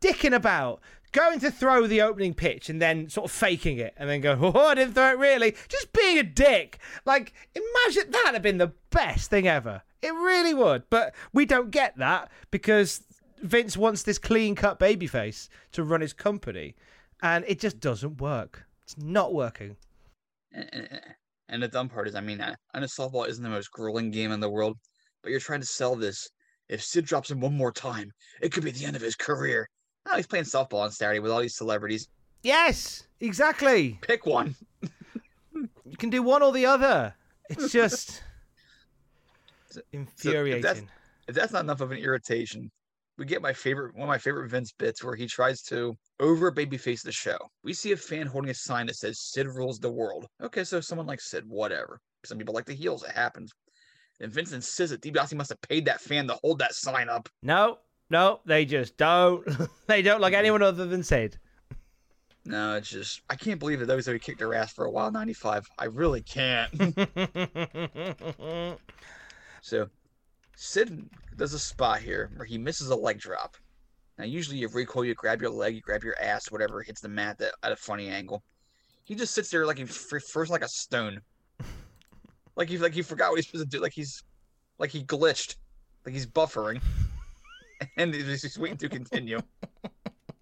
dicking 0.00 0.34
about 0.34 0.80
going 1.14 1.38
to 1.40 1.50
throw 1.50 1.86
the 1.86 2.02
opening 2.02 2.34
pitch 2.34 2.68
and 2.68 2.82
then 2.82 3.08
sort 3.08 3.30
of 3.30 3.30
faking 3.30 3.78
it 3.78 3.94
and 3.96 4.10
then 4.10 4.20
go, 4.20 4.36
oh, 4.42 4.66
I 4.66 4.74
didn't 4.74 4.94
throw 4.94 5.12
it 5.12 5.18
really. 5.18 5.54
Just 5.68 5.92
being 5.94 6.18
a 6.18 6.22
dick. 6.22 6.78
Like, 7.06 7.32
imagine 7.54 8.10
that 8.10 8.24
would 8.26 8.34
have 8.34 8.42
been 8.42 8.58
the 8.58 8.72
best 8.90 9.30
thing 9.30 9.46
ever. 9.46 9.82
It 10.02 10.12
really 10.12 10.52
would. 10.52 10.90
But 10.90 11.14
we 11.32 11.46
don't 11.46 11.70
get 11.70 11.96
that 11.98 12.30
because 12.50 13.04
Vince 13.40 13.76
wants 13.76 14.02
this 14.02 14.18
clean 14.18 14.54
cut 14.54 14.78
babyface 14.78 15.48
to 15.72 15.84
run 15.84 16.02
his 16.02 16.12
company. 16.12 16.74
And 17.22 17.44
it 17.48 17.60
just 17.60 17.80
doesn't 17.80 18.20
work. 18.20 18.66
It's 18.82 18.98
not 18.98 19.32
working. 19.32 19.76
And, 21.48 21.62
the 21.62 21.68
dumb 21.68 21.88
part 21.88 22.08
is, 22.08 22.14
I 22.16 22.20
mean, 22.20 22.40
I, 22.40 22.54
I 22.74 22.80
know 22.80 22.86
softball 22.86 23.28
isn't 23.28 23.42
the 23.42 23.48
most 23.48 23.70
grueling 23.70 24.10
game 24.10 24.32
in 24.32 24.40
the 24.40 24.50
world, 24.50 24.76
but 25.22 25.30
you're 25.30 25.40
trying 25.40 25.60
to 25.60 25.66
sell 25.66 25.94
this. 25.94 26.28
If 26.68 26.82
Sid 26.82 27.04
drops 27.04 27.30
him 27.30 27.40
one 27.40 27.56
more 27.56 27.72
time, 27.72 28.10
it 28.42 28.52
could 28.52 28.64
be 28.64 28.72
the 28.72 28.84
end 28.84 28.96
of 28.96 29.02
his 29.02 29.14
career. 29.14 29.68
Oh, 30.06 30.16
he's 30.16 30.26
playing 30.26 30.44
softball 30.44 30.82
on 30.82 30.90
Saturday 30.90 31.18
with 31.20 31.30
all 31.30 31.40
these 31.40 31.56
celebrities. 31.56 32.08
Yes, 32.42 33.06
exactly. 33.20 33.98
Pick 34.02 34.26
one. 34.26 34.54
you 35.52 35.96
can 35.96 36.10
do 36.10 36.22
one 36.22 36.42
or 36.42 36.52
the 36.52 36.66
other. 36.66 37.14
It's 37.48 37.72
just 37.72 38.22
infuriating. 39.92 40.62
So 40.62 40.68
if, 40.68 40.76
that's, 40.76 40.86
if 41.28 41.34
that's 41.34 41.52
not 41.52 41.64
enough 41.64 41.80
of 41.80 41.90
an 41.90 41.98
irritation, 41.98 42.70
we 43.16 43.24
get 43.24 43.42
my 43.42 43.52
favorite 43.52 43.94
one 43.94 44.02
of 44.02 44.08
my 44.08 44.18
favorite 44.18 44.50
Vince 44.50 44.72
bits 44.72 45.02
where 45.04 45.14
he 45.14 45.26
tries 45.26 45.62
to 45.62 45.96
over 46.20 46.50
babyface 46.50 47.02
the 47.02 47.12
show. 47.12 47.38
We 47.62 47.72
see 47.72 47.92
a 47.92 47.96
fan 47.96 48.26
holding 48.26 48.50
a 48.50 48.54
sign 48.54 48.86
that 48.86 48.96
says 48.96 49.20
Sid 49.20 49.46
rules 49.46 49.78
the 49.78 49.90
world. 49.90 50.26
Okay, 50.42 50.64
so 50.64 50.80
someone 50.80 51.06
like 51.06 51.20
Sid, 51.20 51.44
whatever. 51.46 52.00
Some 52.24 52.38
people 52.38 52.54
like 52.54 52.64
the 52.66 52.74
heels, 52.74 53.04
it 53.04 53.12
happens. 53.12 53.52
And 54.20 54.32
Vince 54.32 54.52
insists 54.52 54.90
that 54.90 55.02
DiBiase 55.02 55.34
must 55.34 55.50
have 55.50 55.60
paid 55.62 55.84
that 55.86 56.00
fan 56.00 56.26
to 56.28 56.38
hold 56.42 56.58
that 56.60 56.74
sign 56.74 57.08
up. 57.08 57.28
No, 57.42 57.78
no, 58.10 58.40
they 58.44 58.64
just 58.64 58.96
don't. 58.96 59.46
they 59.86 60.02
don't 60.02 60.20
like 60.20 60.34
anyone 60.34 60.62
other 60.62 60.86
than 60.86 61.02
Sid. 61.02 61.38
No, 62.46 62.76
it's 62.76 62.90
just 62.90 63.22
I 63.30 63.36
can't 63.36 63.58
believe 63.58 63.80
that 63.80 63.86
those 63.86 64.06
WWE 64.06 64.20
kicked 64.20 64.38
their 64.38 64.54
ass 64.54 64.72
for 64.72 64.84
a 64.84 64.90
while. 64.90 65.10
Ninety 65.10 65.32
five. 65.32 65.66
I 65.78 65.86
really 65.86 66.22
can't. 66.22 66.70
so 69.62 69.88
Sid 70.56 71.08
does 71.36 71.54
a 71.54 71.58
spot 71.58 72.00
here 72.00 72.30
where 72.36 72.46
he 72.46 72.58
misses 72.58 72.90
a 72.90 72.96
leg 72.96 73.18
drop. 73.18 73.56
Now, 74.18 74.24
usually 74.24 74.58
you 74.58 74.68
recoil, 74.68 75.04
you 75.04 75.14
grab 75.14 75.40
your 75.40 75.50
leg, 75.50 75.74
you 75.74 75.80
grab 75.80 76.04
your 76.04 76.14
ass, 76.20 76.50
whatever, 76.50 76.82
hits 76.82 77.00
the 77.00 77.08
mat 77.08 77.40
at, 77.40 77.52
at 77.64 77.72
a 77.72 77.76
funny 77.76 78.08
angle. 78.08 78.44
He 79.04 79.14
just 79.14 79.34
sits 79.34 79.50
there 79.50 79.66
like 79.66 79.78
he 79.78 79.84
first 79.84 80.50
like 80.50 80.62
a 80.62 80.68
stone, 80.68 81.20
like 82.56 82.68
he 82.68 82.78
like 82.78 82.94
he 82.94 83.02
forgot 83.02 83.30
what 83.30 83.36
he's 83.36 83.46
supposed 83.46 83.70
to 83.70 83.76
do, 83.76 83.82
like 83.82 83.92
he's 83.92 84.22
like 84.78 84.90
he 84.90 85.02
glitched, 85.02 85.56
like 86.06 86.14
he's 86.14 86.26
buffering, 86.26 86.80
and 87.96 88.14
he's 88.14 88.42
just 88.42 88.58
waiting 88.58 88.78
to 88.78 88.88
continue. 88.88 89.40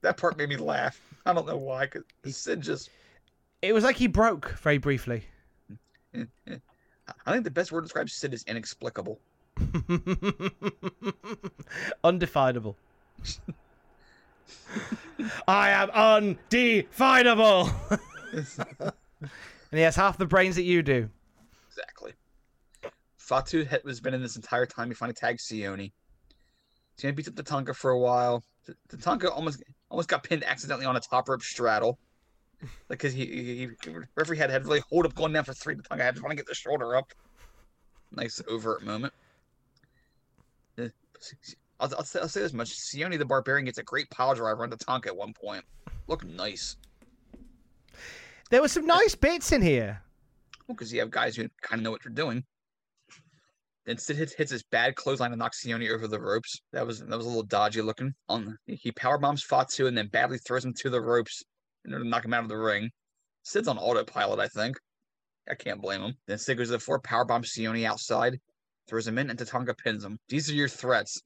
that 0.02 0.16
part 0.16 0.36
made 0.36 0.48
me 0.48 0.56
laugh. 0.56 1.00
I 1.26 1.32
don't 1.32 1.46
know 1.46 1.56
why, 1.56 1.86
because 1.86 2.36
Sid 2.36 2.60
just. 2.60 2.90
It 3.60 3.72
was 3.72 3.84
like 3.84 3.96
he 3.96 4.06
broke 4.06 4.58
very 4.58 4.78
briefly. 4.78 5.24
I 6.14 7.32
think 7.32 7.44
the 7.44 7.50
best 7.50 7.72
word 7.72 7.80
to 7.80 7.84
describe 7.84 8.10
Sid 8.10 8.34
is 8.34 8.44
inexplicable. 8.44 9.20
Undefinable. 12.04 12.76
I 15.46 15.70
am 15.70 15.90
undefinable. 15.90 17.70
and 18.32 18.92
he 19.70 19.80
has 19.80 19.94
half 19.96 20.18
the 20.18 20.26
brains 20.26 20.56
that 20.56 20.62
you 20.62 20.82
do. 20.82 21.08
Exactly. 21.68 22.12
Fatu 23.18 23.64
has 23.64 24.00
been 24.00 24.14
in 24.14 24.22
this 24.22 24.36
entire 24.36 24.66
time. 24.66 24.88
He 24.88 24.94
finally 24.94 25.14
tags 25.14 25.46
Sione. 25.46 25.92
Sione 26.98 27.14
beats 27.14 27.28
up 27.28 27.34
Tatanka 27.34 27.74
for 27.74 27.90
a 27.90 27.98
while. 27.98 28.42
Tatanka 28.88 29.30
almost 29.30 29.62
almost 29.90 30.08
got 30.08 30.22
pinned 30.22 30.44
accidentally 30.44 30.86
on 30.86 30.96
a 30.96 31.00
top 31.00 31.28
rope 31.28 31.42
straddle. 31.42 31.98
Like, 32.62 33.00
because 33.00 33.12
he, 33.12 33.26
he, 33.26 33.54
he, 33.56 33.68
referee 34.14 34.36
had 34.36 34.50
had 34.50 34.64
really 34.64 34.82
hold 34.88 35.04
up 35.04 35.14
going 35.14 35.32
down 35.32 35.44
for 35.44 35.52
three. 35.52 35.74
Tatanka 35.74 36.00
had 36.00 36.16
to 36.16 36.22
want 36.22 36.30
to 36.30 36.36
get 36.36 36.46
the 36.46 36.54
shoulder 36.54 36.96
up. 36.96 37.12
Nice 38.12 38.40
overt 38.48 38.84
moment. 38.84 39.12
Uh, 40.78 40.88
I'll, 41.80 41.92
I'll, 41.96 42.04
say, 42.04 42.20
I'll 42.20 42.28
say 42.28 42.40
this 42.40 42.52
much: 42.52 42.70
Sione 42.70 43.18
the 43.18 43.24
Barbarian 43.24 43.64
gets 43.64 43.78
a 43.78 43.82
great 43.82 44.08
pile 44.10 44.34
driver 44.34 44.62
onto 44.62 44.76
Tonka 44.76 45.06
at 45.08 45.16
one 45.16 45.32
point. 45.32 45.64
Look 46.06 46.24
nice. 46.24 46.76
There 48.50 48.60
were 48.60 48.68
some 48.68 48.86
nice 48.86 49.14
bits 49.14 49.50
in 49.50 49.62
here. 49.62 50.00
Well, 50.68 50.76
because 50.76 50.92
you 50.92 51.00
have 51.00 51.10
guys 51.10 51.34
who 51.34 51.48
kind 51.62 51.80
of 51.80 51.84
know 51.84 51.90
what 51.90 52.02
they're 52.02 52.12
doing. 52.12 52.44
Then 53.84 53.98
Sid 53.98 54.16
hits, 54.16 54.34
hits 54.34 54.52
his 54.52 54.62
bad 54.62 54.94
clothesline 54.94 55.32
and 55.32 55.38
knocks 55.38 55.64
Sione 55.64 55.90
over 55.90 56.06
the 56.06 56.20
ropes. 56.20 56.60
That 56.72 56.86
was 56.86 57.00
that 57.00 57.16
was 57.16 57.26
a 57.26 57.28
little 57.28 57.42
dodgy 57.42 57.82
looking. 57.82 58.14
On 58.28 58.56
he 58.66 58.92
power 58.92 59.18
bombs 59.18 59.42
Fatu 59.42 59.86
and 59.86 59.98
then 59.98 60.08
badly 60.08 60.38
throws 60.38 60.64
him 60.64 60.72
to 60.74 60.90
the 60.90 61.00
ropes 61.00 61.42
in 61.84 61.92
order 61.92 62.04
to 62.04 62.08
knock 62.08 62.24
him 62.24 62.34
out 62.34 62.44
of 62.44 62.48
the 62.48 62.56
ring. 62.56 62.90
Sid's 63.42 63.66
on 63.66 63.78
autopilot, 63.78 64.38
I 64.38 64.46
think. 64.46 64.76
I 65.50 65.56
can't 65.56 65.82
blame 65.82 66.00
him. 66.00 66.14
Then 66.28 66.38
Sid 66.38 66.58
goes 66.58 66.68
to 66.68 66.72
the 66.72 66.78
floor, 66.78 67.00
power 67.00 67.24
bombs 67.24 67.52
Sione 67.52 67.84
outside, 67.84 68.38
throws 68.86 69.08
him 69.08 69.18
in, 69.18 69.30
and 69.30 69.38
Tatanka 69.38 69.76
pins 69.76 70.04
him. 70.04 70.18
These 70.28 70.48
are 70.48 70.54
your 70.54 70.68
threats. 70.68 71.20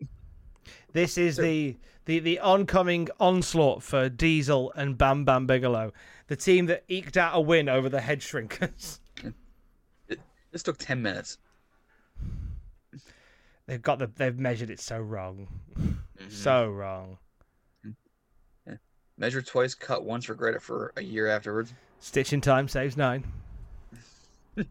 This 0.93 1.19
is 1.19 1.37
the 1.37 1.77
the 2.07 2.21
the 2.21 2.39
oncoming 2.39 3.09
onslaught 3.21 3.83
for 3.83 4.09
Diesel 4.09 4.73
and 4.75 4.97
Bam 4.97 5.25
Bam 5.27 5.47
Bigelow, 5.47 5.93
the 6.29 6.37
team 6.37 6.67
that 6.67 6.85
eked 6.89 7.19
out 7.19 7.37
a 7.37 7.41
win 7.41 7.69
over 7.69 7.91
the 7.91 8.01
Head 8.01 8.21
Shrinkers. 8.21 9.01
this 10.51 10.63
took 10.63 10.79
ten 10.79 11.03
minutes. 11.03 11.37
They've 13.67 13.83
got 13.83 13.99
the 13.99 14.07
they've 14.07 14.39
measured 14.39 14.71
it 14.71 14.81
so 14.81 14.99
wrong, 14.99 15.49
mm-hmm. 15.79 16.31
so 16.31 16.69
wrong. 16.69 17.19
Yeah. 18.67 18.75
Measure 19.19 19.43
twice, 19.43 19.75
cut 19.75 20.05
once, 20.05 20.29
regret 20.29 20.55
it 20.55 20.63
for 20.63 20.93
a 20.97 21.03
year 21.03 21.27
afterwards. 21.27 21.73
Stitching 21.99 22.41
time 22.41 22.69
saves 22.69 22.97
nine. 22.97 23.25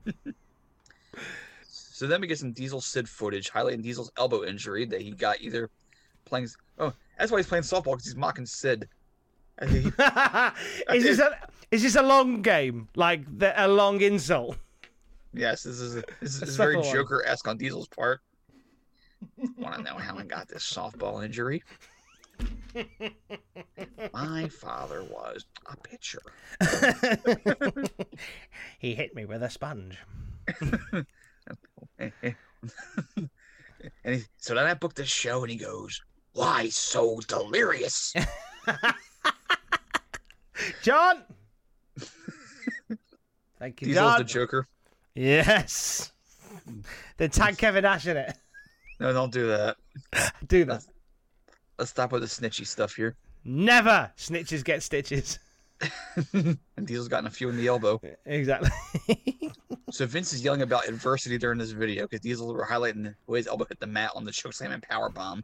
so 1.67 2.07
then 2.07 2.21
we 2.21 2.27
get 2.27 2.39
some 2.39 2.53
Diesel 2.53 2.79
Sid 2.81 3.09
footage 3.09 3.51
highlighting 3.51 3.83
Diesel's 3.83 4.11
elbow 4.17 4.45
injury 4.45 4.85
that 4.85 5.01
he 5.01 5.11
got 5.11 5.41
either 5.41 5.69
playing. 6.23 6.47
Oh, 6.79 6.93
that's 7.19 7.31
why 7.31 7.39
he's 7.39 7.47
playing 7.47 7.63
softball 7.63 7.93
because 7.93 8.05
he's 8.05 8.15
mocking 8.15 8.45
Sid. 8.45 8.87
He, 9.67 9.77
is 10.93 11.03
this 11.03 11.19
a 11.19 11.37
is 11.71 11.83
this 11.83 11.95
a 11.95 12.03
long 12.03 12.41
game? 12.41 12.87
Like 12.95 13.25
the, 13.37 13.53
a 13.61 13.67
long 13.67 13.99
insult? 14.01 14.57
Yes, 15.33 15.63
this 15.63 15.79
is 15.79 15.97
a, 15.97 16.03
this 16.21 16.41
is 16.41 16.55
very 16.55 16.81
Joker 16.81 17.25
esque 17.25 17.47
on 17.47 17.57
Diesel's 17.57 17.87
part. 17.89 18.21
Want 19.57 19.75
to 19.75 19.81
know 19.83 19.95
how 19.97 20.17
I 20.17 20.23
got 20.23 20.47
this 20.47 20.63
softball 20.63 21.23
injury? 21.23 21.63
My 24.13 24.49
father 24.49 25.03
was 25.03 25.45
a 25.65 25.77
pitcher. 25.77 26.21
he 28.79 28.93
hit 28.93 29.15
me 29.15 29.25
with 29.25 29.43
a 29.43 29.49
sponge. 29.49 29.97
and 31.97 32.15
he, 34.03 34.23
so 34.37 34.55
then 34.55 34.65
I 34.65 34.73
booked 34.73 34.97
this 34.97 35.07
show, 35.07 35.41
and 35.41 35.51
he 35.51 35.57
goes, 35.57 36.01
"Why 36.33 36.69
so 36.69 37.19
delirious?" 37.27 38.13
John. 40.81 41.23
Thank 43.59 43.81
you, 43.81 43.87
Diesel's 43.87 44.11
John. 44.11 44.17
the 44.19 44.23
Joker. 44.25 44.67
Yes. 45.13 46.11
then 47.17 47.29
tag 47.29 47.57
Kevin 47.57 47.83
Nash 47.83 48.07
in 48.07 48.17
it. 48.17 48.37
No, 48.99 49.13
don't 49.13 49.31
do 49.31 49.47
that. 49.47 49.77
do 50.47 50.65
that. 50.65 50.71
Let's, 50.71 50.87
let's 51.77 51.91
stop 51.91 52.11
with 52.11 52.21
the 52.21 52.27
snitchy 52.27 52.65
stuff 52.65 52.95
here. 52.95 53.15
Never 53.43 54.11
snitches 54.17 54.63
get 54.63 54.83
stitches. 54.83 55.39
and 56.33 56.57
Diesel's 56.85 57.07
gotten 57.07 57.27
a 57.27 57.31
few 57.31 57.49
in 57.49 57.57
the 57.57 57.67
elbow. 57.67 57.99
Exactly. 58.25 58.69
so 59.91 60.05
Vince 60.05 60.33
is 60.33 60.43
yelling 60.43 60.61
about 60.61 60.87
adversity 60.87 61.37
during 61.37 61.57
this 61.57 61.71
video 61.71 62.03
because 62.03 62.21
Diesel 62.21 62.53
were 62.53 62.65
highlighting 62.65 63.03
the 63.03 63.31
way 63.31 63.39
his 63.39 63.47
elbow 63.47 63.65
hit 63.65 63.79
the 63.79 63.87
mat 63.87 64.11
on 64.15 64.23
the 64.23 64.31
chokeslam 64.31 64.73
and 64.73 64.81
power 64.81 65.09
bomb. 65.09 65.43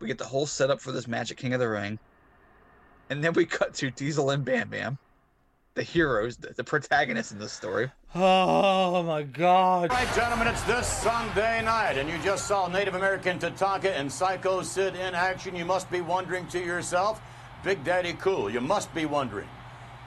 We 0.00 0.08
get 0.08 0.18
the 0.18 0.24
whole 0.24 0.46
setup 0.46 0.80
for 0.80 0.92
this 0.92 1.06
Magic 1.06 1.38
King 1.38 1.54
of 1.54 1.60
the 1.60 1.68
Ring. 1.68 1.98
And 3.10 3.22
then 3.22 3.34
we 3.34 3.44
cut 3.44 3.74
to 3.74 3.90
Diesel 3.90 4.30
and 4.30 4.44
Bam 4.44 4.68
Bam, 4.68 4.98
the 5.74 5.82
heroes, 5.82 6.36
the, 6.36 6.52
the 6.54 6.64
protagonists 6.64 7.32
in 7.32 7.38
this 7.38 7.52
story. 7.52 7.90
Oh 8.14 9.02
my 9.02 9.22
God! 9.22 9.90
All 9.90 9.96
right, 9.96 10.14
gentlemen, 10.14 10.46
it's 10.48 10.62
this 10.64 10.86
Sunday 10.86 11.62
night, 11.62 11.96
and 11.98 12.08
you 12.08 12.18
just 12.22 12.46
saw 12.46 12.68
Native 12.68 12.94
American 12.94 13.38
Tatanka 13.38 13.86
and 13.98 14.10
Psycho 14.12 14.62
Sid 14.62 14.94
in 14.96 15.14
action. 15.14 15.56
You 15.56 15.64
must 15.64 15.90
be 15.90 16.00
wondering 16.00 16.46
to 16.48 16.58
yourself, 16.58 17.22
Big 17.64 17.82
Daddy 17.84 18.12
Cool, 18.14 18.50
you 18.50 18.60
must 18.60 18.92
be 18.94 19.06
wondering, 19.06 19.48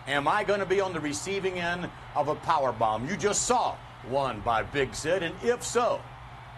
am 0.07 0.27
I 0.27 0.43
going 0.43 0.59
to 0.59 0.65
be 0.65 0.81
on 0.81 0.93
the 0.93 0.99
receiving 0.99 1.59
end 1.59 1.89
of 2.15 2.27
a 2.27 2.35
power 2.35 2.71
bomb? 2.71 3.09
You 3.09 3.17
just 3.17 3.43
saw 3.43 3.75
one 4.07 4.41
by 4.41 4.63
Big 4.63 4.93
Sid, 4.93 5.23
and 5.23 5.33
if 5.43 5.63
so, 5.63 5.99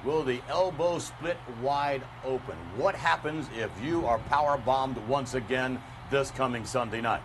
will 0.03 0.23
the 0.23 0.41
elbow 0.49 0.99
split 0.99 1.37
wide 1.61 2.01
open? 2.25 2.57
What 2.75 2.95
happens 2.95 3.47
if 3.55 3.71
you 3.81 4.05
are 4.05 4.19
power 4.19 4.57
bombed 4.57 4.97
once 5.07 5.33
again? 5.33 5.79
this 6.09 6.31
coming 6.31 6.65
Sunday 6.65 7.01
night? 7.01 7.21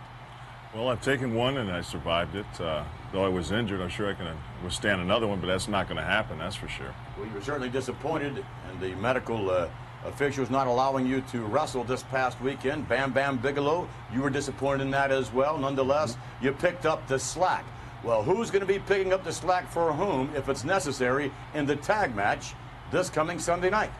Well, 0.75 0.89
I've 0.89 1.03
taken 1.03 1.35
one 1.35 1.57
and 1.57 1.71
I 1.71 1.81
survived 1.81 2.35
it. 2.35 2.47
Uh, 2.59 2.83
though 3.11 3.23
I 3.23 3.27
was 3.27 3.51
injured, 3.51 3.79
I'm 3.79 3.89
sure 3.89 4.09
I 4.09 4.15
can 4.15 4.35
withstand 4.63 5.01
another 5.01 5.27
one, 5.27 5.39
but 5.39 5.45
that's 5.45 5.67
not 5.67 5.87
going 5.87 5.97
to 5.97 6.03
happen, 6.03 6.39
that's 6.39 6.55
for 6.55 6.67
sure. 6.67 6.91
Well, 7.15 7.27
you 7.27 7.33
were 7.33 7.41
certainly 7.41 7.69
disappointed 7.69 8.43
and 8.67 8.79
the 8.81 8.95
medical 8.95 9.51
uh, 9.51 9.69
officials 10.03 10.49
not 10.49 10.65
allowing 10.65 11.05
you 11.05 11.21
to 11.31 11.41
wrestle 11.41 11.83
this 11.83 12.01
past 12.01 12.41
weekend. 12.41 12.89
Bam 12.89 13.13
Bam 13.13 13.37
Bigelow, 13.37 13.87
you 14.11 14.21
were 14.23 14.31
disappointed 14.31 14.81
in 14.81 14.91
that 14.91 15.11
as 15.11 15.31
well. 15.31 15.59
Nonetheless, 15.59 16.17
you 16.41 16.51
picked 16.51 16.87
up 16.87 17.07
the 17.07 17.19
slack. 17.19 17.65
Well, 18.03 18.23
who's 18.23 18.49
going 18.49 18.61
to 18.61 18.65
be 18.65 18.79
picking 18.79 19.13
up 19.13 19.23
the 19.23 19.31
slack 19.31 19.71
for 19.71 19.93
whom, 19.93 20.35
if 20.35 20.49
it's 20.49 20.63
necessary, 20.63 21.31
in 21.53 21.67
the 21.67 21.75
tag 21.75 22.15
match 22.15 22.53
this 22.89 23.11
coming 23.11 23.37
Sunday 23.37 23.69
night? 23.69 23.91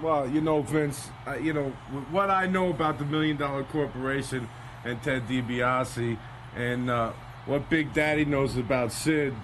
Well, 0.00 0.28
you 0.28 0.40
know, 0.40 0.62
Vince, 0.62 1.08
uh, 1.26 1.34
you 1.34 1.52
know, 1.52 1.70
what 2.12 2.30
I 2.30 2.46
know 2.46 2.70
about 2.70 2.98
the 2.98 3.04
Million 3.04 3.36
Dollar 3.36 3.64
Corporation 3.64 4.48
and 4.86 5.02
Ted 5.02 5.26
DiBiase 5.28 6.16
and 6.56 6.88
uh, 6.88 7.12
what 7.46 7.68
Big 7.68 7.92
Daddy 7.92 8.24
knows 8.24 8.56
about 8.56 8.92
Sid, 8.92 9.34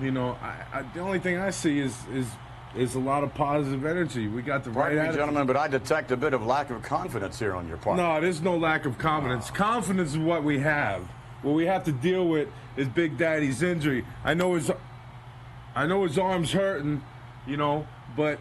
you 0.00 0.10
know, 0.10 0.38
I, 0.40 0.78
I, 0.78 0.82
the 0.94 1.00
only 1.00 1.18
thing 1.18 1.38
I 1.38 1.50
see 1.50 1.78
is 1.78 1.96
is 2.12 2.26
is 2.76 2.94
a 2.94 2.98
lot 2.98 3.24
of 3.24 3.34
positive 3.34 3.84
energy. 3.84 4.28
We 4.28 4.42
got 4.42 4.62
the 4.62 4.70
Pardon 4.70 4.98
right 4.98 5.02
me, 5.02 5.08
attitude. 5.08 5.20
gentlemen, 5.20 5.46
but 5.46 5.56
I 5.56 5.68
detect 5.68 6.10
a 6.12 6.16
bit 6.16 6.34
of 6.34 6.44
lack 6.44 6.70
of 6.70 6.82
confidence 6.82 7.38
here 7.38 7.54
on 7.54 7.66
your 7.66 7.78
part. 7.78 7.96
No, 7.96 8.20
there's 8.20 8.42
no 8.42 8.56
lack 8.56 8.84
of 8.84 8.98
confidence. 8.98 9.50
Confidence 9.50 10.10
is 10.10 10.18
what 10.18 10.44
we 10.44 10.58
have. 10.60 11.02
What 11.42 11.52
we 11.54 11.66
have 11.66 11.84
to 11.84 11.92
deal 11.92 12.28
with 12.28 12.48
is 12.76 12.86
Big 12.88 13.16
Daddy's 13.16 13.62
injury. 13.62 14.04
I 14.22 14.34
know 14.34 14.54
his, 14.54 14.70
I 15.74 15.86
know 15.86 16.04
his 16.04 16.18
arm's 16.18 16.52
hurting, 16.52 17.02
you 17.46 17.56
know, 17.56 17.86
but 18.16 18.38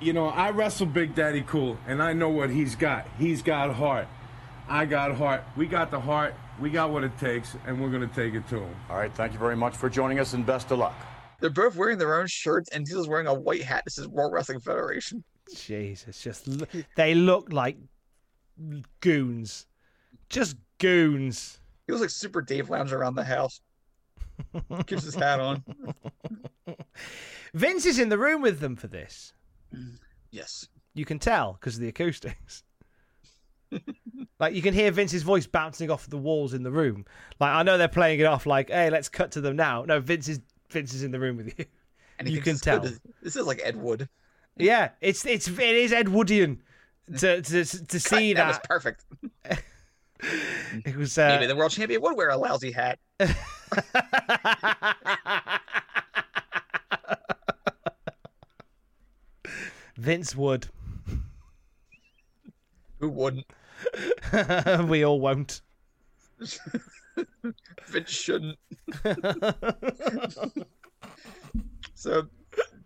you 0.00 0.12
know, 0.12 0.26
I 0.26 0.50
wrestle 0.50 0.86
Big 0.86 1.14
Daddy 1.14 1.42
Cool, 1.46 1.78
and 1.86 2.02
I 2.02 2.12
know 2.12 2.28
what 2.28 2.50
he's 2.50 2.74
got. 2.76 3.06
He's 3.18 3.40
got 3.40 3.74
heart. 3.74 4.06
I 4.68 4.84
got 4.86 5.14
heart. 5.14 5.44
We 5.56 5.66
got 5.66 5.90
the 5.90 6.00
heart. 6.00 6.34
We 6.60 6.70
got 6.70 6.90
what 6.90 7.04
it 7.04 7.16
takes, 7.18 7.56
and 7.66 7.80
we're 7.80 7.90
going 7.90 8.08
to 8.08 8.14
take 8.14 8.34
it 8.34 8.46
to 8.48 8.56
them. 8.56 8.74
All 8.88 8.96
right. 8.96 9.12
Thank 9.14 9.32
you 9.32 9.38
very 9.38 9.56
much 9.56 9.76
for 9.76 9.90
joining 9.90 10.18
us, 10.18 10.32
and 10.32 10.46
best 10.46 10.70
of 10.70 10.78
luck. 10.78 10.94
They're 11.40 11.50
both 11.50 11.76
wearing 11.76 11.98
their 11.98 12.20
own 12.20 12.26
shirts, 12.28 12.68
and 12.70 12.86
Diesel's 12.86 13.08
wearing 13.08 13.26
a 13.26 13.34
white 13.34 13.62
hat. 13.62 13.82
This 13.84 13.98
is 13.98 14.06
World 14.08 14.32
Wrestling 14.32 14.60
Federation. 14.60 15.24
Jesus, 15.56 16.22
just 16.22 16.48
they 16.96 17.14
look 17.14 17.52
like 17.52 17.76
goons, 19.00 19.66
just 20.28 20.56
goons. 20.78 21.58
He 21.86 21.92
looks 21.92 22.00
like 22.00 22.10
Super 22.10 22.42
Dave 22.42 22.70
lounging 22.70 22.96
around 22.96 23.16
the 23.16 23.24
house. 23.24 23.60
Keeps 24.86 25.02
his 25.02 25.14
hat 25.16 25.40
on. 25.40 25.64
Vince 27.54 27.86
is 27.86 27.98
in 27.98 28.08
the 28.08 28.18
room 28.18 28.40
with 28.40 28.60
them 28.60 28.76
for 28.76 28.86
this. 28.86 29.32
Yes. 30.30 30.68
You 30.94 31.04
can 31.04 31.18
tell 31.18 31.54
because 31.54 31.74
of 31.74 31.80
the 31.80 31.88
acoustics. 31.88 32.62
Like 34.38 34.54
you 34.54 34.62
can 34.62 34.74
hear 34.74 34.90
Vince's 34.90 35.22
voice 35.22 35.46
bouncing 35.46 35.90
off 35.90 36.08
the 36.08 36.16
walls 36.16 36.54
in 36.54 36.62
the 36.62 36.70
room. 36.70 37.04
Like 37.40 37.52
I 37.52 37.62
know 37.62 37.78
they're 37.78 37.88
playing 37.88 38.20
it 38.20 38.24
off 38.24 38.46
like, 38.46 38.70
"Hey, 38.70 38.90
let's 38.90 39.08
cut 39.08 39.32
to 39.32 39.40
them 39.40 39.56
now." 39.56 39.84
No, 39.84 40.00
Vince 40.00 40.28
is 40.28 40.40
Vince 40.70 40.94
is 40.94 41.02
in 41.02 41.10
the 41.10 41.20
room 41.20 41.36
with 41.36 41.58
you. 41.58 41.64
And 42.18 42.28
you 42.28 42.40
can 42.40 42.56
tell. 42.56 42.78
good. 42.78 43.00
This 43.20 43.34
is 43.34 43.46
like 43.46 43.60
Ed 43.64 43.74
Wood. 43.74 44.08
Yeah, 44.56 44.90
it's 45.00 45.26
it's 45.26 45.48
it 45.48 45.58
is 45.58 45.92
Ed 45.92 46.06
Woodian 46.06 46.58
to 47.18 47.42
to 47.42 47.64
to 47.64 48.00
see 48.00 48.34
that 48.34 48.46
was 48.46 48.60
perfect. 48.64 49.04
It 50.84 50.94
was 50.94 51.18
Maybe 51.18 51.46
uh, 51.46 51.48
the 51.48 51.56
world 51.56 51.72
champion 51.72 52.00
would 52.02 52.16
wear 52.16 52.28
a 52.28 52.36
lousy 52.36 52.70
hat. 52.70 53.00
Vince 59.96 60.34
Wood. 60.36 60.68
Who 63.00 63.08
wouldn't? 63.08 63.46
we 64.88 65.04
all 65.04 65.20
won't. 65.20 65.60
Vince 67.86 68.10
shouldn't. 68.10 68.58
so 71.94 72.26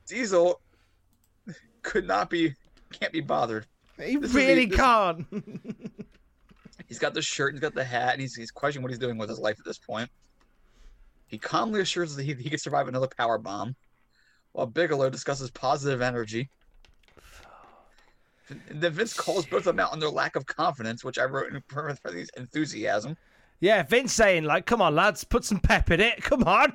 Diesel 0.06 0.60
could 1.82 2.06
not 2.06 2.30
be 2.30 2.54
can't 2.92 3.12
be 3.12 3.20
bothered. 3.20 3.66
He 4.00 4.16
this 4.16 4.32
really 4.32 4.66
this, 4.66 4.76
can't. 4.76 5.26
he's 6.86 6.98
got 6.98 7.14
the 7.14 7.22
shirt, 7.22 7.54
he's 7.54 7.60
got 7.60 7.74
the 7.74 7.84
hat, 7.84 8.12
and 8.12 8.20
he's, 8.20 8.34
he's 8.34 8.50
questioning 8.50 8.82
what 8.82 8.90
he's 8.90 8.98
doing 8.98 9.18
with 9.18 9.28
his 9.28 9.38
life 9.38 9.56
at 9.58 9.64
this 9.64 9.78
point. 9.78 10.10
He 11.26 11.38
calmly 11.38 11.80
assures 11.80 12.14
that 12.16 12.22
he, 12.22 12.34
he 12.34 12.50
can 12.50 12.58
survive 12.58 12.88
another 12.88 13.08
power 13.08 13.38
bomb, 13.38 13.74
while 14.52 14.66
Bigelow 14.66 15.10
discusses 15.10 15.50
positive 15.50 16.02
energy. 16.02 16.50
Then 18.70 18.92
Vince 18.92 19.12
calls 19.12 19.46
both 19.46 19.60
of 19.60 19.64
them 19.64 19.80
out 19.80 19.92
on 19.92 19.98
their 19.98 20.10
lack 20.10 20.36
of 20.36 20.46
confidence, 20.46 21.04
which 21.04 21.18
I 21.18 21.24
wrote 21.24 21.52
in 21.52 21.60
parentheses 21.68 22.30
enthusiasm. 22.36 23.16
yeah, 23.60 23.82
Vince 23.82 24.12
saying 24.12 24.44
like, 24.44 24.66
"Come 24.66 24.80
on, 24.82 24.94
lads, 24.94 25.24
put 25.24 25.44
some 25.44 25.58
pep 25.58 25.90
in 25.90 26.00
it. 26.00 26.22
Come 26.22 26.44
on." 26.44 26.72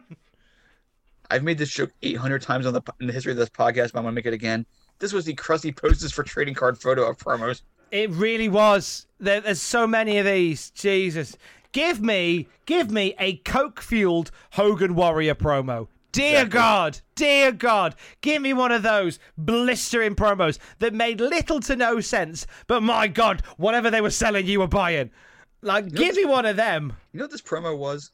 I've 1.30 1.44
made 1.44 1.58
this 1.58 1.70
joke 1.70 1.92
800 2.02 2.42
times 2.42 2.66
on 2.66 2.74
the 2.74 2.82
in 3.00 3.08
the 3.08 3.14
history 3.14 3.32
of 3.32 3.38
this 3.38 3.50
podcast, 3.50 3.94
but 3.94 4.00
I'm 4.00 4.04
gonna 4.06 4.12
make 4.12 4.26
it 4.26 4.34
again. 4.34 4.66
This 5.00 5.14
was 5.14 5.26
the 5.26 5.34
crusty 5.34 5.72
poses 5.72 6.12
for 6.12 6.24
trading 6.24 6.54
card 6.54 6.78
photo 6.78 7.10
of 7.10 7.18
promos. 7.18 7.62
It 7.92 8.10
really 8.12 8.50
was. 8.50 9.08
There, 9.20 9.42
there's 9.42 9.62
so 9.62 9.88
many 9.88 10.18
of 10.18 10.26
these. 10.26 10.70
Jesus, 10.72 11.38
give 11.72 12.02
me, 12.02 12.48
give 12.66 12.92
me 12.92 13.16
a 13.20 13.38
coke-fueled 13.38 14.32
Hogan 14.52 14.94
Warrior 14.96 15.36
promo. 15.36 15.88
Dear 16.12 16.42
Exactly. 16.42 16.52
God, 16.52 17.00
dear 17.16 17.52
God, 17.52 17.96
give 18.22 18.42
me 18.42 18.54
one 18.54 18.72
of 18.72 18.84
those 18.84 19.20
blistering 19.38 20.16
promos 20.16 20.60
that 20.80 20.94
made 20.94 21.22
little 21.22 21.60
to 21.62 21.76
no 21.76 22.02
sense, 22.02 22.46
but 22.68 22.84
my 22.84 23.08
God, 23.08 23.44
whatever 23.58 23.90
they 23.90 24.02
were 24.02 24.10
selling, 24.10 24.46
you 24.46 24.60
were 24.60 24.68
buying. 24.68 25.10
Like, 25.62 25.90
give 25.94 26.16
me 26.16 26.26
one 26.26 26.46
of 26.46 26.56
them. 26.56 26.94
You 27.14 27.20
know 27.20 27.26
what 27.26 27.32
this 27.32 27.42
promo 27.42 27.78
was? 27.78 28.12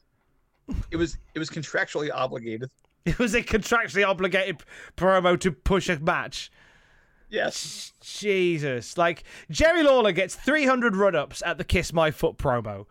It 0.90 0.96
was 0.96 1.16
it 1.34 1.38
was 1.38 1.50
contractually 1.50 2.10
obligated. 2.12 2.70
It 3.04 3.18
was 3.18 3.34
a 3.34 3.42
contractually 3.42 4.06
obligated 4.06 4.62
promo 4.94 5.40
to 5.40 5.50
push 5.50 5.88
a 5.88 5.98
match. 5.98 6.52
Yes. 7.30 7.94
Jesus. 8.02 8.98
Like, 8.98 9.24
Jerry 9.50 9.82
Lawler 9.82 10.12
gets 10.12 10.34
300 10.34 10.94
run 10.94 11.14
ups 11.14 11.42
at 11.46 11.56
the 11.56 11.64
Kiss 11.64 11.92
My 11.94 12.10
Foot 12.10 12.36
promo. 12.36 12.84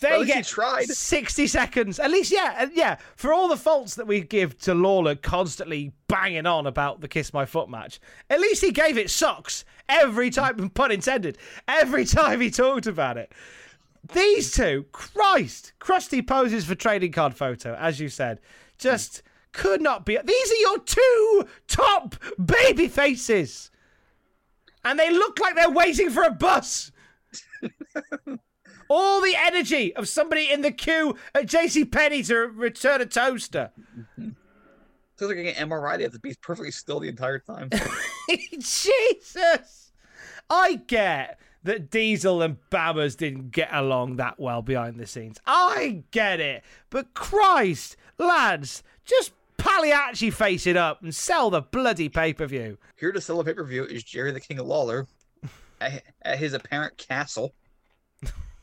They 0.00 0.08
Well, 0.08 0.14
at 0.14 0.20
least 0.20 0.32
he 0.32 0.40
get 0.40 0.46
tried. 0.46 0.88
60 0.88 1.46
seconds. 1.46 1.98
At 1.98 2.10
least, 2.10 2.32
yeah, 2.32 2.56
uh, 2.58 2.68
yeah. 2.72 2.96
For 3.16 3.32
all 3.32 3.48
the 3.48 3.56
faults 3.56 3.96
that 3.96 4.06
we 4.06 4.22
give 4.22 4.58
to 4.60 4.74
Lawler 4.74 5.14
constantly 5.14 5.92
banging 6.08 6.46
on 6.46 6.66
about 6.66 7.00
the 7.00 7.08
Kiss 7.08 7.34
My 7.34 7.44
Foot 7.44 7.68
match, 7.68 8.00
at 8.30 8.40
least 8.40 8.62
he 8.62 8.72
gave 8.72 8.96
it 8.96 9.10
socks 9.10 9.64
every 9.88 10.30
time, 10.30 10.70
pun 10.74 10.90
intended, 10.90 11.36
every 11.68 12.06
time 12.06 12.40
he 12.40 12.50
talked 12.50 12.86
about 12.86 13.18
it. 13.18 13.32
These 14.12 14.52
two, 14.52 14.86
Christ, 14.92 15.74
crusty 15.78 16.22
poses 16.22 16.64
for 16.64 16.74
trading 16.74 17.12
card 17.12 17.34
photo, 17.34 17.74
as 17.74 18.00
you 18.00 18.08
said, 18.08 18.40
just 18.78 19.22
could 19.52 19.82
not 19.82 20.06
be. 20.06 20.18
These 20.24 20.50
are 20.50 20.54
your 20.54 20.78
two 20.78 21.48
top 21.68 22.16
baby 22.42 22.88
faces, 22.88 23.70
and 24.82 24.98
they 24.98 25.10
look 25.10 25.38
like 25.38 25.54
they're 25.54 25.70
waiting 25.70 26.08
for 26.08 26.22
a 26.22 26.30
bus. 26.30 26.90
All 28.92 29.20
the 29.20 29.36
energy 29.36 29.94
of 29.94 30.08
somebody 30.08 30.50
in 30.50 30.62
the 30.62 30.72
queue 30.72 31.16
at 31.32 31.46
JC 31.46 31.90
Penney 31.90 32.24
to 32.24 32.34
return 32.36 33.00
a 33.00 33.06
toaster. 33.06 33.70
So 35.16 35.28
they're 35.28 35.36
getting 35.36 35.54
an 35.54 35.68
MRI. 35.70 35.96
They 35.96 36.02
have 36.02 36.12
to 36.12 36.18
be 36.18 36.34
perfectly 36.42 36.72
still 36.72 36.98
the 36.98 37.08
entire 37.08 37.38
time. 37.38 37.70
Jesus! 38.52 39.92
I 40.50 40.80
get 40.88 41.38
that 41.62 41.90
Diesel 41.90 42.42
and 42.42 42.56
Bammers 42.70 43.16
didn't 43.16 43.50
get 43.50 43.68
along 43.70 44.16
that 44.16 44.40
well 44.40 44.60
behind 44.60 44.98
the 44.98 45.06
scenes. 45.06 45.38
I 45.46 46.02
get 46.10 46.40
it. 46.40 46.64
But 46.88 47.14
Christ, 47.14 47.96
lads, 48.18 48.82
just 49.04 49.32
Pagliacci 49.56 50.30
face 50.30 50.66
it 50.66 50.76
up 50.76 51.00
and 51.02 51.14
sell 51.14 51.50
the 51.50 51.60
bloody 51.60 52.08
pay 52.08 52.32
per 52.32 52.46
view. 52.46 52.78
Here 52.96 53.12
to 53.12 53.20
sell 53.20 53.38
a 53.38 53.44
pay 53.44 53.54
per 53.54 53.62
view 53.62 53.84
is 53.84 54.02
Jerry 54.02 54.32
the 54.32 54.40
King 54.40 54.58
of 54.58 54.66
Lawler 54.66 55.06
at 55.80 56.38
his 56.38 56.54
apparent 56.54 56.96
castle 56.96 57.54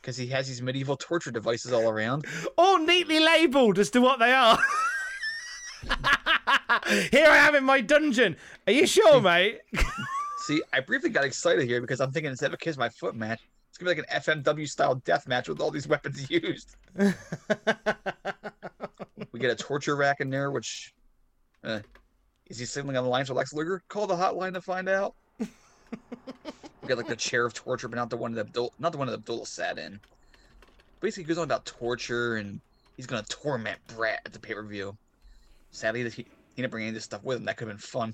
because 0.07 0.15
he 0.15 0.27
has 0.27 0.47
these 0.47 0.61
medieval 0.61 0.95
torture 0.95 1.31
devices 1.31 1.73
all 1.73 1.89
around. 1.89 2.25
All 2.57 2.79
neatly 2.79 3.19
labelled 3.19 3.77
as 3.77 3.89
to 3.89 3.99
what 3.99 4.19
they 4.19 4.31
are. 4.31 4.57
Here 7.11 7.27
I 7.27 7.45
am 7.45 7.55
in 7.55 7.65
my 7.65 7.81
dungeon. 7.81 8.37
Are 8.65 8.71
you 8.71 8.87
sure, 8.87 9.19
mate? 9.19 9.59
See, 10.45 10.61
I 10.71 10.79
briefly 10.79 11.09
got 11.09 11.25
excited 11.25 11.67
here 11.67 11.81
because 11.81 11.99
I'm 11.99 12.13
thinking 12.13 12.31
instead 12.31 12.47
of 12.47 12.53
a 12.53 12.57
Kiss 12.57 12.77
My 12.77 12.87
Foot 12.87 13.17
match, 13.17 13.41
it's 13.67 13.77
gonna 13.77 13.93
be 13.93 14.01
like 14.01 14.09
an 14.09 14.21
FMW 14.21 14.65
style 14.69 14.95
death 14.95 15.27
match 15.27 15.49
with 15.49 15.59
all 15.59 15.71
these 15.71 15.89
weapons 15.89 16.31
used. 16.31 16.77
we 19.33 19.39
get 19.41 19.51
a 19.51 19.55
torture 19.55 19.97
rack 19.97 20.21
in 20.21 20.29
there, 20.29 20.51
which 20.51 20.93
uh, 21.65 21.81
is 22.45 22.57
he 22.57 22.63
signaling 22.63 22.95
on 22.95 23.03
the 23.03 23.09
lines 23.09 23.27
for 23.27 23.33
Lex 23.33 23.51
Luger? 23.51 23.83
Call 23.89 24.07
the 24.07 24.15
hotline 24.15 24.53
to 24.53 24.61
find 24.61 24.87
out. 24.87 25.15
Got 26.87 26.97
like 26.97 27.07
the 27.07 27.15
chair 27.15 27.45
of 27.45 27.53
torture, 27.53 27.87
but 27.87 27.95
not 27.95 28.09
the 28.09 28.17
one 28.17 28.33
that 28.33 28.47
Abdul, 28.47 28.73
not 28.79 28.91
the 28.91 28.97
one 28.97 29.07
that 29.07 29.13
Abdullah 29.13 29.45
sat 29.45 29.77
in. 29.77 29.99
Basically, 30.99 31.23
he 31.23 31.27
goes 31.27 31.37
on 31.37 31.43
about 31.43 31.65
torture 31.65 32.37
and 32.37 32.59
he's 32.95 33.05
gonna 33.05 33.23
torment 33.29 33.79
Brat 33.95 34.21
at 34.25 34.33
the 34.33 34.39
pay 34.39 34.53
per 34.53 34.63
view. 34.63 34.97
Sadly, 35.71 36.03
he, 36.09 36.25
he 36.55 36.61
didn't 36.61 36.71
bring 36.71 36.83
any 36.83 36.89
of 36.89 36.95
this 36.95 37.03
stuff 37.03 37.23
with 37.23 37.37
him. 37.37 37.45
That 37.45 37.57
could 37.57 37.67
have 37.67 37.77
been 37.77 37.81
fun. 37.81 38.13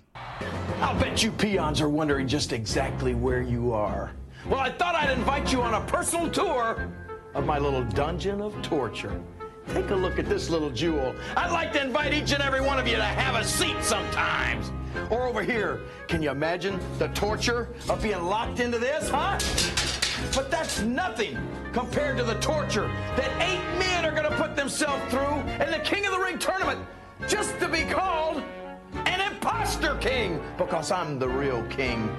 I'll 0.82 1.00
bet 1.00 1.24
you 1.24 1.32
peons 1.32 1.80
are 1.80 1.90
wondering 1.90 2.28
just 2.28 2.52
exactly 2.52 3.14
where 3.16 3.42
you 3.42 3.72
are. 3.72 4.12
Well, 4.50 4.60
I 4.60 4.72
thought 4.72 4.96
I'd 4.96 5.12
invite 5.18 5.54
you 5.54 5.62
on 5.62 5.74
a 5.74 5.86
personal 5.88 6.30
tour 6.30 6.92
of 7.34 7.46
my 7.46 7.58
little 7.58 7.84
dungeon 7.84 8.42
of 8.42 8.60
torture. 8.62 9.22
Take 9.70 9.92
a 9.92 9.96
look 9.96 10.20
at 10.20 10.28
this 10.28 10.50
little 10.50 10.70
jewel. 10.70 11.16
I'd 11.38 11.52
like 11.52 11.72
to 11.74 11.82
invite 11.82 12.14
each 12.14 12.34
and 12.34 12.44
every 12.44 12.60
one 12.60 12.80
of 12.80 12.88
you 12.88 12.98
to 12.98 13.04
have 13.04 13.36
a 13.36 13.46
seat 13.46 13.82
sometimes. 13.82 14.72
Or 15.10 15.28
over 15.28 15.44
here, 15.44 15.82
can 16.08 16.22
you 16.22 16.32
imagine 16.32 16.80
the 17.00 17.08
torture 17.10 17.70
of 17.90 18.02
being 18.02 18.22
locked 18.24 18.60
into 18.60 18.80
this, 18.80 19.10
huh? 19.10 19.38
But 20.36 20.50
that's 20.50 20.82
nothing 20.82 21.38
compared 21.74 22.18
to 22.18 22.24
the 22.24 22.36
torture 22.36 22.88
that 23.16 23.32
eight 23.42 23.80
men 23.80 24.06
are 24.06 24.12
going 24.12 24.30
to 24.30 24.38
put 24.38 24.56
themselves 24.56 25.04
through 25.12 25.40
in 25.64 25.72
the 25.72 25.82
King 25.84 26.06
of 26.06 26.12
the 26.12 26.20
Ring 26.20 26.40
tournament 26.40 26.80
just 27.28 27.58
to 27.60 27.68
be 27.68 27.84
called 27.84 28.44
an 29.06 29.22
imposter 29.32 29.96
king 29.98 30.42
because 30.58 30.92
I'm 30.92 31.20
the 31.20 31.28
real 31.28 31.64
king. 31.64 32.16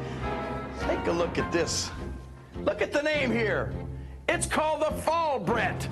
Take 0.81 1.07
a 1.07 1.13
look 1.13 1.39
at 1.39 1.51
this. 1.53 1.91
Look 2.57 2.83
at 2.83 2.93
the 2.93 3.03
name 3.03 3.31
here. 3.31 3.73
It's 4.29 4.47
called 4.47 4.83
the 4.83 4.95
Fall 5.03 5.39
Brett 5.39 5.89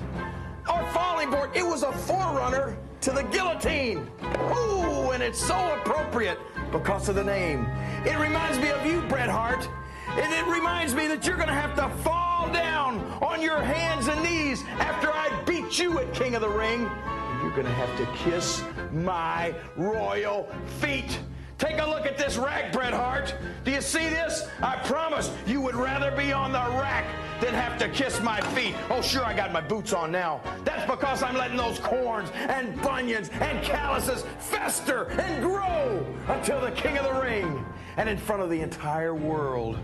or 0.69 0.85
Falling 0.91 1.29
Board. 1.29 1.51
It 1.53 1.65
was 1.65 1.83
a 1.83 1.91
forerunner 1.91 2.77
to 3.01 3.11
the 3.11 3.23
guillotine. 3.23 4.09
Ooh, 4.23 5.11
and 5.11 5.21
it's 5.21 5.39
so 5.39 5.75
appropriate 5.75 6.39
because 6.73 7.07
of 7.07 7.15
the 7.15 7.23
name. 7.23 7.65
It 8.03 8.17
reminds 8.19 8.59
me 8.59 8.71
of 8.71 8.85
you, 8.85 9.01
Bret 9.03 9.29
Hart. 9.29 9.69
And 10.09 10.33
it 10.33 10.51
reminds 10.51 10.93
me 10.93 11.07
that 11.07 11.25
you're 11.25 11.37
going 11.37 11.47
to 11.47 11.53
have 11.53 11.75
to 11.75 11.87
fall 12.03 12.51
down 12.51 12.99
on 13.21 13.41
your 13.41 13.61
hands 13.61 14.07
and 14.07 14.21
knees 14.23 14.63
after 14.79 15.09
I 15.09 15.29
beat 15.45 15.79
you 15.79 15.99
at 15.99 16.13
King 16.13 16.35
of 16.35 16.41
the 16.41 16.49
Ring. 16.49 16.85
And 16.85 17.41
you're 17.41 17.51
going 17.51 17.67
to 17.67 17.73
have 17.73 17.95
to 17.97 18.05
kiss 18.23 18.63
my 18.91 19.55
royal 19.77 20.49
feet. 20.81 21.19
Take 21.63 21.79
a 21.79 21.85
look 21.85 22.05
at 22.05 22.17
this 22.17 22.35
rack, 22.35 22.73
Bret 22.73 22.93
Hart. 22.93 23.33
Do 23.63 23.71
you 23.71 23.79
see 23.79 24.09
this? 24.09 24.49
I 24.61 24.75
promise 24.79 25.31
you 25.47 25.61
would 25.61 25.75
rather 25.75 26.11
be 26.11 26.33
on 26.33 26.51
the 26.51 26.59
rack 26.59 27.05
than 27.39 27.53
have 27.53 27.77
to 27.77 27.87
kiss 27.87 28.21
my 28.21 28.41
feet. 28.53 28.75
Oh, 28.89 29.01
sure, 29.01 29.23
I 29.23 29.33
got 29.33 29.53
my 29.53 29.61
boots 29.61 29.93
on 29.93 30.11
now. 30.11 30.41
That's 30.65 30.85
because 30.91 31.23
I'm 31.23 31.37
letting 31.37 31.55
those 31.55 31.79
corns 31.79 32.31
and 32.35 32.75
bunions 32.81 33.29
and 33.39 33.63
calluses 33.63 34.25
fester 34.39 35.05
and 35.11 35.41
grow 35.41 36.05
until 36.27 36.59
the 36.59 36.71
king 36.71 36.97
of 36.97 37.05
the 37.05 37.21
ring. 37.21 37.65
And 37.95 38.09
in 38.09 38.17
front 38.17 38.41
of 38.41 38.49
the 38.49 38.59
entire 38.59 39.15
world, 39.15 39.79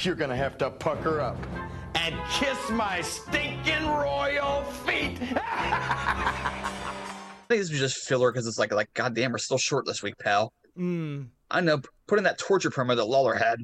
you're 0.00 0.16
to 0.16 0.34
have 0.34 0.58
to 0.58 0.70
pucker 0.70 1.20
up 1.20 1.38
and 1.94 2.16
kiss 2.32 2.68
my 2.70 3.00
stinking 3.00 3.86
royal 3.86 4.64
feet. 4.84 5.18
I 5.36 6.62
think 7.46 7.60
this 7.60 7.70
was 7.70 7.78
just 7.78 8.08
filler 8.08 8.32
because 8.32 8.48
it's 8.48 8.58
like, 8.58 8.74
like, 8.74 8.92
goddamn, 8.92 9.30
we're 9.30 9.38
still 9.38 9.56
short 9.56 9.86
this 9.86 10.02
week, 10.02 10.18
pal. 10.18 10.52
Mm. 10.78 11.28
I 11.50 11.60
know. 11.60 11.80
Put 12.06 12.18
in 12.18 12.24
that 12.24 12.38
torture 12.38 12.70
promo 12.70 12.96
that 12.96 13.04
Lawler 13.06 13.34
had. 13.34 13.60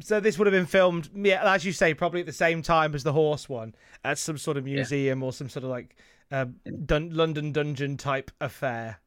So 0.00 0.20
this 0.20 0.38
would 0.38 0.46
have 0.46 0.52
been 0.52 0.66
filmed, 0.66 1.10
yeah, 1.14 1.52
as 1.54 1.64
you 1.64 1.72
say, 1.72 1.92
probably 1.94 2.20
at 2.20 2.26
the 2.26 2.32
same 2.32 2.62
time 2.62 2.94
as 2.94 3.02
the 3.02 3.12
horse 3.12 3.48
one, 3.48 3.74
at 4.04 4.18
some 4.18 4.38
sort 4.38 4.56
of 4.56 4.64
museum 4.64 5.22
or 5.22 5.32
some 5.32 5.48
sort 5.48 5.64
of 5.64 5.70
like 5.70 5.96
uh, 6.30 6.46
dun- 6.84 7.10
London 7.14 7.52
dungeon 7.52 7.96
type 7.96 8.30
affair. 8.40 9.00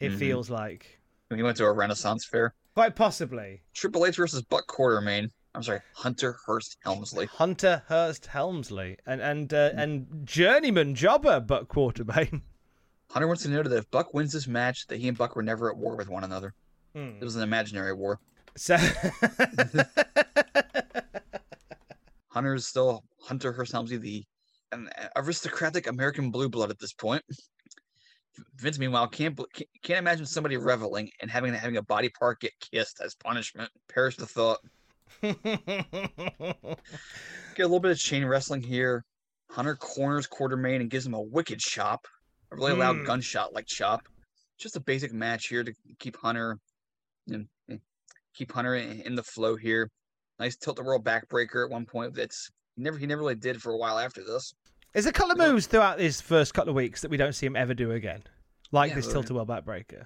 It 0.00 0.12
Mhm. 0.12 0.18
feels 0.18 0.50
like 0.50 1.00
When 1.28 1.38
he 1.38 1.44
went 1.44 1.56
to 1.58 1.64
a 1.64 1.72
Renaissance 1.72 2.24
fair. 2.24 2.54
quite 2.74 2.96
possibly 2.96 3.62
Triple 3.74 4.04
H 4.06 4.16
versus 4.16 4.42
Buck 4.42 4.66
Quartermain. 4.66 5.30
I'm 5.54 5.62
sorry, 5.62 5.80
Hunter 5.94 6.36
Hearst 6.46 6.78
Helmsley. 6.82 7.26
Hunter 7.26 7.82
Hearst 7.88 8.26
Helmsley 8.26 8.96
and 9.06 9.20
and 9.20 9.52
uh, 9.52 9.70
and 9.76 10.26
journeyman 10.26 10.94
jobber 10.94 11.40
Buck 11.40 11.68
Quartermain. 11.68 12.42
Hunter 13.12 13.26
wants 13.26 13.42
to 13.42 13.50
know 13.50 13.62
that 13.62 13.76
if 13.76 13.90
Buck 13.90 14.14
wins 14.14 14.32
this 14.32 14.48
match, 14.48 14.86
that 14.86 14.98
he 14.98 15.06
and 15.06 15.18
Buck 15.18 15.36
were 15.36 15.42
never 15.42 15.70
at 15.70 15.76
war 15.76 15.96
with 15.96 16.08
one 16.08 16.24
another. 16.24 16.54
Hmm. 16.94 17.10
It 17.20 17.24
was 17.24 17.36
an 17.36 17.42
imaginary 17.42 17.92
war. 17.92 18.18
So 18.56 18.74
Hunter 22.28 22.54
is 22.54 22.66
still 22.66 23.04
Hunter 23.20 23.52
Hearst 23.52 23.72
Helmsley, 23.72 23.98
the 23.98 24.24
an 24.72 24.88
aristocratic 25.16 25.88
American 25.88 26.30
blue 26.30 26.48
blood 26.48 26.70
at 26.70 26.78
this 26.78 26.94
point. 26.94 27.22
Vince, 28.56 28.78
meanwhile, 28.78 29.06
can't 29.08 29.36
can't- 29.52 29.68
can't 29.82 29.98
imagine 29.98 30.24
somebody 30.24 30.56
reveling 30.56 31.10
and 31.20 31.30
having 31.30 31.52
having 31.52 31.76
a 31.76 31.82
body 31.82 32.08
part 32.08 32.40
get 32.40 32.52
kissed 32.60 33.02
as 33.04 33.14
punishment. 33.14 33.70
Perish 33.92 34.16
the 34.16 34.24
thought. 34.24 34.60
Get 35.22 35.36
a 37.58 37.58
little 37.58 37.80
bit 37.80 37.90
of 37.90 37.98
chain 37.98 38.24
wrestling 38.24 38.62
here. 38.62 39.04
Hunter 39.50 39.76
corners 39.76 40.26
Quartermain 40.26 40.80
and 40.80 40.88
gives 40.88 41.04
him 41.04 41.12
a 41.12 41.20
wicked 41.20 41.58
chop, 41.58 42.06
a 42.52 42.56
really 42.56 42.72
loud 42.74 42.96
Hmm. 42.98 43.04
gunshot 43.04 43.52
like 43.52 43.66
chop. 43.66 44.02
Just 44.58 44.76
a 44.76 44.80
basic 44.80 45.12
match 45.12 45.46
here 45.48 45.64
to 45.64 45.72
keep 45.98 46.16
Hunter, 46.18 46.58
and 47.28 47.46
keep 48.34 48.52
Hunter 48.52 48.74
in, 48.76 49.00
in 49.02 49.14
the 49.14 49.22
flow 49.22 49.56
here. 49.56 49.90
Nice 50.38 50.56
tilt 50.56 50.76
the 50.76 50.82
world 50.82 51.04
backbreaker 51.04 51.64
at 51.64 51.70
one 51.70 51.84
point. 51.86 52.14
That's 52.14 52.48
he 52.76 52.82
never 52.82 52.98
he 52.98 53.06
never 53.06 53.20
really 53.22 53.34
did 53.34 53.60
for 53.60 53.72
a 53.72 53.76
while 53.76 53.98
after 53.98 54.22
this. 54.24 54.52
There's 54.92 55.06
a 55.06 55.12
couple 55.12 55.32
of 55.32 55.38
moves 55.38 55.66
throughout 55.66 55.98
these 55.98 56.20
first 56.20 56.52
couple 56.54 56.70
of 56.70 56.76
weeks 56.76 57.00
that 57.02 57.10
we 57.10 57.16
don't 57.16 57.32
see 57.34 57.46
him 57.46 57.56
ever 57.56 57.72
do 57.74 57.92
again, 57.92 58.22
like 58.72 58.90
Yeah, 58.90 58.96
this 58.96 59.08
tilt 59.10 59.30
a 59.30 59.34
world 59.34 59.48
backbreaker. 59.48 60.04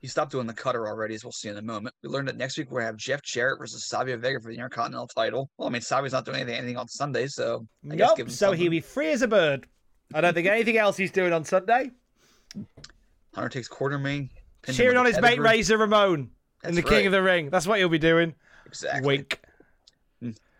He 0.00 0.06
stopped 0.06 0.30
doing 0.32 0.46
the 0.46 0.52
cutter 0.54 0.86
already, 0.86 1.14
as 1.14 1.24
we'll 1.24 1.32
see 1.32 1.48
in 1.48 1.56
a 1.56 1.62
moment. 1.62 1.94
We 2.02 2.10
learned 2.10 2.28
that 2.28 2.36
next 2.36 2.58
week 2.58 2.70
we're 2.70 2.80
gonna 2.80 2.88
have 2.88 2.96
Jeff 2.96 3.22
Jarrett 3.22 3.58
versus 3.58 3.88
Savio 3.88 4.16
Vega 4.18 4.38
for 4.40 4.48
the 4.50 4.54
Intercontinental 4.54 5.06
title. 5.08 5.50
Well, 5.58 5.66
I 5.68 5.70
mean 5.72 5.80
Savio's 5.82 6.12
not 6.12 6.24
doing 6.24 6.36
anything, 6.40 6.56
anything 6.58 6.76
on 6.76 6.88
Sunday, 6.88 7.26
so 7.26 7.66
I 7.90 7.96
guess 7.96 8.10
give 8.16 8.26
Nope. 8.26 8.30
So 8.30 8.46
something. 8.46 8.60
he'll 8.60 8.70
be 8.70 8.80
free 8.80 9.10
as 9.12 9.22
a 9.22 9.28
bird. 9.28 9.66
I 10.14 10.20
don't 10.20 10.34
think 10.34 10.46
anything 10.46 10.76
else 10.78 10.96
he's 10.96 11.10
doing 11.10 11.32
on 11.32 11.44
Sunday. 11.44 11.90
Hunter 13.34 13.48
takes 13.48 13.68
Quartermain, 13.68 14.30
Cheering 14.72 14.96
on 14.96 15.06
his 15.06 15.20
mate. 15.20 15.38
Razor 15.38 15.78
Ramon 15.78 16.30
in 16.64 16.74
the 16.74 16.82
King 16.82 17.06
of 17.06 17.12
the 17.12 17.22
Ring. 17.22 17.50
That's 17.50 17.66
what 17.66 17.78
he'll 17.78 17.88
be 17.88 17.98
doing. 17.98 18.34
Exactly. 18.66 19.06
Wink. 19.06 19.40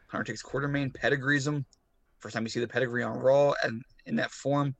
Hunter 0.09 0.25
takes 0.25 0.43
Quartermain, 0.43 0.95
pedigrees 0.95 1.47
him. 1.47 1.65
First 2.21 2.35
time 2.35 2.45
you 2.45 2.49
see 2.49 2.61
the 2.61 2.69
pedigree 2.69 3.03
on 3.03 3.19
Raw 3.19 3.53
and 3.63 3.83
in 4.07 4.17
that 4.17 4.31
form. 4.31 4.75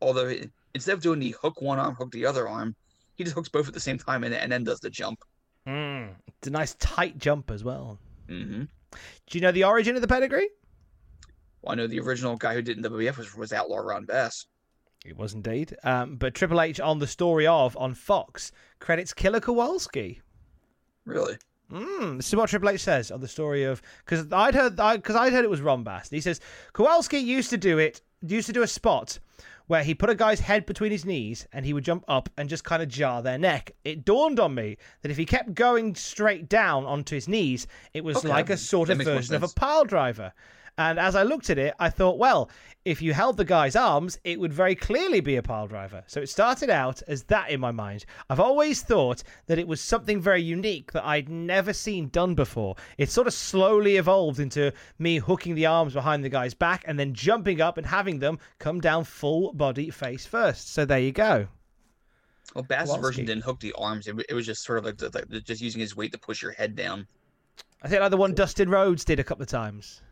Although 0.00 0.28
it- 0.28 0.50
instead 0.74 0.94
of 0.94 1.02
doing 1.02 1.18
the 1.18 1.34
hook 1.40 1.60
one 1.60 1.78
arm, 1.78 1.94
hook 1.94 2.10
the 2.12 2.24
other 2.24 2.48
arm, 2.48 2.74
he 3.14 3.24
just 3.24 3.34
hooks 3.34 3.48
both 3.48 3.68
at 3.68 3.74
the 3.74 3.80
same 3.80 3.98
time 3.98 4.24
and, 4.24 4.34
and 4.34 4.50
then 4.50 4.64
does 4.64 4.80
the 4.80 4.90
jump. 4.90 5.22
Mm. 5.66 6.14
It's 6.38 6.48
a 6.48 6.50
nice 6.50 6.74
tight 6.74 7.18
jump 7.18 7.50
as 7.50 7.64
well. 7.64 7.98
Mm-hmm. 8.28 8.62
Do 8.92 9.38
you 9.38 9.40
know 9.40 9.52
the 9.52 9.64
origin 9.64 9.96
of 9.96 10.02
the 10.02 10.08
pedigree? 10.08 10.48
Well, 11.62 11.72
I 11.72 11.74
know 11.74 11.86
the 11.86 12.00
original 12.00 12.36
guy 12.36 12.54
who 12.54 12.62
did 12.62 12.76
in 12.76 12.82
WWF 12.82 13.16
was, 13.16 13.34
was 13.34 13.52
Outlaw 13.52 13.78
Ron 13.78 14.04
Bass. 14.04 14.46
It 15.04 15.16
was 15.16 15.34
indeed. 15.34 15.76
Um, 15.84 16.16
but 16.16 16.34
Triple 16.34 16.60
H 16.60 16.80
on 16.80 16.98
the 16.98 17.06
story 17.06 17.46
of 17.46 17.76
on 17.76 17.94
Fox 17.94 18.52
credits 18.78 19.12
Killer 19.14 19.40
Kowalski. 19.40 20.20
Really? 21.04 21.36
Mm, 21.72 22.16
this 22.16 22.28
is 22.28 22.36
what 22.36 22.48
Triple 22.48 22.70
H 22.70 22.80
says 22.80 23.10
on 23.10 23.20
the 23.20 23.28
story 23.28 23.64
of 23.64 23.82
because 24.04 24.26
I'd 24.32 24.54
heard 24.54 24.76
because 24.76 25.16
I'd 25.16 25.32
heard 25.32 25.44
it 25.44 25.50
was 25.50 25.60
Ron 25.60 25.84
Bass. 25.84 26.10
He 26.10 26.20
says 26.20 26.40
Kowalski 26.72 27.18
used 27.18 27.50
to 27.50 27.56
do 27.56 27.78
it, 27.78 28.02
used 28.26 28.46
to 28.46 28.52
do 28.52 28.62
a 28.62 28.66
spot 28.66 29.18
where 29.68 29.84
he 29.84 29.94
put 29.94 30.08
a 30.10 30.14
guy's 30.14 30.40
head 30.40 30.64
between 30.64 30.90
his 30.90 31.04
knees 31.04 31.46
and 31.52 31.64
he 31.64 31.74
would 31.74 31.84
jump 31.84 32.02
up 32.08 32.30
and 32.38 32.48
just 32.48 32.64
kind 32.64 32.82
of 32.82 32.88
jar 32.88 33.22
their 33.22 33.38
neck. 33.38 33.70
It 33.84 34.04
dawned 34.04 34.40
on 34.40 34.54
me 34.54 34.78
that 35.02 35.10
if 35.10 35.18
he 35.18 35.26
kept 35.26 35.54
going 35.54 35.94
straight 35.94 36.48
down 36.48 36.86
onto 36.86 37.14
his 37.14 37.28
knees, 37.28 37.66
it 37.92 38.02
was 38.02 38.16
Okay, 38.16 38.28
like 38.28 38.48
a 38.50 38.56
sort 38.56 38.88
of 38.88 38.98
version 38.98 39.34
of 39.34 39.42
a 39.42 39.48
pile 39.48 39.84
driver. 39.84 40.32
And 40.78 40.98
as 40.98 41.16
I 41.16 41.24
looked 41.24 41.50
at 41.50 41.58
it, 41.58 41.74
I 41.80 41.90
thought, 41.90 42.18
well, 42.18 42.48
if 42.84 43.02
you 43.02 43.12
held 43.12 43.36
the 43.36 43.44
guy's 43.44 43.74
arms, 43.74 44.16
it 44.22 44.38
would 44.38 44.52
very 44.52 44.76
clearly 44.76 45.20
be 45.20 45.34
a 45.34 45.42
pile 45.42 45.66
driver. 45.66 46.04
So 46.06 46.20
it 46.20 46.28
started 46.28 46.70
out 46.70 47.02
as 47.08 47.24
that 47.24 47.50
in 47.50 47.58
my 47.58 47.72
mind. 47.72 48.04
I've 48.30 48.38
always 48.38 48.80
thought 48.82 49.24
that 49.46 49.58
it 49.58 49.66
was 49.66 49.80
something 49.80 50.20
very 50.20 50.40
unique 50.40 50.92
that 50.92 51.04
I'd 51.04 51.28
never 51.28 51.72
seen 51.72 52.08
done 52.10 52.36
before. 52.36 52.76
It 52.96 53.10
sort 53.10 53.26
of 53.26 53.34
slowly 53.34 53.96
evolved 53.96 54.38
into 54.38 54.72
me 55.00 55.18
hooking 55.18 55.56
the 55.56 55.66
arms 55.66 55.94
behind 55.94 56.22
the 56.22 56.28
guy's 56.28 56.54
back 56.54 56.84
and 56.86 56.96
then 56.96 57.12
jumping 57.12 57.60
up 57.60 57.76
and 57.76 57.86
having 57.86 58.20
them 58.20 58.38
come 58.60 58.80
down 58.80 59.02
full 59.02 59.52
body 59.52 59.90
face 59.90 60.26
first. 60.26 60.72
So 60.72 60.84
there 60.84 61.00
you 61.00 61.10
go. 61.12 61.48
Well, 62.54 62.62
Bass's 62.64 62.90
Kowalski. 62.90 63.02
version 63.02 63.24
didn't 63.26 63.44
hook 63.44 63.58
the 63.58 63.74
arms. 63.76 64.06
It, 64.06 64.14
it 64.28 64.34
was 64.34 64.46
just 64.46 64.64
sort 64.64 64.78
of 64.78 64.84
like, 64.84 64.96
the, 64.96 65.10
like 65.12 65.44
just 65.44 65.60
using 65.60 65.80
his 65.80 65.96
weight 65.96 66.12
to 66.12 66.18
push 66.18 66.40
your 66.40 66.52
head 66.52 66.76
down. 66.76 67.08
I 67.82 67.88
think 67.88 68.00
like 68.00 68.12
the 68.12 68.16
one 68.16 68.34
Dustin 68.34 68.70
Rhodes 68.70 69.04
did 69.04 69.18
a 69.18 69.24
couple 69.24 69.42
of 69.42 69.48
times. 69.48 70.02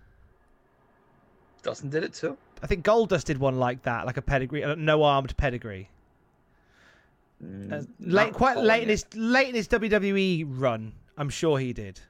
Dustin 1.67 1.91
did 1.91 2.05
it 2.05 2.15
too. 2.15 2.37
I 2.63 2.67
think 2.67 2.85
Goldust 2.85 3.25
did 3.25 3.39
one 3.39 3.59
like 3.59 3.83
that, 3.83 4.07
like 4.07 4.17
a 4.17 4.23
pedigree, 4.23 4.63
a 4.63 4.75
no 4.77 5.03
armed 5.03 5.37
pedigree. 5.37 5.89
Uh, 7.43 7.45
Mm, 7.45 7.87
late, 8.01 8.27
not 8.29 8.33
quite 8.33 8.57
late 8.57 8.83
in 8.85 8.89
it. 8.89 8.93
his 8.93 9.07
late 9.15 9.49
in 9.51 9.55
his 9.55 9.69
WWE 9.69 10.47
run, 10.49 10.93
I'm 11.19 11.29
sure 11.29 11.59
he 11.59 11.73
did. 11.75 12.01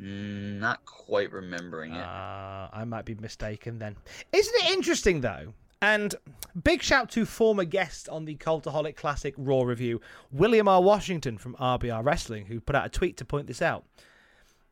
Mm, 0.00 0.60
not 0.60 0.84
quite 0.84 1.32
remembering 1.32 1.92
it. 1.94 2.00
Uh, 2.04 2.68
I 2.72 2.84
might 2.86 3.04
be 3.04 3.14
mistaken 3.16 3.78
then. 3.80 3.96
Isn't 4.32 4.54
it 4.64 4.70
interesting 4.70 5.22
though? 5.22 5.54
And 5.82 6.14
big 6.62 6.82
shout 6.82 7.10
to 7.12 7.24
former 7.24 7.64
guest 7.64 8.08
on 8.10 8.26
the 8.26 8.36
Cultaholic 8.36 8.94
Classic 8.96 9.34
Raw 9.36 9.62
review, 9.62 10.00
William 10.30 10.68
R. 10.68 10.80
Washington 10.82 11.36
from 11.38 11.56
RBR 11.56 12.04
Wrestling, 12.04 12.46
who 12.46 12.60
put 12.60 12.76
out 12.76 12.86
a 12.86 12.90
tweet 12.90 13.16
to 13.16 13.24
point 13.24 13.46
this 13.48 13.62
out. 13.62 13.84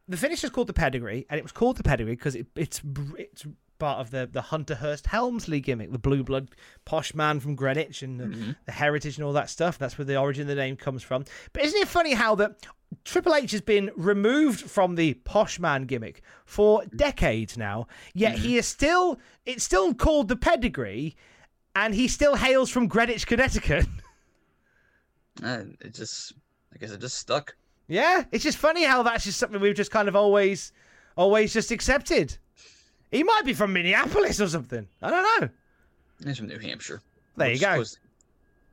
The 0.06 0.16
finish 0.16 0.44
is 0.44 0.50
called 0.50 0.68
the 0.68 0.72
pedigree, 0.74 1.26
and 1.28 1.38
it 1.38 1.42
was 1.42 1.52
called 1.52 1.76
the 1.76 1.82
pedigree 1.82 2.14
because 2.14 2.36
it, 2.36 2.46
it's 2.54 2.80
it's 3.16 3.46
part 3.78 4.00
of 4.00 4.10
the 4.10 4.28
the 4.30 4.42
Hunter 4.42 4.76
Hearst 4.76 5.06
Helmsley 5.06 5.60
gimmick, 5.60 5.92
the 5.92 5.98
blue 5.98 6.22
blood 6.22 6.50
posh 6.84 7.14
man 7.14 7.40
from 7.40 7.54
Greenwich 7.54 8.02
and 8.02 8.18
the, 8.20 8.56
the 8.66 8.72
heritage 8.72 9.16
and 9.16 9.24
all 9.24 9.32
that 9.34 9.50
stuff. 9.50 9.78
That's 9.78 9.96
where 9.98 10.04
the 10.04 10.16
origin 10.16 10.42
of 10.42 10.48
the 10.48 10.54
name 10.54 10.76
comes 10.76 11.02
from. 11.02 11.24
But 11.52 11.64
isn't 11.64 11.80
it 11.80 11.88
funny 11.88 12.14
how 12.14 12.34
that 12.36 12.66
Triple 13.04 13.34
H 13.34 13.52
has 13.52 13.60
been 13.60 13.90
removed 13.96 14.62
from 14.62 14.94
the 14.94 15.14
posh 15.14 15.58
man 15.58 15.84
gimmick 15.84 16.22
for 16.44 16.84
decades 16.96 17.56
now, 17.56 17.86
yet 18.14 18.38
he 18.38 18.56
is 18.56 18.66
still 18.66 19.18
it's 19.46 19.64
still 19.64 19.94
called 19.94 20.28
the 20.28 20.36
pedigree, 20.36 21.16
and 21.74 21.94
he 21.94 22.08
still 22.08 22.34
hails 22.34 22.70
from 22.70 22.88
Greenwich, 22.88 23.26
Connecticut. 23.26 23.86
Uh, 25.40 25.62
it 25.80 25.94
just, 25.94 26.32
I 26.74 26.78
guess 26.78 26.90
it 26.90 27.00
just 27.00 27.16
stuck. 27.16 27.54
Yeah, 27.86 28.24
it's 28.32 28.42
just 28.42 28.58
funny 28.58 28.84
how 28.84 29.04
that's 29.04 29.24
just 29.24 29.38
something 29.38 29.60
we've 29.60 29.74
just 29.74 29.90
kind 29.92 30.08
of 30.08 30.16
always, 30.16 30.72
always 31.16 31.52
just 31.52 31.70
accepted. 31.70 32.36
He 33.10 33.22
might 33.22 33.42
be 33.44 33.54
from 33.54 33.72
Minneapolis 33.72 34.40
or 34.40 34.48
something. 34.48 34.86
I 35.02 35.10
don't 35.10 35.40
know. 35.40 35.48
He's 36.24 36.38
from 36.38 36.48
New 36.48 36.58
Hampshire. 36.58 37.00
There 37.36 37.48
which 37.48 37.60
you 37.60 37.66
go. 37.66 37.74
Close, 37.76 37.98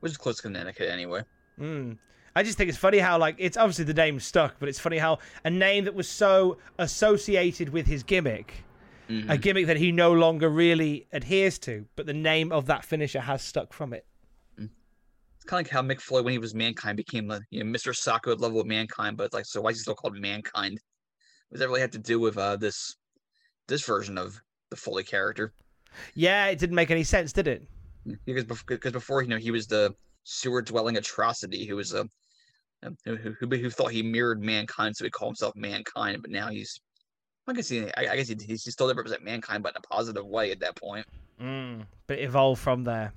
which 0.00 0.12
is 0.12 0.18
close 0.18 0.36
to 0.36 0.42
Connecticut 0.42 0.90
anyway. 0.90 1.22
Mm. 1.60 1.98
I 2.34 2.42
just 2.42 2.58
think 2.58 2.68
it's 2.68 2.78
funny 2.78 2.98
how 2.98 3.16
like 3.18 3.36
it's 3.38 3.56
obviously 3.56 3.84
the 3.84 3.94
name 3.94 4.20
stuck, 4.20 4.56
but 4.58 4.68
it's 4.68 4.78
funny 4.78 4.98
how 4.98 5.18
a 5.44 5.50
name 5.50 5.84
that 5.84 5.94
was 5.94 6.08
so 6.08 6.58
associated 6.78 7.70
with 7.70 7.86
his 7.86 8.02
gimmick, 8.02 8.64
Mm-hmm. 9.08 9.30
a 9.30 9.38
gimmick 9.38 9.66
that 9.66 9.76
he 9.76 9.92
no 9.92 10.12
longer 10.12 10.48
really 10.48 11.06
adheres 11.12 11.60
to, 11.60 11.86
but 11.94 12.06
the 12.06 12.12
name 12.12 12.50
of 12.50 12.66
that 12.66 12.84
finisher 12.84 13.20
has 13.20 13.40
stuck 13.40 13.72
from 13.72 13.92
it. 13.92 14.04
It's 14.58 15.44
kind 15.44 15.64
of 15.64 15.66
like 15.66 15.68
how 15.70 15.80
Mick 15.80 16.00
Foley, 16.00 16.22
when 16.22 16.32
he 16.32 16.38
was 16.38 16.56
Mankind, 16.56 16.96
became 16.96 17.28
the 17.28 17.40
you 17.50 17.62
know 17.62 17.70
Mr. 17.70 17.90
At 18.32 18.40
level 18.40 18.60
of 18.60 18.66
Mankind, 18.66 19.16
but 19.16 19.24
it's 19.24 19.34
like, 19.34 19.46
so 19.46 19.60
why 19.60 19.70
is 19.70 19.76
he 19.76 19.82
still 19.82 19.94
called 19.94 20.18
Mankind? 20.18 20.80
What 21.48 21.54
does 21.54 21.60
that 21.60 21.68
really 21.68 21.82
have 21.82 21.92
to 21.92 22.00
do 22.00 22.18
with 22.18 22.36
uh, 22.36 22.56
this 22.56 22.96
this 23.68 23.84
version 23.84 24.18
of 24.18 24.40
the 24.70 24.76
Foley 24.76 25.04
character? 25.04 25.52
Yeah, 26.14 26.46
it 26.46 26.58
didn't 26.58 26.76
make 26.76 26.90
any 26.90 27.04
sense, 27.04 27.32
did 27.32 27.48
it? 27.48 27.62
Because 28.24 28.44
before, 28.44 28.64
because 28.68 28.92
before 28.92 29.22
you 29.22 29.28
know 29.28 29.38
he 29.38 29.50
was 29.50 29.66
the 29.66 29.94
sewer 30.24 30.62
dwelling 30.62 30.96
atrocity 30.96 31.64
who 31.64 31.76
was 31.76 31.94
a 31.94 32.08
um, 32.82 32.96
who, 33.04 33.16
who, 33.16 33.46
who 33.48 33.70
thought 33.70 33.90
he 33.90 34.02
mirrored 34.02 34.42
mankind, 34.42 34.96
so 34.96 35.04
he 35.04 35.10
called 35.10 35.30
himself 35.30 35.56
mankind. 35.56 36.18
But 36.20 36.30
now 36.30 36.48
he's, 36.48 36.78
I 37.48 37.54
guess 37.54 37.68
he, 37.68 37.84
I, 37.96 38.12
I 38.12 38.16
guess 38.16 38.28
he, 38.28 38.36
he 38.38 38.56
still 38.56 38.88
represent 38.88 39.24
mankind, 39.24 39.62
but 39.62 39.72
in 39.72 39.78
a 39.78 39.94
positive 39.94 40.26
way 40.26 40.50
at 40.52 40.60
that 40.60 40.76
point, 40.76 41.06
Mm. 41.40 41.86
But 42.06 42.18
evolved 42.18 42.60
from 42.60 42.84
there. 42.84 43.12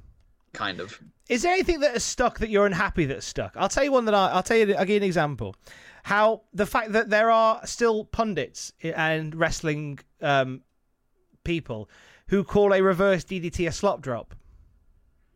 Kind 0.54 0.80
of. 0.80 1.00
Is 1.30 1.44
there 1.44 1.54
anything 1.54 1.80
that 1.82 1.94
has 1.94 2.04
stuck 2.04 2.40
that 2.40 2.50
you're 2.50 2.66
unhappy 2.66 3.06
that's 3.06 3.26
stuck? 3.26 3.54
I'll 3.56 3.70
tell 3.70 3.84
you 3.84 3.92
one 3.92 4.06
that 4.06 4.16
I, 4.16 4.30
I'll 4.30 4.44
tell 4.44 4.58
you. 4.58 4.74
I'll 4.76 4.86
give 4.86 4.90
you 4.90 4.98
an 4.98 5.04
example. 5.04 5.56
How 6.04 6.42
the 6.54 6.66
fact 6.66 6.94
that 6.94 7.10
there 7.10 7.30
are 7.30 7.66
still 7.66 8.06
pundits 8.06 8.74
and 8.82 9.36
wrestling 9.36 10.00
um, 10.22 10.62
people 11.44 11.90
who 12.30 12.44
call 12.44 12.74
a 12.74 12.82
reverse 12.82 13.24
DDT 13.24 13.68
a 13.68 13.72
slop 13.72 14.02
drop. 14.02 14.36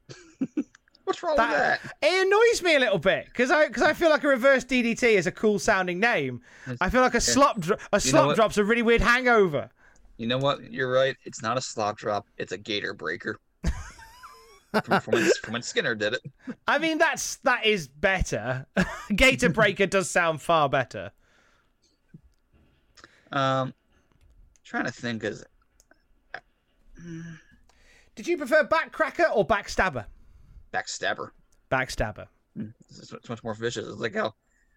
What's 1.03 1.22
wrong 1.22 1.34
with 1.34 1.49
that? 1.49 1.80
It 2.02 2.27
annoys 2.27 2.64
me 2.64 2.76
a 2.76 2.80
little 2.80 2.98
bit 2.98 3.26
because 3.26 3.52
I 3.52 3.68
because 3.68 3.84
I 3.84 3.94
feel 3.94 4.10
like 4.10 4.23
a 4.23 4.27
reverse 4.27 4.64
DDT 4.64 5.03
is 5.03 5.27
a 5.27 5.31
cool 5.31 5.60
sounding 5.60 5.99
name. 5.99 6.41
I 6.80 6.90
feel 6.90 7.02
like 7.02 7.15
a 7.15 7.22
slop 7.22 7.60
dro- 7.60 7.77
a 7.91 7.98
know 7.98 7.99
slop 7.99 8.35
drop's 8.35 8.57
a 8.57 8.64
really 8.64 8.84
weird 8.84 9.02
hangover. 9.02 9.69
You 10.18 10.27
know 10.27 10.38
what? 10.38 10.72
You're 10.72 10.91
right. 10.91 11.18
It's 11.26 11.41
not 11.41 11.57
a 11.57 11.61
slop 11.61 11.98
drop. 11.98 12.27
It's 12.38 12.52
a 12.52 12.57
gator 12.57 12.94
breaker. 12.94 13.40
From, 14.83 15.01
from, 15.01 15.13
when, 15.13 15.31
from 15.43 15.53
when 15.53 15.61
Skinner 15.61 15.95
did 15.95 16.13
it. 16.13 16.21
I 16.67 16.77
mean 16.79 16.97
that's 16.97 17.37
that 17.37 17.65
is 17.65 17.87
better. 17.87 18.65
Gator 19.15 19.49
Breaker 19.49 19.85
does 19.85 20.09
sound 20.09 20.41
far 20.41 20.67
better. 20.69 21.11
Um, 23.31 23.73
trying 24.63 24.85
to 24.85 24.91
think 24.91 25.23
as 25.23 25.43
Did 28.15 28.27
you 28.27 28.37
prefer 28.37 28.63
backcracker 28.63 29.35
or 29.35 29.45
backstabber? 29.45 30.05
backstabber. 30.71 31.29
Backstabber, 31.71 32.27
is 32.55 33.11
it's 33.13 33.29
much 33.29 33.43
more 33.43 33.53
vicious. 33.55 33.87
It's 33.87 33.99
like 33.99 34.13
how, 34.15 34.33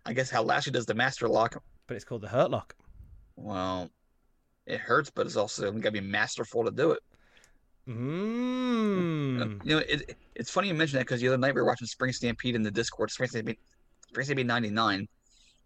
I 0.06 0.12
guess 0.14 0.30
how 0.30 0.42
Lashley 0.42 0.72
does 0.72 0.86
the 0.86 0.94
master 0.94 1.28
lock. 1.28 1.62
but 1.86 1.94
it's 1.94 2.04
called 2.04 2.22
the 2.22 2.28
hurt 2.28 2.50
lock. 2.50 2.74
Well, 3.36 3.90
it 4.66 4.80
hurts, 4.80 5.10
but 5.10 5.26
it's 5.26 5.36
also 5.36 5.70
got 5.72 5.82
to 5.82 5.90
be 5.90 6.00
masterful 6.00 6.64
to 6.64 6.70
do 6.70 6.92
it. 6.92 7.00
Mmm. 7.88 9.64
You 9.64 9.76
know, 9.76 9.78
it, 9.78 10.16
it's 10.34 10.50
funny 10.50 10.68
you 10.68 10.74
mention 10.74 10.98
that 10.98 11.06
because 11.06 11.20
the 11.20 11.28
other 11.28 11.38
night 11.38 11.54
we 11.54 11.60
were 11.60 11.66
watching 11.66 11.86
Spring 11.86 12.12
Stampede 12.12 12.54
in 12.54 12.62
the 12.62 12.70
Discord. 12.70 13.10
Spring 13.10 13.28
Stampede, 13.28 13.58
Spring 14.08 14.24
Stampede 14.24 14.46
'99. 14.46 15.08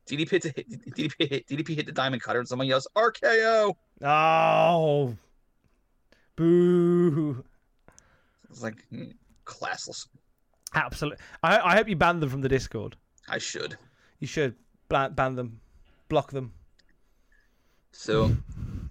DDP 0.07 0.31
hit, 0.31 0.43
the- 0.43 0.53
DDP, 0.91 1.31
hit, 1.31 1.47
DDP 1.47 1.77
hit 1.77 1.87
the 1.87 1.93
diamond 1.93 2.23
cutter, 2.23 2.41
and 2.41 2.49
someone 2.49 2.67
yells 2.67 2.87
RKO. 2.97 3.75
Oh. 4.03 5.17
Boo. 6.37 7.45
It's 8.51 8.63
like 8.63 8.85
mm, 8.93 9.13
classless. 9.47 10.09
Absolutely. 10.75 11.19
I, 11.43 11.59
I 11.59 11.77
hope 11.77 11.89
you 11.89 11.97
ban 11.97 12.21
them 12.21 12.29
from 12.29 12.41
the 12.41 12.49
Discord. 12.49 12.97
I 13.29 13.39
should. 13.39 13.77
You 14.19 14.27
should 14.27 14.57
ban, 14.89 15.15
ban 15.15 15.37
them, 15.37 15.61
block 16.09 16.33
them. 16.33 16.53
So 17.93 18.37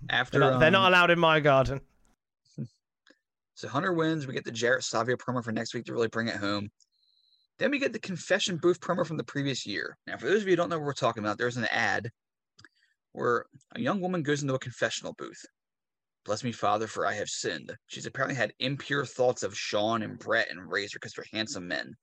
after 0.10 0.40
They're 0.40 0.52
not, 0.52 0.60
they're 0.60 0.68
um, 0.68 0.74
not 0.74 0.90
allowed 0.90 1.12
in 1.12 1.20
my 1.20 1.40
garden. 1.40 1.82
So 3.60 3.68
Hunter 3.68 3.92
wins. 3.92 4.26
We 4.26 4.34
get 4.34 4.46
the 4.46 4.54
Jarrett 4.54 4.86
Savio 4.86 5.18
promo 5.18 5.44
for 5.44 5.52
next 5.52 5.74
week 5.74 5.84
to 5.88 5.92
really 5.92 6.08
bring 6.08 6.30
it 6.30 6.38
home. 6.38 6.70
Then 7.58 7.72
we 7.72 7.78
get 7.78 7.92
the 7.92 8.00
confession 8.00 8.56
booth 8.56 8.80
promo 8.80 9.06
from 9.06 9.18
the 9.18 9.24
previous 9.26 9.66
year. 9.66 9.98
Now, 10.08 10.16
for 10.16 10.28
those 10.28 10.44
of 10.44 10.48
you 10.48 10.54
who 10.54 10.56
don't 10.56 10.70
know 10.70 10.78
what 10.78 10.86
we're 10.86 10.94
talking 10.94 11.22
about, 11.22 11.38
there's 11.38 11.58
an 11.58 11.68
ad 11.70 12.10
where 13.12 13.48
a 13.76 13.82
young 13.82 14.00
woman 14.00 14.24
goes 14.24 14.44
into 14.44 14.54
a 14.54 14.60
confessional 14.60 15.14
booth. 15.18 15.46
Bless 16.24 16.42
me, 16.42 16.54
Father, 16.54 16.88
for 16.88 17.06
I 17.06 17.12
have 17.16 17.28
sinned. 17.28 17.76
She's 17.88 18.06
apparently 18.06 18.38
had 18.38 18.54
impure 18.60 19.06
thoughts 19.06 19.44
of 19.44 19.58
Shawn 19.58 20.04
and 20.04 20.18
Bret 20.18 20.50
and 20.50 20.72
Razor 20.72 20.96
because 20.96 21.12
they're 21.12 21.26
handsome 21.34 21.68
men, 21.68 21.94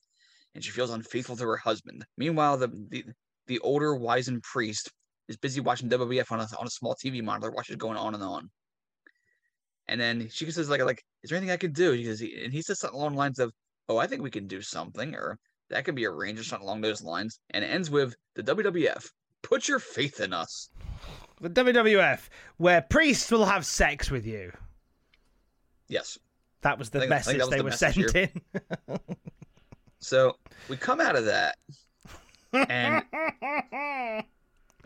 and 0.55 0.63
she 0.63 0.73
feels 0.73 0.91
unfaithful 0.91 1.37
to 1.37 1.47
her 1.47 1.57
husband. 1.57 2.05
Meanwhile, 2.19 2.59
the 2.59 2.69
the, 2.91 3.03
the 3.47 3.61
older 3.61 3.95
wizened 3.95 4.43
priest 4.43 4.91
is 5.29 5.39
busy 5.39 5.61
watching 5.61 5.89
WWF 5.89 6.33
on 6.33 6.41
a, 6.41 6.49
on 6.59 6.67
a 6.67 6.71
small 6.71 6.95
TV 6.95 7.23
monitor, 7.23 7.51
watches 7.51 7.77
going 7.77 7.97
on 7.97 8.13
and 8.13 8.23
on. 8.23 8.51
And 9.89 10.01
then 10.01 10.29
she 10.31 10.51
says, 10.51 10.69
like, 10.69 10.83
like, 10.83 11.03
is 11.23 11.31
there 11.31 11.37
anything 11.37 11.53
I 11.53 11.57
could 11.57 11.75
do? 11.75 11.93
He, 11.93 12.43
and 12.45 12.53
he 12.53 12.63
says 12.63 12.81
something 12.81 12.99
along 12.99 13.13
the 13.13 13.19
lines 13.19 13.39
of, 13.39 13.53
"Oh, 13.89 13.99
I 13.99 14.07
think 14.07 14.23
we 14.23 14.31
can 14.31 14.47
do 14.49 14.61
something," 14.61 15.15
or 15.15 15.39
that 15.71 15.85
could 15.85 15.95
be 15.95 16.07
arranged, 16.07 16.41
or 16.41 16.45
something 16.45 16.67
along 16.67 16.81
those 16.81 17.03
lines. 17.03 17.39
And 17.51 17.65
it 17.65 17.69
ends 17.69 17.89
with 17.91 18.15
the 18.35 18.43
WWF. 18.43 19.07
Put 19.43 19.69
your 19.69 19.79
faith 19.79 20.21
in 20.21 20.33
us. 20.33 20.71
The 21.41 21.51
WWF, 21.51 22.29
where 22.57 22.83
priests 22.83 23.31
will 23.31 23.45
have 23.45 23.65
sex 23.67 24.11
with 24.11 24.27
you. 24.27 24.53
Yes. 25.89 26.19
That 26.63 26.79
was 26.79 26.91
the 26.91 27.01
think- 27.01 27.11
message 27.11 27.39
was 27.39 27.51
they 27.51 27.59
the 27.59 27.65
were 27.65 27.71
message 27.71 28.11
sent 28.11 28.17
in. 28.17 28.99
So 30.01 30.37
we 30.69 30.77
come 30.77 31.01
out 31.01 31.15
of 31.17 31.27
that, 31.27 31.57
and 32.53 33.03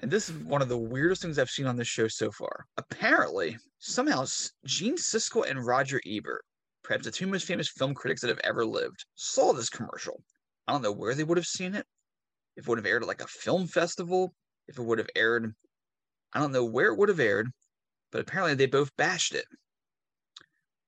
and 0.00 0.10
this 0.10 0.28
is 0.28 0.34
one 0.44 0.62
of 0.62 0.68
the 0.68 0.78
weirdest 0.78 1.22
things 1.22 1.38
I've 1.38 1.50
seen 1.50 1.66
on 1.66 1.76
this 1.76 1.88
show 1.88 2.08
so 2.08 2.30
far. 2.30 2.66
Apparently, 2.78 3.58
somehow 3.78 4.24
Gene 4.64 4.96
Siskel 4.96 5.48
and 5.48 5.64
Roger 5.64 6.00
Ebert, 6.06 6.44
perhaps 6.82 7.04
the 7.04 7.10
two 7.10 7.26
most 7.26 7.46
famous 7.46 7.68
film 7.68 7.94
critics 7.94 8.22
that 8.22 8.28
have 8.28 8.40
ever 8.42 8.64
lived, 8.64 9.04
saw 9.14 9.52
this 9.52 9.68
commercial. 9.68 10.22
I 10.66 10.72
don't 10.72 10.82
know 10.82 10.92
where 10.92 11.14
they 11.14 11.24
would 11.24 11.36
have 11.36 11.46
seen 11.46 11.74
it. 11.74 11.86
If 12.56 12.64
it 12.64 12.68
would 12.68 12.78
have 12.78 12.86
aired 12.86 13.02
at 13.02 13.08
like 13.08 13.22
a 13.22 13.26
film 13.26 13.66
festival, 13.66 14.34
if 14.68 14.78
it 14.78 14.82
would 14.82 14.98
have 14.98 15.10
aired, 15.14 15.54
I 16.32 16.40
don't 16.40 16.52
know 16.52 16.64
where 16.64 16.86
it 16.86 16.96
would 16.96 17.10
have 17.10 17.20
aired, 17.20 17.48
but 18.10 18.22
apparently 18.22 18.54
they 18.54 18.66
both 18.66 18.96
bashed 18.96 19.34
it. 19.34 19.44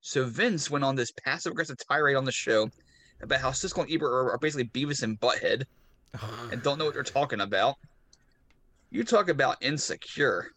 So 0.00 0.24
Vince 0.24 0.70
went 0.70 0.84
on 0.84 0.96
this 0.96 1.12
passive 1.24 1.52
aggressive 1.52 1.76
tirade 1.88 2.16
on 2.16 2.24
the 2.24 2.32
show 2.32 2.70
about 3.20 3.40
how 3.40 3.50
Siskel 3.50 3.82
and 3.82 3.92
Ebert 3.92 4.10
are, 4.10 4.32
are 4.32 4.38
basically 4.38 4.64
Beavis 4.64 5.02
and 5.02 5.20
Butthead 5.20 5.64
and 6.50 6.62
don't 6.62 6.78
know 6.78 6.86
what 6.86 6.94
they're 6.94 7.02
talking 7.02 7.40
about. 7.40 7.76
You 8.92 9.04
talk 9.04 9.30
about 9.30 9.56
insecure. 9.62 10.50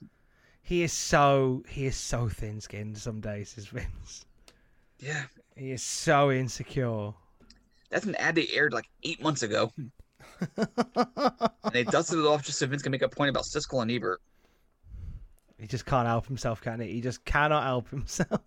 he 0.61 0.83
is 0.83 0.91
so 0.91 1.63
he 1.69 1.85
is 1.85 1.95
so 1.95 2.27
thin 2.27 2.59
skinned 2.59 2.97
some 2.97 3.21
days, 3.21 3.57
is 3.57 3.67
Vince. 3.67 4.25
Yeah, 4.99 5.23
He 5.55 5.71
is 5.71 5.81
so 5.81 6.31
insecure. 6.31 7.13
that's 7.89 8.05
an 8.05 8.15
ad 8.15 8.35
they 8.35 8.47
aired 8.49 8.73
like 8.73 8.89
eight 9.03 9.21
months 9.23 9.41
ago. 9.41 9.71
and 10.57 11.47
they 11.71 11.85
dusted 11.85 12.19
it 12.19 12.25
off 12.25 12.43
just 12.43 12.59
so 12.59 12.67
Vince 12.67 12.81
can 12.81 12.91
make 12.91 13.01
a 13.03 13.07
point 13.09 13.29
about 13.29 13.45
Siskel 13.45 13.81
and 13.81 13.89
Ebert. 13.89 14.19
He 15.57 15.65
just 15.67 15.85
can't 15.85 16.05
help 16.07 16.27
himself, 16.27 16.59
can 16.59 16.81
he? 16.81 16.91
He 16.91 16.99
just 17.01 17.23
cannot 17.23 17.63
help 17.63 17.89
himself. 17.89 18.41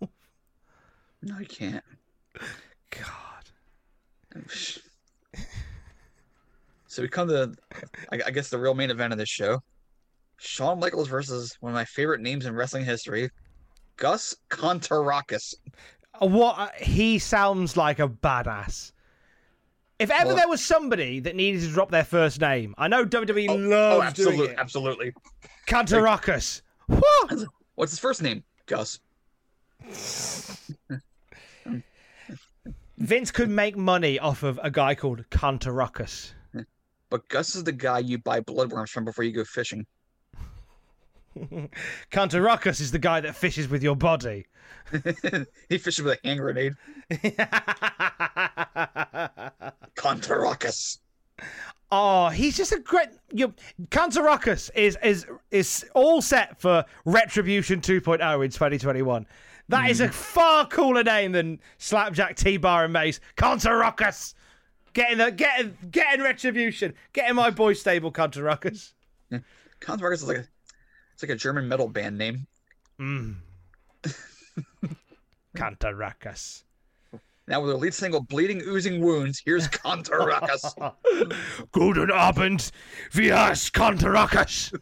No, 1.23 1.35
he 1.35 1.45
can't. 1.45 1.83
God. 2.91 3.43
So 6.87 7.01
we 7.01 7.07
come 7.07 7.27
to, 7.29 7.53
I, 8.11 8.19
I 8.27 8.31
guess, 8.31 8.49
the 8.49 8.57
real 8.59 8.73
main 8.73 8.89
event 8.89 9.11
of 9.13 9.19
this 9.19 9.29
show: 9.29 9.61
Shawn 10.39 10.79
Michaels 10.79 11.07
versus 11.07 11.55
one 11.59 11.71
of 11.71 11.75
my 11.75 11.85
favorite 11.85 12.21
names 12.21 12.45
in 12.45 12.55
wrestling 12.55 12.85
history, 12.85 13.29
Gus 13.97 14.35
Contarakis. 14.49 15.53
Uh, 16.21 16.27
What 16.27 16.57
uh, 16.57 16.69
he 16.77 17.19
sounds 17.19 17.75
like 17.77 17.99
a 17.99 18.07
badass. 18.07 18.91
If 19.99 20.09
ever 20.11 20.27
Well- 20.27 20.35
there 20.37 20.47
was 20.47 20.63
somebody 20.63 21.19
that 21.19 21.35
needed 21.35 21.61
to 21.61 21.67
drop 21.67 21.91
their 21.91 22.05
first 22.05 22.39
name, 22.39 22.73
I 22.77 22.87
know 22.87 23.05
WWE 23.05 23.49
Oh, 23.49 23.55
loves 23.55 24.13
doing 24.13 24.27
absolutely, 24.29 24.47
it. 24.53 24.59
absolutely. 24.59 25.13
Cantarakis. 25.67 26.61
What's 27.75 27.91
his 27.91 27.99
first 27.99 28.21
name? 28.21 28.43
Gus. 28.65 28.99
Vince 32.97 33.31
could 33.31 33.49
make 33.49 33.77
money 33.77 34.19
off 34.19 34.43
of 34.43 34.59
a 34.61 34.69
guy 34.69 34.93
called 34.95 35.23
Cantarakis. 35.29 36.33
But 37.09 37.27
Gus 37.29 37.55
is 37.55 37.63
the 37.63 37.71
guy 37.71 37.99
you 37.99 38.17
buy 38.19 38.41
bloodworms 38.41 38.89
from 38.89 39.03
before 39.05 39.23
you 39.23 39.31
go 39.31 39.43
fishing. 39.43 39.85
Cantarakis 42.11 42.81
is 42.81 42.91
the 42.91 42.99
guy 42.99 43.21
that 43.21 43.35
fishes 43.35 43.67
with 43.69 43.83
your 43.83 43.95
body. 43.95 44.45
he 45.69 45.77
fishes 45.77 46.03
with 46.03 46.19
a 46.23 46.27
hand 46.27 46.39
grenade. 46.39 46.73
Contarakis. 49.95 50.99
Oh, 51.91 52.29
he's 52.29 52.55
just 52.55 52.71
a 52.71 52.79
great. 52.79 53.09
You, 53.31 53.53
Cantarakis 53.89 54.69
is 54.75 54.97
is 55.03 55.25
is 55.51 55.85
all 55.95 56.21
set 56.21 56.59
for 56.59 56.85
Retribution 57.05 57.81
2.0 57.81 58.45
in 58.45 58.51
2021. 58.51 59.25
That 59.69 59.89
is 59.89 60.01
a 60.01 60.07
hmm. 60.07 60.11
far 60.11 60.67
cooler 60.67 61.03
name 61.03 61.31
than 61.31 61.59
Slapjack, 61.77 62.35
T-Bar, 62.35 62.85
and 62.85 62.93
Mace. 62.93 63.19
Cantarakis, 63.37 64.33
getting 64.93 65.19
the 65.19 65.31
getting 65.31 65.77
getting 65.91 66.23
Retribution, 66.23 66.93
getting 67.13 67.35
my 67.35 67.49
boy 67.49 67.73
stable 67.73 68.11
Cantarakis. 68.11 68.93
Contarakis 69.81 70.13
is 70.13 70.27
like 70.27 70.37
a, 70.37 70.47
it's 71.19 71.23
like 71.27 71.35
a 71.35 71.35
German 71.35 71.67
metal 71.67 71.89
band 71.89 72.17
name. 72.17 72.47
Mm. 72.97 73.35
Now 77.45 77.59
with 77.59 77.71
their 77.71 77.77
lead 77.77 77.93
single 77.93 78.21
"Bleeding 78.21 78.61
Oozing 78.61 79.01
Wounds," 79.01 79.41
here's 79.43 79.67
Contarakis. 79.67 80.93
Guten 81.73 82.09
Abend, 82.09 82.71
ist 83.11 83.73
Cantarakis. 83.73 84.73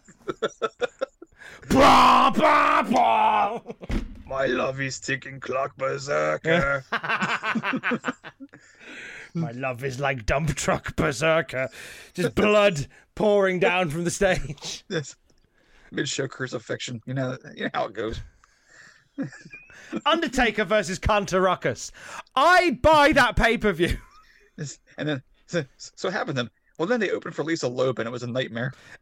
Blah, 1.69 2.29
blah, 2.29 2.83
blah. 2.83 3.59
My 4.27 4.45
love 4.45 4.79
is 4.79 4.99
ticking 4.99 5.39
clock 5.39 5.75
berserker. 5.75 6.85
My 9.33 9.51
love 9.53 9.83
is 9.83 9.99
like 9.99 10.27
dump 10.27 10.53
truck 10.53 10.95
berserker. 10.95 11.69
Just 12.13 12.35
blood 12.35 12.85
pouring 13.15 13.59
down 13.59 13.89
from 13.89 14.03
the 14.03 14.11
stage. 14.11 14.83
Yes. 14.87 15.15
Mid-show 15.91 16.27
crucifixion. 16.27 17.01
You 17.05 17.13
know, 17.13 17.37
you 17.55 17.65
know 17.65 17.69
how 17.73 17.85
it 17.85 17.93
goes. 17.93 18.21
Undertaker 20.05 20.65
versus 20.65 20.99
Cantarakis. 20.99 21.91
I 22.35 22.79
buy 22.81 23.13
that 23.13 23.35
pay 23.35 23.57
per 23.57 23.71
view. 23.71 23.97
And 24.97 25.07
then 25.07 25.23
so, 25.47 25.63
so 25.77 26.07
what 26.07 26.13
happened 26.13 26.35
to 26.35 26.43
them? 26.43 26.51
Well, 26.77 26.87
then 26.87 26.99
they 26.99 27.09
opened 27.09 27.33
for 27.33 27.43
Lisa 27.43 27.67
Loeb, 27.67 27.97
and 27.97 28.07
it 28.07 28.11
was 28.11 28.21
a 28.21 28.27
nightmare. 28.27 28.71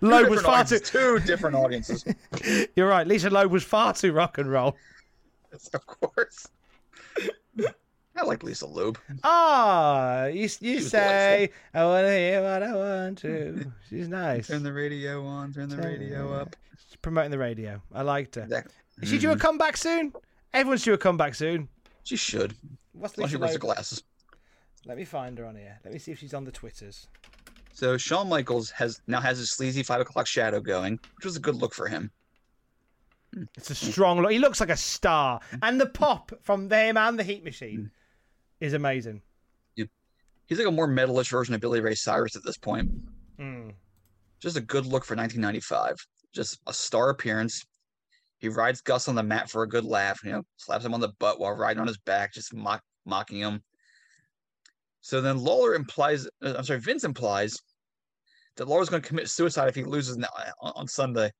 Loeb 0.00 0.28
was 0.28 0.42
far 0.42 0.64
too. 0.64 0.80
two 0.80 1.20
different 1.20 1.54
audiences. 1.54 2.04
You're 2.76 2.88
right. 2.88 3.06
Lisa 3.06 3.30
Loeb 3.30 3.52
was 3.52 3.62
far 3.62 3.92
too 3.92 4.12
rock 4.12 4.38
and 4.38 4.50
roll. 4.50 4.74
Yes, 5.52 5.68
of 5.74 5.86
course. 5.86 6.48
Now 8.16 8.26
like 8.26 8.42
Lisa 8.44 8.66
Loeb. 8.66 8.98
Ah, 9.24 10.26
you 10.26 10.48
you 10.60 10.76
was 10.76 10.90
say 10.90 11.50
I 11.72 11.84
want 11.84 12.06
to 12.06 12.12
hear 12.12 12.42
what 12.42 12.62
I 12.62 12.74
want 12.74 13.18
to. 13.18 13.72
She's 13.90 14.08
nice. 14.08 14.46
Turn 14.46 14.62
the 14.62 14.72
radio 14.72 15.24
on, 15.24 15.52
turn 15.52 15.68
the 15.68 15.78
radio 15.78 16.32
up. 16.32 16.54
She's 16.86 16.96
promoting 16.96 17.32
the 17.32 17.38
radio. 17.38 17.82
I 17.92 18.02
liked 18.02 18.36
her. 18.36 18.42
Exactly. 18.42 18.74
Is 19.02 19.08
she 19.08 19.18
due 19.18 19.32
a 19.32 19.36
mm. 19.36 19.40
comeback 19.40 19.76
soon? 19.76 20.12
Everyone's 20.52 20.84
due 20.84 20.94
a 20.94 20.98
comeback 20.98 21.34
soon. 21.34 21.68
She 22.04 22.16
should. 22.16 22.54
What's 22.92 23.16
Unless 23.16 23.30
she 23.30 23.36
Lisa 23.36 23.40
wears 23.40 23.52
her 23.54 23.58
glasses. 23.58 24.02
Let 24.86 24.96
me 24.96 25.04
find 25.04 25.36
her 25.38 25.46
on 25.46 25.56
here. 25.56 25.80
Let 25.84 25.92
me 25.92 25.98
see 25.98 26.12
if 26.12 26.18
she's 26.20 26.34
on 26.34 26.44
the 26.44 26.52
Twitters. 26.52 27.08
So 27.72 27.96
Shawn 27.96 28.28
Michaels 28.28 28.70
has 28.70 29.00
now 29.08 29.20
has 29.20 29.38
his 29.38 29.50
sleazy 29.50 29.82
five 29.82 30.00
o'clock 30.00 30.28
shadow 30.28 30.60
going, 30.60 31.00
which 31.16 31.24
was 31.24 31.36
a 31.36 31.40
good 31.40 31.56
look 31.56 31.74
for 31.74 31.88
him. 31.88 32.12
It's 33.56 33.70
a 33.70 33.74
strong 33.74 34.22
look. 34.22 34.30
He 34.30 34.38
looks 34.38 34.60
like 34.60 34.70
a 34.70 34.76
star, 34.76 35.40
mm. 35.50 35.58
and 35.62 35.80
the 35.80 35.86
pop 35.86 36.30
from 36.40 36.70
him 36.70 36.96
and 36.96 37.18
the 37.18 37.24
Heat 37.24 37.42
Machine 37.42 37.78
mm. 37.78 37.90
Is 38.64 38.72
amazing. 38.72 39.22
He's 40.46 40.58
like 40.58 40.68
a 40.68 40.72
more 40.72 40.88
metalish 40.88 41.30
version 41.30 41.54
of 41.54 41.60
Billy 41.60 41.80
Ray 41.80 41.94
Cyrus 41.94 42.36
at 42.36 42.44
this 42.44 42.58
point. 42.58 42.90
Mm. 43.38 43.72
Just 44.40 44.56
a 44.56 44.60
good 44.60 44.84
look 44.84 45.04
for 45.04 45.16
1995. 45.16 45.96
Just 46.34 46.60
a 46.66 46.72
star 46.72 47.10
appearance. 47.10 47.64
He 48.38 48.48
rides 48.48 48.82
Gus 48.82 49.08
on 49.08 49.14
the 49.14 49.22
mat 49.22 49.48
for 49.48 49.62
a 49.62 49.68
good 49.68 49.84
laugh, 49.84 50.20
you 50.22 50.32
know, 50.32 50.42
slaps 50.56 50.84
him 50.84 50.92
on 50.92 51.00
the 51.00 51.12
butt 51.18 51.40
while 51.40 51.52
riding 51.52 51.80
on 51.80 51.86
his 51.86 51.96
back, 51.98 52.34
just 52.34 52.52
mock, 52.52 52.82
mocking 53.06 53.38
him. 53.38 53.62
So 55.00 55.20
then 55.20 55.38
Lawler 55.38 55.74
implies, 55.74 56.26
uh, 56.42 56.54
I'm 56.58 56.64
sorry, 56.64 56.80
Vince 56.80 57.04
implies 57.04 57.56
that 58.56 58.68
Lawler's 58.68 58.90
going 58.90 59.00
to 59.00 59.08
commit 59.08 59.30
suicide 59.30 59.68
if 59.68 59.74
he 59.74 59.84
loses 59.84 60.16
on, 60.16 60.72
on 60.76 60.88
Sunday. 60.88 61.30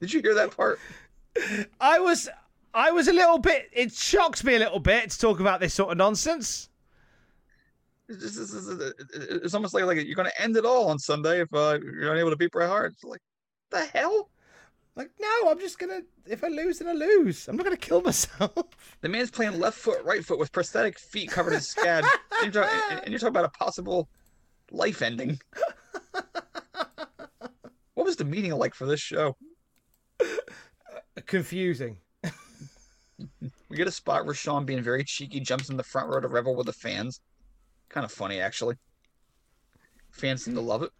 Did 0.00 0.12
you 0.12 0.20
hear 0.20 0.34
that 0.34 0.56
part? 0.56 0.80
I 1.80 2.00
was, 2.00 2.28
I 2.74 2.90
was 2.90 3.08
a 3.08 3.12
little 3.12 3.38
bit. 3.38 3.70
It 3.72 3.92
shocks 3.92 4.42
me 4.44 4.56
a 4.56 4.58
little 4.58 4.80
bit 4.80 5.10
to 5.10 5.18
talk 5.18 5.40
about 5.40 5.60
this 5.60 5.72
sort 5.74 5.92
of 5.92 5.98
nonsense. 5.98 6.68
It's, 8.08 8.20
just, 8.22 8.38
it's, 8.38 8.68
it's- 8.68 8.92
it's 9.44 9.54
almost 9.54 9.72
like, 9.74 9.84
like 9.84 10.04
you're 10.04 10.14
going 10.16 10.28
to 10.28 10.42
end 10.42 10.56
it 10.56 10.64
all 10.66 10.88
on 10.88 10.98
Sunday 10.98 11.40
if 11.40 11.48
uh, 11.54 11.78
you're 11.82 12.12
unable 12.12 12.30
to 12.30 12.36
beat 12.36 12.50
Bret 12.52 12.68
Hart. 12.68 12.92
It's 12.92 13.04
like, 13.04 13.20
the 13.70 13.84
hell? 13.86 14.28
Like, 14.96 15.10
no, 15.20 15.50
I'm 15.50 15.58
just 15.58 15.80
gonna. 15.80 16.02
If 16.24 16.44
I 16.44 16.48
lose, 16.48 16.78
then 16.78 16.86
I 16.86 16.92
lose. 16.92 17.48
I'm 17.48 17.56
not 17.56 17.64
gonna 17.64 17.76
kill 17.76 18.00
myself. 18.00 18.52
The 19.00 19.08
man's 19.08 19.28
playing 19.30 19.58
left 19.58 19.76
foot, 19.76 20.00
right 20.04 20.24
foot 20.24 20.38
with 20.38 20.52
prosthetic 20.52 21.00
feet 21.00 21.30
covered 21.32 21.52
in 21.52 21.60
scabs, 21.60 22.06
and, 22.42 22.54
you're 22.54 22.62
and- 22.64 23.00
and 23.00 23.08
you're 23.08 23.18
talking 23.18 23.30
about 23.34 23.44
a 23.46 23.48
possible 23.58 24.08
life 24.70 25.02
ending. 25.02 25.38
What 27.94 28.06
was 28.06 28.16
the 28.16 28.24
meeting 28.24 28.52
like 28.52 28.74
for 28.74 28.86
this 28.86 29.00
show? 29.00 29.36
Confusing. 31.26 31.96
We 33.68 33.76
get 33.76 33.86
a 33.88 33.92
spot 33.92 34.24
where 34.24 34.34
Shawn, 34.34 34.64
being 34.64 34.82
very 34.82 35.04
cheeky, 35.04 35.40
jumps 35.40 35.70
in 35.70 35.76
the 35.76 35.82
front 35.82 36.08
row 36.08 36.20
to 36.20 36.28
revel 36.28 36.54
with 36.54 36.66
the 36.66 36.72
fans. 36.72 37.20
Kind 37.88 38.04
of 38.04 38.12
funny, 38.12 38.40
actually. 38.40 38.76
Fans 40.10 40.44
seem 40.44 40.54
to 40.54 40.60
love 40.60 40.82
it. 40.82 40.90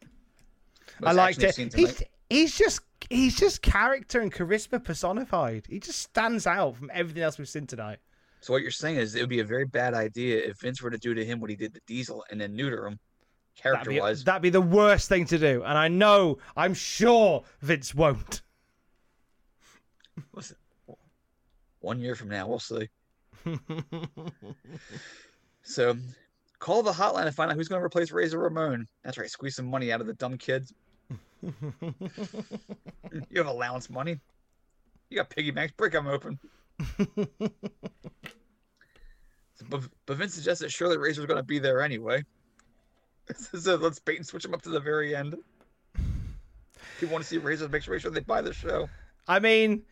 I 1.03 1.13
liked 1.13 1.43
it. 1.43 1.57
He's, 1.75 2.03
he's 2.29 2.57
just 2.57 2.81
he's 3.11 3.37
just 3.37 3.63
character 3.63 4.21
and 4.21 4.33
charisma 4.33 4.83
personified. 4.83 5.67
He 5.69 5.79
just 5.79 6.01
stands 6.01 6.47
out 6.47 6.77
from 6.77 6.91
everything 6.93 7.23
else 7.23 7.39
we've 7.39 7.49
seen 7.49 7.67
tonight. 7.67 7.99
So 8.41 8.53
what 8.53 8.63
you're 8.63 8.71
saying 8.71 8.97
is 8.97 9.15
it 9.15 9.21
would 9.21 9.31
be 9.31 9.41
a 9.41 9.45
very 9.45 9.65
bad 9.65 9.95
idea 9.95 10.39
if 10.39 10.61
Vince 10.61 10.83
were 10.83 10.91
to 10.91 10.99
do 10.99 11.15
to 11.15 11.25
him 11.25 11.41
what 11.41 11.49
he 11.49 11.57
did 11.57 11.75
to 11.75 11.81
Diesel 11.87 12.25
and 12.31 12.41
then 12.41 12.55
neuter 12.55 12.87
him, 12.87 12.99
That'd 13.63 13.87
be, 13.87 13.95
character-wise. 13.95 14.25
that'd 14.25 14.43
be 14.43 14.51
the 14.51 14.61
worst 14.61 15.09
thing 15.09 15.25
to 15.27 15.39
do, 15.39 15.63
and 15.65 15.79
I 15.79 15.89
know, 15.89 16.37
I'm 16.57 16.75
sure 16.75 17.45
Vince 17.61 17.95
won't. 17.95 18.43
Listen, 20.35 20.57
one 21.85 22.01
year 22.01 22.15
from 22.15 22.29
now, 22.29 22.49
we'll 22.49 22.59
see. 22.59 22.89
So, 25.65 25.97
call 26.59 26.83
the 26.83 26.93
hotline 26.93 27.27
and 27.27 27.35
find 27.35 27.51
out 27.51 27.57
who's 27.57 27.69
going 27.69 27.81
to 27.81 27.85
replace 27.85 28.13
Razor 28.13 28.39
Ramon. 28.39 28.87
That's 29.03 29.17
right, 29.17 29.31
squeeze 29.31 29.57
some 29.57 29.67
money 29.67 29.91
out 29.91 30.03
of 30.03 30.07
the 30.07 30.13
dumb 30.13 30.37
kids. 30.37 30.75
you 31.43 31.53
have 33.37 33.47
allowance 33.47 33.89
money. 33.89 34.21
You 35.09 35.17
got 35.17 35.31
piggy 35.31 35.51
banks. 35.51 35.73
Break 35.77 35.93
them 35.93 36.07
open. 36.07 36.39
but, 39.69 39.81
but 40.07 40.17
Vince 40.17 40.35
suggests 40.35 40.61
that 40.63 40.71
surely 40.71 40.99
Razor's 40.99 41.27
going 41.27 41.39
to 41.39 41.43
be 41.43 41.59
there 41.59 41.81
anyway. 41.81 42.23
so 43.59 43.77
let's 43.77 43.99
bait 43.99 44.19
and 44.19 44.27
switch 44.27 44.45
him 44.45 44.53
up 44.53 44.61
to 44.63 44.71
the 44.71 44.81
very 44.81 45.17
end. 45.17 45.35
If 45.95 47.01
people 47.01 47.15
want 47.15 47.25
to 47.25 47.29
see 47.29 47.39
Razor. 47.39 47.69
Make 47.71 47.83
sure 47.83 47.99
they 47.99 48.21
buy 48.21 48.43
the 48.43 48.53
show. 48.53 48.89
I 49.27 49.39
mean, 49.39 49.83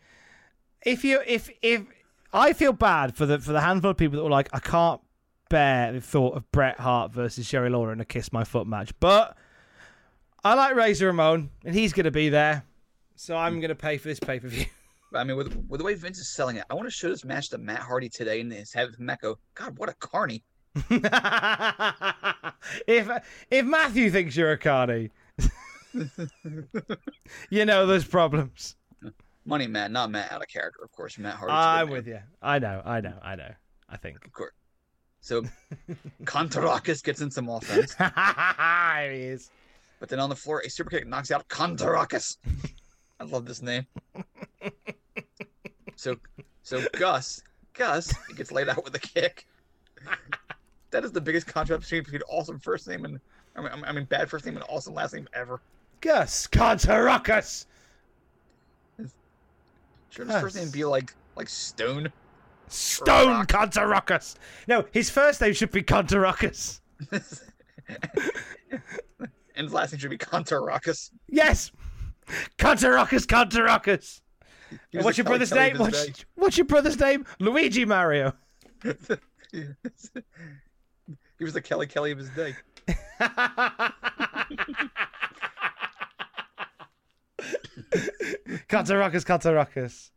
if 0.85 1.03
you 1.03 1.21
if 1.25 1.49
if 1.61 1.83
I 2.31 2.53
feel 2.53 2.73
bad 2.73 3.15
for 3.15 3.25
the 3.25 3.39
for 3.39 3.51
the 3.51 3.61
handful 3.61 3.91
of 3.91 3.97
people 3.97 4.17
that 4.17 4.23
were 4.23 4.29
like, 4.29 4.49
I 4.53 4.59
can't 4.59 5.01
bear 5.49 5.91
the 5.93 6.01
thought 6.01 6.35
of 6.35 6.51
Bret 6.51 6.79
Hart 6.79 7.11
versus 7.11 7.49
Jerry 7.49 7.69
Lawler 7.69 7.93
in 7.93 8.01
a 8.01 8.05
Kiss 8.05 8.33
My 8.33 8.43
Foot 8.43 8.67
match, 8.67 8.91
but 8.99 9.37
I 10.43 10.55
like 10.55 10.75
Razor 10.75 11.07
Ramon, 11.07 11.49
and 11.63 11.75
he's 11.75 11.93
going 11.93 12.05
to 12.05 12.11
be 12.11 12.29
there, 12.29 12.65
so 13.15 13.37
I'm 13.37 13.59
going 13.59 13.69
to 13.69 13.75
pay 13.75 13.97
for 13.97 14.07
this 14.07 14.19
pay 14.19 14.39
per 14.39 14.47
view. 14.47 14.65
I 15.15 15.23
mean, 15.23 15.37
with, 15.37 15.55
with 15.69 15.77
the 15.77 15.85
way 15.85 15.93
Vince 15.93 16.17
is 16.17 16.33
selling 16.33 16.55
it, 16.55 16.65
I 16.71 16.73
want 16.73 16.87
to 16.87 16.91
show 16.91 17.07
this 17.07 17.23
match 17.23 17.49
to 17.51 17.59
Matt 17.59 17.81
Hardy 17.81 18.09
today 18.09 18.41
and 18.41 18.51
just 18.51 18.73
have 18.73 18.97
Matt 18.99 19.21
go, 19.21 19.37
God, 19.53 19.77
what 19.77 19.87
a 19.87 19.93
carny. 19.93 20.43
if 22.87 23.07
if 23.51 23.65
Matthew 23.65 24.09
thinks 24.09 24.35
you're 24.35 24.53
a 24.53 24.57
carny, 24.57 25.11
you 27.51 27.63
know 27.65 27.85
there's 27.85 28.05
problems. 28.05 28.75
Money 29.45 29.67
Matt, 29.67 29.91
not 29.91 30.09
Matt 30.11 30.31
out 30.31 30.41
of 30.41 30.47
character, 30.47 30.83
of 30.83 30.91
course. 30.91 31.17
Matt 31.17 31.35
Hardy. 31.35 31.53
I'm 31.53 31.89
with 31.89 32.07
you. 32.07 32.19
I 32.41 32.59
know. 32.59 32.81
I 32.85 33.01
know. 33.01 33.17
I 33.21 33.35
know. 33.35 33.51
I 33.89 33.97
think. 33.97 34.23
Of 34.25 34.31
course. 34.31 34.53
So, 35.21 35.43
Kantarakis 36.23 37.03
gets 37.03 37.21
in 37.21 37.31
some 37.31 37.47
offense, 37.49 37.95
There 37.95 38.11
he 39.13 39.21
is. 39.21 39.51
but 39.99 40.09
then 40.09 40.19
on 40.19 40.29
the 40.29 40.35
floor, 40.35 40.61
a 40.65 40.69
super 40.69 40.89
kick 40.89 41.07
knocks 41.07 41.31
out 41.31 41.47
Kantarakis. 41.47 42.37
I 43.19 43.23
love 43.23 43.45
this 43.45 43.61
name. 43.61 43.85
So, 45.95 46.17
so 46.63 46.81
Gus, 46.93 47.41
Gus 47.73 48.13
gets 48.35 48.51
laid 48.51 48.67
out 48.67 48.83
with 48.83 48.95
a 48.95 48.99
kick. 48.99 49.47
That 50.91 51.05
is 51.05 51.11
the 51.13 51.21
biggest 51.21 51.47
contrast 51.47 51.83
between 51.83 52.03
between 52.03 52.21
awesome 52.29 52.59
first 52.59 52.87
name 52.87 53.05
and 53.05 53.19
I 53.55 53.61
mean, 53.61 53.83
I 53.85 53.91
mean 53.93 54.05
bad 54.05 54.29
first 54.29 54.45
name 54.45 54.55
and 54.57 54.65
awesome 54.67 54.93
last 54.93 55.13
name 55.13 55.27
ever. 55.33 55.61
Gus 56.01 56.47
Kantarakis. 56.47 57.65
Should 60.13 60.27
his 60.27 60.41
first 60.41 60.55
name 60.55 60.69
be 60.69 60.85
like 60.85 61.13
like 61.35 61.49
Stone? 61.49 62.11
Stone 62.67 63.47
Kantarakis. 63.47 64.35
No, 64.67 64.85
his 64.91 65.09
first 65.09 65.41
name 65.41 65.53
should 65.53 65.71
be 65.71 65.81
Kantarakis. 65.81 66.81
And 69.55 69.65
his 69.65 69.73
last 69.73 69.91
name 69.91 69.99
should 69.99 70.09
be 70.09 70.17
Kantarakis. 70.17 71.11
Yes. 71.29 71.71
Kantarakis, 72.57 73.27
Kantarakis. 73.27 74.21
What's 74.93 75.17
your 75.17 75.25
brother's 75.25 75.51
name? 75.51 75.75
Kelly 75.75 75.89
of 75.89 75.93
his 75.93 76.07
What's, 76.07 76.25
what's 76.35 76.57
your 76.57 76.65
brother's 76.65 76.99
name? 76.99 77.25
Luigi 77.39 77.85
Mario. 77.85 78.33
he 79.51 79.67
was 81.39 81.53
the 81.53 81.61
Kelly 81.61 81.85
Kelly 81.85 82.11
of 82.11 82.17
his 82.17 82.29
day. 82.31 82.55
Kantarakis, 88.69 89.23
Kantarakis. 89.23 90.11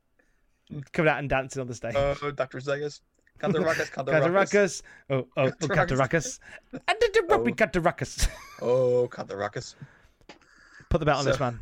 Coming 0.92 1.10
out 1.10 1.18
and 1.18 1.28
dancing 1.28 1.60
on 1.60 1.68
the 1.68 1.74
stage. 1.74 1.94
Uh, 1.94 2.14
Dr. 2.32 2.58
Zegas. 2.58 3.00
Kantarakis, 3.38 3.90
Kantarakis. 3.90 4.22
Kantarakis. 4.52 4.82
Oh, 5.10 5.26
oh, 5.36 5.46
oh, 5.46 5.50
Kantarakis. 5.68 6.40
And 6.72 6.98
the 7.00 7.26
Ruby 7.28 7.52
Kantarakis. 7.52 8.28
Oh. 8.62 9.08
Put 9.08 10.98
the 10.98 11.06
belt 11.06 11.18
on 11.18 11.24
this 11.24 11.40
man. 11.40 11.60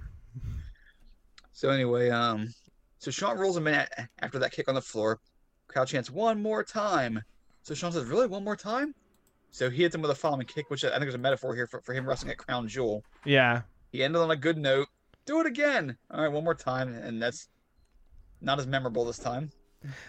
So 1.52 1.70
anyway, 1.70 2.10
um, 2.10 2.52
so 2.98 3.10
Shawn 3.10 3.38
rolls 3.38 3.56
him 3.56 3.66
in 3.68 3.86
after 4.20 4.38
that 4.38 4.52
kick 4.52 4.68
on 4.68 4.74
the 4.74 4.82
floor. 4.82 5.20
Crowd 5.68 5.88
chants 5.88 6.10
one 6.10 6.42
more 6.42 6.62
time. 6.62 7.22
So 7.62 7.74
Shawn 7.74 7.92
says, 7.92 8.04
"Really, 8.04 8.26
one 8.26 8.44
more 8.44 8.56
time?" 8.56 8.94
So 9.50 9.70
he 9.70 9.82
hits 9.82 9.94
him 9.94 10.02
with 10.02 10.10
a 10.10 10.14
following 10.14 10.46
kick, 10.46 10.68
which 10.68 10.84
I 10.84 10.98
think 10.98 11.08
is 11.08 11.14
a 11.14 11.18
metaphor 11.18 11.54
here 11.54 11.66
for, 11.66 11.80
for 11.80 11.94
him 11.94 12.06
wrestling 12.06 12.32
at 12.32 12.38
Crown 12.38 12.66
Jewel. 12.66 13.04
Yeah. 13.24 13.62
He 13.92 14.02
ended 14.02 14.20
on 14.20 14.32
a 14.32 14.36
good 14.36 14.58
note. 14.58 14.88
Do 15.26 15.40
it 15.40 15.46
again. 15.46 15.96
All 16.10 16.22
right, 16.22 16.32
one 16.32 16.44
more 16.44 16.54
time, 16.54 16.94
and 16.94 17.20
that's 17.20 17.48
not 18.40 18.58
as 18.58 18.66
memorable 18.66 19.04
this 19.04 19.18
time. 19.18 19.50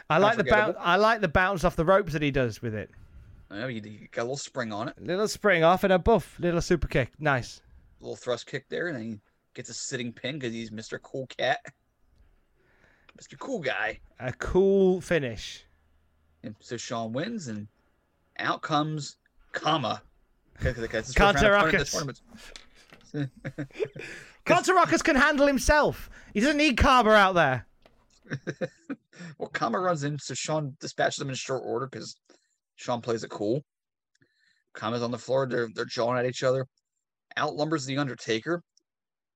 I 0.10 0.18
like 0.18 0.38
the 0.38 0.44
bounce. 0.44 0.76
I 0.80 0.96
like 0.98 1.22
the 1.22 1.28
bounce 1.28 1.64
off 1.64 1.76
the 1.76 1.86
ropes 1.86 2.14
that 2.14 2.22
he 2.22 2.32
does 2.32 2.62
with 2.62 2.76
it. 2.76 2.90
Know 3.50 3.68
he, 3.68 3.76
he 3.76 4.10
got 4.12 4.24
a 4.24 4.24
little 4.24 4.38
spring 4.38 4.74
on 4.74 4.90
it, 4.90 5.02
Little 5.02 5.28
spring 5.28 5.64
off 5.64 5.84
and 5.84 5.94
a 5.94 6.00
buff. 6.00 6.38
Little 6.40 6.62
super 6.62 6.88
kick. 6.88 7.12
Nice. 7.20 7.62
little 8.00 8.16
thrust 8.16 8.48
kick 8.48 8.68
there, 8.70 8.88
and 8.88 8.96
then 8.98 9.04
he 9.04 9.20
gets 9.54 9.70
a 9.70 9.74
sitting 9.74 10.12
pin 10.12 10.40
because 10.40 10.54
he's 10.54 10.72
Mr. 10.72 11.02
Cool 11.02 11.28
Cat, 11.28 11.60
Mr. 13.18 13.38
Cool 13.40 13.60
Guy. 13.60 14.00
A 14.20 14.34
cool 14.34 15.00
finish. 15.00 15.64
And 16.44 16.56
so 16.60 16.76
Shawn 16.76 17.14
wins, 17.14 17.48
and 17.48 17.68
out 18.40 18.62
comes 18.62 19.18
Kama. 19.52 20.02
Okay, 20.64 20.82
okay, 20.82 20.88
this 24.46 24.60
is 24.62 24.68
first 24.68 24.76
round 24.76 24.90
opponent 24.90 24.90
in 24.90 24.92
this 24.92 25.02
Kantarakis. 25.02 25.04
can 25.04 25.16
handle 25.16 25.48
himself. 25.48 26.10
He 26.34 26.40
doesn't 26.40 26.58
need 26.58 26.78
Carver 26.78 27.16
out 27.16 27.36
there. 27.36 27.68
Well, 29.38 29.50
Kama 29.50 29.80
runs 29.80 30.04
in, 30.04 30.20
so 30.20 30.34
Sean 30.34 30.76
dispatches 30.80 31.22
him 31.22 31.30
in 31.30 31.36
short 31.36 31.64
order 31.66 31.88
because 31.88 32.16
Shawn 32.76 33.02
plays 33.02 33.24
it 33.24 33.30
cool. 33.30 33.64
Kama's 34.74 35.04
on 35.04 35.12
the 35.12 35.18
floor. 35.18 35.48
They're 35.48 35.70
they're 35.74 35.86
jawing 35.86 36.20
at 36.20 36.26
each 36.26 36.44
other. 36.44 36.66
Outlumbers 37.38 37.86
the 37.86 37.98
Undertaker, 37.98 38.62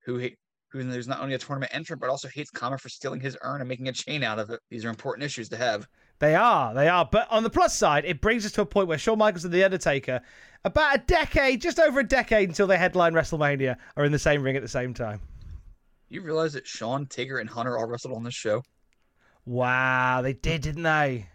who 0.06 0.18
hate, 0.18 0.38
who 0.72 0.80
is 0.80 1.08
not 1.08 1.22
only 1.22 1.36
a 1.36 1.40
tournament 1.40 1.74
entrant 1.74 2.02
but 2.02 2.10
also 2.10 2.28
hates 2.28 2.50
Kama 2.52 2.78
for 2.78 2.90
stealing 2.90 3.22
his 3.22 3.38
urn 3.42 3.62
and 3.62 3.70
making 3.70 3.88
a 3.88 3.94
chain 3.94 4.24
out 4.24 4.40
of 4.40 4.50
it. 4.50 4.60
These 4.70 4.86
are 4.86 4.90
important 4.90 5.26
issues 5.26 5.50
to 5.50 5.58
have. 5.58 5.88
They 6.20 6.36
are, 6.36 6.74
they 6.74 6.88
are. 6.88 7.08
But 7.10 7.28
on 7.32 7.44
the 7.44 7.50
plus 7.50 7.76
side, 7.76 8.04
it 8.06 8.22
brings 8.22 8.46
us 8.46 8.52
to 8.54 8.62
a 8.62 8.66
point 8.66 8.88
where 8.88 8.98
Shawn 8.98 9.18
Michaels 9.18 9.46
and 9.46 9.54
The 9.54 9.64
Undertaker, 9.64 10.22
about 10.66 10.96
a 10.96 10.98
decade, 11.00 11.62
just 11.62 11.80
over 11.80 12.02
a 12.02 12.08
decade 12.08 12.50
until 12.50 12.68
they 12.68 12.78
headline 12.78 13.14
WrestleMania, 13.14 13.78
are 13.96 14.06
in 14.06 14.12
the 14.12 14.20
same 14.20 14.44
ring 14.44 14.58
at 14.58 14.62
the 14.62 14.68
same 14.68 14.94
time. 14.94 15.22
You 16.10 16.22
realize 16.22 16.54
that 16.54 16.68
Shawn, 16.68 17.06
Taker, 17.06 17.38
and 17.38 17.50
Hunter 17.50 17.78
all 17.78 17.86
wrestled 17.86 18.16
on 18.16 18.24
this 18.24 18.34
show? 18.34 18.64
Wow, 19.46 20.22
they 20.22 20.34
did, 20.34 20.62
didn't 20.62 20.84
they? 20.84 21.28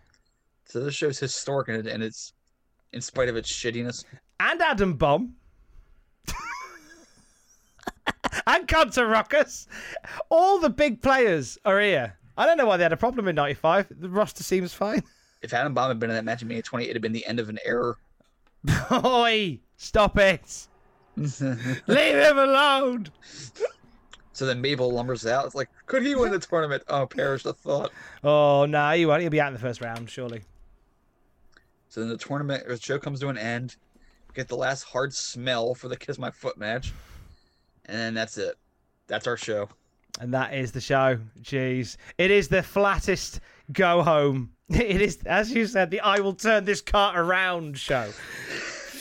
So 0.66 0.80
this 0.80 0.94
show's 0.94 1.18
historic 1.18 1.68
and, 1.68 1.86
and 1.86 2.02
it's 2.02 2.32
in 2.92 3.00
spite 3.00 3.28
of 3.28 3.36
its 3.36 3.50
shittiness. 3.50 4.04
And 4.40 4.60
Adam 4.60 4.94
Bomb. 4.94 5.34
and 8.46 8.68
Conor 8.68 9.06
Ruckus. 9.06 9.66
All 10.28 10.58
the 10.58 10.70
big 10.70 11.00
players 11.00 11.56
are 11.64 11.80
here. 11.80 12.18
I 12.36 12.46
don't 12.46 12.56
know 12.56 12.66
why 12.66 12.76
they 12.76 12.82
had 12.82 12.92
a 12.92 12.96
problem 12.96 13.28
in 13.28 13.34
95. 13.36 13.86
The 13.90 14.08
roster 14.08 14.42
seems 14.42 14.72
fine. 14.72 15.02
If 15.42 15.52
Adam 15.52 15.74
Bomb 15.74 15.88
had 15.88 16.00
been 16.00 16.08
in 16.08 16.16
that 16.16 16.24
match 16.24 16.40
in 16.40 16.48
May 16.48 16.62
20, 16.62 16.84
it'd 16.84 16.96
have 16.96 17.02
been 17.02 17.12
the 17.12 17.26
end 17.26 17.38
of 17.38 17.50
an 17.50 17.58
era. 17.66 17.96
Boy, 18.88 19.60
Stop 19.76 20.18
it! 20.18 20.66
Leave 21.16 22.16
him 22.16 22.38
alone! 22.38 23.08
So 24.32 24.46
then 24.46 24.60
Mabel 24.60 24.90
lumbers 24.90 25.30
out. 25.30 25.46
It's 25.46 25.54
like, 25.54 25.68
could 25.86 26.02
he 26.02 26.14
win 26.14 26.32
the 26.32 26.38
tournament? 26.38 26.82
Oh, 26.88 27.06
perish 27.06 27.42
the 27.42 27.52
thought. 27.52 27.92
Oh, 28.22 28.64
no, 28.64 28.90
he 28.92 29.06
won't. 29.06 29.20
He'll 29.20 29.30
be 29.30 29.40
out 29.40 29.48
in 29.48 29.54
the 29.54 29.60
first 29.60 29.80
round, 29.80 30.10
surely. 30.10 30.42
So 31.88 32.00
then 32.00 32.08
the 32.08 32.16
tournament, 32.16 32.66
the 32.66 32.80
show 32.80 32.98
comes 32.98 33.20
to 33.20 33.28
an 33.28 33.38
end. 33.38 33.76
Get 34.34 34.48
the 34.48 34.56
last 34.56 34.84
hard 34.84 35.14
smell 35.14 35.74
for 35.74 35.88
the 35.88 35.96
Kiss 35.96 36.18
My 36.18 36.30
Foot 36.30 36.58
match. 36.58 36.92
And 37.84 37.96
then 37.96 38.14
that's 38.14 38.36
it. 38.38 38.56
That's 39.06 39.26
our 39.26 39.36
show. 39.36 39.68
And 40.20 40.32
that 40.32 40.54
is 40.54 40.72
the 40.72 40.80
show. 40.80 41.18
Jeez. 41.42 41.96
It 42.18 42.30
is 42.30 42.48
the 42.48 42.62
flattest 42.62 43.40
go 43.72 44.02
home. 44.02 44.50
It 44.70 45.02
is, 45.02 45.18
as 45.26 45.52
you 45.52 45.66
said, 45.66 45.90
the 45.90 46.00
I 46.00 46.20
will 46.20 46.32
turn 46.32 46.64
this 46.64 46.80
cart 46.80 47.18
around 47.18 47.76
show. 47.78 48.10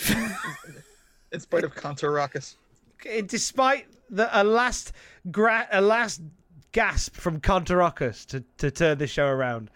In 1.32 1.40
spite 1.40 1.64
of 1.64 1.74
Conor 1.74 2.12
Ruckus. 2.12 2.58
Despite 3.26 3.88
the 4.10 4.30
a 4.34 4.44
last 4.44 4.92
gra- 5.32 5.70
a 5.72 5.80
last 5.80 6.22
gasp 6.74 7.16
from 7.16 7.40
Conor 7.40 7.78
Ruckus 7.78 8.26
to, 8.26 8.44
to 8.58 8.70
turn 8.70 8.98
this 8.98 9.10
show 9.10 9.28
around. 9.28 9.70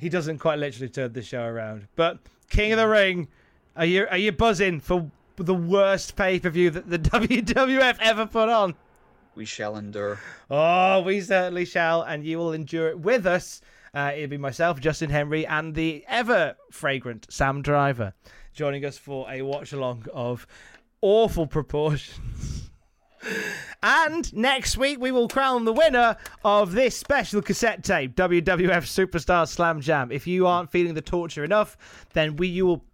He 0.00 0.08
doesn't 0.08 0.38
quite 0.38 0.58
literally 0.58 0.88
turn 0.88 1.12
this 1.12 1.26
show 1.26 1.42
around. 1.42 1.88
But 1.96 2.18
King 2.48 2.72
of 2.72 2.78
the 2.78 2.86
Ring, 2.86 3.28
are 3.76 3.84
you 3.84 4.06
are 4.10 4.16
you 4.16 4.32
buzzing 4.32 4.80
for 4.80 5.10
the 5.36 5.54
worst 5.54 6.16
pay 6.16 6.38
per 6.38 6.50
view 6.50 6.70
that 6.70 6.88
the 6.88 6.98
WWF 7.16 7.96
ever 8.00 8.26
put 8.26 8.48
on? 8.48 8.74
We 9.36 9.44
shall 9.44 9.76
endure. 9.76 10.18
Oh, 10.50 11.02
we 11.02 11.20
certainly 11.20 11.66
shall, 11.66 12.02
and 12.02 12.24
you 12.24 12.38
will 12.38 12.52
endure 12.52 12.88
it 12.88 12.98
with 12.98 13.26
us. 13.26 13.60
Uh, 13.94 14.12
it'll 14.14 14.30
be 14.30 14.38
myself, 14.38 14.80
Justin 14.80 15.10
Henry, 15.10 15.46
and 15.46 15.74
the 15.74 16.04
ever 16.08 16.56
fragrant 16.70 17.26
Sam 17.30 17.62
Driver 17.62 18.14
joining 18.56 18.86
us 18.86 18.96
for 18.96 19.30
a 19.30 19.42
watch 19.42 19.74
along 19.74 20.06
of 20.12 20.46
awful 21.02 21.46
proportions. 21.46 22.62
And 23.82 24.32
next 24.34 24.76
week 24.76 25.00
we 25.00 25.10
will 25.10 25.28
crown 25.28 25.64
the 25.64 25.72
winner 25.72 26.16
of 26.44 26.72
this 26.72 26.96
special 26.96 27.42
cassette 27.42 27.82
tape, 27.82 28.14
WWF 28.14 28.84
Superstar 28.84 29.48
Slam 29.48 29.80
Jam. 29.80 30.12
If 30.12 30.26
you 30.26 30.46
aren't 30.46 30.70
feeling 30.70 30.94
the 30.94 31.02
torture 31.02 31.42
enough, 31.42 31.76
then 32.12 32.36
we 32.36 32.48
you 32.48 32.66
will 32.66 32.84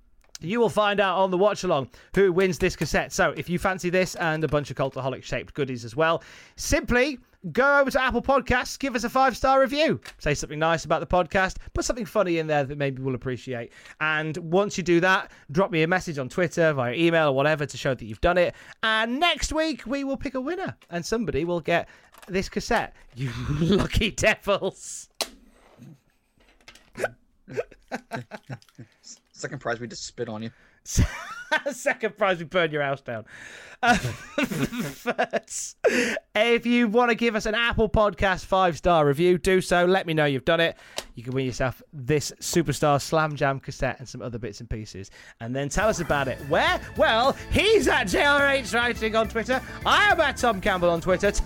you 0.43 0.60
will 0.60 0.69
find 0.69 1.01
out 1.01 1.19
on 1.19 1.31
the 1.31 1.39
watch 1.39 1.64
along 1.64 1.89
who 2.14 2.32
wins 2.32 2.59
this 2.59 2.77
cassette. 2.77 3.12
So 3.12 3.32
if 3.36 3.48
you 3.48 3.59
fancy 3.59 3.90
this 3.90 4.14
and 4.16 4.44
a 4.44 4.48
bunch 4.48 4.70
of 4.70 4.77
cultaholic 4.77 5.23
shaped 5.23 5.55
goodies 5.55 5.85
as 5.85 5.97
well, 5.97 6.23
simply 6.56 7.19
go 7.51 7.81
over 7.81 7.90
to 7.90 8.01
Apple 8.01 8.23
Podcasts, 8.23 8.78
give 8.78 8.94
us 8.94 9.05
a 9.05 9.10
five 9.10 9.36
star 9.36 9.60
review, 9.60 10.01
say 10.19 10.35
something 10.35 10.59
nice 10.59 10.85
about 10.85 11.01
the 11.01 11.06
podcast, 11.06 11.56
put 11.74 11.85
something 11.85 12.06
funny 12.06 12.39
in 12.39 12.47
there 12.47 12.64
that 12.64 12.78
maybe 12.78 13.02
we'll 13.02 13.14
appreciate. 13.14 13.73
And 14.01 14.36
once 14.36 14.77
you 14.77 14.85
do 14.85 15.01
that, 15.01 15.32
drop 15.51 15.70
me 15.70 15.82
a 15.82 15.89
message 15.89 16.19
on 16.19 16.28
Twitter, 16.28 16.73
via 16.73 16.94
email, 16.94 17.28
or 17.28 17.32
whatever 17.32 17.66
to 17.66 17.77
show 17.77 17.94
that 17.94 18.05
you've 18.05 18.20
done 18.20 18.39
it. 18.39 18.55
And 18.82 19.19
next 19.19 19.52
week, 19.52 19.86
we 19.86 20.05
will 20.05 20.16
pick 20.16 20.35
a 20.35 20.40
winner, 20.40 20.77
and 20.90 21.05
somebody 21.05 21.44
will 21.44 21.60
get 21.60 21.89
this 22.28 22.48
cassette. 22.48 22.94
You 23.14 23.31
lucky 23.60 24.10
devils. 24.10 25.10
Second 29.43 29.59
prize, 29.59 29.81
we 29.81 29.89
just 29.89 30.06
spit 30.06 30.28
on 30.28 30.44
you. 30.44 30.51
Second 31.73 32.16
prize, 32.16 32.39
we 32.39 32.44
burn 32.44 32.70
your 32.70 32.82
house 32.82 33.01
down. 33.01 33.24
Uh, 33.82 33.97
first, 33.97 35.78
if 36.32 36.64
you 36.64 36.86
want 36.86 37.10
to 37.10 37.16
give 37.16 37.35
us 37.35 37.44
an 37.44 37.56
Apple 37.56 37.89
Podcast 37.89 38.44
five 38.44 38.78
star 38.78 39.05
review, 39.05 39.39
do 39.39 39.60
so. 39.60 39.85
Let 39.85 40.06
me 40.06 40.14
know 40.14 40.27
you've 40.27 40.44
done 40.44 40.60
it. 40.60 40.77
You 41.16 41.24
can 41.24 41.32
win 41.32 41.44
yourself 41.44 41.82
this 41.93 42.31
Superstar 42.39 43.02
Slam 43.02 43.35
Jam 43.35 43.59
cassette 43.59 43.97
and 43.98 44.09
some 44.09 44.23
other 44.23 44.39
bits 44.39 44.60
and 44.60 44.70
pieces. 44.70 45.10
And 45.40 45.56
then 45.56 45.69
tell 45.69 45.89
us 45.89 45.98
about 45.98 46.28
it. 46.28 46.39
Where? 46.48 46.81
Well, 46.97 47.36
he's 47.51 47.89
at 47.89 48.06
JRH 48.06 48.73
Writing 48.73 49.16
on 49.16 49.28
Twitter. 49.28 49.60
I 49.85 50.05
am 50.12 50.20
at 50.20 50.36
Tom 50.36 50.60
Campbell 50.60 50.90
on 50.90 51.01
Twitter. 51.01 51.32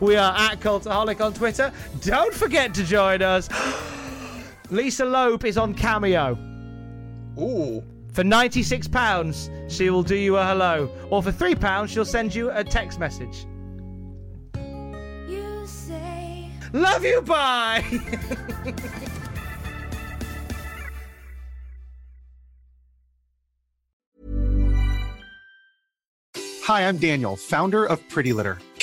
we 0.00 0.14
are 0.14 0.36
at 0.38 0.60
Cultaholic 0.60 1.20
on 1.20 1.34
Twitter. 1.34 1.72
Don't 2.02 2.32
forget 2.32 2.72
to 2.74 2.84
join 2.84 3.22
us. 3.22 3.48
Lisa 4.74 5.04
Loeb 5.04 5.44
is 5.44 5.56
on 5.56 5.72
Cameo. 5.72 6.36
Ooh. 7.38 7.82
For 8.12 8.24
£96, 8.24 9.70
she 9.70 9.88
will 9.88 10.02
do 10.02 10.16
you 10.16 10.36
a 10.36 10.44
hello. 10.44 10.90
Or 11.10 11.22
for 11.22 11.30
£3, 11.30 11.88
she'll 11.88 12.04
send 12.04 12.34
you 12.34 12.50
a 12.50 12.64
text 12.64 12.98
message. 12.98 13.46
You 15.28 15.62
say 15.64 16.50
Love 16.72 17.04
you, 17.04 17.22
bye! 17.22 17.84
Hi, 26.64 26.88
I'm 26.88 26.96
Daniel, 26.96 27.36
founder 27.36 27.84
of 27.84 28.08
Pretty 28.08 28.32
Litter. 28.32 28.58